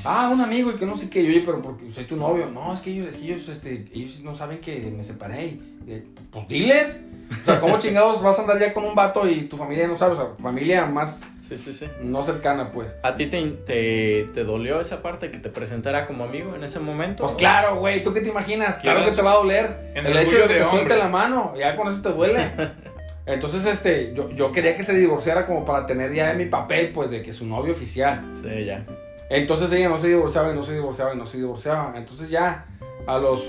Ah, 0.04 0.30
un 0.32 0.40
amigo 0.40 0.70
y 0.70 0.74
que 0.76 0.86
no 0.86 0.96
sé 0.96 1.10
qué. 1.10 1.22
Yo, 1.22 1.30
oye, 1.30 1.42
pero 1.44 1.60
porque 1.60 1.92
soy 1.92 2.04
tu 2.04 2.16
novio. 2.16 2.46
No, 2.50 2.72
es 2.72 2.80
que 2.80 2.90
ellos, 2.90 3.08
es 3.08 3.16
que 3.18 3.26
ellos, 3.26 3.48
este, 3.48 3.84
ellos 3.92 4.20
no 4.20 4.34
saben 4.34 4.60
que 4.60 4.78
me 4.90 5.04
separé. 5.04 5.46
Y, 5.46 5.62
eh, 5.86 6.04
pues 6.30 6.48
diles. 6.48 7.04
O 7.30 7.44
sea, 7.44 7.60
¿cómo 7.60 7.78
chingados 7.78 8.22
vas 8.22 8.38
a 8.38 8.40
andar 8.42 8.58
ya 8.58 8.72
con 8.72 8.84
un 8.86 8.94
vato 8.94 9.28
y 9.28 9.42
tu 9.42 9.58
familia 9.58 9.86
no 9.86 9.98
sabe? 9.98 10.14
O 10.14 10.16
sea, 10.16 10.26
familia 10.42 10.86
más 10.86 11.22
Sí, 11.38 11.58
sí, 11.58 11.74
sí. 11.74 11.86
no 12.00 12.22
cercana, 12.22 12.72
pues. 12.72 12.90
¿A 13.02 13.16
ti 13.16 13.26
te, 13.26 13.46
te, 13.66 14.26
te 14.32 14.44
dolió 14.44 14.80
esa 14.80 15.02
parte 15.02 15.30
que 15.30 15.36
te 15.38 15.50
presentara 15.50 16.06
como 16.06 16.24
amigo 16.24 16.54
en 16.54 16.64
ese 16.64 16.80
momento? 16.80 17.24
Pues 17.24 17.34
claro, 17.36 17.76
güey, 17.76 18.02
¿tú 18.02 18.14
qué 18.14 18.22
te 18.22 18.30
imaginas? 18.30 18.76
Claro 18.78 19.04
que 19.04 19.10
te 19.10 19.20
va 19.20 19.32
a 19.32 19.36
doler. 19.36 19.92
En 19.94 20.06
el 20.06 20.16
el 20.16 20.26
hecho 20.26 20.36
de 20.36 20.48
que 20.48 20.54
te 20.54 20.64
suelte 20.64 20.96
la 20.96 21.08
mano, 21.08 21.52
ya 21.58 21.76
con 21.76 21.88
eso 21.88 22.00
te 22.00 22.08
duele. 22.08 22.50
Entonces, 23.28 23.66
este, 23.66 24.14
yo, 24.14 24.30
yo 24.30 24.50
quería 24.50 24.74
que 24.74 24.82
se 24.82 24.96
divorciara 24.96 25.46
como 25.46 25.64
para 25.64 25.84
tener 25.84 26.12
ya 26.14 26.32
mi 26.32 26.46
papel, 26.46 26.92
pues, 26.92 27.10
de 27.10 27.22
que 27.22 27.30
es 27.30 27.36
su 27.36 27.46
novio 27.46 27.72
oficial. 27.72 28.26
Sí, 28.32 28.64
ya. 28.64 28.84
Entonces 29.30 29.70
ella 29.72 29.90
no 29.90 29.98
se 29.98 30.08
divorciaba 30.08 30.52
y 30.52 30.56
no 30.56 30.62
se 30.62 30.72
divorciaba 30.72 31.14
y 31.14 31.18
no 31.18 31.26
se 31.26 31.36
divorciaba. 31.36 31.92
Entonces 31.96 32.30
ya 32.30 32.66
a 33.06 33.18
los 33.18 33.46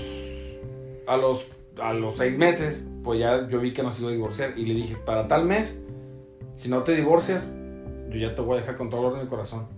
a 1.06 1.16
los 1.16 1.48
a 1.80 1.94
los 1.94 2.18
seis 2.18 2.36
meses, 2.36 2.84
pues 3.02 3.20
ya 3.20 3.48
yo 3.48 3.60
vi 3.60 3.72
que 3.72 3.82
no 3.82 3.92
se 3.92 4.02
iba 4.02 4.10
a 4.10 4.12
divorciar 4.12 4.58
y 4.58 4.66
le 4.66 4.74
dije 4.74 4.96
para 4.96 5.26
tal 5.26 5.46
mes, 5.46 5.80
si 6.56 6.68
no 6.68 6.82
te 6.82 6.92
divorcias, 6.92 7.48
yo 8.10 8.18
ya 8.18 8.34
te 8.34 8.42
voy 8.42 8.58
a 8.58 8.60
dejar 8.60 8.76
con 8.76 8.90
todo 8.90 9.00
el 9.00 9.06
orden 9.06 9.20
de 9.20 9.24
mi 9.24 9.30
corazón. 9.30 9.68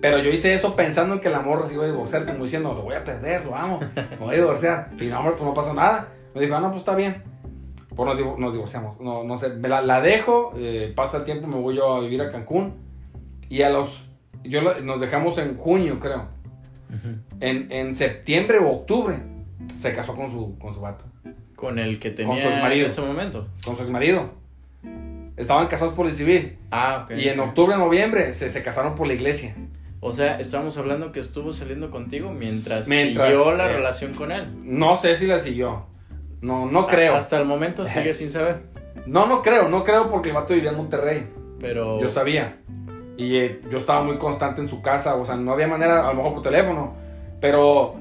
Pero 0.00 0.18
yo 0.18 0.30
hice 0.30 0.54
eso 0.54 0.76
pensando 0.76 1.14
en 1.14 1.20
que 1.20 1.30
la 1.30 1.40
morra 1.40 1.66
se 1.66 1.74
iba 1.74 1.84
a 1.84 1.86
divorciar, 1.86 2.26
como 2.26 2.44
diciendo, 2.44 2.74
lo 2.74 2.82
voy 2.82 2.94
a 2.94 3.04
perder, 3.04 3.44
lo 3.44 3.56
amo, 3.56 3.80
me 3.96 4.16
voy 4.16 4.34
a 4.34 4.38
divorciar. 4.38 4.90
Y 4.98 5.06
no, 5.06 5.18
hombre, 5.18 5.34
pues 5.34 5.44
no 5.44 5.54
pasa 5.54 5.74
nada. 5.74 6.08
Me 6.34 6.40
dijo, 6.40 6.54
ah, 6.54 6.60
no, 6.60 6.70
pues 6.70 6.82
está 6.82 6.94
bien. 6.94 7.22
Pues 7.94 8.06
nos, 8.06 8.18
divo- 8.18 8.36
nos 8.38 8.52
divorciamos. 8.52 9.00
No, 9.00 9.24
no 9.24 9.36
sé, 9.36 9.50
me 9.50 9.68
la, 9.68 9.82
la 9.82 10.00
dejo, 10.00 10.52
eh, 10.56 10.92
pasa 10.96 11.18
el 11.18 11.24
tiempo, 11.24 11.46
me 11.46 11.56
voy 11.56 11.76
yo 11.76 11.94
a 11.94 12.00
vivir 12.00 12.22
a 12.22 12.30
Cancún. 12.32 12.74
Y 13.48 13.62
a 13.62 13.68
los, 13.70 14.08
yo 14.44 14.60
la- 14.62 14.78
nos 14.78 15.00
dejamos 15.00 15.36
en 15.38 15.56
junio, 15.58 16.00
creo. 16.00 16.26
En, 17.40 17.72
en 17.72 17.96
septiembre 17.96 18.58
o 18.58 18.68
octubre 18.70 19.16
se 19.78 19.94
casó 19.94 20.14
con 20.14 20.30
su, 20.30 20.58
con 20.58 20.74
su 20.74 20.80
vato, 20.80 21.04
Con 21.56 21.78
el 21.78 21.98
que 21.98 22.10
tenía 22.10 22.42
su 22.42 22.48
exmarido. 22.48 22.84
en 22.84 22.90
ese 22.90 23.00
momento. 23.00 23.48
con 23.64 23.76
su 23.76 23.82
exmarido. 23.82 24.30
Estaban 25.36 25.66
casados 25.68 25.94
por 25.94 26.06
el 26.06 26.12
civil. 26.12 26.58
Ah, 26.70 27.02
ok. 27.04 27.16
y 27.18 27.28
en 27.28 27.40
octubre, 27.40 27.76
noviembre 27.76 28.32
se, 28.34 28.50
se 28.50 28.62
casaron 28.62 28.94
por 28.94 29.06
la 29.06 29.14
iglesia. 29.14 29.56
O 30.00 30.12
sea, 30.12 30.38
estamos 30.40 30.76
hablando 30.78 31.12
que 31.12 31.20
estuvo 31.20 31.52
saliendo 31.52 31.90
contigo 31.90 32.32
mientras, 32.32 32.88
Mientras, 32.88 33.28
siguió 33.36 33.54
la 33.54 33.70
eh, 33.70 33.74
relación 33.74 34.14
con 34.14 34.32
él. 34.32 34.46
No 34.62 34.96
sé 34.96 35.14
si 35.14 35.26
la 35.26 35.38
siguió. 35.38 35.86
No, 36.42 36.66
no 36.66 36.86
creo. 36.86 37.14
Hasta 37.14 37.38
el 37.38 37.46
momento 37.46 37.86
sigue 37.86 38.12
sin 38.12 38.30
saber. 38.30 38.62
No, 39.06 39.26
no 39.26 39.42
creo, 39.42 39.68
no 39.68 39.84
creo 39.84 40.10
porque 40.10 40.28
el 40.28 40.34
vato 40.34 40.54
vivía 40.54 40.70
en 40.70 40.76
Monterrey. 40.76 41.28
Pero. 41.60 42.00
Yo 42.00 42.08
sabía. 42.08 42.58
Y 43.16 43.36
eh, 43.36 43.60
yo 43.70 43.78
estaba 43.78 44.02
muy 44.02 44.18
constante 44.18 44.60
en 44.60 44.68
su 44.68 44.82
casa. 44.82 45.14
O 45.16 45.24
sea, 45.24 45.36
no 45.36 45.52
había 45.52 45.66
manera, 45.66 46.06
a 46.06 46.12
lo 46.12 46.16
mejor 46.16 46.34
por 46.34 46.42
teléfono. 46.42 46.94
Pero 47.40 47.94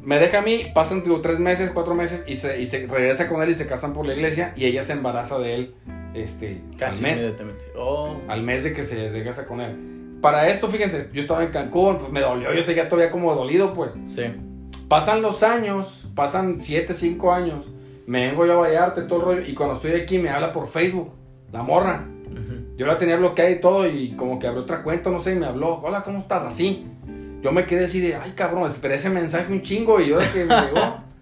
me 0.00 0.18
deja 0.18 0.38
a 0.38 0.42
mí, 0.42 0.66
pasan 0.74 1.02
digo, 1.02 1.20
tres 1.20 1.38
meses, 1.38 1.70
cuatro 1.70 1.94
meses. 1.94 2.24
Y 2.26 2.36
se, 2.36 2.60
y 2.60 2.66
se 2.66 2.86
regresa 2.86 3.28
con 3.28 3.42
él 3.42 3.50
y 3.50 3.54
se 3.54 3.66
casan 3.66 3.92
por 3.92 4.06
la 4.06 4.14
iglesia. 4.14 4.52
Y 4.56 4.66
ella 4.66 4.82
se 4.82 4.92
embaraza 4.92 5.38
de 5.38 5.54
él 5.54 5.74
este, 6.14 6.62
Casi 6.78 7.04
al 7.04 7.10
mes. 7.10 7.20
inmediatamente. 7.20 7.64
Oh. 7.76 8.16
Al 8.28 8.42
mes 8.42 8.64
de 8.64 8.72
que 8.72 8.82
se 8.82 9.10
regresa 9.10 9.46
con 9.46 9.60
él. 9.60 10.18
Para 10.20 10.48
esto, 10.48 10.68
fíjense, 10.68 11.08
yo 11.12 11.22
estaba 11.22 11.42
en 11.42 11.50
Cancún, 11.50 11.98
pues 11.98 12.12
me 12.12 12.20
dolió. 12.20 12.52
Yo 12.54 12.62
seguía 12.62 12.88
todavía 12.88 13.10
como 13.10 13.34
dolido, 13.34 13.74
pues. 13.74 13.94
Sí. 14.06 14.22
Pasan 14.88 15.22
los 15.22 15.42
años, 15.42 16.01
pasan 16.14 16.60
7, 16.60 16.92
5 16.94 17.32
años. 17.32 17.66
Me 18.06 18.28
vengo 18.28 18.46
yo 18.46 18.54
a 18.54 18.68
Vallarta 18.68 19.02
y 19.02 19.06
todo 19.06 19.20
el 19.20 19.24
rollo. 19.24 19.48
Y 19.48 19.54
cuando 19.54 19.76
estoy 19.76 19.92
aquí 19.92 20.18
me 20.18 20.30
habla 20.30 20.52
por 20.52 20.68
Facebook, 20.68 21.12
la 21.52 21.62
morra. 21.62 22.08
Yo 22.76 22.86
la 22.86 22.96
tenía 22.96 23.16
bloqueada 23.16 23.50
y 23.50 23.60
todo, 23.60 23.86
y 23.86 24.12
como 24.16 24.38
que 24.38 24.46
abrió 24.46 24.62
otra 24.62 24.82
cuenta, 24.82 25.10
no 25.10 25.20
sé, 25.20 25.34
y 25.34 25.38
me 25.38 25.46
habló, 25.46 25.78
hola, 25.82 26.02
¿cómo 26.02 26.18
estás? 26.18 26.42
Así. 26.42 26.86
Yo 27.42 27.52
me 27.52 27.66
quedé 27.66 27.84
así 27.84 28.00
de, 28.00 28.16
ay, 28.16 28.32
cabrón, 28.32 28.66
esperé 28.66 28.94
ese 28.96 29.10
mensaje 29.10 29.52
un 29.52 29.62
chingo, 29.62 30.00
y 30.00 30.12
ahora 30.12 30.32
que 30.32 30.44
me 30.44 30.54
llegó. 30.54 30.96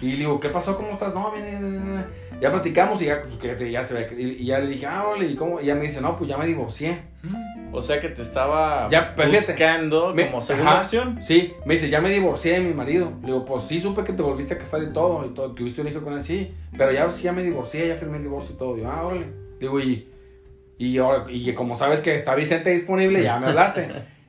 Y 0.00 0.12
le 0.12 0.18
digo, 0.18 0.38
¿qué 0.38 0.50
pasó? 0.50 0.76
¿Cómo 0.76 0.90
estás? 0.90 1.12
No, 1.12 1.32
bien, 1.32 1.44
bien". 1.60 2.04
Ya 2.40 2.52
platicamos 2.52 3.02
y 3.02 3.06
ya, 3.06 3.22
pues, 3.22 3.56
que 3.56 3.72
ya 3.72 3.82
se 3.82 3.94
ve. 3.94 4.06
Y, 4.16 4.42
y 4.42 4.44
ya 4.44 4.60
le 4.60 4.68
dije, 4.68 4.86
ah, 4.86 5.08
órale, 5.08 5.26
¿y 5.26 5.34
cómo? 5.34 5.60
Y 5.60 5.66
ya 5.66 5.74
me 5.74 5.84
dice, 5.84 6.00
no, 6.00 6.16
pues 6.16 6.28
ya 6.28 6.36
me 6.36 6.46
divorcié. 6.46 7.02
Mm. 7.22 7.57
O 7.72 7.82
sea 7.82 8.00
que 8.00 8.08
te 8.08 8.22
estaba 8.22 8.88
Ya, 8.90 9.14
buscando 9.16 10.14
Me- 10.14 10.26
como 10.28 10.40
segunda 10.40 10.72
ajá, 10.72 10.80
opción. 10.82 11.18
Sí, 11.22 11.52
me 11.66 11.74
dice, 11.74 11.90
ya 11.90 12.00
me 12.00 12.10
divorcié 12.10 12.54
de 12.54 12.60
mi 12.60 12.72
marido. 12.72 13.12
Le 13.20 13.26
digo, 13.26 13.44
pues 13.44 13.64
sí, 13.64 13.78
supe 13.80 14.04
que 14.04 14.12
te 14.14 14.22
volviste 14.22 14.54
a 14.54 14.58
casar 14.58 14.82
y 14.82 14.92
todo, 14.92 15.26
y 15.26 15.34
todo, 15.34 15.52
tuviste 15.52 15.80
un 15.82 15.88
hijo 15.88 16.00
con 16.02 16.14
él, 16.14 16.24
sí. 16.24 16.52
Pero 16.76 16.92
ya 16.92 17.10
sí, 17.12 17.24
ya 17.24 17.32
me 17.32 17.42
divorcié, 17.42 17.86
ya 17.88 17.96
firmé 17.96 18.16
el 18.16 18.22
divorcio 18.22 18.54
y 18.54 18.58
todo. 18.58 18.74
Digo, 18.74 18.88
ah, 18.90 19.04
órale. 19.04 19.26
Digo, 19.60 19.78
y, 19.80 20.08
y, 20.78 20.98
y 21.28 21.54
como 21.54 21.76
sabes 21.76 22.00
que 22.00 22.14
está 22.14 22.34
Vicente 22.34 22.70
disponible, 22.70 23.22
ya 23.22 23.38
me 23.38 23.46
hablaste. 23.48 23.88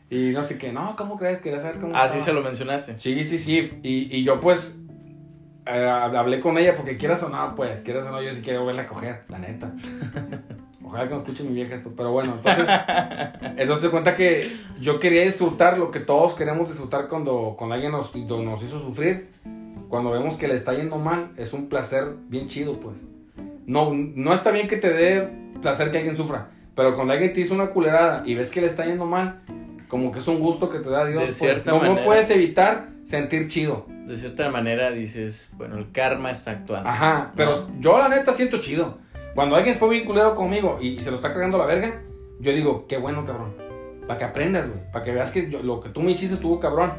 y 0.10 0.32
no 0.32 0.44
sé 0.44 0.58
qué, 0.58 0.74
no, 0.74 0.96
¿cómo 0.98 1.18
crees? 1.18 1.40
Quería 1.40 1.60
saber 1.60 1.78
cómo 1.80 1.96
Así 1.96 2.18
estaba. 2.18 2.26
se 2.26 2.34
lo 2.34 2.42
mencionaste. 2.42 3.00
Sí, 3.00 3.24
sí, 3.24 3.40
sí. 3.40 3.80
Y, 3.84 4.16
y 4.18 4.24
yo 4.24 4.42
pues 4.42 4.78
eh, 5.66 5.86
hablé 5.88 6.40
con 6.40 6.58
ella 6.58 6.76
porque 6.76 6.98
quieras 6.98 7.22
o 7.24 7.30
no, 7.30 7.54
pues, 7.56 7.82
quieras 7.82 8.06
o 8.08 8.12
no, 8.12 8.22
yo 8.22 8.34
sí 8.34 8.42
quiero 8.42 8.66
verla 8.66 8.82
a 8.82 8.88
coger, 8.88 9.22
la 9.30 9.38
neta. 9.40 9.72
Ojalá 10.90 11.08
que 11.08 11.14
no 11.14 11.20
escuche 11.20 11.44
mi 11.44 11.54
vieja 11.54 11.76
esto, 11.76 11.92
pero 11.96 12.12
bueno, 12.12 12.34
entonces, 12.38 12.68
entonces 13.58 13.86
se 13.86 13.92
cuenta 13.92 14.16
que 14.16 14.58
yo 14.82 15.00
quería 15.00 15.22
disfrutar 15.22 15.78
lo 15.78 15.92
que 15.92 16.00
todos 16.00 16.34
queremos 16.34 16.68
disfrutar 16.68 17.08
cuando, 17.08 17.54
cuando 17.60 17.76
alguien 17.76 17.92
nos, 17.92 18.16
nos 18.16 18.64
hizo 18.64 18.80
sufrir. 18.80 19.30
Cuando 19.88 20.10
vemos 20.10 20.38
que 20.38 20.48
le 20.48 20.56
está 20.56 20.74
yendo 20.74 20.98
mal, 20.98 21.32
es 21.38 21.54
un 21.54 21.70
placer 21.70 22.16
bien 22.28 22.48
chido, 22.48 22.80
pues. 22.80 22.98
No, 23.68 23.92
no 23.94 24.34
está 24.34 24.50
bien 24.50 24.68
que 24.68 24.78
te 24.78 24.92
dé 24.92 25.30
placer 25.62 25.92
que 25.92 26.00
alguien 26.00 26.18
sufra, 26.18 26.50
pero 26.76 26.96
cuando 26.96 27.14
alguien 27.14 27.34
te 27.34 27.42
hizo 27.42 27.54
una 27.54 27.68
culerada 27.68 28.24
y 28.26 28.34
ves 28.34 28.50
que 28.50 28.62
le 28.62 28.68
está 28.68 28.86
yendo 28.86 29.06
mal, 29.06 29.42
como 29.88 30.12
que 30.12 30.20
es 30.20 30.28
un 30.28 30.40
gusto 30.40 30.70
que 30.70 30.80
te 30.80 30.90
da 30.90 31.06
Dios. 31.06 31.20
De 31.20 31.26
pues. 31.28 31.36
cierta 31.36 31.72
no, 31.72 31.78
no 31.78 31.90
manera. 31.90 32.06
puedes 32.06 32.32
evitar 32.32 32.90
sentir 33.04 33.48
chido. 33.48 33.86
De 34.08 34.18
cierta 34.18 34.50
manera 34.50 34.90
dices, 34.90 35.52
bueno, 35.54 35.78
el 35.78 35.92
karma 35.92 36.32
está 36.32 36.52
actuando. 36.52 36.90
Ajá, 36.90 37.32
pero 37.36 37.52
¿no? 37.52 37.80
yo 37.80 38.00
la 38.00 38.10
neta 38.10 38.34
siento 38.34 38.60
chido. 38.60 38.98
Cuando 39.36 39.56
alguien 39.56 39.76
fue 39.76 39.90
bien 39.90 40.06
culero 40.06 40.36
conmigo 40.36 40.78
y, 40.82 40.98
y 40.98 41.02
se 41.02 41.12
lo 41.12 41.18
está 41.18 41.30
cargando 41.32 41.58
la 41.58 41.66
verga, 41.66 42.02
yo 42.40 42.52
digo, 42.52 42.86
qué 42.88 42.98
bueno, 42.98 43.26
cabrón. 43.26 43.54
Para 44.08 44.18
que 44.18 44.26
aprendas, 44.26 44.68
güey. 44.70 44.82
Para 44.92 45.06
que 45.06 45.12
veas 45.12 45.32
que 45.32 45.50
yo- 45.50 45.62
lo 45.62 45.80
que 45.82 45.90
tú 45.90 46.02
me 46.02 46.12
hiciste 46.12 46.36
estuvo 46.36 46.60
cabrón. 46.60 46.94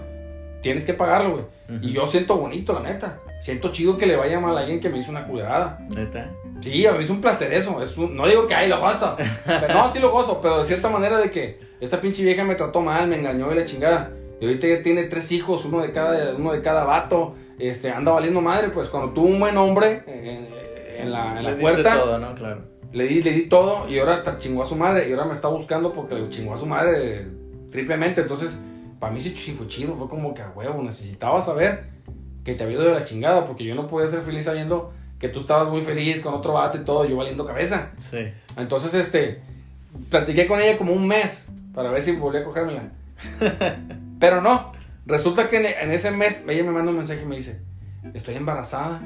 Tienes 0.63 0.85
que 0.85 0.93
pagarlo, 0.95 1.31
güey. 1.33 1.45
Ujú. 1.79 1.87
Y 1.89 1.93
yo 1.93 2.07
siento 2.07 2.37
bonito, 2.37 2.73
la 2.75 2.81
neta. 2.81 3.19
Siento 3.43 3.73
chido 3.73 3.97
que 3.97 4.07
le 4.07 4.17
vaya 4.17 4.39
mal 4.39 4.57
a 4.57 4.61
alguien 4.61 4.79
que 4.81 4.91
me 4.91 4.99
hizo 4.99 5.11
una 5.11 5.27
culerada. 5.27 5.79
Neta. 5.97 6.31
Sí, 6.61 6.85
a 6.87 6.93
mí 6.93 7.03
es 7.03 7.09
un 7.11 7.21
placer 7.23 7.53
eso. 7.55 7.83
Es 7.83 7.97
un- 7.97 8.15
no 8.15 8.27
digo 8.29 8.47
que, 8.47 8.55
ay, 8.55 8.69
lo 8.69 8.79
gozo. 8.81 9.17
Pero, 9.47 9.73
no, 9.75 9.91
sí 9.91 9.99
lo 9.99 10.11
gozo, 10.11 10.41
pero 10.43 10.59
de 10.59 10.65
cierta 10.67 10.89
manera 10.91 11.19
de 11.19 11.31
que 11.31 11.59
esta 11.81 12.01
pinche 12.01 12.23
vieja 12.23 12.45
me 12.45 12.55
trató 12.55 12.83
mal, 12.83 13.09
me 13.09 13.17
engañó 13.17 13.51
y 13.53 13.57
la 13.57 13.65
chingada. 13.65 14.11
Y 14.39 14.45
ahorita 14.47 14.69
ya 14.69 14.83
tiene 14.83 15.05
tres 15.05 15.33
hijos, 15.33 15.65
uno 15.65 15.81
de 15.81 15.91
cada, 15.93 16.35
uno 16.37 16.53
de 16.53 16.61
cada 16.63 16.85
vato. 16.85 17.35
Este, 17.59 17.91
anda 17.91 18.13
valiendo 18.13 18.41
madre, 18.43 18.69
pues 18.69 18.89
cuando 18.89 19.13
tuvo 19.13 19.27
un 19.29 19.41
buen 19.41 19.57
hombre 19.57 20.03
eh, 20.07 20.49
en, 20.99 21.13
la, 21.13 21.39
en 21.39 21.45
la 21.45 21.51
Le 21.51 21.57
puerta, 21.57 21.99
todo, 21.99 22.19
¿no? 22.19 22.35
Claro. 22.35 22.63
le 22.93 23.05
di, 23.05 23.23
le 23.23 23.33
di 23.33 23.49
todo 23.49 23.89
y 23.89 23.99
ahora 23.99 24.17
hasta 24.17 24.39
chingó 24.39 24.63
a 24.63 24.67
su 24.67 24.77
madre. 24.77 25.09
Y 25.09 25.13
ahora 25.13 25.27
me 25.27 25.33
está 25.33 25.49
buscando 25.49 25.93
porque 25.93 26.15
le 26.15 26.29
chingó 26.31 26.55
a 26.55 26.59
su 26.59 26.67
madre 26.67 27.27
triplemente. 27.71 28.23
Entonces, 28.23 28.59
para 28.99 29.13
mí 29.13 29.21
sí, 29.21 29.31
sí 29.31 29.53
fue 29.53 29.69
chido. 29.69 29.95
Fue 29.95 30.09
como 30.09 30.35
que 30.35 30.43
a 30.43 30.51
huevo, 30.51 30.83
necesitaba 30.83 31.41
saber 31.41 31.85
que 32.45 32.55
te 32.55 32.65
había 32.65 32.77
ido 32.77 32.85
de 32.85 32.95
la 32.95 33.05
chingada. 33.05 33.47
Porque 33.47 33.65
yo 33.65 33.75
no 33.75 33.87
podía 33.87 34.09
ser 34.09 34.23
feliz 34.23 34.45
sabiendo 34.47 34.93
que 35.21 35.29
tú 35.29 35.41
estabas 35.41 35.69
muy 35.69 35.83
feliz 35.83 36.21
con 36.21 36.35
otro 36.35 36.55
vato 36.55 36.79
y 36.79 36.81
todo, 36.81 37.05
yo 37.05 37.17
valiendo 37.17 37.45
cabeza. 37.45 37.91
Sí. 37.97 38.31
Entonces, 38.57 38.95
este, 38.95 39.43
platiqué 40.09 40.47
con 40.47 40.61
ella 40.61 40.79
como 40.79 40.93
un 40.95 41.07
mes 41.07 41.49
para 41.75 41.91
ver 41.91 42.03
si 42.03 42.13
volvía 42.13 42.41
a 42.41 42.45
cogérmela. 42.45 42.91
Pero 44.19 44.41
no, 44.41 44.73
resulta 45.07 45.49
que 45.49 45.57
en 45.59 45.93
ese 45.93 46.11
mes 46.11 46.45
ella 46.49 46.65
me 46.65 46.73
manda 46.73 46.91
un 46.91 46.97
mensaje 46.97 47.23
y 47.23 47.27
me 47.27 47.37
dice, 47.37 47.61
estoy 48.15 48.37
embarazada. 48.37 49.03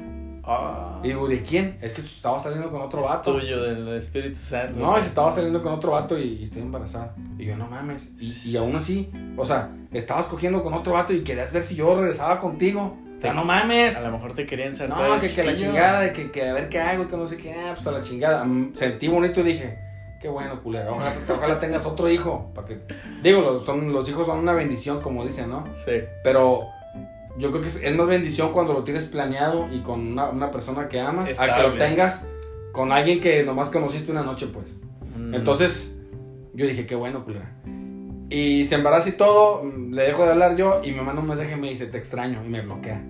Ah, 0.47 0.99
Y 1.03 1.07
digo, 1.07 1.27
¿de 1.27 1.41
quién? 1.41 1.77
Es 1.81 1.93
que 1.93 2.01
estaba 2.01 2.39
saliendo 2.39 2.69
con 2.71 2.81
otro 2.81 3.01
es 3.01 3.07
vato. 3.07 3.33
tuyo, 3.39 3.61
del 3.63 3.87
Espíritu 3.95 4.35
Santo. 4.35 4.79
No, 4.79 4.97
y 4.97 5.01
se 5.01 5.07
estaba 5.07 5.31
saliendo 5.31 5.63
con 5.63 5.73
otro 5.73 5.91
vato 5.91 6.17
y, 6.17 6.35
y 6.39 6.43
estoy 6.43 6.61
embarazada. 6.61 7.15
Y 7.37 7.45
yo, 7.45 7.55
no 7.57 7.67
mames. 7.67 8.09
Y, 8.19 8.51
y 8.51 8.57
aún 8.57 8.75
así, 8.75 9.11
o 9.37 9.45
sea, 9.45 9.69
estabas 9.91 10.25
cogiendo 10.25 10.61
con 10.63 10.73
otro 10.73 10.93
vato 10.93 11.13
y 11.13 11.23
querías 11.23 11.51
ver 11.51 11.63
si 11.63 11.75
yo 11.75 11.95
regresaba 11.95 12.39
contigo. 12.39 12.95
O 13.17 13.21
sea, 13.21 13.33
no 13.33 13.43
mames. 13.43 13.95
A 13.95 14.01
lo 14.01 14.11
mejor 14.11 14.33
te 14.33 14.45
querían 14.45 14.75
saltar 14.75 15.09
No, 15.09 15.19
que, 15.19 15.33
que 15.33 15.43
la 15.43 15.55
chingada, 15.55 16.01
de 16.01 16.13
que, 16.13 16.29
que 16.31 16.47
a 16.49 16.53
ver 16.53 16.69
qué 16.69 16.79
hago 16.79 17.03
y 17.03 17.07
que 17.07 17.17
no 17.17 17.27
sé 17.27 17.37
qué, 17.37 17.53
ah, 17.53 17.71
pues 17.73 17.87
a 17.87 17.91
la 17.91 18.01
chingada. 18.03 18.43
Mm, 18.43 18.73
Sentí 18.75 19.07
bonito 19.07 19.39
y 19.39 19.43
dije, 19.43 19.79
qué 20.21 20.27
bueno, 20.27 20.61
culero, 20.61 20.91
ojalá, 20.93 21.11
ojalá 21.35 21.59
tengas 21.59 21.85
otro 21.85 22.07
hijo. 22.09 22.51
Para 22.53 22.67
que, 22.67 22.81
digo, 23.23 23.41
los, 23.41 23.65
son, 23.65 23.91
los 23.91 24.07
hijos 24.09 24.27
son 24.27 24.39
una 24.39 24.53
bendición, 24.53 25.01
como 25.01 25.25
dicen, 25.25 25.49
¿no? 25.49 25.65
Sí. 25.73 25.93
Pero 26.23 26.67
yo 27.37 27.49
creo 27.51 27.61
que 27.61 27.67
es, 27.67 27.81
es 27.83 27.95
más 27.95 28.07
bendición 28.07 28.51
cuando 28.53 28.73
lo 28.73 28.83
tienes 28.83 29.05
planeado 29.07 29.67
y 29.71 29.81
con 29.81 30.07
una, 30.13 30.29
una 30.29 30.51
persona 30.51 30.87
que 30.87 30.99
amas, 30.99 31.39
a 31.39 31.45
que 31.55 31.61
lo 31.63 31.73
tengas 31.73 32.25
con 32.71 32.91
alguien 32.91 33.19
que 33.19 33.43
nomás 33.43 33.69
conociste 33.69 34.11
una 34.11 34.23
noche, 34.23 34.47
pues. 34.47 34.65
Mm. 35.17 35.33
Entonces, 35.35 35.93
yo 36.53 36.65
dije, 36.67 36.85
qué 36.85 36.95
bueno, 36.95 37.23
culera. 37.23 37.51
Y 38.29 38.63
se 38.63 38.75
embaraza 38.75 39.09
y 39.09 39.13
todo, 39.13 39.63
le 39.91 40.01
dejo 40.03 40.23
de 40.25 40.31
hablar 40.31 40.55
yo 40.55 40.81
y 40.83 40.91
me 40.91 41.01
manda 41.01 41.21
un 41.21 41.27
mensaje 41.27 41.53
y 41.53 41.59
me 41.59 41.69
dice, 41.69 41.85
te 41.87 41.97
extraño, 41.97 42.41
y 42.45 42.49
me 42.49 42.61
bloquea. 42.61 43.01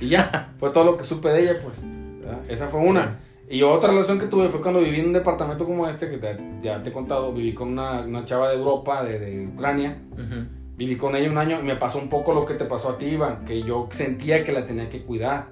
Y 0.00 0.08
ya, 0.08 0.52
fue 0.58 0.70
todo 0.70 0.84
lo 0.84 0.96
que 0.96 1.04
supe 1.04 1.28
de 1.30 1.42
ella, 1.42 1.60
pues. 1.64 1.78
¿verdad? 2.20 2.40
Esa 2.48 2.68
fue 2.68 2.80
Sí. 2.82 2.88
una. 2.88 3.18
Y 3.48 3.62
otra 3.62 3.90
relación 3.90 4.18
que 4.18 4.26
tuve 4.28 4.48
fue 4.48 4.62
cuando 4.62 4.80
viví 4.80 5.00
en 5.00 5.06
un 5.08 5.12
departamento 5.12 5.66
como 5.66 5.86
este, 5.88 6.08
que 6.08 6.16
te- 6.18 6.38
ya 6.62 6.82
te 6.82 6.88
he 6.88 6.92
contado, 6.92 7.32
viví 7.32 7.52
con 7.54 7.68
una, 7.70 8.00
una 8.00 8.24
chava 8.24 8.48
de 8.48 8.56
Europa, 8.56 9.02
de, 9.04 9.18
de 9.18 9.46
Ucrania. 9.46 9.98
Ujú. 10.12 10.46
Viví 10.76 10.96
con 10.96 11.14
ella 11.14 11.30
un 11.30 11.38
año 11.38 11.60
y 11.60 11.64
me 11.64 11.76
pasó 11.76 11.98
un 11.98 12.08
poco 12.08 12.32
lo 12.32 12.44
que 12.46 12.54
te 12.54 12.64
pasó 12.64 12.90
a 12.90 12.98
ti, 12.98 13.06
Iván, 13.06 13.44
que 13.44 13.62
yo 13.62 13.88
sentía 13.90 14.42
que 14.42 14.52
la 14.52 14.66
tenía 14.66 14.88
que 14.88 15.02
cuidar, 15.02 15.48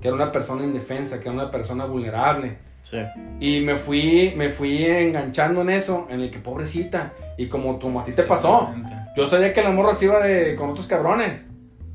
que 0.00 0.08
era 0.08 0.14
una 0.14 0.30
persona 0.32 0.64
indefensa, 0.64 1.18
que 1.20 1.24
era 1.28 1.32
una 1.32 1.50
persona 1.50 1.84
vulnerable. 1.86 2.58
Sí. 2.82 2.98
Y 3.40 3.60
me 3.60 3.76
fui, 3.76 4.32
me 4.36 4.48
fui 4.48 4.86
enganchando 4.86 5.60
en 5.62 5.70
eso, 5.70 6.06
en 6.08 6.20
el 6.20 6.30
que 6.30 6.38
pobrecita. 6.38 7.12
Y 7.36 7.48
como, 7.48 7.78
como 7.78 8.00
a 8.00 8.04
ti 8.04 8.12
te 8.12 8.22
pasó, 8.22 8.70
yo 9.16 9.28
sabía 9.28 9.52
que 9.52 9.62
la 9.62 9.70
morra 9.70 9.92
se 9.94 10.06
iba 10.06 10.20
de, 10.20 10.54
con 10.56 10.70
otros 10.70 10.86
cabrones. 10.86 11.46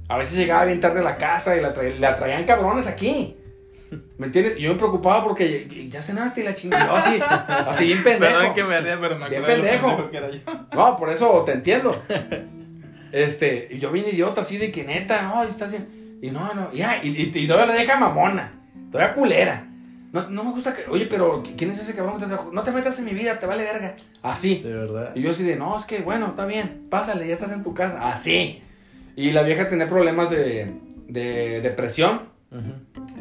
A 0.08 0.18
veces 0.18 0.38
llegaba 0.38 0.66
bien 0.66 0.80
tarde 0.80 1.00
a 1.00 1.04
la 1.04 1.18
casa 1.18 1.56
y 1.56 1.62
la, 1.62 1.74
tra- 1.74 1.98
la 1.98 2.16
traían 2.16 2.44
cabrones 2.46 2.88
aquí. 2.88 3.36
¿Me 4.20 4.28
entiendes? 4.28 4.58
Y 4.58 4.62
yo 4.64 4.74
me 4.74 4.78
preocupaba 4.78 5.24
porque 5.24 5.88
ya- 5.90 6.02
cenaste 6.04 6.42
y 6.42 6.44
la 6.44 6.54
chingada. 6.54 6.86
Yo 6.86 6.96
así, 6.96 7.20
así 7.70 7.86
bien 7.88 8.00
pendejo. 8.04 8.34
Perdón 8.38 8.54
que 8.54 8.64
me 8.64 8.82
ría, 8.82 8.98
pero 9.02 9.18
me 9.18 9.30
Bien 9.30 9.44
pendejo 9.44 10.12
que 10.12 10.18
era 10.18 10.30
yo. 10.30 10.40
No, 10.76 10.98
por 10.98 11.10
eso 11.10 11.42
te 11.46 11.54
entiendo. 11.54 12.00
Este, 13.12 13.68
y 13.72 13.80
yo 13.80 13.92
bien 13.92 14.08
idiota, 14.08 14.42
así 14.42 14.58
de 14.58 14.72
que 14.72 14.84
neta, 14.84 15.22
no, 15.24 15.44
estás 15.44 15.72
bien. 15.72 16.20
Y 16.22 16.32
no, 16.32 16.54
no, 16.54 16.74
ya, 16.74 17.04
y, 17.04 17.10
y, 17.10 17.32
y 17.34 17.48
todavía 17.48 17.74
la 17.74 17.80
deja 17.80 18.00
mamona, 18.00 18.52
todavía 18.92 19.14
culera. 19.14 19.68
No, 20.12 20.30
no 20.30 20.46
me 20.46 20.52
gusta 20.52 20.74
que, 20.74 20.90
oye, 20.90 21.08
pero 21.08 21.44
¿quién 21.58 21.72
es 21.72 21.80
ese 21.80 21.94
cabrón 21.94 22.16
que 22.16 22.22
te 22.22 22.28
trajo? 22.28 22.50
No 22.54 22.64
te 22.64 22.72
metas 22.72 22.98
en 23.00 23.06
mi 23.06 23.14
vida, 23.14 23.38
te 23.38 23.46
vale 23.46 23.64
verga. 23.64 23.96
Así. 24.22 24.62
De 24.64 24.74
verdad. 24.74 25.12
Y 25.14 25.22
yo 25.22 25.32
así 25.32 25.44
de, 25.44 25.58
no, 25.58 25.78
es 25.78 25.84
que 25.84 26.00
bueno, 26.00 26.28
está 26.28 26.46
bien, 26.46 26.84
pásale, 26.90 27.28
ya 27.28 27.34
estás 27.34 27.52
en 27.52 27.64
tu 27.64 27.74
casa. 27.74 28.00
Así. 28.14 28.62
Y 29.18 29.32
la 29.32 29.44
vieja 29.44 29.68
tenía 29.68 29.88
problemas 29.88 30.30
de, 30.30 30.72
de 31.08 31.60
depresión 31.62 32.34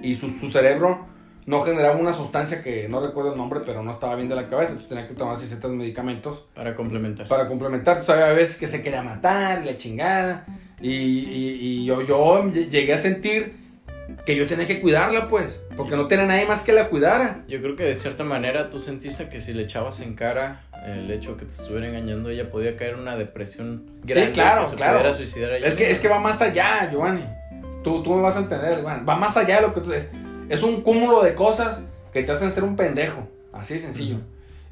y 0.03 0.15
su, 0.15 0.29
su 0.29 0.51
cerebro 0.51 1.07
no 1.47 1.61
generaba 1.63 1.97
una 1.97 2.13
sustancia 2.15 2.63
que 2.63 2.89
no 2.89 3.01
recuerdo 3.01 3.33
el 3.33 3.39
nombre, 3.39 3.61
pero 3.67 3.83
no 3.83 3.91
estaba 3.91 4.15
bien 4.17 4.29
de 4.29 4.35
la 4.35 4.49
cabeza, 4.49 4.71
entonces 4.73 4.89
tenía 4.89 5.07
que 5.09 5.15
tomar 5.15 5.37
ciertos 5.39 5.71
medicamentos 5.73 6.45
Para 6.55 6.75
complementar. 6.75 7.29
para 7.29 7.49
complementar. 7.49 8.01
Tú 8.01 8.07
sabes, 8.07 8.25
a 8.25 8.33
veces 8.33 8.57
que 8.57 8.67
se 8.67 8.83
quería 8.83 9.03
matar 9.03 9.65
la 9.65 9.77
chingada. 9.77 10.47
Y, 10.81 10.91
y- 10.91 11.59
y 11.61 11.85
yo, 11.85 12.03
yo 12.03 12.51
llegué 12.51 12.93
a 12.93 12.99
sentir 12.99 13.63
que 14.27 14.37
yo 14.37 14.47
tenía 14.47 14.67
que 14.67 14.81
cuidarla, 14.81 15.29
pues, 15.29 15.59
porque 15.77 15.97
no 15.97 16.07
tenía 16.09 16.27
nadie 16.27 16.47
más 16.47 16.63
que 16.63 16.73
la 16.73 16.89
cuidara. 16.89 17.43
Yo 17.49 17.61
creo 17.61 17.77
que 17.77 17.85
de 17.85 17.95
cierta 17.95 18.23
manera 18.25 18.71
tú 18.71 18.79
sentiste 18.79 19.29
que 19.29 19.41
si 19.41 19.53
le 19.55 19.63
echabas 19.63 20.01
en 20.01 20.15
cara 20.15 20.63
el 20.87 21.11
hecho 21.11 21.33
de 21.33 21.39
que 21.39 21.45
te 21.47 21.53
estuviera 21.53 21.89
engañando, 21.89 22.29
ella 22.31 22.51
podía 22.51 22.77
caer 22.77 22.95
en 22.95 23.01
una 23.01 23.17
depresión 23.17 23.85
grande. 24.03 24.33
claro, 24.33 24.63
que 24.65 24.69
se 24.71 24.77
claro. 24.77 24.93
pudiera 24.99 25.15
suicidar 25.15 25.53
a 25.53 25.57
ella 25.59 25.67
Es 25.69 25.75
que, 25.75 25.91
es 25.91 26.01
que 26.01 26.09
va 26.09 26.21
más 26.21 26.41
allá, 26.43 26.91
Giovanni. 26.91 27.25
Tú, 27.83 28.03
tú 28.03 28.15
me 28.15 28.23
vas 28.23 28.37
a 28.37 28.41
entender, 28.41 28.77
Giovanni. 28.79 29.05
Va 29.05 29.17
más 29.17 29.37
allá 29.37 29.57
de 29.57 29.63
lo 29.63 29.73
que 29.75 29.81
tú... 29.81 29.93
Es, 29.93 30.11
es 30.49 30.63
un 30.63 30.83
cúmulo 30.83 31.23
de 31.23 31.35
cosas 31.35 31.81
que 32.13 32.23
te 32.23 32.33
hacen 32.33 32.53
ser 32.53 32.65
un 32.65 32.77
pendejo. 32.77 33.27
Así 33.53 33.75
de 33.75 33.81
sencillo. 33.81 34.17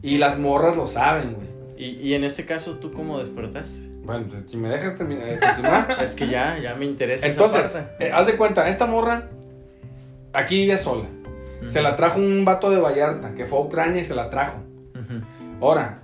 Y 0.02 0.18
las 0.18 0.38
morras 0.38 0.76
lo 0.76 0.86
saben, 0.86 1.34
güey. 1.34 1.46
Y, 1.76 1.84
y 2.00 2.14
en 2.14 2.24
ese 2.24 2.44
caso, 2.46 2.76
¿tú 2.78 2.92
cómo 2.92 3.18
despertaste? 3.18 3.88
Bueno, 4.04 4.26
pues, 4.28 4.50
si 4.50 4.56
me 4.56 4.68
dejas 4.68 4.96
terminar, 4.96 5.28
eh, 5.28 5.38
continuar. 5.40 5.96
Es 6.02 6.14
que 6.14 6.26
ya, 6.28 6.58
ya 6.58 6.74
me 6.74 6.84
interesa 6.84 7.26
Entonces, 7.26 7.64
esa 7.66 7.86
parte. 7.88 8.06
eh, 8.06 8.12
haz 8.12 8.26
de 8.26 8.36
cuenta, 8.36 8.68
esta 8.68 8.86
morra 8.86 9.28
aquí 10.32 10.56
vivía 10.56 10.78
sola. 10.78 11.06
Se 11.66 11.80
la 11.80 11.94
trajo 11.94 12.18
un 12.18 12.44
vato 12.44 12.70
de 12.70 12.80
Vallarta, 12.80 13.34
que 13.34 13.46
fue 13.46 13.58
a 13.58 13.62
Ucrania 13.62 14.02
y 14.02 14.04
se 14.04 14.14
la 14.16 14.30
trajo. 14.30 14.58
Ahora, 15.60 16.00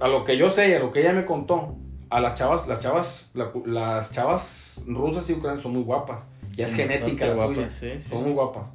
a 0.00 0.06
lo 0.08 0.24
que 0.24 0.36
yo 0.36 0.50
sé 0.50 0.68
y 0.68 0.74
a 0.74 0.78
lo 0.78 0.92
que 0.92 1.00
ella 1.00 1.12
me 1.12 1.24
contó, 1.26 1.74
a 2.08 2.20
las 2.20 2.36
chavas, 2.36 2.66
las 2.68 2.78
chavas, 2.78 3.30
la- 3.34 3.50
las 3.66 4.12
chavas 4.12 4.80
rusas 4.86 5.28
y 5.28 5.32
ucranianas 5.32 5.62
son 5.62 5.72
muy 5.72 5.82
guapas. 5.82 6.22
Ya 6.52 6.66
es 6.66 6.74
genética 6.74 7.26
la 7.26 7.36
suya. 7.46 7.70
sí, 7.70 7.90
sí. 7.98 8.08
Son 8.08 8.22
muy 8.22 8.32
guapas. 8.32 8.68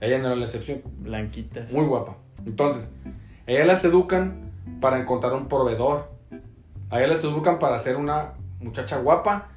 Ella 0.00 0.18
no 0.18 0.26
era 0.28 0.36
la 0.36 0.44
excepción. 0.44 0.82
Blanquitas. 0.98 1.72
Muy 1.72 1.84
guapa. 1.86 2.16
Entonces, 2.44 2.90
a 3.46 3.50
ella 3.50 3.64
las 3.66 3.84
educan 3.84 4.50
para 4.80 5.00
encontrar 5.00 5.32
un 5.32 5.48
proveedor. 5.48 6.10
A 6.90 6.98
ella 6.98 7.08
las 7.08 7.22
educan 7.24 7.58
para 7.58 7.78
ser 7.78 7.96
una 7.96 8.32
muchacha 8.60 8.98
guapa, 8.98 9.48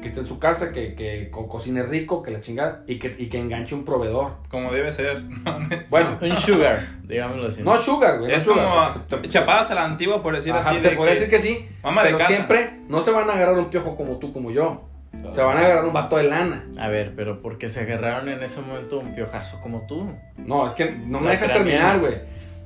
que 0.00 0.08
esté 0.08 0.20
en 0.20 0.26
su 0.26 0.38
casa, 0.38 0.72
que, 0.72 0.94
que 0.94 1.30
co- 1.30 1.48
cocine 1.48 1.82
rico, 1.84 2.22
que 2.22 2.30
la 2.32 2.40
chingada, 2.40 2.82
y 2.86 2.98
que, 2.98 3.14
y 3.18 3.28
que 3.28 3.38
enganche 3.38 3.74
un 3.74 3.84
proveedor. 3.84 4.32
Como 4.50 4.72
debe 4.72 4.92
ser. 4.92 5.22
No, 5.44 5.58
Bueno, 5.90 6.18
Un 6.20 6.36
sugar, 6.36 6.80
digámoslo 7.04 7.46
así. 7.48 7.62
no 7.62 7.76
sugar, 7.76 8.18
güey. 8.18 8.30
no 8.30 8.36
es 8.36 8.42
sugar, 8.42 8.90
como 9.08 9.22
chapadas 9.28 9.70
a 9.70 9.74
la 9.74 9.84
antigua, 9.84 10.22
por 10.22 10.34
decir 10.34 10.52
Ajá, 10.52 10.70
así. 10.70 10.80
se 10.80 10.90
de 10.90 10.96
puede 10.96 11.10
que 11.12 11.14
decir 11.20 11.30
que 11.30 11.38
sí, 11.38 11.66
Mamá 11.82 12.02
de 12.02 12.08
pero 12.08 12.18
casa. 12.18 12.32
siempre 12.34 12.80
no 12.88 13.00
se 13.00 13.10
van 13.12 13.28
a 13.30 13.34
agarrar 13.34 13.56
un 13.58 13.70
piojo 13.70 13.96
como 13.96 14.18
tú, 14.18 14.32
como 14.32 14.50
yo. 14.50 14.82
Se 15.30 15.42
van 15.42 15.56
a 15.56 15.60
agarrar 15.60 15.84
un 15.84 15.92
vato 15.92 16.16
de 16.16 16.24
lana. 16.24 16.64
A 16.78 16.88
ver, 16.88 17.12
pero 17.16 17.40
porque 17.42 17.68
se 17.68 17.80
agarraron 17.80 18.28
en 18.28 18.42
ese 18.42 18.60
momento 18.60 18.98
un 18.98 19.14
piojazo 19.14 19.60
como 19.60 19.86
tú. 19.86 20.10
No, 20.36 20.66
es 20.66 20.74
que 20.74 20.90
no 20.90 21.18
me 21.20 21.26
La 21.26 21.30
dejas 21.32 21.52
terminar, 21.52 21.98
güey. 22.00 22.14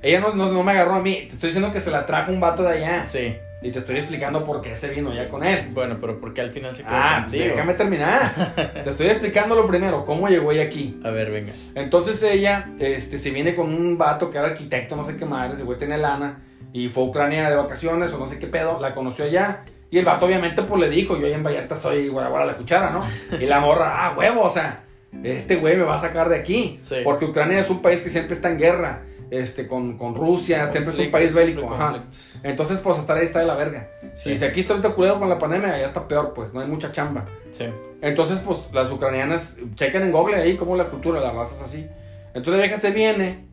Ella 0.03 0.21
no, 0.21 0.35
no, 0.35 0.51
no 0.53 0.63
me 0.63 0.73
agarró 0.73 0.95
a 0.95 1.01
mí. 1.03 1.15
Te 1.29 1.35
estoy 1.35 1.49
diciendo 1.51 1.73
que 1.73 1.81
se 1.81 1.91
la 1.91 2.07
trajo 2.07 2.31
un 2.33 2.41
vato 2.41 2.63
de 2.63 2.71
allá. 2.79 3.01
Sí. 3.01 3.37
Y 3.61 3.73
te 3.73 3.81
estoy 3.81 3.97
explicando 3.97 4.45
por 4.45 4.61
qué 4.61 4.77
se 4.77 4.89
vino 4.91 5.13
ya 5.13 5.29
con 5.29 5.43
él. 5.45 5.71
Bueno, 5.75 5.97
pero 6.01 6.21
¿por 6.21 6.33
qué 6.33 6.43
al 6.43 6.51
final 6.51 6.75
se 6.77 6.85
quedó 6.85 6.95
Ah, 6.95 7.23
contigo? 7.23 7.45
déjame 7.47 7.75
terminar. 7.75 8.55
te 8.85 8.89
estoy 8.91 9.09
explicando 9.09 9.57
lo 9.57 9.67
primero, 9.67 10.07
cómo 10.07 10.29
llegó 10.29 10.53
ella 10.53 10.63
aquí. 10.63 11.01
A 11.05 11.11
ver, 11.11 11.33
venga. 11.33 11.53
Entonces 11.75 12.23
ella 12.23 12.69
este, 12.79 13.19
se 13.19 13.31
viene 13.31 13.57
con 13.57 13.75
un 13.75 13.99
vato 13.99 14.31
que 14.31 14.39
era 14.39 14.47
arquitecto, 14.49 14.95
no 14.95 15.05
sé 15.05 15.17
qué 15.17 15.25
madre, 15.25 15.55
ese 15.55 15.65
güey 15.65 15.77
tenía 15.79 15.97
lana. 15.97 16.39
Y 16.73 16.89
fue 16.89 17.03
a 17.03 17.07
Ucrania 17.07 17.51
de 17.51 17.57
vacaciones 17.57 18.13
o 18.13 18.19
no 18.19 18.29
sé 18.29 18.39
qué 18.39 18.47
pedo, 18.47 18.79
la 18.81 18.95
conoció 18.95 19.25
allá. 19.25 19.63
Y 19.91 19.99
el 19.99 20.05
vato 20.05 20.27
obviamente 20.27 20.63
pues 20.63 20.81
le 20.81 20.91
dijo, 20.91 21.19
yo 21.19 21.27
ahí 21.27 21.33
en 21.33 21.43
Vallarta 21.43 21.77
soy 21.77 22.09
guara 22.09 22.29
guara 22.29 22.47
la 22.47 22.57
cuchara, 22.57 22.91
¿no? 22.91 23.05
Y 23.39 23.47
la 23.47 23.61
morra, 23.61 24.07
ah, 24.07 24.15
huevo, 24.17 24.43
o 24.43 24.51
sea, 24.51 24.85
este 25.23 25.57
güey 25.57 25.77
me 25.77 25.85
va 25.85 25.95
a 25.95 25.99
sacar 25.99 26.29
de 26.29 26.37
aquí. 26.37 26.79
Sí. 26.83 26.97
Porque 27.05 27.25
Ucrania 27.25 27.61
es 27.61 27.71
un 27.71 27.81
país 27.81 28.01
que 28.01 28.11
siempre 28.11 28.35
está 28.35 28.51
en 28.51 28.59
guerra. 28.59 29.03
Este, 29.31 29.67
con, 29.67 29.99
con 29.99 30.15
Rusia, 30.15 30.73
siempre 30.73 30.95
es 30.95 30.99
un 30.99 31.11
país 31.11 31.35
bélico. 31.35 31.71
Ajá. 31.71 32.03
Entonces, 32.43 32.81
pues 32.81 32.97
hasta 32.97 33.13
ahí 33.13 33.25
está 33.25 33.41
de 33.41 33.45
la 33.45 33.57
verga. 33.57 33.91
Sí. 34.15 34.35
Si 34.35 34.43
aquí 34.43 34.61
está 34.61 34.73
ahorita 34.73 34.95
culero 34.95 35.19
con 35.19 35.29
la 35.29 35.39
pandemia, 35.39 35.75
allá 35.75 35.85
está 35.85 36.09
peor, 36.09 36.33
pues, 36.33 36.55
no 36.55 36.61
hay 36.61 36.67
mucha 36.67 36.93
chamba. 36.93 37.27
Sí. 37.51 37.67
Entonces, 38.01 38.39
pues, 38.39 38.61
las 38.73 38.91
ucranianas, 38.91 39.59
chequen 39.75 40.05
en 40.05 40.13
Google 40.13 40.37
ahí 40.37 40.57
cómo 40.57 40.77
la 40.77 40.87
cultura, 40.87 41.21
las 41.21 41.35
razas 41.35 41.61
así. 41.61 41.87
Entonces 42.29 42.55
la 42.55 42.61
vieja 42.61 42.77
se 42.79 42.91
viene, 42.91 43.48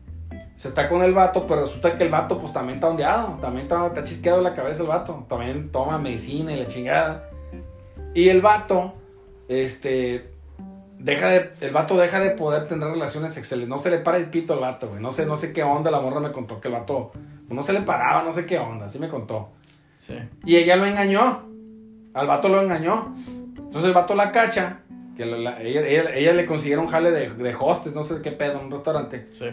se 0.56 0.68
está 0.68 0.88
con 0.88 1.02
el 1.02 1.12
vato, 1.12 1.46
pero 1.46 1.62
resulta 1.62 1.96
que 1.96 2.04
el 2.04 2.10
vato, 2.10 2.38
pues, 2.40 2.52
también 2.52 2.76
está 2.76 2.88
ondeado, 2.88 3.38
también 3.40 3.64
está, 3.66 3.86
está 3.86 4.04
chisqueado 4.04 4.40
la 4.40 4.54
cabeza 4.54 4.82
el 4.82 4.88
vato, 4.88 5.24
también 5.28 5.70
toma 5.70 5.98
medicina 5.98 6.52
y 6.52 6.56
la 6.60 6.66
chingada. 6.68 7.30
Y 8.14 8.28
el 8.30 8.40
vato, 8.40 8.94
este, 9.48 10.30
deja 10.98 11.28
de, 11.28 11.50
el 11.60 11.72
vato 11.72 11.96
deja 11.96 12.18
de 12.20 12.30
poder 12.30 12.66
tener 12.68 12.88
relaciones 12.88 13.34
sexuales, 13.34 13.68
no 13.68 13.78
se 13.78 13.90
le 13.90 13.98
para 13.98 14.16
el 14.16 14.30
pito 14.30 14.54
al 14.54 14.60
vato, 14.60 14.88
güey, 14.88 15.00
no 15.00 15.12
sé, 15.12 15.26
no 15.26 15.36
sé 15.36 15.52
qué 15.52 15.62
onda, 15.62 15.90
la 15.90 16.00
morra 16.00 16.20
me 16.20 16.32
contó 16.32 16.60
que 16.60 16.68
el 16.68 16.74
vato, 16.74 17.10
no 17.50 17.62
se 17.62 17.72
le 17.74 17.82
paraba, 17.82 18.22
no 18.22 18.32
sé 18.32 18.46
qué 18.46 18.58
onda, 18.58 18.86
así 18.86 18.98
me 18.98 19.08
contó. 19.08 19.50
Sí. 19.96 20.14
Y 20.44 20.56
ella 20.56 20.76
lo 20.76 20.86
engañó. 20.86 21.42
Al 22.14 22.26
vato 22.26 22.48
lo 22.48 22.60
engañó. 22.62 23.14
Entonces 23.56 23.84
el 23.84 23.92
vato 23.94 24.14
la 24.14 24.30
cacha. 24.32 24.80
Que 25.16 25.24
la- 25.26 25.36
la- 25.38 25.62
ella, 25.62 25.80
ella- 25.86 26.14
ella 26.14 26.32
le 26.32 26.44
consiguieron 26.46 26.86
jale 26.86 27.10
de, 27.10 27.30
de 27.30 27.56
hostes, 27.58 27.94
no 27.94 28.04
sé 28.04 28.20
qué 28.22 28.30
pedo, 28.32 28.58
en 28.58 28.66
un 28.66 28.70
restaurante. 28.70 29.26
Sí. 29.30 29.46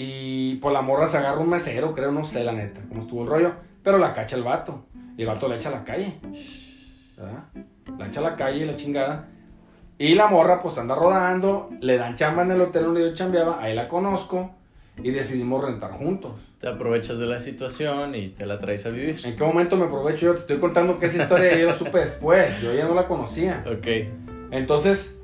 Y 0.00 0.54
por 0.58 0.70
la 0.70 0.80
morra 0.80 1.08
se 1.08 1.18
agarra 1.18 1.40
un 1.40 1.50
mesero, 1.50 1.92
creo, 1.92 2.12
no 2.12 2.24
sé 2.24 2.44
la 2.44 2.52
neta, 2.52 2.80
cómo 2.88 3.00
estuvo 3.00 3.24
el 3.24 3.28
rollo. 3.28 3.52
Pero 3.82 3.98
la 3.98 4.14
cacha 4.14 4.36
el 4.36 4.44
vato. 4.44 4.84
Y 5.16 5.22
el 5.22 5.26
vato 5.26 5.48
la 5.48 5.56
echa 5.56 5.70
a 5.70 5.72
la 5.72 5.84
calle. 5.84 6.20
¿verdad? 7.16 7.42
La 7.98 8.06
echa 8.06 8.20
a 8.20 8.22
la 8.22 8.36
calle, 8.36 8.64
la 8.64 8.76
chingada. 8.76 9.26
Y 9.98 10.14
la 10.14 10.28
morra 10.28 10.62
pues 10.62 10.78
anda 10.78 10.94
rodando. 10.94 11.70
Le 11.80 11.98
dan 11.98 12.14
chamba 12.14 12.44
en 12.44 12.52
el 12.52 12.60
hotel 12.60 12.84
donde 12.84 13.10
yo 13.10 13.12
chambeaba. 13.16 13.60
Ahí 13.60 13.74
la 13.74 13.88
conozco. 13.88 14.52
Y 15.02 15.10
decidimos 15.10 15.64
rentar 15.64 15.90
juntos. 15.90 16.34
Te 16.60 16.68
aprovechas 16.68 17.18
de 17.18 17.26
la 17.26 17.40
situación 17.40 18.14
y 18.14 18.28
te 18.28 18.46
la 18.46 18.60
traes 18.60 18.86
a 18.86 18.90
vivir. 18.90 19.18
¿En 19.24 19.34
qué 19.34 19.42
momento 19.42 19.76
me 19.76 19.86
aprovecho 19.86 20.26
yo? 20.26 20.34
Te 20.34 20.40
estoy 20.42 20.60
contando 20.60 21.00
que 21.00 21.06
esa 21.06 21.24
historia 21.24 21.58
yo 21.58 21.66
la 21.66 21.74
supe 21.74 21.98
después. 21.98 22.60
Yo 22.62 22.72
ya 22.72 22.86
no 22.86 22.94
la 22.94 23.08
conocía. 23.08 23.64
Ok. 23.66 23.88
Entonces, 24.52 25.17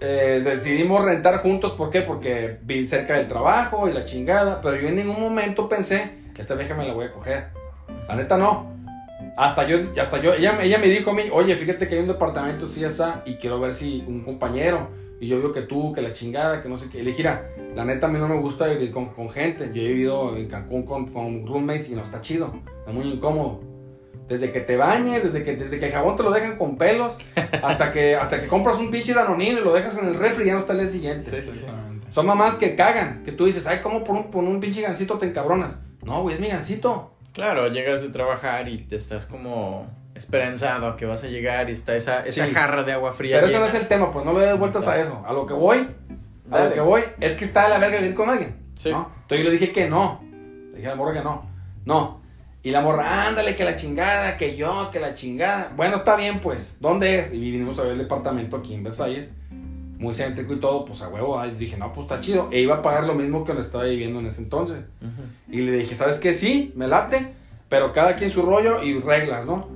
eh, 0.00 0.42
decidimos 0.44 1.04
rentar 1.04 1.38
juntos. 1.38 1.72
¿Por 1.72 1.90
qué? 1.90 2.02
Porque 2.02 2.58
vi 2.62 2.86
cerca 2.86 3.14
del 3.14 3.28
trabajo 3.28 3.88
y 3.88 3.92
la 3.92 4.04
chingada. 4.04 4.60
Pero 4.62 4.76
yo 4.76 4.88
en 4.88 4.96
ningún 4.96 5.20
momento 5.20 5.68
pensé, 5.68 6.10
esta 6.38 6.54
vieja 6.54 6.74
me 6.74 6.86
la 6.86 6.94
voy 6.94 7.06
a 7.06 7.12
coger. 7.12 7.48
La 8.06 8.16
neta 8.16 8.36
no. 8.38 8.76
Hasta 9.36 9.66
yo, 9.66 9.78
hasta 10.00 10.20
yo, 10.20 10.34
ella, 10.34 10.58
ella 10.62 10.78
me 10.78 10.86
dijo 10.88 11.10
a 11.10 11.14
mí, 11.14 11.22
oye, 11.32 11.54
fíjate 11.56 11.88
que 11.88 11.94
hay 11.96 12.00
un 12.02 12.08
departamento 12.08 12.66
así, 12.66 12.84
así, 12.84 13.02
y 13.24 13.34
quiero 13.36 13.60
ver 13.60 13.74
si 13.74 14.04
un 14.06 14.22
compañero. 14.22 14.88
Y 15.20 15.26
yo 15.26 15.38
veo 15.40 15.52
que 15.52 15.62
tú, 15.62 15.92
que 15.92 16.00
la 16.00 16.12
chingada, 16.12 16.62
que 16.62 16.68
no 16.68 16.76
sé 16.76 16.88
qué. 16.88 17.00
Y 17.00 17.02
le 17.02 17.12
"Mira, 17.12 17.48
la 17.74 17.84
neta 17.84 18.06
a 18.06 18.10
mí 18.10 18.18
no 18.18 18.28
me 18.28 18.38
gusta 18.38 18.66
vivir 18.68 18.92
con, 18.92 19.06
con 19.06 19.30
gente. 19.30 19.70
Yo 19.72 19.82
he 19.82 19.88
vivido 19.88 20.36
en 20.36 20.46
Cancún 20.48 20.84
con, 20.84 21.12
con 21.12 21.44
roommates 21.46 21.90
y 21.90 21.94
no 21.96 22.02
está 22.02 22.20
chido. 22.20 22.52
Está 22.80 22.92
muy 22.92 23.06
incómodo. 23.06 23.60
Desde 24.28 24.52
que 24.52 24.60
te 24.60 24.76
bañes, 24.76 25.24
desde 25.24 25.42
que, 25.42 25.56
desde 25.56 25.78
que 25.78 25.86
el 25.86 25.92
jabón 25.92 26.14
te 26.16 26.22
lo 26.22 26.30
dejan 26.30 26.56
con 26.58 26.76
pelos, 26.76 27.16
hasta 27.62 27.90
que, 27.92 28.14
hasta 28.16 28.40
que 28.40 28.46
compras 28.46 28.76
un 28.76 28.90
pinche 28.90 29.14
danonino 29.14 29.60
y 29.60 29.64
lo 29.64 29.72
dejas 29.72 29.96
en 29.98 30.06
el 30.08 30.14
refri 30.16 30.44
y 30.44 30.46
ya 30.48 30.54
no 30.54 30.60
está 30.60 30.74
el 30.74 30.80
día 30.80 30.88
siguiente. 30.88 31.24
Sí, 31.24 31.42
sí, 31.42 31.54
sí. 31.54 31.66
Son 32.12 32.26
mamás 32.26 32.56
que 32.56 32.76
cagan, 32.76 33.22
que 33.24 33.32
tú 33.32 33.46
dices, 33.46 33.66
ay, 33.66 33.80
¿cómo 33.82 34.04
por 34.04 34.16
un, 34.16 34.30
por 34.30 34.44
un 34.44 34.60
pinche 34.60 34.82
gancito 34.82 35.16
te 35.18 35.26
encabronas? 35.26 35.76
No, 36.04 36.22
güey, 36.22 36.34
es 36.34 36.40
mi 36.40 36.48
gancito. 36.48 37.14
Claro, 37.32 37.68
llegas 37.68 38.02
de 38.02 38.08
trabajar 38.10 38.68
y 38.68 38.78
te 38.78 38.96
estás 38.96 39.24
como 39.26 39.86
esperanzado 40.14 40.88
a 40.88 40.96
que 40.96 41.06
vas 41.06 41.22
a 41.24 41.28
llegar 41.28 41.68
y 41.70 41.72
está 41.72 41.94
esa, 41.96 42.26
esa 42.26 42.46
Sí. 42.46 42.52
jarra 42.52 42.82
de 42.82 42.92
agua 42.92 43.12
fría. 43.12 43.36
Pero 43.36 43.46
eso 43.46 43.58
no 43.60 43.66
llena. 43.66 43.76
es 43.78 43.82
el 43.82 43.88
tema, 43.88 44.10
pues 44.10 44.24
no 44.24 44.36
le 44.38 44.46
des 44.46 44.58
vueltas 44.58 44.86
a 44.88 44.98
eso. 44.98 45.22
A 45.26 45.32
lo 45.32 45.46
que 45.46 45.54
voy, 45.54 45.88
a 46.50 46.54
Dale. 46.56 46.68
lo 46.70 46.74
que 46.74 46.80
voy, 46.80 47.02
es 47.20 47.34
que 47.36 47.44
está 47.44 47.64
de 47.64 47.68
la 47.70 47.78
verga 47.78 47.98
vivir 47.98 48.14
con 48.14 48.28
alguien. 48.28 48.56
Sí. 48.74 48.90
¿no? 48.90 49.10
Entonces 49.22 49.38
yo 49.38 49.44
le 49.44 49.50
dije 49.52 49.72
que 49.72 49.88
no. 49.88 50.20
Le 50.72 50.76
dije 50.78 50.86
a 50.88 50.90
la 50.90 50.96
morra 50.96 51.12
que 51.14 51.22
no. 51.22 51.46
No. 51.84 52.17
Y 52.68 52.70
la 52.70 52.82
morra, 52.82 53.26
ándale, 53.26 53.56
que 53.56 53.64
la 53.64 53.76
chingada, 53.76 54.36
que 54.36 54.54
yo, 54.54 54.90
que 54.92 55.00
la 55.00 55.14
chingada. 55.14 55.72
Bueno, 55.74 55.96
está 55.96 56.16
bien, 56.16 56.38
pues. 56.38 56.76
¿Dónde 56.80 57.18
es? 57.18 57.32
Y 57.32 57.38
vinimos 57.38 57.78
a 57.78 57.82
ver 57.84 57.92
el 57.92 57.98
departamento 57.98 58.58
aquí 58.58 58.74
en 58.74 58.82
Versalles. 58.82 59.30
Muy 59.96 60.14
céntrico 60.14 60.52
y 60.52 60.60
todo, 60.60 60.84
pues 60.84 61.00
a 61.00 61.08
huevo. 61.08 61.40
Ahí 61.40 61.52
dije, 61.52 61.78
no, 61.78 61.94
pues 61.94 62.04
está 62.04 62.20
chido. 62.20 62.50
E 62.52 62.60
iba 62.60 62.74
a 62.74 62.82
pagar 62.82 63.06
lo 63.06 63.14
mismo 63.14 63.42
que 63.42 63.52
donde 63.52 63.64
estaba 63.64 63.84
viviendo 63.84 64.20
en 64.20 64.26
ese 64.26 64.42
entonces. 64.42 64.84
Y 65.50 65.62
le 65.62 65.78
dije, 65.78 65.96
¿sabes 65.96 66.18
qué? 66.18 66.34
Sí, 66.34 66.74
me 66.76 66.86
late, 66.88 67.32
pero 67.70 67.94
cada 67.94 68.16
quien 68.16 68.28
su 68.28 68.42
rollo 68.42 68.82
y 68.82 69.00
reglas, 69.00 69.46
¿no? 69.46 69.66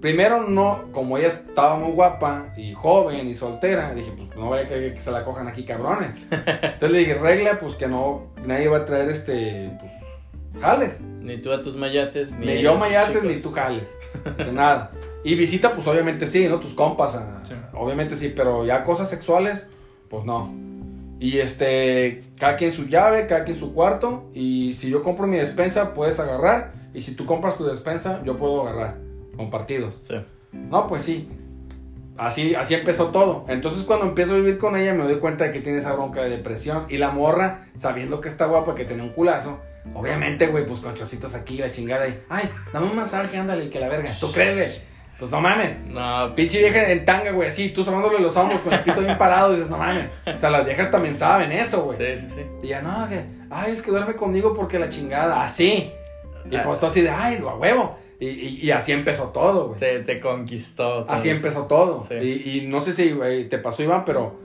Primero, 0.00 0.48
no, 0.48 0.84
como 0.92 1.18
ella 1.18 1.26
estaba 1.26 1.76
muy 1.76 1.92
guapa 1.92 2.54
y 2.56 2.72
joven 2.72 3.28
y 3.28 3.34
soltera, 3.34 3.92
dije, 3.92 4.12
pues 4.16 4.34
no 4.34 4.48
vaya 4.48 4.66
que, 4.66 4.94
que 4.94 5.00
se 5.00 5.10
la 5.10 5.26
cojan 5.26 5.46
aquí 5.46 5.64
cabrones. 5.66 6.14
Entonces 6.30 6.90
le 6.90 6.98
dije, 7.00 7.14
regla, 7.16 7.58
pues 7.58 7.74
que 7.74 7.86
no, 7.86 8.28
nadie 8.46 8.68
va 8.68 8.78
a 8.78 8.86
traer 8.86 9.10
este, 9.10 9.76
pues, 9.78 9.92
jales. 10.60 11.00
Ni 11.20 11.36
tú 11.36 11.52
a 11.52 11.60
tus 11.62 11.76
mayates, 11.76 12.32
ni, 12.32 12.46
Ni, 12.46 12.62
yo 12.62 12.76
mayates, 12.76 13.08
chicos. 13.12 13.24
ni 13.24 13.40
tú 13.40 13.52
jales. 13.52 13.88
Nada. 14.52 14.90
Y 15.22 15.34
visita, 15.34 15.72
pues 15.74 15.86
obviamente 15.86 16.26
sí, 16.26 16.48
¿no? 16.48 16.60
Tus 16.60 16.72
compas, 16.74 17.14
ah, 17.14 17.40
Sí. 17.42 17.54
obviamente 17.74 18.16
sí, 18.16 18.32
pero 18.34 18.64
ya 18.64 18.82
cosas 18.84 19.10
sexuales, 19.10 19.66
pues 20.08 20.24
no. 20.24 20.50
Y 21.18 21.38
este, 21.38 22.22
cada 22.38 22.56
quien 22.56 22.72
su 22.72 22.86
llave, 22.86 23.26
cada 23.26 23.44
quien 23.44 23.58
su 23.58 23.74
cuarto. 23.74 24.30
Y 24.32 24.72
si 24.74 24.88
yo 24.88 25.02
compro 25.02 25.26
mi 25.26 25.36
despensa, 25.36 25.92
puedes 25.92 26.18
agarrar. 26.18 26.72
Y 26.94 27.02
si 27.02 27.14
tú 27.14 27.26
compras 27.26 27.58
tu 27.58 27.66
despensa, 27.66 28.22
yo 28.24 28.38
puedo 28.38 28.62
agarrar. 28.66 28.96
Compartidos. 29.36 29.94
Sí. 30.00 30.16
No, 30.52 30.86
pues 30.88 31.04
sí. 31.04 31.28
Así, 32.16 32.54
así 32.54 32.72
empezó 32.74 33.08
todo. 33.08 33.44
Entonces 33.48 33.84
cuando 33.84 34.06
empiezo 34.06 34.32
a 34.32 34.36
vivir 34.36 34.58
con 34.58 34.76
ella 34.76 34.94
me 34.94 35.04
doy 35.04 35.16
cuenta 35.20 35.44
de 35.44 35.52
que 35.52 35.60
tiene 35.60 35.78
esa 35.78 35.92
bronca 35.92 36.22
de 36.22 36.30
depresión. 36.30 36.86
Y 36.88 36.96
la 36.96 37.10
morra, 37.10 37.66
sabiendo 37.76 38.20
que 38.22 38.28
está 38.28 38.46
guapa, 38.46 38.74
que 38.74 38.86
tiene 38.86 39.02
un 39.02 39.10
culazo. 39.10 39.58
Obviamente, 39.94 40.46
güey, 40.46 40.66
pues 40.66 40.80
con 40.80 40.94
chocitos 40.94 41.34
aquí, 41.34 41.56
la 41.58 41.70
chingada. 41.70 42.06
Y, 42.08 42.18
ay, 42.28 42.50
dame 42.72 42.86
un 42.86 42.96
masaje, 42.96 43.36
ándale, 43.36 43.68
que 43.70 43.80
la 43.80 43.88
verga. 43.88 44.08
¿Tú 44.20 44.30
crees, 44.32 44.54
güey? 44.56 44.90
Pues 45.18 45.30
no 45.30 45.40
mames. 45.40 45.78
No, 45.86 46.34
Pinche 46.34 46.60
vieja 46.60 46.90
en 46.90 47.04
tanga, 47.04 47.30
güey, 47.32 47.48
así, 47.48 47.70
tú 47.70 47.84
sonándole 47.84 48.20
los 48.20 48.34
hombros 48.36 48.60
con 48.60 48.72
el 48.72 48.80
pito 48.82 49.00
bien 49.02 49.18
parado, 49.18 49.50
dices, 49.50 49.68
no 49.68 49.76
mames. 49.78 50.06
O 50.34 50.38
sea, 50.38 50.50
las 50.50 50.64
viejas 50.64 50.90
también 50.90 51.18
saben 51.18 51.52
eso, 51.52 51.82
güey. 51.82 51.98
sí, 52.16 52.26
sí, 52.28 52.34
sí. 52.36 52.46
Y 52.62 52.68
ya, 52.68 52.80
no, 52.82 53.06
que, 53.08 53.24
ay, 53.50 53.72
es 53.72 53.82
que 53.82 53.90
duerme 53.90 54.14
conmigo 54.14 54.54
porque 54.54 54.78
la 54.78 54.88
chingada, 54.88 55.42
así. 55.42 55.92
Y 56.50 56.56
Ah. 56.56 56.62
pues 56.64 56.80
tú 56.80 56.86
así 56.86 57.02
de, 57.02 57.10
ay, 57.10 57.36
a 57.46 57.54
huevo. 57.54 57.98
Y, 58.18 58.28
y, 58.28 58.60
y 58.66 58.70
así 58.70 58.92
empezó 58.92 59.28
todo, 59.28 59.68
güey. 59.68 59.80
Te, 59.80 60.00
te 60.00 60.20
conquistó. 60.20 61.06
Así 61.08 61.28
empezó 61.30 61.66
todo. 61.66 62.00
Sí. 62.00 62.14
Y, 62.14 62.58
y 62.58 62.66
no 62.66 62.80
sé 62.80 62.92
si 62.92 63.12
güey, 63.12 63.48
te 63.48 63.58
pasó, 63.58 63.82
Iván, 63.82 64.04
pero 64.06 64.38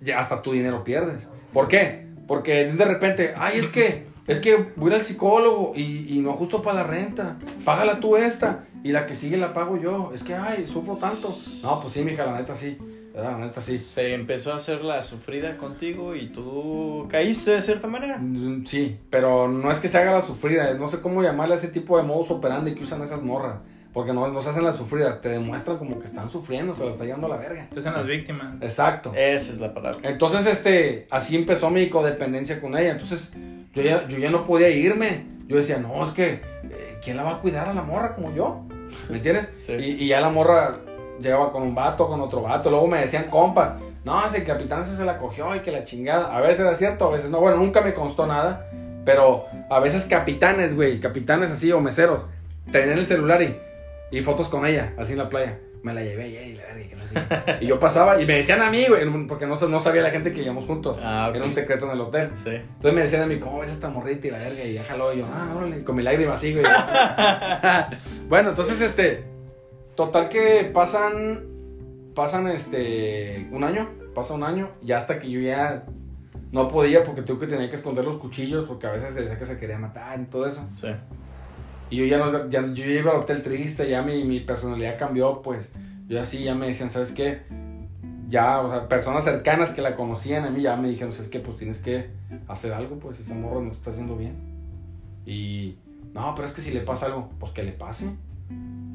ya 0.00 0.18
hasta 0.20 0.42
tu 0.42 0.52
dinero 0.52 0.82
pierdes. 0.84 1.28
¿Por 1.52 1.68
qué? 1.68 2.06
Porque 2.28 2.66
de 2.72 2.84
repente, 2.84 3.34
ay, 3.36 3.58
es 3.58 3.70
que, 3.70 4.06
es 4.26 4.40
que 4.40 4.72
voy 4.76 4.92
a 4.92 4.94
ir 4.94 5.00
al 5.00 5.06
psicólogo 5.06 5.72
y, 5.74 6.16
y 6.16 6.20
no 6.20 6.30
ajusto 6.30 6.62
para 6.62 6.78
la 6.78 6.82
renta. 6.84 7.36
Págala 7.64 8.00
tú 8.00 8.16
esta 8.16 8.64
y 8.84 8.92
la 8.92 9.06
que 9.06 9.14
sigue 9.14 9.36
la 9.36 9.52
pago 9.52 9.76
yo. 9.76 10.12
Es 10.14 10.22
que, 10.22 10.34
ay, 10.34 10.66
sufro 10.66 10.96
tanto. 10.96 11.34
No, 11.62 11.80
pues 11.80 11.94
sí, 11.94 12.02
mija, 12.02 12.24
la 12.26 12.38
neta 12.38 12.54
sí. 12.54 12.78
La 13.14 13.36
neta 13.36 13.60
sí. 13.60 13.76
Se 13.76 14.14
empezó 14.14 14.52
a 14.52 14.56
hacer 14.56 14.82
la 14.82 15.02
sufrida 15.02 15.56
contigo 15.58 16.14
y 16.16 16.28
tú 16.28 17.06
caíste 17.10 17.50
de 17.52 17.62
cierta 17.62 17.86
manera. 17.88 18.18
Mm, 18.18 18.64
Sí, 18.64 18.96
pero 19.10 19.48
no 19.48 19.70
es 19.70 19.80
que 19.80 19.88
se 19.88 19.98
haga 19.98 20.12
la 20.12 20.20
sufrida. 20.22 20.72
No 20.74 20.88
sé 20.88 21.00
cómo 21.00 21.22
llamarle 21.22 21.54
a 21.54 21.58
ese 21.58 21.68
tipo 21.68 21.96
de 21.98 22.04
modus 22.04 22.30
operandi 22.30 22.74
que 22.74 22.84
usan 22.84 23.02
esas 23.02 23.22
morras. 23.22 23.58
Porque 23.92 24.14
no, 24.14 24.26
no 24.28 24.40
se 24.40 24.48
hacen 24.48 24.64
las 24.64 24.76
sufridas. 24.76 25.20
Te 25.20 25.28
demuestran 25.28 25.76
como 25.76 25.98
que 26.00 26.06
están 26.06 26.30
sufriendo, 26.30 26.74
se 26.74 26.82
la 26.84 26.92
está 26.92 27.04
llevando 27.04 27.26
a 27.26 27.30
la 27.30 27.36
verga. 27.36 27.64
Ustedes 27.64 27.84
son 27.84 27.94
las 27.94 28.06
víctimas. 28.06 28.54
Exacto. 28.62 29.12
Esa 29.14 29.52
es 29.52 29.60
la 29.60 29.74
palabra. 29.74 29.98
Entonces, 30.08 30.46
este, 30.46 31.06
así 31.10 31.36
empezó 31.36 31.68
mi 31.68 31.90
codependencia 31.90 32.58
con 32.62 32.74
ella. 32.78 32.92
Entonces, 32.92 33.30
yo 33.72 33.82
ya, 33.82 34.06
yo 34.08 34.18
ya 34.18 34.30
no 34.30 34.46
podía 34.46 34.68
irme. 34.68 35.26
Yo 35.46 35.56
decía, 35.56 35.78
no, 35.78 36.04
es 36.04 36.10
que, 36.10 36.40
eh, 36.70 36.98
¿quién 37.02 37.16
la 37.16 37.24
va 37.24 37.32
a 37.32 37.38
cuidar 37.40 37.68
a 37.68 37.74
la 37.74 37.82
morra 37.82 38.14
como 38.14 38.34
yo? 38.34 38.62
¿Me 39.08 39.16
entiendes? 39.16 39.52
Sí. 39.58 39.72
Y, 39.74 40.04
y 40.04 40.08
ya 40.08 40.20
la 40.20 40.30
morra 40.30 40.78
llegaba 41.20 41.52
con 41.52 41.62
un 41.62 41.74
vato, 41.74 42.08
con 42.08 42.20
otro 42.20 42.42
vato. 42.42 42.70
Luego 42.70 42.86
me 42.86 43.00
decían 43.00 43.24
compas, 43.30 43.74
no, 44.04 44.24
ese 44.24 44.44
capitán 44.44 44.80
ese 44.80 44.96
se 44.96 45.04
la 45.04 45.18
cogió 45.18 45.54
y 45.54 45.60
que 45.60 45.70
la 45.70 45.84
chingada. 45.84 46.36
A 46.36 46.40
veces 46.40 46.60
era 46.60 46.74
cierto, 46.74 47.06
a 47.08 47.12
veces 47.12 47.30
no. 47.30 47.40
Bueno, 47.40 47.56
nunca 47.58 47.80
me 47.80 47.94
constó 47.94 48.26
nada. 48.26 48.68
Pero 49.04 49.46
a 49.68 49.80
veces 49.80 50.04
capitanes, 50.04 50.76
güey, 50.76 51.00
capitanes 51.00 51.50
así 51.50 51.72
o 51.72 51.80
meseros, 51.80 52.22
tenían 52.70 52.98
el 52.98 53.04
celular 53.04 53.42
y, 53.42 53.58
y 54.16 54.22
fotos 54.22 54.48
con 54.48 54.64
ella, 54.64 54.92
así 54.96 55.12
en 55.12 55.18
la 55.18 55.28
playa. 55.28 55.58
Me 55.82 55.92
la 55.92 56.02
llevé 56.02 56.24
ayer 56.24 56.48
y 56.48 56.54
la 56.54 56.64
verga, 56.64 56.88
que 56.88 56.96
no 56.96 57.02
sé 57.02 57.14
qué. 57.58 57.64
Y 57.64 57.68
yo 57.68 57.78
pasaba 57.78 58.20
y 58.20 58.26
me 58.26 58.34
decían 58.34 58.62
a 58.62 58.70
mí, 58.70 58.86
güey, 58.86 59.04
porque 59.26 59.46
no, 59.46 59.56
no 59.56 59.80
sabía 59.80 60.02
la 60.02 60.10
gente 60.10 60.32
que 60.32 60.42
íbamos 60.42 60.64
juntos. 60.64 60.98
Ah. 61.02 61.30
Era 61.34 61.44
un 61.44 61.54
secreto 61.54 61.86
en 61.86 61.92
el 61.92 62.00
hotel. 62.00 62.30
Sí. 62.34 62.50
Entonces 62.50 62.94
me 62.94 63.02
decían 63.02 63.22
a 63.22 63.26
mí, 63.26 63.38
¿cómo 63.38 63.60
ves 63.60 63.72
esta 63.72 63.88
morrita 63.88 64.28
y 64.28 64.30
la 64.30 64.38
verga? 64.38 64.64
Y 64.64 64.74
ya 64.74 64.82
jaló 64.84 65.12
y 65.12 65.18
yo, 65.18 65.26
ah, 65.28 65.54
órale, 65.56 65.84
con 65.84 65.96
mi 65.96 66.02
lágrima 66.02 66.34
así, 66.34 66.52
güey. 66.52 66.64
bueno, 68.28 68.50
entonces, 68.50 68.80
este, 68.80 69.24
total 69.94 70.28
que 70.28 70.70
pasan, 70.72 71.44
pasan, 72.14 72.48
este, 72.48 73.48
un 73.50 73.64
año, 73.64 73.90
pasa 74.14 74.34
un 74.34 74.44
año, 74.44 74.70
y 74.82 74.92
hasta 74.92 75.18
que 75.18 75.30
yo 75.30 75.40
ya 75.40 75.84
no 76.52 76.68
podía 76.68 77.02
porque 77.02 77.22
tuve 77.22 77.40
que 77.40 77.46
tenía 77.46 77.68
que 77.70 77.76
esconder 77.76 78.04
los 78.04 78.20
cuchillos 78.20 78.66
porque 78.66 78.86
a 78.86 78.92
veces 78.92 79.14
se 79.14 79.22
decía 79.22 79.38
que 79.38 79.46
se 79.46 79.58
quería 79.58 79.78
matar 79.78 80.20
y 80.20 80.26
todo 80.26 80.46
eso. 80.46 80.64
Sí. 80.70 80.88
Y 81.92 81.96
yo 81.96 82.06
ya 82.06 82.16
no, 82.16 82.48
ya, 82.48 82.66
yo 82.72 82.86
iba 82.86 83.10
al 83.10 83.18
hotel 83.18 83.42
triste, 83.42 83.86
ya 83.86 84.00
mi, 84.00 84.24
mi 84.24 84.40
personalidad 84.40 84.98
cambió, 84.98 85.42
pues. 85.42 85.70
Yo 86.08 86.22
así 86.22 86.42
ya 86.42 86.54
me 86.54 86.68
decían, 86.68 86.88
¿sabes 86.88 87.12
qué? 87.12 87.42
Ya, 88.30 88.62
o 88.62 88.70
sea, 88.70 88.88
personas 88.88 89.24
cercanas 89.24 89.68
que 89.68 89.82
la 89.82 89.94
conocían 89.94 90.46
a 90.46 90.50
mí 90.50 90.62
ya 90.62 90.74
me 90.74 90.88
dijeron, 90.88 91.12
¿sabes 91.12 91.28
qué? 91.28 91.38
Pues 91.38 91.58
tienes 91.58 91.80
que 91.80 92.08
hacer 92.48 92.72
algo, 92.72 92.98
pues 92.98 93.20
esa 93.20 93.34
morra 93.34 93.60
no 93.60 93.72
está 93.72 93.90
haciendo 93.90 94.16
bien. 94.16 94.36
Y, 95.26 95.76
no, 96.14 96.34
pero 96.34 96.48
es 96.48 96.54
que 96.54 96.62
si 96.62 96.70
le 96.70 96.80
pasa 96.80 97.04
algo, 97.04 97.28
pues 97.38 97.52
que 97.52 97.62
le 97.62 97.72
pase. 97.72 98.06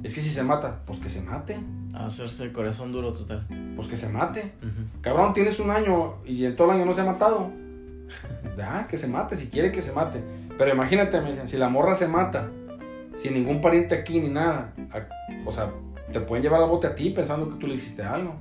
Es 0.02 0.16
que 0.16 0.22
si 0.22 0.32
se 0.32 0.42
mata, 0.42 0.80
pues 0.88 0.98
que 0.98 1.12
se 1.12 1.22
mate. 1.22 1.60
Hacerse 1.94 2.52
corazón 2.52 2.92
duro 2.92 3.14
total. 3.14 3.46
Pues 3.76 3.88
que 3.90 3.98
se 3.98 4.10
mate. 4.10 4.54
Cabrón, 5.02 5.34
tienes 5.34 5.60
un 5.60 5.70
año 5.70 6.16
y 6.26 6.46
en 6.46 6.56
todo 6.56 6.72
el 6.72 6.78
año 6.78 6.86
no 6.86 6.96
se 6.96 7.02
ha 7.02 7.06
matado. 7.06 7.52
Ya, 8.58 8.88
que 8.90 8.98
se 8.98 9.08
mate, 9.08 9.36
si 9.36 9.50
quiere 9.50 9.72
que 9.72 9.84
se 9.84 9.92
mate. 9.92 10.20
Pero 10.58 10.74
imagínate, 10.74 11.22
me 11.22 11.30
dicen, 11.30 11.48
si 11.48 11.58
la 11.58 11.70
morra 11.70 11.94
se 11.94 12.08
mata, 12.08 12.50
sin 13.18 13.34
ningún 13.34 13.60
pariente 13.62 13.96
aquí 13.96 14.20
ni 14.20 14.30
nada, 14.30 14.74
o 15.46 15.52
sea, 15.52 15.72
te 16.12 16.20
pueden 16.22 16.44
llevar 16.44 16.62
al 16.62 16.70
bote 16.70 16.88
a 16.88 16.96
ti 16.96 17.10
pensando 17.10 17.50
que 17.50 17.56
tú 17.60 17.68
le 17.68 17.74
hiciste 17.74 18.02
algo. 18.04 18.36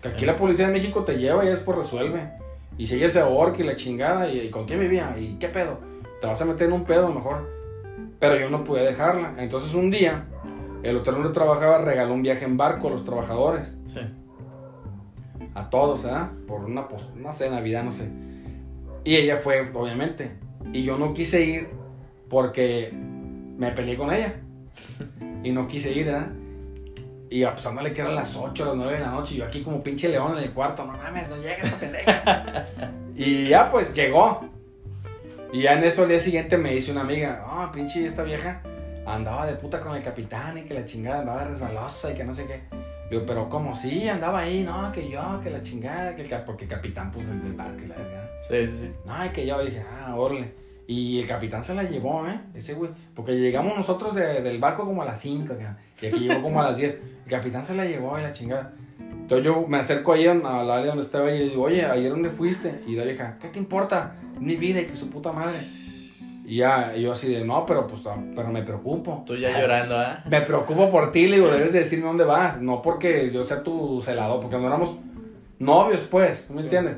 Que 0.00 0.08
Sí. 0.08 0.14
aquí 0.14 0.24
la 0.24 0.36
policía 0.36 0.66
de 0.66 0.72
México 0.72 1.04
te 1.04 1.18
lleva 1.18 1.44
y 1.44 1.48
después 1.48 1.76
resuelve. 1.76 2.30
Y 2.78 2.86
si 2.86 2.94
ella 2.94 3.08
se 3.10 3.20
ahorca 3.20 3.62
y 3.62 3.66
la 3.66 3.76
chingada, 3.76 4.28
y, 4.30 4.40
y 4.40 4.50
con 4.50 4.64
quién 4.64 4.80
vivía, 4.80 5.14
y 5.18 5.34
qué 5.38 5.48
pedo, 5.48 5.78
te 6.22 6.26
vas 6.26 6.40
a 6.40 6.46
meter 6.46 6.68
en 6.68 6.72
un 6.72 6.84
pedo 6.84 7.06
a 7.06 7.08
lo 7.10 7.14
mejor. 7.16 7.50
Pero 8.18 8.38
yo 8.38 8.48
no 8.48 8.64
pude 8.64 8.82
dejarla. 8.82 9.34
Entonces 9.36 9.74
un 9.74 9.90
día, 9.90 10.24
el 10.82 10.96
hotel 10.96 11.14
donde 11.14 11.30
trabajaba 11.30 11.78
regaló 11.84 12.14
un 12.14 12.22
viaje 12.22 12.46
en 12.46 12.56
barco 12.56 12.88
a 12.88 12.90
los 12.92 13.04
trabajadores 13.04 13.68
Sí. 13.84 14.00
a 15.54 15.68
todos, 15.68 16.06
¿ah? 16.06 16.30
Por 16.46 16.64
una, 16.64 16.88
pues, 16.88 17.02
no 17.16 17.32
sé, 17.32 17.50
Navidad, 17.50 17.82
no 17.84 17.92
sé. 17.92 18.08
Y 19.04 19.16
ella 19.16 19.36
fue, 19.36 19.70
obviamente. 19.74 20.30
Y 20.72 20.82
yo 20.82 20.96
no 20.96 21.12
quise 21.12 21.42
ir 21.42 21.68
porque 22.28 22.92
me 23.60 23.70
peleé 23.72 23.96
con 23.96 24.12
ella. 24.12 24.34
Y 25.44 25.52
no 25.52 25.68
quise 25.68 25.92
ir, 25.92 26.10
¿ah? 26.10 26.28
Y 27.28 27.44
ándale 27.44 27.92
que 27.92 28.00
eran 28.00 28.14
las 28.16 28.34
8, 28.34 28.64
las 28.64 28.74
9 28.74 28.94
de 28.94 29.00
la 29.00 29.10
noche. 29.10 29.34
Y 29.34 29.38
yo 29.38 29.44
aquí 29.44 29.62
como 29.62 29.82
pinche 29.82 30.08
león 30.08 30.36
en 30.36 30.44
el 30.44 30.50
cuarto. 30.52 30.84
No 30.84 30.94
mames, 30.94 31.28
no 31.28 31.36
llega 31.36 31.56
esta 31.62 31.76
pendeja. 31.78 32.66
y 33.16 33.48
ya 33.48 33.70
pues 33.70 33.94
llegó. 33.94 34.40
Y 35.52 35.62
ya 35.62 35.74
en 35.74 35.84
eso 35.84 36.02
al 36.02 36.08
día 36.08 36.20
siguiente 36.20 36.56
me 36.56 36.72
dice 36.72 36.90
una 36.90 37.02
amiga, 37.02 37.44
ah, 37.46 37.70
pinche 37.72 38.04
esta 38.06 38.22
vieja 38.22 38.62
andaba 39.06 39.46
de 39.46 39.54
puta 39.54 39.80
con 39.80 39.96
el 39.96 40.02
capitán 40.02 40.56
y 40.58 40.62
que 40.62 40.74
la 40.74 40.84
chingada 40.84 41.20
andaba 41.20 41.44
resbalosa 41.44 42.12
y 42.12 42.14
que 42.14 42.24
no 42.24 42.32
sé 42.34 42.46
qué. 42.46 42.60
Digo, 43.10 43.24
pero 43.26 43.48
¿cómo? 43.48 43.74
Sí, 43.74 44.08
andaba 44.08 44.40
ahí, 44.40 44.62
no, 44.62 44.92
que 44.92 45.08
yo, 45.08 45.40
que 45.42 45.50
la 45.50 45.62
chingada, 45.62 46.14
que 46.14 46.22
el 46.22 46.28
cap- 46.28 46.44
porque 46.46 46.64
el 46.64 46.70
capitán 46.70 47.10
pues 47.10 47.28
el 47.28 47.52
barco 47.54 47.80
y 47.82 47.86
la 47.88 47.96
verdad. 47.96 48.30
Sí, 48.36 48.66
sí, 48.66 48.78
sí. 48.78 48.92
No, 49.04 49.26
y 49.26 49.30
que 49.30 49.44
yo 49.46 49.64
dije, 49.64 49.82
ah, 49.90 50.14
órale. 50.16 50.54
Y 50.92 51.20
el 51.20 51.28
capitán 51.28 51.62
se 51.62 51.72
la 51.74 51.84
llevó, 51.84 52.26
¿eh? 52.26 52.40
Ese 52.54 52.74
güey. 52.74 52.90
Porque 53.14 53.32
llegamos 53.38 53.76
nosotros 53.76 54.12
de- 54.14 54.42
del 54.42 54.58
barco 54.58 54.84
como 54.84 55.02
a 55.02 55.04
las 55.04 55.20
5, 55.20 55.54
y 56.02 56.06
aquí 56.06 56.18
llegó 56.26 56.42
como 56.42 56.60
a 56.60 56.64
las 56.70 56.76
10. 56.78 56.96
El 57.26 57.30
capitán 57.30 57.64
se 57.64 57.74
la 57.76 57.84
llevó 57.84 58.18
y 58.18 58.22
la 58.22 58.32
chingada. 58.32 58.72
Entonces 58.98 59.44
yo 59.46 59.64
me 59.68 59.78
acerco 59.78 60.12
ahí 60.12 60.26
al 60.26 60.44
área 60.44 60.86
donde 60.88 61.02
estaba 61.02 61.30
y 61.30 61.38
le 61.38 61.44
digo, 61.50 61.62
oye, 61.62 61.84
¿ayer 61.84 62.10
dónde 62.10 62.30
fuiste? 62.30 62.80
Y 62.88 62.96
la 62.96 63.04
vieja, 63.04 63.36
¿qué 63.40 63.46
te 63.48 63.60
importa? 63.60 64.16
Mi 64.40 64.56
vida 64.56 64.80
y 64.80 64.86
que 64.86 64.96
su 64.96 65.08
puta 65.10 65.30
madre. 65.30 65.56
Y 66.44 66.56
ya, 66.56 66.92
y 66.96 67.02
yo 67.02 67.12
así 67.12 67.32
de, 67.32 67.44
no, 67.44 67.64
pero 67.64 67.86
pues, 67.86 68.02
ah, 68.06 68.16
pero 68.34 68.48
me 68.48 68.62
preocupo. 68.64 69.22
Tú 69.24 69.36
ya 69.36 69.56
llorando, 69.60 69.96
¿ah? 69.96 70.24
Me 70.28 70.40
preocupo 70.40 70.90
por 70.90 71.12
ti, 71.12 71.28
le 71.28 71.36
digo, 71.36 71.48
debes 71.52 71.72
de 71.72 71.78
decirme 71.80 72.06
dónde 72.06 72.24
vas. 72.24 72.60
No 72.60 72.82
porque 72.82 73.30
yo 73.32 73.44
sea 73.44 73.62
tu 73.62 74.02
celador, 74.02 74.40
porque 74.40 74.56
no 74.56 74.66
éramos 74.66 74.96
novios, 75.60 76.02
pues, 76.10 76.50
¿me 76.50 76.56
Sí. 76.56 76.62
entiendes? 76.64 76.96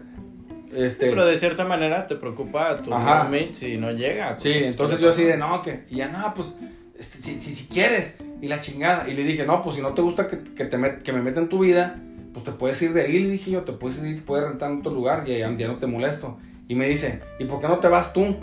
Este, 0.75 1.09
Pero 1.11 1.27
de 1.27 1.37
cierta 1.37 1.65
manera 1.65 2.07
te 2.07 2.17
preocupa 2.17 2.77
tu 2.83 2.93
Ajá. 2.95 3.25
roommate 3.25 3.55
si 3.55 3.77
no 3.77 3.91
llega. 3.93 4.39
sí, 4.41 4.51
entonces 4.53 4.99
¿qué 4.99 5.03
yo 5.05 5.11
así 5.11 5.25
de, 5.25 5.37
no, 5.37 5.61
que, 5.63 5.85
y 5.91 5.97
ya, 5.97 6.09
no, 6.09 6.33
pues, 6.35 6.57
este, 6.99 7.19
si, 7.19 7.41
si, 7.41 7.53
si 7.55 7.67
quieres, 7.67 8.17
y 8.41 8.49
la 8.49 8.61
chingada. 8.61 9.09
Y 9.09 9.15
le 9.15 9.25
dije, 9.25 9.45
no, 9.45 9.63
pues 9.63 9.77
si 9.77 9.83
no 9.83 9.93
te 9.93 10.03
gusta 10.03 10.29
que, 10.29 10.39
que, 10.55 10.65
te 10.65 10.79
met- 10.79 11.03
que 11.03 11.13
me 11.13 11.21
meta 11.21 11.41
en 11.41 11.49
tu 11.49 11.59
vida, 11.59 11.95
pues 12.33 12.45
te 12.45 12.53
puedes 12.53 12.81
ir 12.81 12.93
de 12.95 13.03
ahí, 13.03 13.19
le 13.19 13.29
dije 13.29 13.51
yo, 13.51 13.63
te 13.63 13.73
puedes 13.73 13.99
ir, 14.03 14.17
te 14.17 14.23
puedes 14.23 14.47
rentar 14.49 14.71
en 14.71 14.79
otro 14.79 14.93
lugar 14.93 15.25
y 15.29 15.39
ya, 15.39 15.55
ya 15.57 15.69
no 15.69 15.77
te 15.77 15.87
molesto. 15.87 16.39
Y 16.69 16.75
me 16.75 16.89
dice, 16.89 17.21
¿y 17.39 17.45
por 17.45 17.61
qué 17.61 17.69
no 17.69 17.79
te 17.79 17.89
vas 17.89 18.13
tú? 18.15 18.35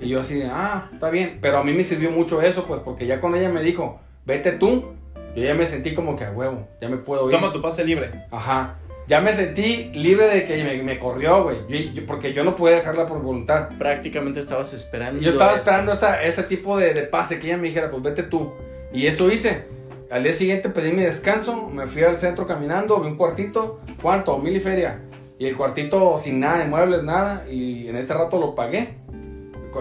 Y 0.00 0.08
yo 0.08 0.20
así 0.20 0.34
de, 0.34 0.46
ah, 0.46 0.90
está 0.92 1.10
bien. 1.10 1.38
Pero 1.40 1.58
a 1.58 1.64
mí 1.64 1.72
me 1.72 1.82
sirvió 1.82 2.10
mucho 2.12 2.40
eso, 2.42 2.66
pues, 2.66 2.80
porque 2.84 3.06
ya 3.06 3.20
cuando 3.20 3.38
ella 3.38 3.48
me 3.48 3.62
dijo, 3.62 3.98
vete 4.24 4.52
tú, 4.52 4.92
yo 5.34 5.42
ya 5.42 5.54
me 5.54 5.66
sentí 5.66 5.94
como 5.94 6.14
que 6.16 6.24
a 6.24 6.30
huevo, 6.30 6.68
ya 6.80 6.88
me 6.88 6.98
puedo 6.98 7.28
ir. 7.28 7.34
Toma 7.34 7.52
tu 7.52 7.60
pase 7.60 7.84
libre. 7.84 8.10
Ajá. 8.30 8.76
Ya 9.08 9.20
me 9.20 9.32
sentí 9.32 9.90
libre 9.94 10.26
de 10.26 10.44
que 10.44 10.64
me, 10.64 10.82
me 10.82 10.98
corrió, 10.98 11.44
güey. 11.44 11.58
Yo- 11.68 11.92
yo- 11.92 12.06
porque 12.06 12.32
yo 12.32 12.42
no 12.42 12.56
pude 12.56 12.74
dejarla 12.74 13.06
por 13.06 13.22
voluntad. 13.22 13.68
Prácticamente 13.78 14.40
estabas 14.40 14.72
esperando. 14.72 15.20
Yo 15.22 15.30
estaba 15.30 15.52
eso. 15.52 15.60
esperando 15.60 15.92
esa, 15.92 16.22
ese 16.24 16.42
tipo 16.42 16.76
de, 16.76 16.92
de 16.92 17.02
pase 17.02 17.38
que 17.38 17.46
ella 17.46 17.56
me 17.56 17.68
dijera, 17.68 17.90
pues 17.90 18.02
vete 18.02 18.24
tú. 18.24 18.52
Y 18.92 19.06
eso 19.06 19.30
hice. 19.30 19.64
Al 20.10 20.22
día 20.24 20.32
siguiente 20.32 20.68
pedí 20.70 20.92
mi 20.92 21.02
descanso, 21.02 21.68
me 21.68 21.86
fui 21.86 22.02
al 22.02 22.16
centro 22.16 22.46
caminando, 22.46 23.00
vi 23.00 23.08
un 23.08 23.16
cuartito, 23.16 23.80
¿cuánto? 24.02 24.38
Mil 24.38 24.56
y 24.56 24.60
feria. 24.60 25.00
Y 25.38 25.46
el 25.46 25.56
cuartito 25.56 26.18
sin 26.18 26.40
nada 26.40 26.58
de 26.58 26.64
muebles, 26.64 27.02
nada. 27.04 27.44
Y 27.48 27.88
en 27.88 27.96
ese 27.96 28.12
rato 28.14 28.38
lo 28.40 28.54
pagué. 28.54 28.94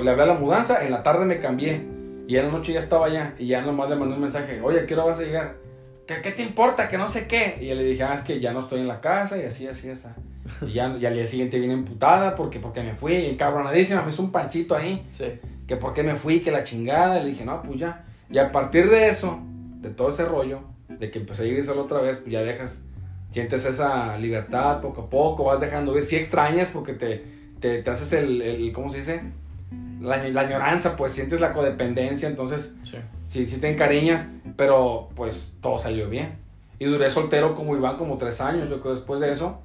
Le 0.04 0.10
hablé 0.12 0.24
a 0.24 0.26
la 0.28 0.34
mudanza, 0.34 0.84
en 0.86 0.92
la 0.92 1.02
tarde 1.04 1.26
me 1.26 1.40
cambié. 1.40 1.82
Y 2.28 2.38
en 2.38 2.48
la 2.48 2.52
noche 2.52 2.74
ya 2.74 2.80
estaba 2.80 3.06
allá. 3.06 3.34
Y 3.40 3.48
ya 3.48 3.62
nomás 3.62 3.90
le 3.90 3.96
mandé 3.96 4.16
un 4.16 4.22
mensaje, 4.22 4.60
oye, 4.62 4.82
¿a 4.82 4.86
qué 4.86 4.94
hora 4.96 5.06
vas 5.06 5.20
a 5.20 5.24
llegar? 5.24 5.56
¿Qué, 6.08 6.22
qué 6.22 6.32
te 6.32 6.43
importa? 6.43 6.88
Que 6.89 6.97
no 6.97 7.08
sé 7.08 7.28
qué. 7.28 7.58
Y 7.62 7.68
yo 7.68 7.76
le 7.76 7.84
dije, 7.84 8.03
ah, 8.03 8.14
es 8.14 8.22
que 8.22 8.39
ya 8.39 8.53
no 8.53 8.60
estoy 8.60 8.80
en 8.82 8.88
la 8.88 9.01
casa 9.01 9.38
y 9.38 9.43
así, 9.43 9.68
así, 9.68 9.89
así. 9.89 10.08
Y 10.62 10.74
ya 10.74 10.95
y 10.99 11.06
al 11.06 11.14
día 11.16 11.26
siguiente 11.26 11.60
vine 11.60 11.74
emputada 11.74 12.36
porque, 12.36 12.60
porque 12.60 12.84
me 12.84 12.93
fui, 12.93 13.16
encabronadísima, 13.26 14.03
me 14.03 14.12
hizo 14.12 14.22
un 14.22 14.32
panchito 14.32 14.76
ahí 14.76 15.03
Sí. 15.08 15.26
que 15.68 15.76
por 15.76 15.93
qué 15.93 16.03
me 16.03 16.16
fui, 16.16 16.41
que 16.41 16.51
la 16.51 16.64
chingada. 16.64 17.20
Le 17.20 17.32
dije, 17.32 17.43
no, 17.45 17.62
pues 17.64 17.80
ya. 17.80 18.06
Y 18.30 18.38
a 18.38 18.51
partir 18.51 18.89
de 18.89 19.10
eso, 19.10 19.39
de 19.82 19.89
todo 19.89 20.10
ese 20.10 20.26
rollo, 20.26 20.62
de 20.88 21.10
que 21.10 21.20
empecé 21.20 21.43
a 21.43 21.47
ir 21.47 21.66
solo 21.66 21.84
otra 21.84 21.99
vez, 22.01 22.18
pues 22.18 22.32
ya 22.32 22.41
dejas, 22.41 22.80
sientes 23.32 23.66
esa 23.66 24.18
libertad 24.20 24.82
poco 24.82 25.01
a 25.03 25.10
poco, 25.10 25.45
vas 25.45 25.60
dejando 25.60 25.97
ir. 25.97 26.03
Sí 26.03 26.16
extrañas 26.16 26.68
porque 26.72 26.93
te, 26.93 27.24
te, 27.60 27.82
te 27.82 27.89
haces 27.89 28.14
el, 28.14 28.41
el, 28.43 28.72
¿cómo 28.72 28.91
se 28.91 28.97
dice? 28.97 29.22
La, 30.01 30.18
la 30.30 30.41
añoranza, 30.41 30.95
pues 30.95 31.14
sientes 31.14 31.39
la 31.41 31.51
codependencia, 31.53 32.28
entonces 32.30 32.76
Sí. 32.84 32.97
Sí, 33.30 33.46
sí 33.46 33.58
te 33.58 33.70
encariñas, 33.70 34.28
pero 34.56 35.10
pues 35.16 35.54
todo 35.62 35.80
salió 35.80 36.10
bien. 36.10 36.38
Y 36.80 36.86
duré 36.86 37.10
soltero 37.10 37.56
como 37.56 37.76
Iván 37.76 37.98
como 37.98 38.18
tres 38.18 38.42
años, 38.42 38.70
yo 38.70 38.82
creo, 38.82 38.96
después 38.96 39.20
de 39.22 39.32
eso. 39.32 39.60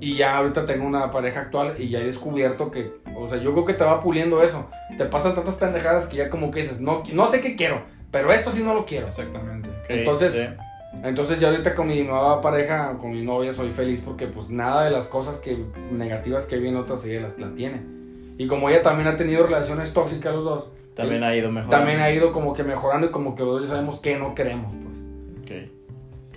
Y 0.00 0.16
ya 0.16 0.36
ahorita 0.38 0.64
tengo 0.64 0.86
una 0.86 1.10
pareja 1.10 1.40
actual 1.40 1.74
y 1.78 1.88
ya 1.90 1.98
he 2.00 2.04
descubierto 2.04 2.70
que, 2.70 2.92
o 3.14 3.28
sea, 3.28 3.38
yo 3.38 3.52
creo 3.52 3.64
que 3.66 3.74
te 3.74 3.84
va 3.84 4.02
puliendo 4.02 4.42
eso. 4.42 4.66
Te 4.96 5.04
pasan 5.04 5.34
tantas 5.34 5.56
pendejadas 5.56 6.06
que 6.06 6.16
ya 6.16 6.30
como 6.30 6.50
que 6.50 6.60
dices, 6.60 6.80
no, 6.80 7.02
no 7.12 7.26
sé 7.26 7.40
qué 7.40 7.54
quiero, 7.56 7.82
pero 8.10 8.32
esto 8.32 8.50
sí 8.50 8.62
no 8.62 8.72
lo 8.74 8.86
quiero. 8.86 9.06
Exactamente. 9.08 9.68
Entonces- 9.88 10.32
sí. 10.32 10.46
Entonces 11.04 11.38
ya 11.38 11.48
ahorita 11.48 11.76
con 11.76 11.86
mi 11.86 12.02
nueva 12.02 12.40
pareja, 12.40 12.98
con 12.98 13.12
mi 13.12 13.22
novia, 13.22 13.54
soy 13.54 13.70
feliz 13.70 14.02
porque 14.04 14.26
pues 14.26 14.50
nada 14.50 14.84
de 14.84 14.90
las 14.90 15.06
cosas 15.06 15.38
que 15.38 15.64
negativas 15.92 16.46
que 16.46 16.58
vi 16.58 16.68
en 16.68 16.76
otras 16.76 17.04
ella 17.04 17.20
las 17.20 17.38
la 17.38 17.54
tiene. 17.54 17.80
Y 18.42 18.46
como 18.46 18.70
ella 18.70 18.80
también 18.80 19.06
ha 19.06 19.16
tenido 19.16 19.44
relaciones 19.44 19.92
tóxicas 19.92 20.34
los 20.34 20.44
dos, 20.44 20.64
También 20.94 21.22
ha 21.22 21.36
ido 21.36 21.50
mejor. 21.50 21.70
también 21.70 22.00
ha 22.00 22.10
ido 22.10 22.32
como 22.32 22.54
que 22.54 22.64
mejorando 22.64 23.08
y 23.08 23.10
como 23.10 23.34
que 23.36 23.42
los 23.42 23.52
dos 23.52 23.62
ya 23.64 23.68
sabemos 23.74 24.00
que 24.00 24.16
no 24.18 24.34
queremos, 24.34 24.72
pues. 24.82 24.98
Ok. 25.42 25.70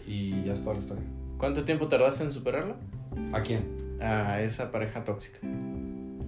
Y 0.06 0.44
ya 0.44 0.52
es 0.52 0.62
toda 0.62 0.74
la 0.76 0.82
historia. 0.82 1.04
¿Cuánto 1.38 1.64
tiempo 1.64 1.88
tardaste 1.88 2.26
en 2.26 2.32
superarlo? 2.34 2.76
¿A 3.32 3.40
quién? 3.42 3.98
A 4.02 4.42
esa 4.42 4.70
pareja 4.70 5.06
tóxica. 5.06 5.38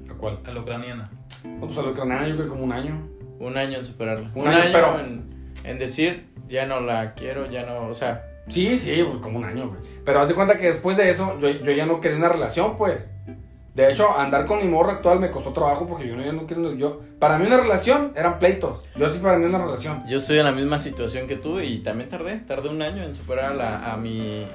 ¿A 0.09 0.13
cuál? 0.13 0.39
A 0.45 0.51
la 0.53 0.61
ucraniana. 0.61 1.09
No, 1.43 1.65
pues 1.65 1.77
a 1.77 1.81
la 1.81 1.89
ucraniana 1.89 2.25
yo 2.25 2.35
creo 2.35 2.45
que 2.45 2.51
como 2.51 2.63
un 2.63 2.71
año. 2.71 3.09
Un 3.39 3.57
año 3.57 3.77
en 3.77 3.83
superarlo. 3.83 4.29
Un 4.33 4.47
año, 4.47 4.69
pero- 4.71 4.97
en, 5.01 5.25
en 5.65 5.77
decir, 5.77 6.27
ya 6.47 6.65
no 6.65 6.79
la 6.79 7.15
quiero, 7.15 7.51
ya 7.51 7.65
no. 7.65 7.87
O 7.87 7.93
sea, 7.93 8.23
Sí, 8.47 8.77
sí, 8.77 9.03
pues 9.03 9.17
como 9.21 9.39
un 9.39 9.43
año, 9.45 9.67
güey. 9.67 9.81
Pero 10.05 10.21
haz 10.21 10.29
de 10.29 10.35
cuenta 10.35 10.55
que 10.57 10.67
después 10.67 10.95
de 10.95 11.09
eso, 11.09 11.37
yo, 11.39 11.49
yo 11.49 11.71
ya 11.73 11.85
no 11.85 11.99
quería 11.99 12.17
una 12.17 12.29
relación, 12.29 12.77
pues. 12.77 13.09
De 13.75 13.91
hecho, 13.91 14.17
andar 14.17 14.45
con 14.45 14.59
mi 14.59 14.67
morra 14.69 14.93
actual 14.93 15.19
me 15.19 15.29
costó 15.31 15.51
trabajo 15.51 15.85
porque 15.85 16.07
yo 16.07 16.15
no, 16.15 16.23
yo 16.23 16.31
no 16.31 16.47
quiero. 16.47 16.73
Yo, 16.73 17.01
para 17.19 17.37
mí 17.37 17.45
una 17.45 17.57
relación 17.57 18.13
eran 18.15 18.39
pleitos. 18.39 18.81
Yo 18.95 19.09
sí 19.09 19.19
para 19.19 19.37
mí 19.37 19.45
una 19.45 19.57
relación. 19.57 20.01
yo 20.07 20.15
estoy 20.17 20.37
en 20.39 20.45
la 20.45 20.53
misma 20.53 20.79
situación 20.79 21.27
que 21.27 21.35
tú 21.35 21.59
y 21.59 21.79
también 21.79 22.09
tardé. 22.09 22.37
Tardé 22.37 22.69
un 22.69 22.81
año 22.81 23.03
en 23.03 23.13
superar 23.13 23.51
a, 23.51 23.53
la- 23.53 23.93
a 23.93 23.97
mi, 23.97 24.47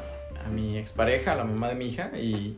a 0.44 0.48
mi 0.48 0.78
expareja, 0.78 1.32
a 1.32 1.36
la 1.36 1.44
mamá 1.44 1.68
de 1.68 1.74
mi 1.74 1.88
hija. 1.88 2.10
Y, 2.16 2.56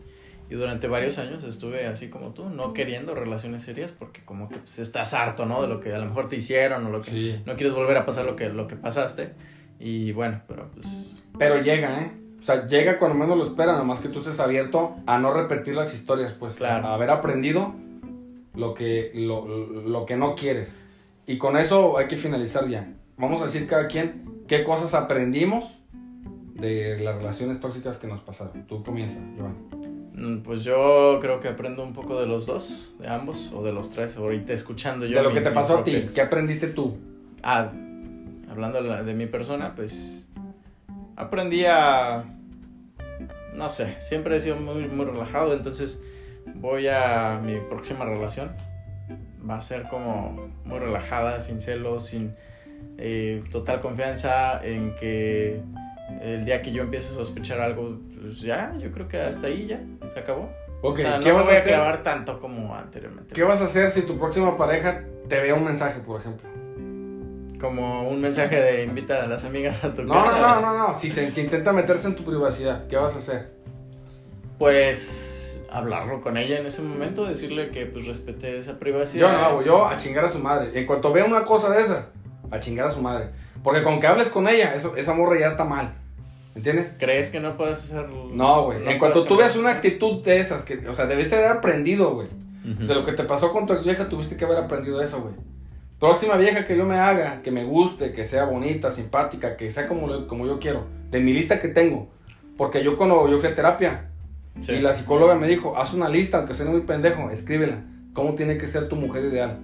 y 0.50 0.54
durante 0.54 0.86
varios 0.86 1.18
años 1.18 1.42
estuve 1.42 1.86
así 1.86 2.10
como 2.10 2.30
tú, 2.32 2.48
no 2.48 2.72
queriendo 2.74 3.14
relaciones 3.16 3.62
serias 3.62 3.90
porque 3.90 4.20
como 4.24 4.48
que 4.48 4.58
pues, 4.58 4.78
estás 4.78 5.14
harto, 5.14 5.46
¿no? 5.46 5.62
De 5.62 5.66
lo 5.68 5.80
que 5.80 5.92
a 5.92 5.98
lo 5.98 6.04
mejor 6.06 6.28
te 6.28 6.36
hicieron 6.36 6.86
o 6.86 6.90
lo 6.90 7.00
que... 7.02 7.10
Sí. 7.10 7.42
no 7.44 7.54
quieres 7.54 7.72
volver 7.74 7.96
a 7.96 8.06
pasar 8.06 8.24
lo 8.24 8.36
que, 8.36 8.48
lo 8.50 8.68
que 8.68 8.76
pasaste. 8.76 9.32
Y 9.80 10.12
bueno, 10.12 10.42
pero 10.46 10.70
pues... 10.72 11.24
Pero 11.38 11.60
llega, 11.60 12.02
¿eh? 12.02 12.12
O 12.42 12.44
sea, 12.44 12.66
llega 12.66 12.98
cuando 12.98 13.16
menos 13.16 13.38
lo 13.38 13.44
espera, 13.44 13.76
nomás 13.78 14.00
que 14.00 14.08
tú 14.08 14.18
estés 14.18 14.40
abierto 14.40 14.96
a 15.06 15.16
no 15.18 15.32
repetir 15.32 15.76
las 15.76 15.94
historias, 15.94 16.32
pues. 16.32 16.56
Claro. 16.56 16.88
A 16.88 16.94
haber 16.94 17.10
aprendido 17.10 17.72
lo 18.56 18.74
que, 18.74 19.12
lo, 19.14 19.46
lo 19.46 20.04
que 20.06 20.16
no 20.16 20.34
quieres. 20.34 20.72
Y 21.26 21.38
con 21.38 21.56
eso 21.56 21.96
hay 21.98 22.08
que 22.08 22.16
finalizar 22.16 22.68
ya. 22.68 22.92
Vamos 23.16 23.40
a 23.42 23.44
decir 23.44 23.66
cada 23.68 23.86
quien 23.86 24.42
qué 24.48 24.64
cosas 24.64 24.92
aprendimos 24.94 25.78
de 26.54 26.98
las 27.00 27.16
relaciones 27.16 27.60
tóxicas 27.60 27.96
que 27.96 28.08
nos 28.08 28.20
pasaron. 28.22 28.66
Tú 28.66 28.82
comienza, 28.82 29.20
Giovanni. 29.36 29.56
Mm, 30.14 30.42
Pues 30.42 30.64
yo 30.64 31.18
creo 31.20 31.38
que 31.40 31.48
aprendo 31.48 31.82
un 31.84 31.92
poco 31.92 32.18
de 32.20 32.26
los 32.26 32.46
dos, 32.46 32.96
de 33.00 33.08
ambos, 33.08 33.50
o 33.54 33.62
de 33.62 33.72
los 33.72 33.90
tres, 33.90 34.16
ahorita 34.16 34.52
escuchando 34.52 35.06
yo. 35.06 35.16
de 35.18 35.22
lo 35.22 35.28
mi- 35.30 35.36
que 35.36 35.40
te 35.42 35.50
pasó 35.52 35.78
a 35.78 35.84
ti, 35.84 36.06
¿qué 36.12 36.20
aprendiste 36.20 36.66
tú? 36.66 36.96
Ah, 37.42 37.72
hablando 38.50 38.82
de, 38.82 38.88
la- 38.88 39.02
de 39.04 39.14
mi 39.14 39.26
persona, 39.26 39.74
pues 39.74 40.21
aprendí 41.22 41.64
a, 41.66 42.24
no 43.54 43.70
sé, 43.70 43.98
siempre 43.98 44.36
he 44.36 44.40
sido 44.40 44.56
muy, 44.56 44.86
muy 44.88 45.06
relajado, 45.06 45.54
entonces 45.54 46.02
voy 46.54 46.88
a 46.88 47.40
mi 47.42 47.58
próxima 47.60 48.04
relación. 48.04 48.52
Va 49.48 49.56
a 49.56 49.60
ser 49.60 49.84
como 49.88 50.52
muy 50.64 50.78
relajada, 50.78 51.40
sin 51.40 51.60
celos, 51.60 52.06
sin 52.06 52.34
eh, 52.98 53.42
total 53.50 53.80
confianza 53.80 54.64
en 54.64 54.94
que 54.94 55.60
el 56.20 56.44
día 56.44 56.62
que 56.62 56.70
yo 56.72 56.82
empiece 56.84 57.08
a 57.08 57.14
sospechar 57.14 57.60
algo, 57.60 57.98
pues 58.20 58.40
ya, 58.40 58.72
yo 58.78 58.92
creo 58.92 59.08
que 59.08 59.18
hasta 59.20 59.48
ahí 59.48 59.66
ya, 59.66 59.80
se 60.12 60.18
acabó. 60.20 60.48
Ok, 60.82 60.94
o 60.94 60.96
sea, 60.98 61.20
¿qué 61.20 61.28
no 61.28 61.30
me 61.30 61.32
vas 61.32 61.46
voy 61.46 61.54
a 61.54 61.56
a 61.56 61.60
hacer? 61.60 61.72
clavar 61.74 62.02
tanto 62.02 62.38
como 62.38 62.74
anteriormente. 62.74 63.34
¿Qué 63.34 63.42
vas 63.42 63.60
a 63.60 63.64
hacer 63.64 63.90
si 63.90 64.02
tu 64.02 64.18
próxima 64.18 64.56
pareja 64.56 65.02
te 65.28 65.40
vea 65.40 65.54
un 65.54 65.64
mensaje, 65.64 66.00
por 66.00 66.20
ejemplo? 66.20 66.48
Como 67.62 68.08
un 68.08 68.20
mensaje 68.20 68.60
de 68.60 68.82
invita 68.84 69.22
a 69.22 69.26
las 69.28 69.44
amigas 69.46 69.82
a 69.84 69.94
tu 69.94 70.02
No, 70.02 70.12
casa. 70.14 70.38
no, 70.40 70.60
no, 70.60 70.76
no, 70.76 70.88
no. 70.88 70.94
Si, 70.94 71.08
se, 71.08 71.30
si 71.32 71.40
intenta 71.40 71.72
meterse 71.72 72.08
en 72.08 72.16
tu 72.16 72.24
privacidad, 72.24 72.86
¿qué 72.88 72.96
vas 72.96 73.14
a 73.14 73.18
hacer? 73.18 73.52
Pues 74.58 75.64
hablarlo 75.70 76.20
con 76.20 76.36
ella 76.36 76.58
en 76.58 76.66
ese 76.66 76.82
momento, 76.82 77.24
decirle 77.24 77.70
que 77.70 77.86
pues 77.86 78.06
respete 78.06 78.58
esa 78.58 78.72
Yo 78.72 78.78
privacidad. 78.78 79.32
no 79.32 79.38
hago, 79.46 79.62
yo 79.62 79.86
a 79.86 79.96
chingar 79.96 80.24
a 80.24 80.28
su 80.28 80.38
madre. 80.38 80.78
En 80.78 80.86
cuanto 80.86 81.12
vea 81.12 81.24
una 81.24 81.44
cosa 81.44 81.70
de 81.70 81.80
esas, 81.80 82.10
a 82.50 82.58
chingar 82.60 82.86
a 82.88 82.90
su 82.90 83.00
madre. 83.00 83.30
Porque 83.62 83.82
con 83.82 84.00
que 84.00 84.06
hables 84.06 84.28
con 84.28 84.48
ella, 84.48 84.74
eso, 84.74 84.96
esa 84.96 85.14
morra 85.14 85.38
ya 85.38 85.46
está 85.48 85.64
mal. 85.64 85.94
¿Entiendes? 86.54 86.94
¿Crees 86.98 87.30
que 87.30 87.40
no 87.40 87.56
puedes 87.56 87.78
hacerlo? 87.78 88.28
No, 88.32 88.64
güey. 88.64 88.78
en 88.78 88.82
puedes 88.84 88.98
cuanto 88.98 89.24
tú 89.24 89.36
veas 89.36 89.56
una 89.56 89.70
actitud 89.70 90.22
de 90.22 90.38
esas, 90.40 90.64
que, 90.64 90.86
o 90.86 90.94
sea, 90.94 91.06
debiste 91.06 91.36
haber 91.36 91.52
aprendido, 91.52 92.12
güey. 92.14 92.28
Ujú. 92.68 92.86
De 92.86 92.94
lo 92.94 93.04
que 93.04 93.12
te 93.12 93.22
pasó 93.24 93.52
con 93.52 93.66
tu 93.66 93.72
ex 93.72 93.84
vieja, 93.84 94.08
tuviste 94.08 94.36
que 94.36 94.44
haber 94.44 94.58
aprendido 94.58 95.00
eso, 95.00 95.20
güey. 95.22 95.34
Próxima 96.02 96.36
vieja 96.36 96.66
que 96.66 96.76
yo 96.76 96.84
me 96.84 96.98
haga, 96.98 97.42
que 97.42 97.52
me 97.52 97.62
guste, 97.64 98.12
que 98.12 98.24
sea 98.26 98.44
bonita, 98.44 98.90
simpática, 98.90 99.56
que 99.56 99.70
sea 99.70 99.86
como, 99.86 100.08
lo- 100.08 100.26
como 100.26 100.46
yo 100.48 100.58
quiero. 100.58 100.84
De 101.12 101.20
mi 101.20 101.32
lista 101.32 101.60
que 101.60 101.68
tengo. 101.68 102.08
Porque 102.58 102.82
yo 102.82 102.96
cuando 102.96 103.28
yo 103.30 103.38
fui 103.38 103.48
a 103.48 103.54
terapia, 103.54 104.08
Sí. 104.58 104.72
Y 104.72 104.80
la 104.80 104.92
psicóloga 104.92 105.34
me 105.36 105.46
dijo, 105.46 105.78
haz 105.78 105.94
una 105.94 106.08
lista, 106.08 106.38
aunque 106.38 106.54
suene 106.54 106.72
muy 106.72 106.80
pendejo, 106.82 107.30
escríbela. 107.30 107.84
¿Cómo 108.14 108.34
tiene 108.34 108.58
que 108.58 108.66
ser 108.66 108.88
tu 108.88 108.96
mujer 108.96 109.24
ideal? 109.26 109.58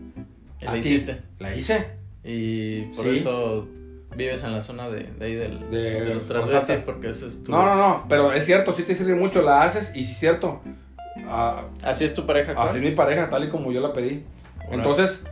La 0.60 0.70
Así. 0.70 0.78
hiciste. 0.94 1.20
La 1.40 1.54
hice. 1.56 1.88
Y 2.24 2.82
por 2.96 3.04
Sí. 3.04 3.10
eso 3.14 3.66
vives 4.16 4.44
en 4.44 4.52
la 4.52 4.62
zona 4.62 4.88
de, 4.88 5.02
de 5.18 5.26
ahí 5.26 5.34
del, 5.34 5.70
De 5.70 5.78
de, 6.04 6.14
los 6.14 6.24
transvestis, 6.24 6.80
porque 6.82 7.10
eso 7.10 7.28
es 7.28 7.42
tu... 7.44 7.50
No, 7.50 7.66
no, 7.66 7.74
no, 7.76 8.06
pero 8.08 8.32
es 8.32 8.46
cierto, 8.46 8.72
sí 8.72 8.84
te 8.84 8.94
sirve 8.94 9.14
mucho, 9.14 9.42
la 9.42 9.62
haces 9.62 9.92
y 9.94 10.04
sí 10.04 10.12
es 10.12 10.18
cierto. 10.20 10.62
Ah, 11.26 11.64
Así 11.82 12.04
es 12.04 12.14
tu 12.14 12.24
pareja 12.24 12.52
así 12.56 12.78
es 12.78 12.82
mi 12.82 12.92
pareja, 12.92 13.28
tal 13.28 13.44
y 13.44 13.50
como 13.50 13.70
yo 13.72 13.80
la 13.82 13.92
pedí. 13.92 14.24
Entonces, 14.70 15.24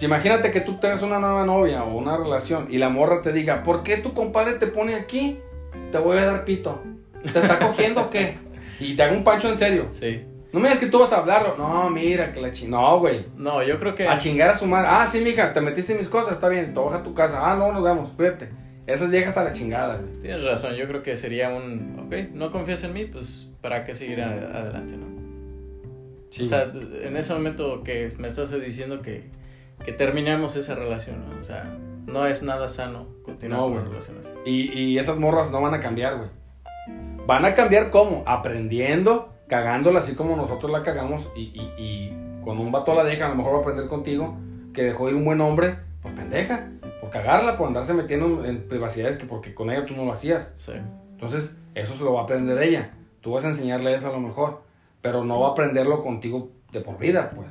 si 0.00 0.06
imagínate 0.06 0.50
que 0.50 0.62
tú 0.62 0.80
tengas 0.80 1.02
una 1.02 1.18
nueva 1.18 1.44
novia 1.44 1.84
o 1.84 1.94
una 1.94 2.16
relación 2.16 2.68
y 2.70 2.78
la 2.78 2.88
morra 2.88 3.20
te 3.20 3.34
diga, 3.34 3.62
¿por 3.62 3.82
qué 3.82 3.98
tu 3.98 4.14
compadre 4.14 4.54
te 4.54 4.66
pone 4.66 4.94
aquí? 4.94 5.38
Te 5.92 5.98
voy 5.98 6.16
a 6.16 6.24
dar 6.24 6.46
pito. 6.46 6.82
¿Te 7.30 7.38
está 7.38 7.58
cogiendo 7.58 8.00
o 8.00 8.08
qué? 8.08 8.38
Y 8.78 8.96
te 8.96 9.02
hago 9.02 9.14
un 9.14 9.24
pancho 9.24 9.48
en 9.48 9.56
serio. 9.56 9.90
Sí. 9.90 10.24
No 10.54 10.58
me 10.58 10.68
digas 10.68 10.78
que 10.78 10.86
tú 10.86 11.00
vas 11.00 11.12
a 11.12 11.18
hablarlo. 11.18 11.54
No, 11.58 11.90
mira, 11.90 12.32
que 12.32 12.40
la 12.40 12.50
ching... 12.50 12.70
No, 12.70 12.98
güey. 12.98 13.26
No, 13.36 13.62
yo 13.62 13.78
creo 13.78 13.94
que... 13.94 14.08
A 14.08 14.16
chingar 14.16 14.48
a 14.48 14.54
su 14.54 14.64
madre. 14.66 14.88
Ah, 14.90 15.06
sí, 15.06 15.20
mija, 15.20 15.52
te 15.52 15.60
metiste 15.60 15.92
en 15.92 15.98
mis 15.98 16.08
cosas, 16.08 16.32
está 16.32 16.48
bien, 16.48 16.72
te 16.72 16.80
baja 16.80 16.96
a 16.96 17.02
tu 17.02 17.12
casa. 17.12 17.38
Ah, 17.42 17.54
no, 17.54 17.70
nos 17.70 17.84
vemos, 17.84 18.10
cuídate. 18.12 18.48
Esas 18.86 19.10
viejas 19.10 19.36
a 19.36 19.44
la 19.44 19.52
chingada, 19.52 19.98
güey. 19.98 20.22
Tienes 20.22 20.42
razón, 20.44 20.76
yo 20.76 20.88
creo 20.88 21.02
que 21.02 21.14
sería 21.18 21.50
un... 21.50 22.06
Ok, 22.06 22.32
no 22.32 22.50
confías 22.50 22.82
en 22.84 22.94
mí, 22.94 23.04
pues 23.04 23.50
¿para 23.60 23.84
qué 23.84 23.92
seguir 23.92 24.22
adelante, 24.22 24.96
no? 24.96 25.08
Sí, 26.30 26.44
o 26.44 26.46
sea, 26.46 26.72
en 27.02 27.18
ese 27.18 27.34
momento 27.34 27.82
que 27.82 28.08
me 28.18 28.28
estás 28.28 28.50
diciendo 28.58 29.02
que, 29.02 29.28
que 29.84 29.92
terminemos 29.92 30.56
esa 30.56 30.74
relación, 30.74 31.24
¿no? 31.28 31.38
O 31.40 31.42
sea, 31.42 31.76
no 32.06 32.26
es 32.26 32.42
nada 32.42 32.68
sano 32.68 33.06
continuar 33.24 33.60
No, 33.60 33.64
con 33.66 33.72
una 33.72 33.80
güey. 33.82 33.90
relación 33.92 34.18
así. 34.18 34.28
y, 34.44 34.72
y 34.78 34.98
esas 34.98 35.18
morras 35.18 35.50
no 35.50 35.60
van 35.60 35.74
a 35.74 35.80
cambiar, 35.80 36.16
güey. 36.16 36.28
Van 37.26 37.44
a 37.44 37.54
cambiar 37.54 37.90
cómo? 37.90 38.22
Aprendiendo, 38.26 39.32
cagándola 39.46 40.00
así 40.00 40.14
como 40.14 40.36
nosotros 40.36 40.70
la 40.72 40.82
cagamos. 40.82 41.28
Y, 41.36 41.42
y, 41.54 41.72
y 41.78 42.16
cuando 42.42 42.62
un 42.62 42.72
vato 42.72 42.94
la 42.94 43.04
deja, 43.04 43.26
a 43.26 43.28
lo 43.28 43.36
mejor 43.36 43.54
va 43.54 43.58
a 43.58 43.60
aprender 43.60 43.88
contigo 43.88 44.36
que 44.74 44.82
dejó 44.84 45.08
ir 45.08 45.14
un 45.14 45.24
buen 45.24 45.40
hombre, 45.40 45.76
pues 46.02 46.14
pendeja. 46.14 46.68
Por 47.00 47.10
cagarla, 47.10 47.56
por 47.56 47.68
andarse 47.68 47.94
metiendo 47.94 48.44
en 48.44 48.68
privacidades 48.68 49.16
que 49.16 49.26
porque 49.26 49.54
con 49.54 49.70
ella 49.70 49.86
tú 49.86 49.94
no 49.94 50.04
lo 50.04 50.12
hacías. 50.12 50.50
Sí. 50.54 50.72
Entonces, 51.12 51.56
eso 51.74 51.94
se 51.94 52.04
lo 52.04 52.14
va 52.14 52.20
a 52.20 52.22
aprender 52.24 52.60
ella. 52.62 52.90
Tú 53.20 53.32
vas 53.32 53.44
a 53.44 53.48
enseñarle 53.48 53.94
eso 53.94 54.08
a 54.08 54.12
lo 54.12 54.20
mejor. 54.20 54.62
Pero 55.02 55.24
no 55.24 55.40
va 55.40 55.48
a 55.48 55.50
aprenderlo 55.52 56.02
contigo 56.02 56.50
de 56.72 56.80
por 56.80 56.98
vida, 56.98 57.30
pues. 57.34 57.48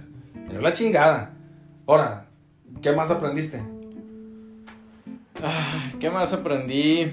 Pero 0.47 0.61
la 0.61 0.73
chingada. 0.73 1.32
Ahora, 1.89 2.25
¿qué 2.83 2.91
más 2.91 3.09
aprendiste? 3.09 3.59
Ay, 5.43 5.95
¿Qué 5.99 6.11
más 6.11 6.31
aprendí? 6.33 7.11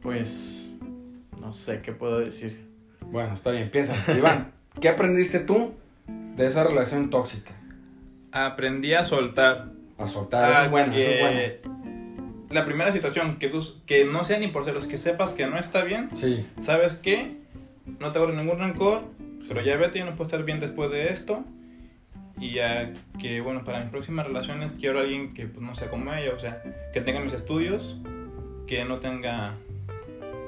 Pues... 0.00 0.76
No 1.40 1.52
sé, 1.52 1.82
¿qué 1.82 1.92
puedo 1.92 2.18
decir? 2.18 2.66
Bueno, 3.12 3.34
está 3.34 3.52
bien, 3.52 3.70
piensa. 3.70 3.94
Iván, 4.18 4.50
¿qué 4.80 4.88
aprendiste 4.88 5.38
tú 5.38 5.74
de 6.08 6.46
esa 6.46 6.64
relación 6.64 7.10
tóxica? 7.10 7.52
Aprendí 8.32 8.92
a 8.94 9.04
soltar. 9.04 9.68
A 9.96 10.08
soltar, 10.08 10.50
eso 10.50 10.62
es 10.62 10.70
bueno, 10.72 10.96
eso 10.96 11.10
es 11.10 11.20
bueno. 11.20 11.36
que 11.38 11.60
La 12.52 12.64
primera 12.64 12.90
situación, 12.90 13.36
que, 13.36 13.50
tú, 13.50 13.62
que 13.86 14.04
no 14.04 14.24
sea 14.24 14.40
ni 14.40 14.48
por 14.48 14.64
celos, 14.64 14.88
que 14.88 14.96
sepas 14.96 15.32
que 15.32 15.46
no 15.46 15.60
está 15.60 15.84
bien, 15.84 16.08
Sí, 16.16 16.44
¿sabes 16.60 16.96
qué? 16.96 17.36
No 18.00 18.10
te 18.10 18.18
guardo 18.18 18.34
ningún 18.34 18.58
rencor, 18.58 19.02
pero 19.46 19.62
ya 19.62 19.76
vete, 19.76 20.00
yo 20.00 20.06
no 20.06 20.16
puedo 20.16 20.24
estar 20.24 20.42
bien 20.42 20.58
después 20.58 20.90
de 20.90 21.12
esto. 21.12 21.44
Y 22.40 22.52
ya 22.54 22.92
que, 23.20 23.40
bueno, 23.40 23.64
para 23.64 23.80
mis 23.80 23.90
próximas 23.90 24.26
relaciones 24.26 24.72
quiero 24.72 24.98
a 24.98 25.02
alguien 25.02 25.34
que 25.34 25.46
pues, 25.46 25.64
no 25.64 25.74
sea 25.74 25.90
como 25.90 26.12
ella, 26.12 26.32
o 26.34 26.38
sea, 26.38 26.62
que 26.92 27.00
tenga 27.00 27.20
mis 27.20 27.32
estudios, 27.32 27.98
que 28.66 28.84
no 28.84 28.98
tenga, 28.98 29.54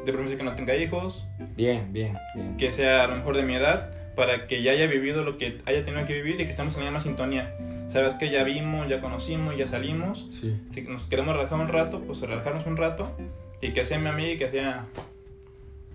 de 0.04 0.12
preferencia 0.12 0.36
que 0.36 0.44
no 0.44 0.54
tenga 0.54 0.76
hijos, 0.76 1.26
bien, 1.56 1.92
bien, 1.92 2.16
bien. 2.34 2.56
que 2.56 2.72
sea 2.72 3.04
a 3.04 3.06
lo 3.06 3.16
mejor 3.16 3.36
de 3.36 3.42
mi 3.44 3.54
edad, 3.54 3.90
para 4.16 4.46
que 4.46 4.62
ya 4.62 4.72
haya 4.72 4.86
vivido 4.86 5.24
lo 5.24 5.38
que 5.38 5.58
haya 5.66 5.84
tenido 5.84 6.06
que 6.06 6.14
vivir 6.14 6.40
y 6.40 6.44
que 6.44 6.50
estemos 6.50 6.74
en 6.76 6.84
la 6.84 6.90
misma 6.90 7.00
sintonía. 7.00 7.54
Sabes 7.88 8.14
que 8.14 8.30
ya 8.30 8.42
vimos, 8.44 8.88
ya 8.88 9.00
conocimos, 9.00 9.56
ya 9.56 9.66
salimos. 9.66 10.28
Sí. 10.40 10.56
Si 10.70 10.82
nos 10.82 11.06
queremos 11.06 11.36
relajar 11.36 11.60
un 11.60 11.68
rato, 11.68 12.00
pues 12.00 12.20
relajarnos 12.20 12.66
un 12.66 12.76
rato. 12.76 13.16
Y 13.60 13.72
que 13.72 13.84
sea 13.84 13.98
mi 13.98 14.08
amiga 14.08 14.30
y 14.30 14.38
que 14.38 14.48
sea, 14.48 14.86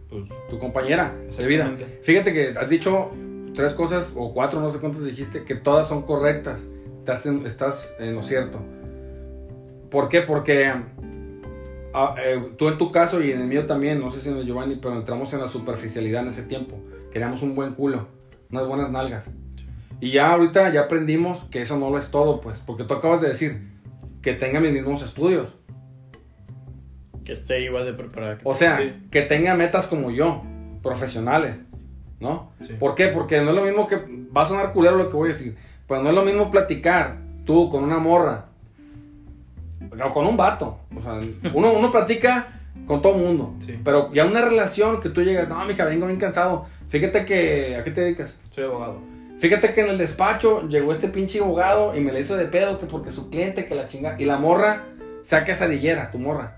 pues, 0.09 0.29
Tu 0.49 0.59
compañera 0.59 1.13
de 1.37 1.47
vida. 1.47 1.71
Fíjate 2.03 2.33
que 2.33 2.55
has 2.57 2.69
dicho 2.69 3.11
tres 3.59 3.73
cosas, 3.73 4.13
o 4.15 4.33
cuatro, 4.33 4.61
no 4.61 4.69
sé 4.69 4.79
cuántas 4.79 5.03
dijiste, 5.03 5.43
que 5.43 5.53
todas 5.53 5.85
son 5.89 6.03
correctas. 6.03 6.61
Estás 6.99 7.25
en, 7.25 7.45
estás 7.45 7.93
en 7.99 8.15
lo 8.15 8.23
cierto. 8.23 8.61
¿Por 9.91 10.07
qué? 10.07 10.21
Porque 10.21 10.71
ah, 11.93 12.15
eh, 12.23 12.53
tú 12.57 12.69
en 12.69 12.77
tu 12.77 12.89
caso 12.89 13.21
y 13.21 13.33
en 13.33 13.41
el 13.41 13.47
mío 13.47 13.65
también, 13.67 13.99
no 13.99 14.11
sé 14.13 14.21
si 14.21 14.29
en 14.29 14.37
el 14.37 14.45
Giovanni, 14.45 14.77
pero 14.81 14.95
entramos 14.95 15.33
en 15.33 15.41
la 15.41 15.49
superficialidad 15.49 16.21
en 16.21 16.29
ese 16.29 16.43
tiempo. 16.43 16.79
Queríamos 17.11 17.41
un 17.41 17.53
buen 17.53 17.73
culo, 17.73 18.07
unas 18.49 18.65
buenas 18.65 18.91
nalgas. 18.91 19.29
Y 19.99 20.11
ya 20.11 20.31
ahorita 20.31 20.69
ya 20.71 20.83
aprendimos 20.83 21.43
que 21.51 21.59
eso 21.59 21.77
no 21.77 21.89
lo 21.89 21.97
es 21.97 22.11
todo, 22.11 22.39
pues, 22.39 22.59
porque 22.65 22.85
tú 22.85 22.93
acabas 22.93 23.19
de 23.19 23.27
decir 23.27 23.59
que 24.21 24.31
tenga 24.31 24.61
mis 24.61 24.71
mismos 24.71 25.03
estudios. 25.03 25.49
Que 27.25 27.33
esté 27.33 27.61
igual 27.61 27.83
de 27.83 27.93
preparada. 27.93 28.37
que 28.37 28.43
O 28.45 28.53
sea, 28.53 28.77
Sí. 28.77 28.93
que 29.11 29.23
tenga 29.23 29.53
metas 29.55 29.87
como 29.87 30.11
yo, 30.11 30.43
profesionales, 30.81 31.59
¿no? 32.19 32.51
Sí. 32.61 32.73
¿Por 32.79 32.95
qué? 32.95 33.07
Porque 33.07 33.41
no 33.41 33.49
es 33.49 33.55
lo 33.55 33.63
mismo 33.63 33.87
que, 33.87 33.97
va 34.35 34.43
a 34.43 34.45
sonar 34.45 34.73
culero 34.73 34.97
lo 34.97 35.09
que 35.09 35.15
voy 35.15 35.29
a 35.29 35.33
decir, 35.33 35.55
pero 35.87 36.01
no 36.03 36.09
es 36.09 36.15
lo 36.15 36.23
mismo 36.23 36.51
platicar 36.51 37.17
tú 37.45 37.69
con 37.69 37.83
una 37.83 37.99
morra 37.99 38.45
o 40.03 40.13
con 40.13 40.27
un 40.27 40.37
vato. 40.37 40.79
O 40.95 41.01
sea, 41.01 41.19
uno, 41.53 41.71
uno 41.73 41.91
platica 41.91 42.47
con 42.85 43.01
todo 43.01 43.15
el 43.15 43.21
mundo, 43.21 43.53
Sí. 43.59 43.79
pero 43.83 44.11
ya 44.13 44.25
una 44.25 44.41
relación 44.41 45.01
que 45.01 45.09
tú 45.09 45.21
llegas, 45.21 45.47
no, 45.49 45.63
mija, 45.65 45.85
vengo 45.85 46.07
bien 46.07 46.19
cansado. 46.19 46.65
Fíjate 46.89 47.25
que, 47.25 47.75
¿a 47.75 47.83
qué 47.83 47.91
te 47.91 48.01
dedicas? 48.01 48.37
soy 48.51 48.63
abogado. 48.63 48.99
Fíjate 49.39 49.73
que 49.73 49.81
en 49.81 49.89
el 49.89 49.97
despacho 49.97 50.67
llegó 50.67 50.91
este 50.91 51.07
pinche 51.07 51.39
abogado 51.39 51.95
y 51.95 52.01
me 52.01 52.11
le 52.11 52.19
hizo 52.19 52.35
de 52.35 52.45
pedo 52.45 52.77
que 52.79 52.87
porque 52.87 53.11
su 53.11 53.29
cliente 53.29 53.67
que 53.67 53.75
la 53.75 53.87
chinga. 53.87 54.15
Y 54.19 54.25
la 54.25 54.37
morra 54.37 54.83
saca 55.23 55.45
quesadillera, 55.45 56.11
tu 56.11 56.19
morra. 56.19 56.57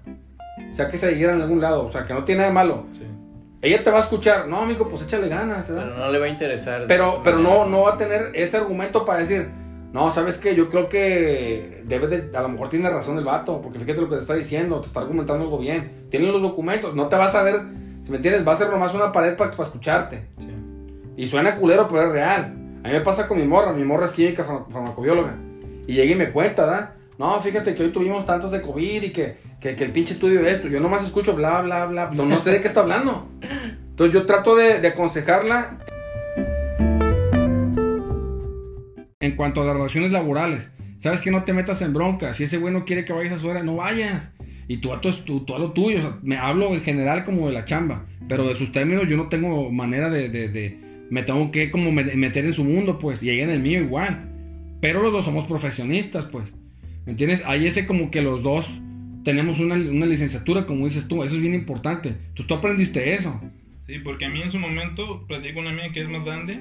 Saca 0.74 0.90
quesadillera 0.90 1.36
en 1.36 1.42
algún 1.42 1.62
lado, 1.62 1.86
o 1.86 1.92
sea, 1.92 2.06
que 2.06 2.14
no 2.14 2.24
tiene 2.24 2.40
nada 2.40 2.50
de 2.50 2.56
malo. 2.56 2.86
Sí. 2.94 3.04
Ella 3.62 3.84
te 3.84 3.92
va 3.92 3.98
a 3.98 4.02
escuchar, 4.02 4.48
no, 4.48 4.62
amigo, 4.62 4.88
pues 4.90 5.04
échale 5.04 5.28
ganas, 5.30 5.70
¿verdad? 5.70 5.86
Pero 5.94 5.98
no 6.06 6.12
le 6.12 6.20
va 6.20 6.26
a 6.26 6.30
interesar. 6.30 6.86
Pero, 6.88 7.22
pero 7.24 7.38
manera. 7.38 7.56
no, 7.64 7.70
no 7.70 7.82
va 7.84 7.94
a 7.94 7.98
tener 7.98 8.32
ese 8.34 8.58
argumento 8.58 9.06
para 9.06 9.20
decir, 9.20 9.50
No, 9.94 10.10
¿sabes 10.10 10.38
qué? 10.38 10.56
Yo 10.56 10.70
creo 10.70 10.88
que 10.90 11.84
debe 11.86 12.08
de, 12.08 12.36
a 12.38 12.42
lo 12.42 12.50
mejor 12.50 12.70
tiene 12.70 12.90
razón 12.90 13.18
el 13.18 13.26
vato, 13.26 13.62
porque 13.62 13.78
fíjate 13.78 14.00
lo 14.02 14.10
que 14.10 14.16
te 14.16 14.22
está 14.22 14.34
diciendo, 14.36 14.80
te 14.82 14.88
está 14.88 15.02
argumentando 15.02 15.44
algo 15.44 15.60
bien. 15.60 16.08
Tienen 16.10 16.32
los 16.32 16.42
documentos, 16.42 16.96
no 16.96 17.08
te 17.10 17.18
vas 17.18 17.36
a 17.36 17.44
ver, 17.44 17.60
si 18.04 18.10
me 18.10 18.16
entiendes, 18.18 18.48
va 18.48 18.54
a 18.54 18.56
ser 18.56 18.70
nomás 18.70 18.94
una 18.96 19.12
pared 19.12 19.36
para, 19.36 19.52
para 19.52 19.64
escucharte. 19.68 20.28
Sí. 20.40 20.48
Y 21.18 21.28
suena 21.28 21.56
culero, 21.58 21.88
pero 21.90 22.04
es 22.08 22.10
real. 22.14 22.44
A 22.84 22.88
mí 22.88 22.94
me 22.94 23.02
pasa 23.02 23.28
con 23.28 23.38
mi 23.38 23.46
morra, 23.46 23.74
mi 23.74 23.84
morra 23.84 24.06
es 24.06 24.14
química 24.14 24.44
farma- 24.46 24.66
farmacobióloga. 24.72 25.36
Y 25.88 25.94
llega 25.94 26.12
y 26.14 26.16
me 26.16 26.32
cuenta, 26.32 26.66
¿da? 26.66 26.96
No, 27.22 27.40
fíjate 27.40 27.76
que 27.76 27.84
hoy 27.84 27.92
tuvimos 27.92 28.26
tantos 28.26 28.52
de 28.52 28.64
COVID 28.64 29.04
y 29.04 29.12
que, 29.12 29.38
que, 29.60 29.70
el 29.70 29.92
pinche 29.92 30.14
estudio 30.14 30.44
esto. 30.44 30.68
Yo 30.68 30.80
nomás 30.80 31.04
escucho 31.04 31.36
bla, 31.36 31.62
bla, 31.62 31.86
bla. 31.86 32.10
No, 32.16 32.26
no 32.26 32.40
sé 32.40 32.50
de 32.50 32.62
qué 32.62 32.68
está 32.68 32.80
hablando. 32.80 33.30
Entonces 33.92 34.12
yo 34.12 34.26
trato 34.26 34.56
de, 34.56 34.88
aconsejarla. 34.88 35.78
En 39.20 39.36
cuanto 39.36 39.62
a 39.62 39.66
las 39.66 39.76
relaciones 39.76 40.12
laborales, 40.12 40.72
sabes 40.98 41.22
que 41.22 41.30
no 41.30 41.44
te 41.44 41.54
metas 41.54 41.84
en 41.84 41.94
bronca. 41.94 42.34
Si 42.34 42.46
ese 42.46 42.58
güey 42.58 42.74
no 42.74 42.86
quiere 42.86 43.06
que 43.06 43.14
vayas 43.14 43.34
a 43.34 43.38
su 43.38 43.48
hora, 43.50 43.62
no 43.62 43.76
vayas. 43.76 44.34
Y 44.68 44.78
tú 44.78 44.92
a, 44.92 45.00
tu, 45.00 45.14
tú, 45.14 45.46
tú 45.46 45.54
a 45.54 45.60
lo 45.60 45.74
tuyo. 45.74 46.18
Me 46.24 46.38
hablo 46.40 46.74
en 46.74 46.82
general 46.82 47.24
como 47.24 47.46
de 47.46 47.54
la 47.54 47.66
chamba. 47.66 48.08
Pero 48.28 48.48
de 48.48 48.56
sus 48.56 48.72
términos 48.72 49.08
yo 49.08 49.16
no 49.16 49.30
tengo 49.30 49.72
manera 49.72 50.10
de... 50.10 50.28
de, 50.28 51.06
me 51.12 51.22
tengo 51.22 51.52
que 51.52 51.70
como 51.70 51.92
me- 51.92 52.16
meter 52.16 52.46
en 52.46 52.54
su 52.54 52.64
mundo, 52.64 52.98
pues. 52.98 53.22
Y 53.22 53.30
ella 53.30 53.44
en 53.44 53.52
el 53.52 53.60
mío 53.60 53.80
igual. 53.80 54.28
Pero 54.82 55.04
los 55.04 55.12
dos 55.12 55.26
somos 55.26 55.46
profesionistas, 55.46 56.26
pues. 56.26 56.52
¿Me 57.06 57.14
entiendes? 57.14 57.44
Hay 57.46 57.68
ese 57.68 57.86
como 57.88 58.12
que 58.12 58.22
los 58.22 58.44
dos 58.44 58.70
tenemos 59.24 59.60
una, 59.60 59.76
una 59.76 60.06
licenciatura, 60.06 60.66
como 60.66 60.86
dices 60.86 61.08
tú. 61.08 61.24
Eso 61.24 61.36
es 61.36 61.42
bien 61.42 61.54
importante. 61.54 62.10
Entonces 62.10 62.48
tú 62.48 62.54
aprendiste 62.54 63.14
eso. 63.14 63.40
Sí, 63.86 64.00
porque 64.00 64.26
a 64.26 64.30
mí 64.30 64.42
en 64.42 64.52
su 64.52 64.60
momento 64.60 65.26
platiqué 65.28 65.54
con 65.54 65.66
una 65.66 65.72
amiga 65.72 65.92
que 65.92 66.02
es 66.02 66.10
más 66.10 66.24
grande, 66.24 66.60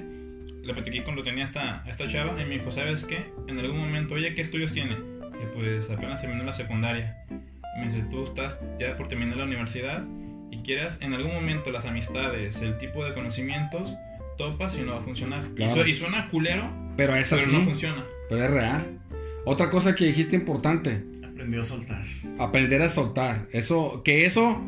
la 0.63 0.73
platiqué 0.73 1.03
cuando 1.03 1.23
tenía 1.23 1.45
esta, 1.45 1.83
esta 1.87 2.07
chava 2.07 2.41
y 2.41 2.45
me 2.45 2.55
dijo, 2.55 2.71
¿sabes 2.71 3.05
qué? 3.05 3.25
En 3.47 3.59
algún 3.59 3.77
momento, 3.79 4.15
oye, 4.15 4.33
¿qué 4.33 4.41
estudios 4.41 4.73
tiene? 4.73 4.93
Y 4.93 5.55
pues 5.55 5.89
apenas 5.89 6.21
terminó 6.21 6.43
la 6.43 6.53
secundaria. 6.53 7.23
Y 7.29 7.79
me 7.79 7.85
dice, 7.87 8.03
tú 8.11 8.25
estás 8.25 8.59
ya 8.79 8.97
por 8.97 9.07
terminar 9.07 9.37
la 9.37 9.45
universidad 9.45 10.03
y 10.51 10.57
quieras 10.57 10.97
en 11.01 11.13
algún 11.13 11.33
momento 11.33 11.71
las 11.71 11.85
amistades, 11.85 12.61
el 12.61 12.77
tipo 12.77 13.05
de 13.05 13.13
conocimientos, 13.13 13.95
topas 14.37 14.77
y 14.77 14.81
no 14.81 14.93
va 14.93 14.99
a 14.99 15.03
funcionar. 15.03 15.47
Claro. 15.55 15.87
Y, 15.87 15.95
suena 15.95 16.27
culero, 16.29 16.69
Pero 16.97 17.15
es 17.15 17.29
pero 17.29 17.41
así. 17.41 17.51
no 17.51 17.61
funciona. 17.61 18.03
Pero 18.29 18.43
es 18.43 18.51
real. 18.51 19.00
Otra 19.45 19.69
cosa 19.69 19.95
que 19.95 20.05
dijiste 20.05 20.35
importante. 20.35 21.03
Aprendió 21.23 21.61
a 21.61 21.65
soltar. 21.65 22.05
aprender 22.37 22.81
a 22.81 22.89
soltar. 22.89 23.47
Eso, 23.51 24.01
que 24.03 24.25
eso, 24.25 24.61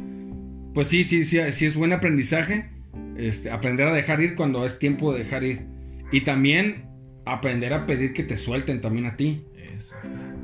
pues 0.73 0.87
sí, 0.87 1.03
sí, 1.03 1.23
sí, 1.23 1.39
sí 1.51 1.65
es 1.65 1.75
buen 1.75 1.93
aprendizaje. 1.93 2.69
Este, 3.17 3.51
aprender 3.51 3.87
a 3.87 3.93
dejar 3.93 4.21
ir 4.21 4.35
cuando 4.35 4.65
es 4.65 4.79
tiempo 4.79 5.13
de 5.13 5.19
dejar 5.19 5.43
ir. 5.43 5.65
Y 6.11 6.21
también 6.21 6.85
aprender 7.25 7.73
a 7.73 7.85
pedir 7.85 8.13
que 8.13 8.23
te 8.23 8.37
suelten 8.37 8.81
también 8.81 9.05
a 9.05 9.15
ti. 9.15 9.43
Eso. 9.55 9.95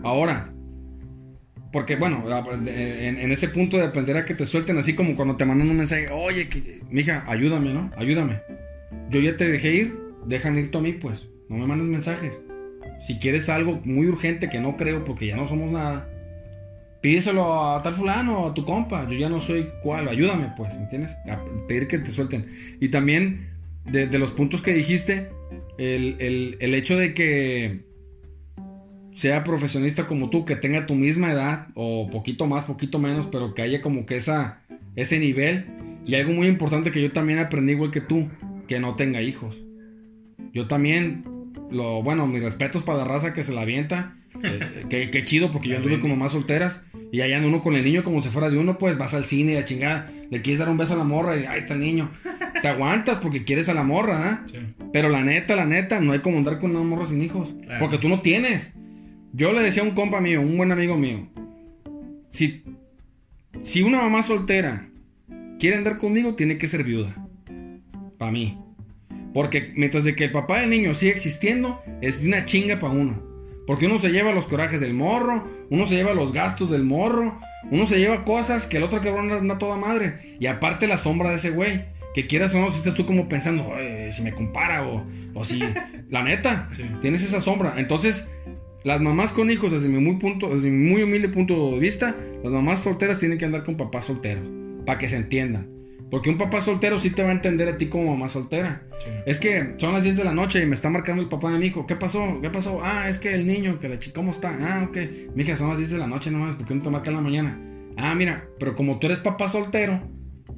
Ahora, 0.03 0.53
porque 1.71 1.95
bueno, 1.95 2.23
en, 2.67 3.17
en 3.17 3.31
ese 3.31 3.47
punto 3.49 3.77
de 3.77 3.83
aprender 3.83 4.17
a 4.17 4.25
que 4.25 4.33
te 4.33 4.45
suelten, 4.45 4.77
así 4.77 4.95
como 4.95 5.15
cuando 5.15 5.35
te 5.35 5.45
mandan 5.45 5.69
un 5.69 5.77
mensaje, 5.77 6.07
oye, 6.11 6.49
que, 6.49 6.81
mija, 6.89 7.23
ayúdame, 7.27 7.73
¿no? 7.73 7.91
Ayúdame. 7.97 8.39
Yo 9.09 9.19
ya 9.19 9.37
te 9.37 9.47
dejé 9.47 9.73
ir, 9.73 9.99
dejan 10.25 10.57
ir 10.57 10.71
tú 10.71 10.79
a 10.79 10.81
mí, 10.81 10.93
pues. 10.93 11.27
No 11.47 11.57
me 11.57 11.67
mandes 11.67 11.87
mensajes. 11.87 12.39
Si 13.01 13.17
quieres 13.17 13.49
algo 13.49 13.79
muy 13.85 14.07
urgente 14.07 14.49
que 14.49 14.59
no 14.59 14.75
creo 14.77 15.05
porque 15.05 15.27
ya 15.27 15.35
no 15.35 15.47
somos 15.47 15.71
nada, 15.71 16.07
pídeselo 17.01 17.71
a 17.73 17.81
tal 17.81 17.95
fulano, 17.95 18.47
a 18.47 18.53
tu 18.53 18.65
compa. 18.65 19.07
Yo 19.09 19.17
ya 19.17 19.29
no 19.29 19.39
soy 19.41 19.69
cual, 19.83 20.07
ayúdame, 20.09 20.51
pues, 20.57 20.73
¿me 20.75 20.83
entiendes? 20.83 21.11
A 21.29 21.39
pedir 21.67 21.87
que 21.87 21.97
te 21.99 22.11
suelten. 22.11 22.47
Y 22.79 22.89
también, 22.89 23.49
de, 23.85 24.07
de 24.07 24.19
los 24.19 24.31
puntos 24.31 24.61
que 24.61 24.73
dijiste, 24.73 25.29
el, 25.77 26.17
el- 26.19 26.57
el 26.59 26.73
hecho 26.75 26.97
de 26.97 27.13
que 27.13 27.87
sea 29.15 29.43
profesionista 29.43 30.07
como 30.07 30.29
tú, 30.29 30.45
que 30.45 30.55
tenga 30.55 30.85
tu 30.85 30.95
misma 30.95 31.31
edad, 31.31 31.67
o 31.75 32.09
poquito 32.09 32.47
más, 32.47 32.63
poquito 32.65 32.99
menos, 32.99 33.27
pero 33.27 33.53
que 33.53 33.61
haya 33.61 33.81
como 33.81 34.05
que 34.05 34.17
esa, 34.17 34.61
ese 34.95 35.19
nivel. 35.19 35.65
Y 36.05 36.15
algo 36.15 36.31
muy 36.33 36.47
importante 36.47 36.91
que 36.91 37.01
yo 37.01 37.11
también 37.11 37.39
aprendí 37.39 37.73
igual 37.73 37.91
que 37.91 38.01
tú, 38.01 38.29
que 38.67 38.79
no 38.79 38.95
tenga 38.95 39.21
hijos. 39.21 39.57
Yo 40.53 40.67
también, 40.67 41.23
lo, 41.71 42.01
bueno, 42.03 42.27
mis 42.27 42.41
respetos 42.41 42.83
para 42.83 42.99
la 42.99 43.05
raza 43.05 43.33
que 43.33 43.43
se 43.43 43.51
la 43.53 43.61
avienta. 43.61 44.15
eh, 44.43 44.85
que, 44.89 45.09
que 45.09 45.23
chido, 45.23 45.51
porque 45.51 45.69
yo 45.69 45.77
anduve 45.77 45.99
como 45.99 46.15
más 46.15 46.31
solteras. 46.31 46.81
Y 47.11 47.21
allá 47.21 47.37
anda 47.37 47.47
uno 47.47 47.61
con 47.61 47.75
el 47.75 47.83
niño 47.83 48.03
como 48.03 48.21
si 48.21 48.29
fuera 48.29 48.49
de 48.49 48.57
uno, 48.57 48.77
pues 48.77 48.97
vas 48.97 49.13
al 49.13 49.25
cine 49.25 49.53
y 49.53 49.55
a 49.57 49.65
chingada. 49.65 50.11
Le 50.29 50.41
quieres 50.41 50.59
dar 50.59 50.69
un 50.69 50.77
beso 50.77 50.93
a 50.93 50.97
la 50.97 51.03
morra 51.03 51.37
y 51.37 51.45
ahí 51.45 51.59
está 51.59 51.73
el 51.73 51.79
niño. 51.79 52.11
Te 52.61 52.67
aguantas 52.67 53.17
porque 53.17 53.43
quieres 53.43 53.69
a 53.69 53.73
la 53.73 53.83
morra, 53.83 54.29
¿ah? 54.29 54.43
Sí. 54.47 54.57
Pero 54.93 55.09
la 55.09 55.23
neta, 55.23 55.55
la 55.55 55.65
neta, 55.65 55.99
no 55.99 56.11
hay 56.11 56.19
como 56.19 56.37
andar 56.37 56.59
con 56.59 56.71
una 56.71 56.83
morra 56.83 57.07
sin 57.07 57.21
hijos. 57.21 57.49
Claro. 57.63 57.79
Porque 57.79 57.97
tú 57.97 58.09
no 58.09 58.21
tienes. 58.21 58.73
Yo 59.33 59.53
le 59.53 59.61
decía 59.61 59.83
a 59.83 59.85
un 59.85 59.95
compa 59.95 60.21
mío, 60.21 60.41
un 60.41 60.57
buen 60.57 60.71
amigo 60.71 60.97
mío. 60.97 61.27
Si, 62.29 62.63
si 63.63 63.81
una 63.81 64.01
mamá 64.01 64.21
soltera 64.21 64.89
quiere 65.59 65.77
andar 65.77 65.97
conmigo, 65.97 66.35
tiene 66.35 66.57
que 66.57 66.67
ser 66.67 66.83
viuda. 66.83 67.15
Para 68.17 68.31
mí. 68.31 68.57
Porque 69.33 69.71
mientras 69.75 70.03
de 70.03 70.15
que 70.15 70.25
el 70.25 70.31
papá 70.31 70.59
del 70.61 70.69
niño 70.69 70.93
sigue 70.95 71.11
existiendo, 71.11 71.81
es 72.01 72.21
una 72.23 72.45
chinga 72.45 72.79
para 72.79 72.93
uno. 72.93 73.21
Porque 73.67 73.85
uno 73.85 73.99
se 73.99 74.09
lleva 74.09 74.31
los 74.31 74.47
corajes 74.47 74.81
del 74.81 74.93
morro, 74.95 75.47
uno 75.69 75.87
se 75.87 75.95
lleva 75.95 76.13
los 76.15 76.33
gastos 76.33 76.71
del 76.71 76.83
morro, 76.83 77.39
uno 77.69 77.85
se 77.85 77.99
lleva 77.99 78.25
cosas 78.25 78.65
que 78.65 78.77
el 78.77 78.83
otro 78.83 78.99
cabrón 79.01 79.31
anda 79.31 79.59
toda 79.59 79.77
madre. 79.77 80.35
Y 80.39 80.47
aparte 80.47 80.87
la 80.87 80.97
sombra 80.97 81.29
de 81.29 81.35
ese 81.35 81.51
güey. 81.51 81.85
Que 82.15 82.25
quieras 82.25 82.55
o 82.55 82.59
no, 82.59 82.71
si 82.71 82.77
estás 82.79 82.95
tú 82.95 83.05
como 83.05 83.29
pensando, 83.29 83.71
"Ay, 83.75 84.11
si 84.11 84.23
me 84.23 84.33
compara 84.33 84.87
o, 84.87 85.05
o 85.35 85.45
si... 85.45 85.59
La 86.09 86.23
neta, 86.23 86.67
Sí. 86.75 86.81
tienes 87.03 87.21
esa 87.23 87.39
sombra. 87.39 87.75
Entonces, 87.77 88.27
las 88.83 88.99
mamás 88.99 89.31
con 89.31 89.51
hijos, 89.51 89.71
desde 89.71 89.87
mi 89.89 89.99
muy, 89.99 90.15
punto, 90.15 90.49
desde 90.55 90.71
mi 90.71 90.89
muy 90.91 91.03
humilde 91.03 91.29
punto 91.29 91.73
de 91.73 91.79
vista, 91.79 92.15
las 92.43 92.51
mamás 92.51 92.79
solteras 92.79 93.19
tienen 93.19 93.37
que 93.37 93.45
andar 93.45 93.63
con 93.63 93.77
papás 93.77 94.05
solteros. 94.05 94.43
Para 94.87 94.97
que 94.97 95.07
se 95.07 95.17
entiendan. 95.17 95.69
Porque 96.09 96.29
un 96.29 96.37
papá 96.37 96.59
soltero 96.61 96.99
sí 96.99 97.11
te 97.11 97.21
va 97.21 97.29
a 97.29 97.33
entender 97.33 97.67
a 97.67 97.77
ti 97.77 97.87
como 97.87 98.11
mamá 98.11 98.29
soltera. 98.29 98.83
Sí. 99.03 99.11
Es 99.25 99.37
que 99.37 99.75
son 99.77 99.93
las 99.93 100.03
10 100.03 100.17
de 100.17 100.23
la 100.23 100.33
noche 100.33 100.61
y 100.61 100.65
me 100.65 100.73
está 100.73 100.89
marcando 100.89 101.21
el 101.21 101.29
papá 101.29 101.51
de 101.51 101.59
mi 101.59 101.67
hijo. 101.67 101.85
¿Qué 101.85 101.95
pasó? 101.95 102.39
¿Qué 102.41 102.49
pasó? 102.49 102.81
Ah, 102.83 103.07
es 103.07 103.17
que 103.17 103.33
el 103.33 103.45
niño, 103.45 103.79
que 103.79 103.89
la 103.89 103.99
chica, 103.99 104.15
¿cómo 104.15 104.31
está? 104.31 104.57
Ah, 104.59 104.87
ok. 104.89 104.97
Mija, 105.35 105.55
son 105.55 105.69
las 105.69 105.77
10 105.77 105.91
de 105.91 105.97
la 105.97 106.07
noche 106.07 106.31
nomás, 106.31 106.55
¿por 106.55 106.65
qué 106.65 106.75
no 106.75 106.81
te 106.81 106.89
marca 106.89 107.09
en 107.11 107.15
la 107.15 107.21
mañana? 107.21 107.59
Ah, 107.97 108.15
mira, 108.15 108.47
pero 108.59 108.75
como 108.75 108.97
tú 108.97 109.07
eres 109.07 109.19
papá 109.19 109.47
soltero, 109.47 110.01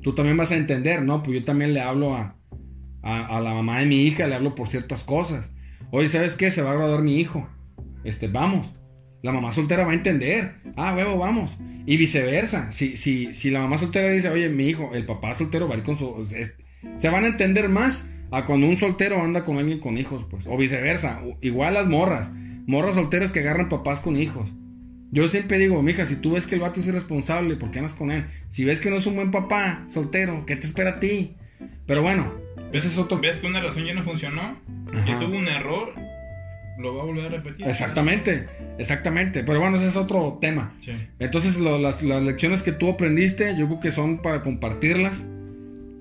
tú 0.01 0.15
también 0.15 0.37
vas 0.37 0.51
a 0.51 0.55
entender, 0.55 1.01
¿no? 1.01 1.21
Pues 1.21 1.39
yo 1.39 1.45
también 1.45 1.73
le 1.73 1.81
hablo 1.81 2.15
a, 2.15 2.37
a, 3.01 3.37
a 3.37 3.41
la 3.41 3.53
mamá 3.53 3.79
de 3.79 3.87
mi 3.87 4.03
hija, 4.03 4.27
le 4.27 4.35
hablo 4.35 4.55
por 4.55 4.69
ciertas 4.69 5.03
cosas. 5.03 5.51
Oye, 5.91 6.07
¿sabes 6.07 6.35
qué? 6.35 6.49
Se 6.51 6.61
va 6.61 6.71
a 6.71 6.75
graduar 6.75 7.01
mi 7.01 7.17
hijo. 7.19 7.49
Este, 8.03 8.27
vamos. 8.27 8.73
La 9.21 9.31
mamá 9.31 9.51
soltera 9.51 9.85
va 9.85 9.91
a 9.91 9.95
entender. 9.95 10.55
Ah, 10.75 10.93
huevo, 10.95 11.17
vamos. 11.17 11.57
Y 11.85 11.97
viceversa. 11.97 12.71
Si, 12.71 12.97
si, 12.97 13.33
si 13.33 13.49
la 13.49 13.59
mamá 13.59 13.77
soltera 13.77 14.09
dice, 14.09 14.29
oye, 14.29 14.49
mi 14.49 14.67
hijo, 14.67 14.91
el 14.93 15.05
papá 15.05 15.33
soltero 15.33 15.67
va 15.67 15.75
a 15.75 15.77
ir 15.77 15.83
con 15.83 15.97
su... 15.97 16.27
se 16.95 17.09
van 17.09 17.23
a 17.25 17.27
entender 17.27 17.69
más 17.69 18.05
a 18.31 18.45
cuando 18.45 18.67
un 18.67 18.77
soltero 18.77 19.21
anda 19.21 19.43
con 19.43 19.57
alguien 19.57 19.79
con 19.79 19.97
hijos, 19.97 20.25
pues. 20.29 20.47
O 20.47 20.57
viceversa. 20.57 21.21
Igual 21.41 21.75
las 21.75 21.87
morras. 21.87 22.31
Morras 22.65 22.95
solteras 22.95 23.31
que 23.31 23.39
agarran 23.39 23.69
papás 23.69 23.99
con 23.99 24.17
hijos. 24.17 24.49
Yo 25.11 25.27
siempre 25.27 25.59
digo, 25.59 25.81
mija, 25.83 26.05
si 26.05 26.15
tú 26.15 26.31
ves 26.31 26.45
que 26.45 26.55
el 26.55 26.61
vato 26.61 26.79
es 26.79 26.87
irresponsable, 26.87 27.57
¿por 27.57 27.69
qué 27.69 27.79
andas 27.79 27.93
con 27.93 28.11
él? 28.11 28.25
Si 28.49 28.63
ves 28.63 28.79
que 28.79 28.89
no 28.89 28.95
es 28.95 29.05
un 29.05 29.15
buen 29.15 29.29
papá, 29.29 29.83
soltero, 29.87 30.45
¿qué 30.45 30.55
te 30.55 30.65
espera 30.65 30.91
a 30.91 30.99
ti? 31.01 31.35
Pero 31.85 32.01
bueno, 32.01 32.33
ese 32.71 32.87
es 32.87 32.97
otro... 32.97 33.19
¿Ves 33.19 33.37
que 33.37 33.47
una 33.47 33.59
relación 33.59 33.85
ya 33.85 33.93
no 33.93 34.03
funcionó? 34.03 34.57
Ajá. 34.93 35.05
Que 35.05 35.13
tuvo 35.15 35.35
un 35.35 35.49
error, 35.49 35.93
lo 36.79 36.95
va 36.95 37.03
a 37.03 37.05
volver 37.05 37.25
a 37.25 37.29
repetir. 37.29 37.67
Exactamente, 37.67 38.47
exactamente. 38.77 39.43
Pero 39.43 39.59
bueno, 39.59 39.77
ese 39.77 39.87
es 39.87 39.95
otro 39.95 40.37
tema. 40.41 40.73
Sí. 40.79 40.91
Entonces, 41.19 41.57
lo- 41.57 41.77
las, 41.79 42.01
las 42.01 42.23
lecciones 42.23 42.63
que 42.63 42.71
tú 42.71 42.89
aprendiste, 42.89 43.55
yo 43.57 43.67
creo 43.67 43.79
que 43.79 43.91
son 43.91 44.21
para 44.21 44.41
compartirlas 44.41 45.27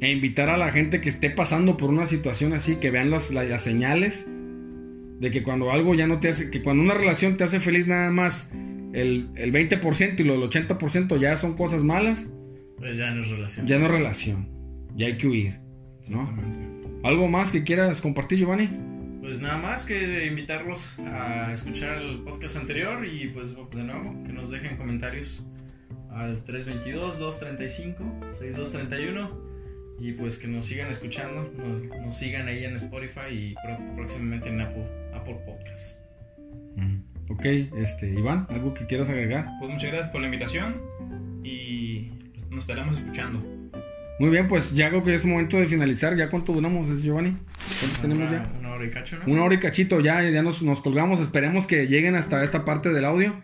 e 0.01 0.11
invitar 0.11 0.49
a 0.49 0.57
la 0.57 0.71
gente 0.71 1.01
que 1.01 1.09
esté 1.11 1.29
pasando 1.31 1.77
por 1.77 1.91
una 1.91 2.07
situación 2.07 2.53
así, 2.55 2.77
que 2.77 2.91
vean 2.91 3.11
las, 3.11 3.31
la- 3.31 3.45
las 3.45 3.63
señales 3.63 4.27
de 5.21 5.31
que 5.31 5.43
cuando 5.43 5.71
algo 5.71 5.95
ya 5.95 6.07
no 6.07 6.19
te 6.21 6.29
hace, 6.31 6.51
que 6.51 6.63
cuando 6.63 6.83
una 6.83 6.95
relación 6.95 7.37
te 7.37 7.45
hace 7.45 7.61
feliz 7.61 7.87
nada 7.87 8.11
más 8.11 8.51
el, 8.95 9.29
el 9.35 9.53
20% 9.53 10.19
y 10.21 10.25
lo 10.25 10.33
del 10.41 10.49
80% 10.49 11.19
ya 11.21 11.37
son 11.37 11.55
cosas 11.55 11.83
malas, 11.83 12.27
Pues 12.79 12.97
ya 12.97 13.11
no 13.11 13.21
es 13.21 13.29
relación. 13.29 13.67
ya 13.67 13.79
no 13.79 13.85
es 13.85 13.91
relación, 13.91 14.49
ya 14.97 15.09
hay 15.09 15.19
que 15.19 15.27
huir, 15.29 15.59
¿no? 16.09 16.33
¿Algo 17.05 17.29
más 17.29 17.51
que 17.53 17.63
quieras 17.65 18.01
compartir, 18.01 18.39
Giovanni? 18.39 18.71
Pues 19.21 19.41
nada 19.41 19.57
más 19.59 19.85
que 19.85 20.27
invitarlos 20.27 20.99
a 21.01 21.53
escuchar 21.53 21.99
el 21.99 22.21
podcast 22.21 22.57
anterior 22.57 23.07
y 23.07 23.29
pues 23.29 23.55
de 23.55 23.85
nuevo 23.85 24.25
que 24.25 24.33
nos 24.33 24.51
dejen 24.51 24.77
comentarios 24.77 25.45
al 26.11 26.45
322-235-6231 26.45 29.31
y 30.01 30.13
pues 30.13 30.39
que 30.39 30.49
nos 30.49 30.65
sigan 30.65 30.91
escuchando, 30.91 31.53
nos, 31.57 31.83
nos 32.01 32.17
sigan 32.17 32.49
ahí 32.49 32.65
en 32.65 32.75
Spotify 32.77 33.29
y 33.31 33.55
próximamente 33.95 34.49
en 34.49 34.63
Apple, 34.63 34.89
Apple 35.15 35.39
Podcast. 35.45 36.01
Ok, 37.29 37.45
este, 37.45 38.11
Iván, 38.11 38.47
¿algo 38.49 38.73
que 38.75 38.87
quieras 38.87 39.11
agregar? 39.11 39.47
Pues 39.61 39.71
muchas 39.71 39.91
gracias 39.91 40.11
por 40.11 40.21
la 40.21 40.27
invitación 40.27 40.83
y 41.45 42.11
nos 42.51 42.61
estaremos 42.61 42.99
escuchando. 42.99 43.41
Muy 44.19 44.31
bien, 44.31 44.49
pues 44.49 44.75
ya 44.75 44.89
creo 44.89 45.05
que 45.05 45.15
es 45.15 45.25
momento 45.25 45.57
de 45.57 45.67
finalizar. 45.67 46.17
¿Ya 46.17 46.29
cuánto 46.29 46.53
duramos, 46.53 47.03
Giovanni? 47.03 47.37
¿Cuántos 47.81 48.03
tenemos 48.03 48.31
ya? 48.31 48.43
Hora 48.81 48.89
y 48.89 48.91
cacho, 48.91 49.19
¿no? 49.19 49.31
Una 49.31 49.45
hora 49.45 49.55
y 49.55 49.59
cachito, 49.59 50.01
ya, 50.01 50.23
ya 50.23 50.43
nos, 50.43 50.63
nos 50.63 50.81
colgamos. 50.81 51.21
Esperemos 51.21 51.67
que 51.67 51.87
lleguen 51.87 52.15
hasta 52.15 52.43
esta 52.43 52.65
parte 52.65 52.89
del 52.91 53.05
audio. 53.05 53.35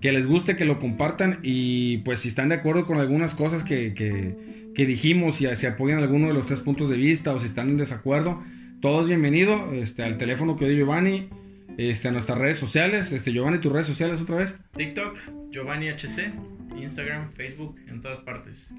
Que 0.00 0.10
les 0.10 0.26
guste, 0.26 0.56
que 0.56 0.64
lo 0.64 0.80
compartan. 0.80 1.38
Y 1.42 1.98
pues 1.98 2.20
si 2.20 2.28
están 2.28 2.48
de 2.48 2.56
acuerdo 2.56 2.86
con 2.86 2.98
algunas 2.98 3.34
cosas 3.34 3.62
que, 3.62 3.94
que, 3.94 4.34
que 4.74 4.86
dijimos, 4.86 5.40
y 5.40 5.46
si 5.54 5.66
apoyan 5.66 6.00
alguno 6.00 6.26
de 6.26 6.34
los 6.34 6.46
tres 6.46 6.58
puntos 6.58 6.90
de 6.90 6.96
vista 6.96 7.32
o 7.32 7.38
si 7.38 7.46
están 7.46 7.68
en 7.68 7.76
desacuerdo, 7.76 8.42
todos 8.80 9.06
bienvenidos 9.06 9.60
este, 9.74 10.02
al 10.02 10.16
teléfono 10.16 10.56
que 10.56 10.68
dio 10.68 10.78
Giovanni, 10.78 11.28
este, 11.76 12.08
a 12.08 12.10
nuestras 12.10 12.38
redes 12.38 12.56
sociales. 12.56 13.12
Este, 13.12 13.32
Giovanni, 13.32 13.58
tus 13.58 13.72
redes 13.72 13.86
sociales 13.86 14.20
otra 14.20 14.38
vez. 14.38 14.56
TikTok, 14.76 15.16
Giovanni 15.50 15.88
HC, 15.88 16.32
Instagram, 16.76 17.32
Facebook, 17.34 17.76
en 17.86 18.00
todas 18.00 18.18
partes. 18.18 18.74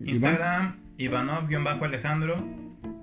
Instagram, 0.00 0.87
Ivanov-Alejandro 0.98 2.34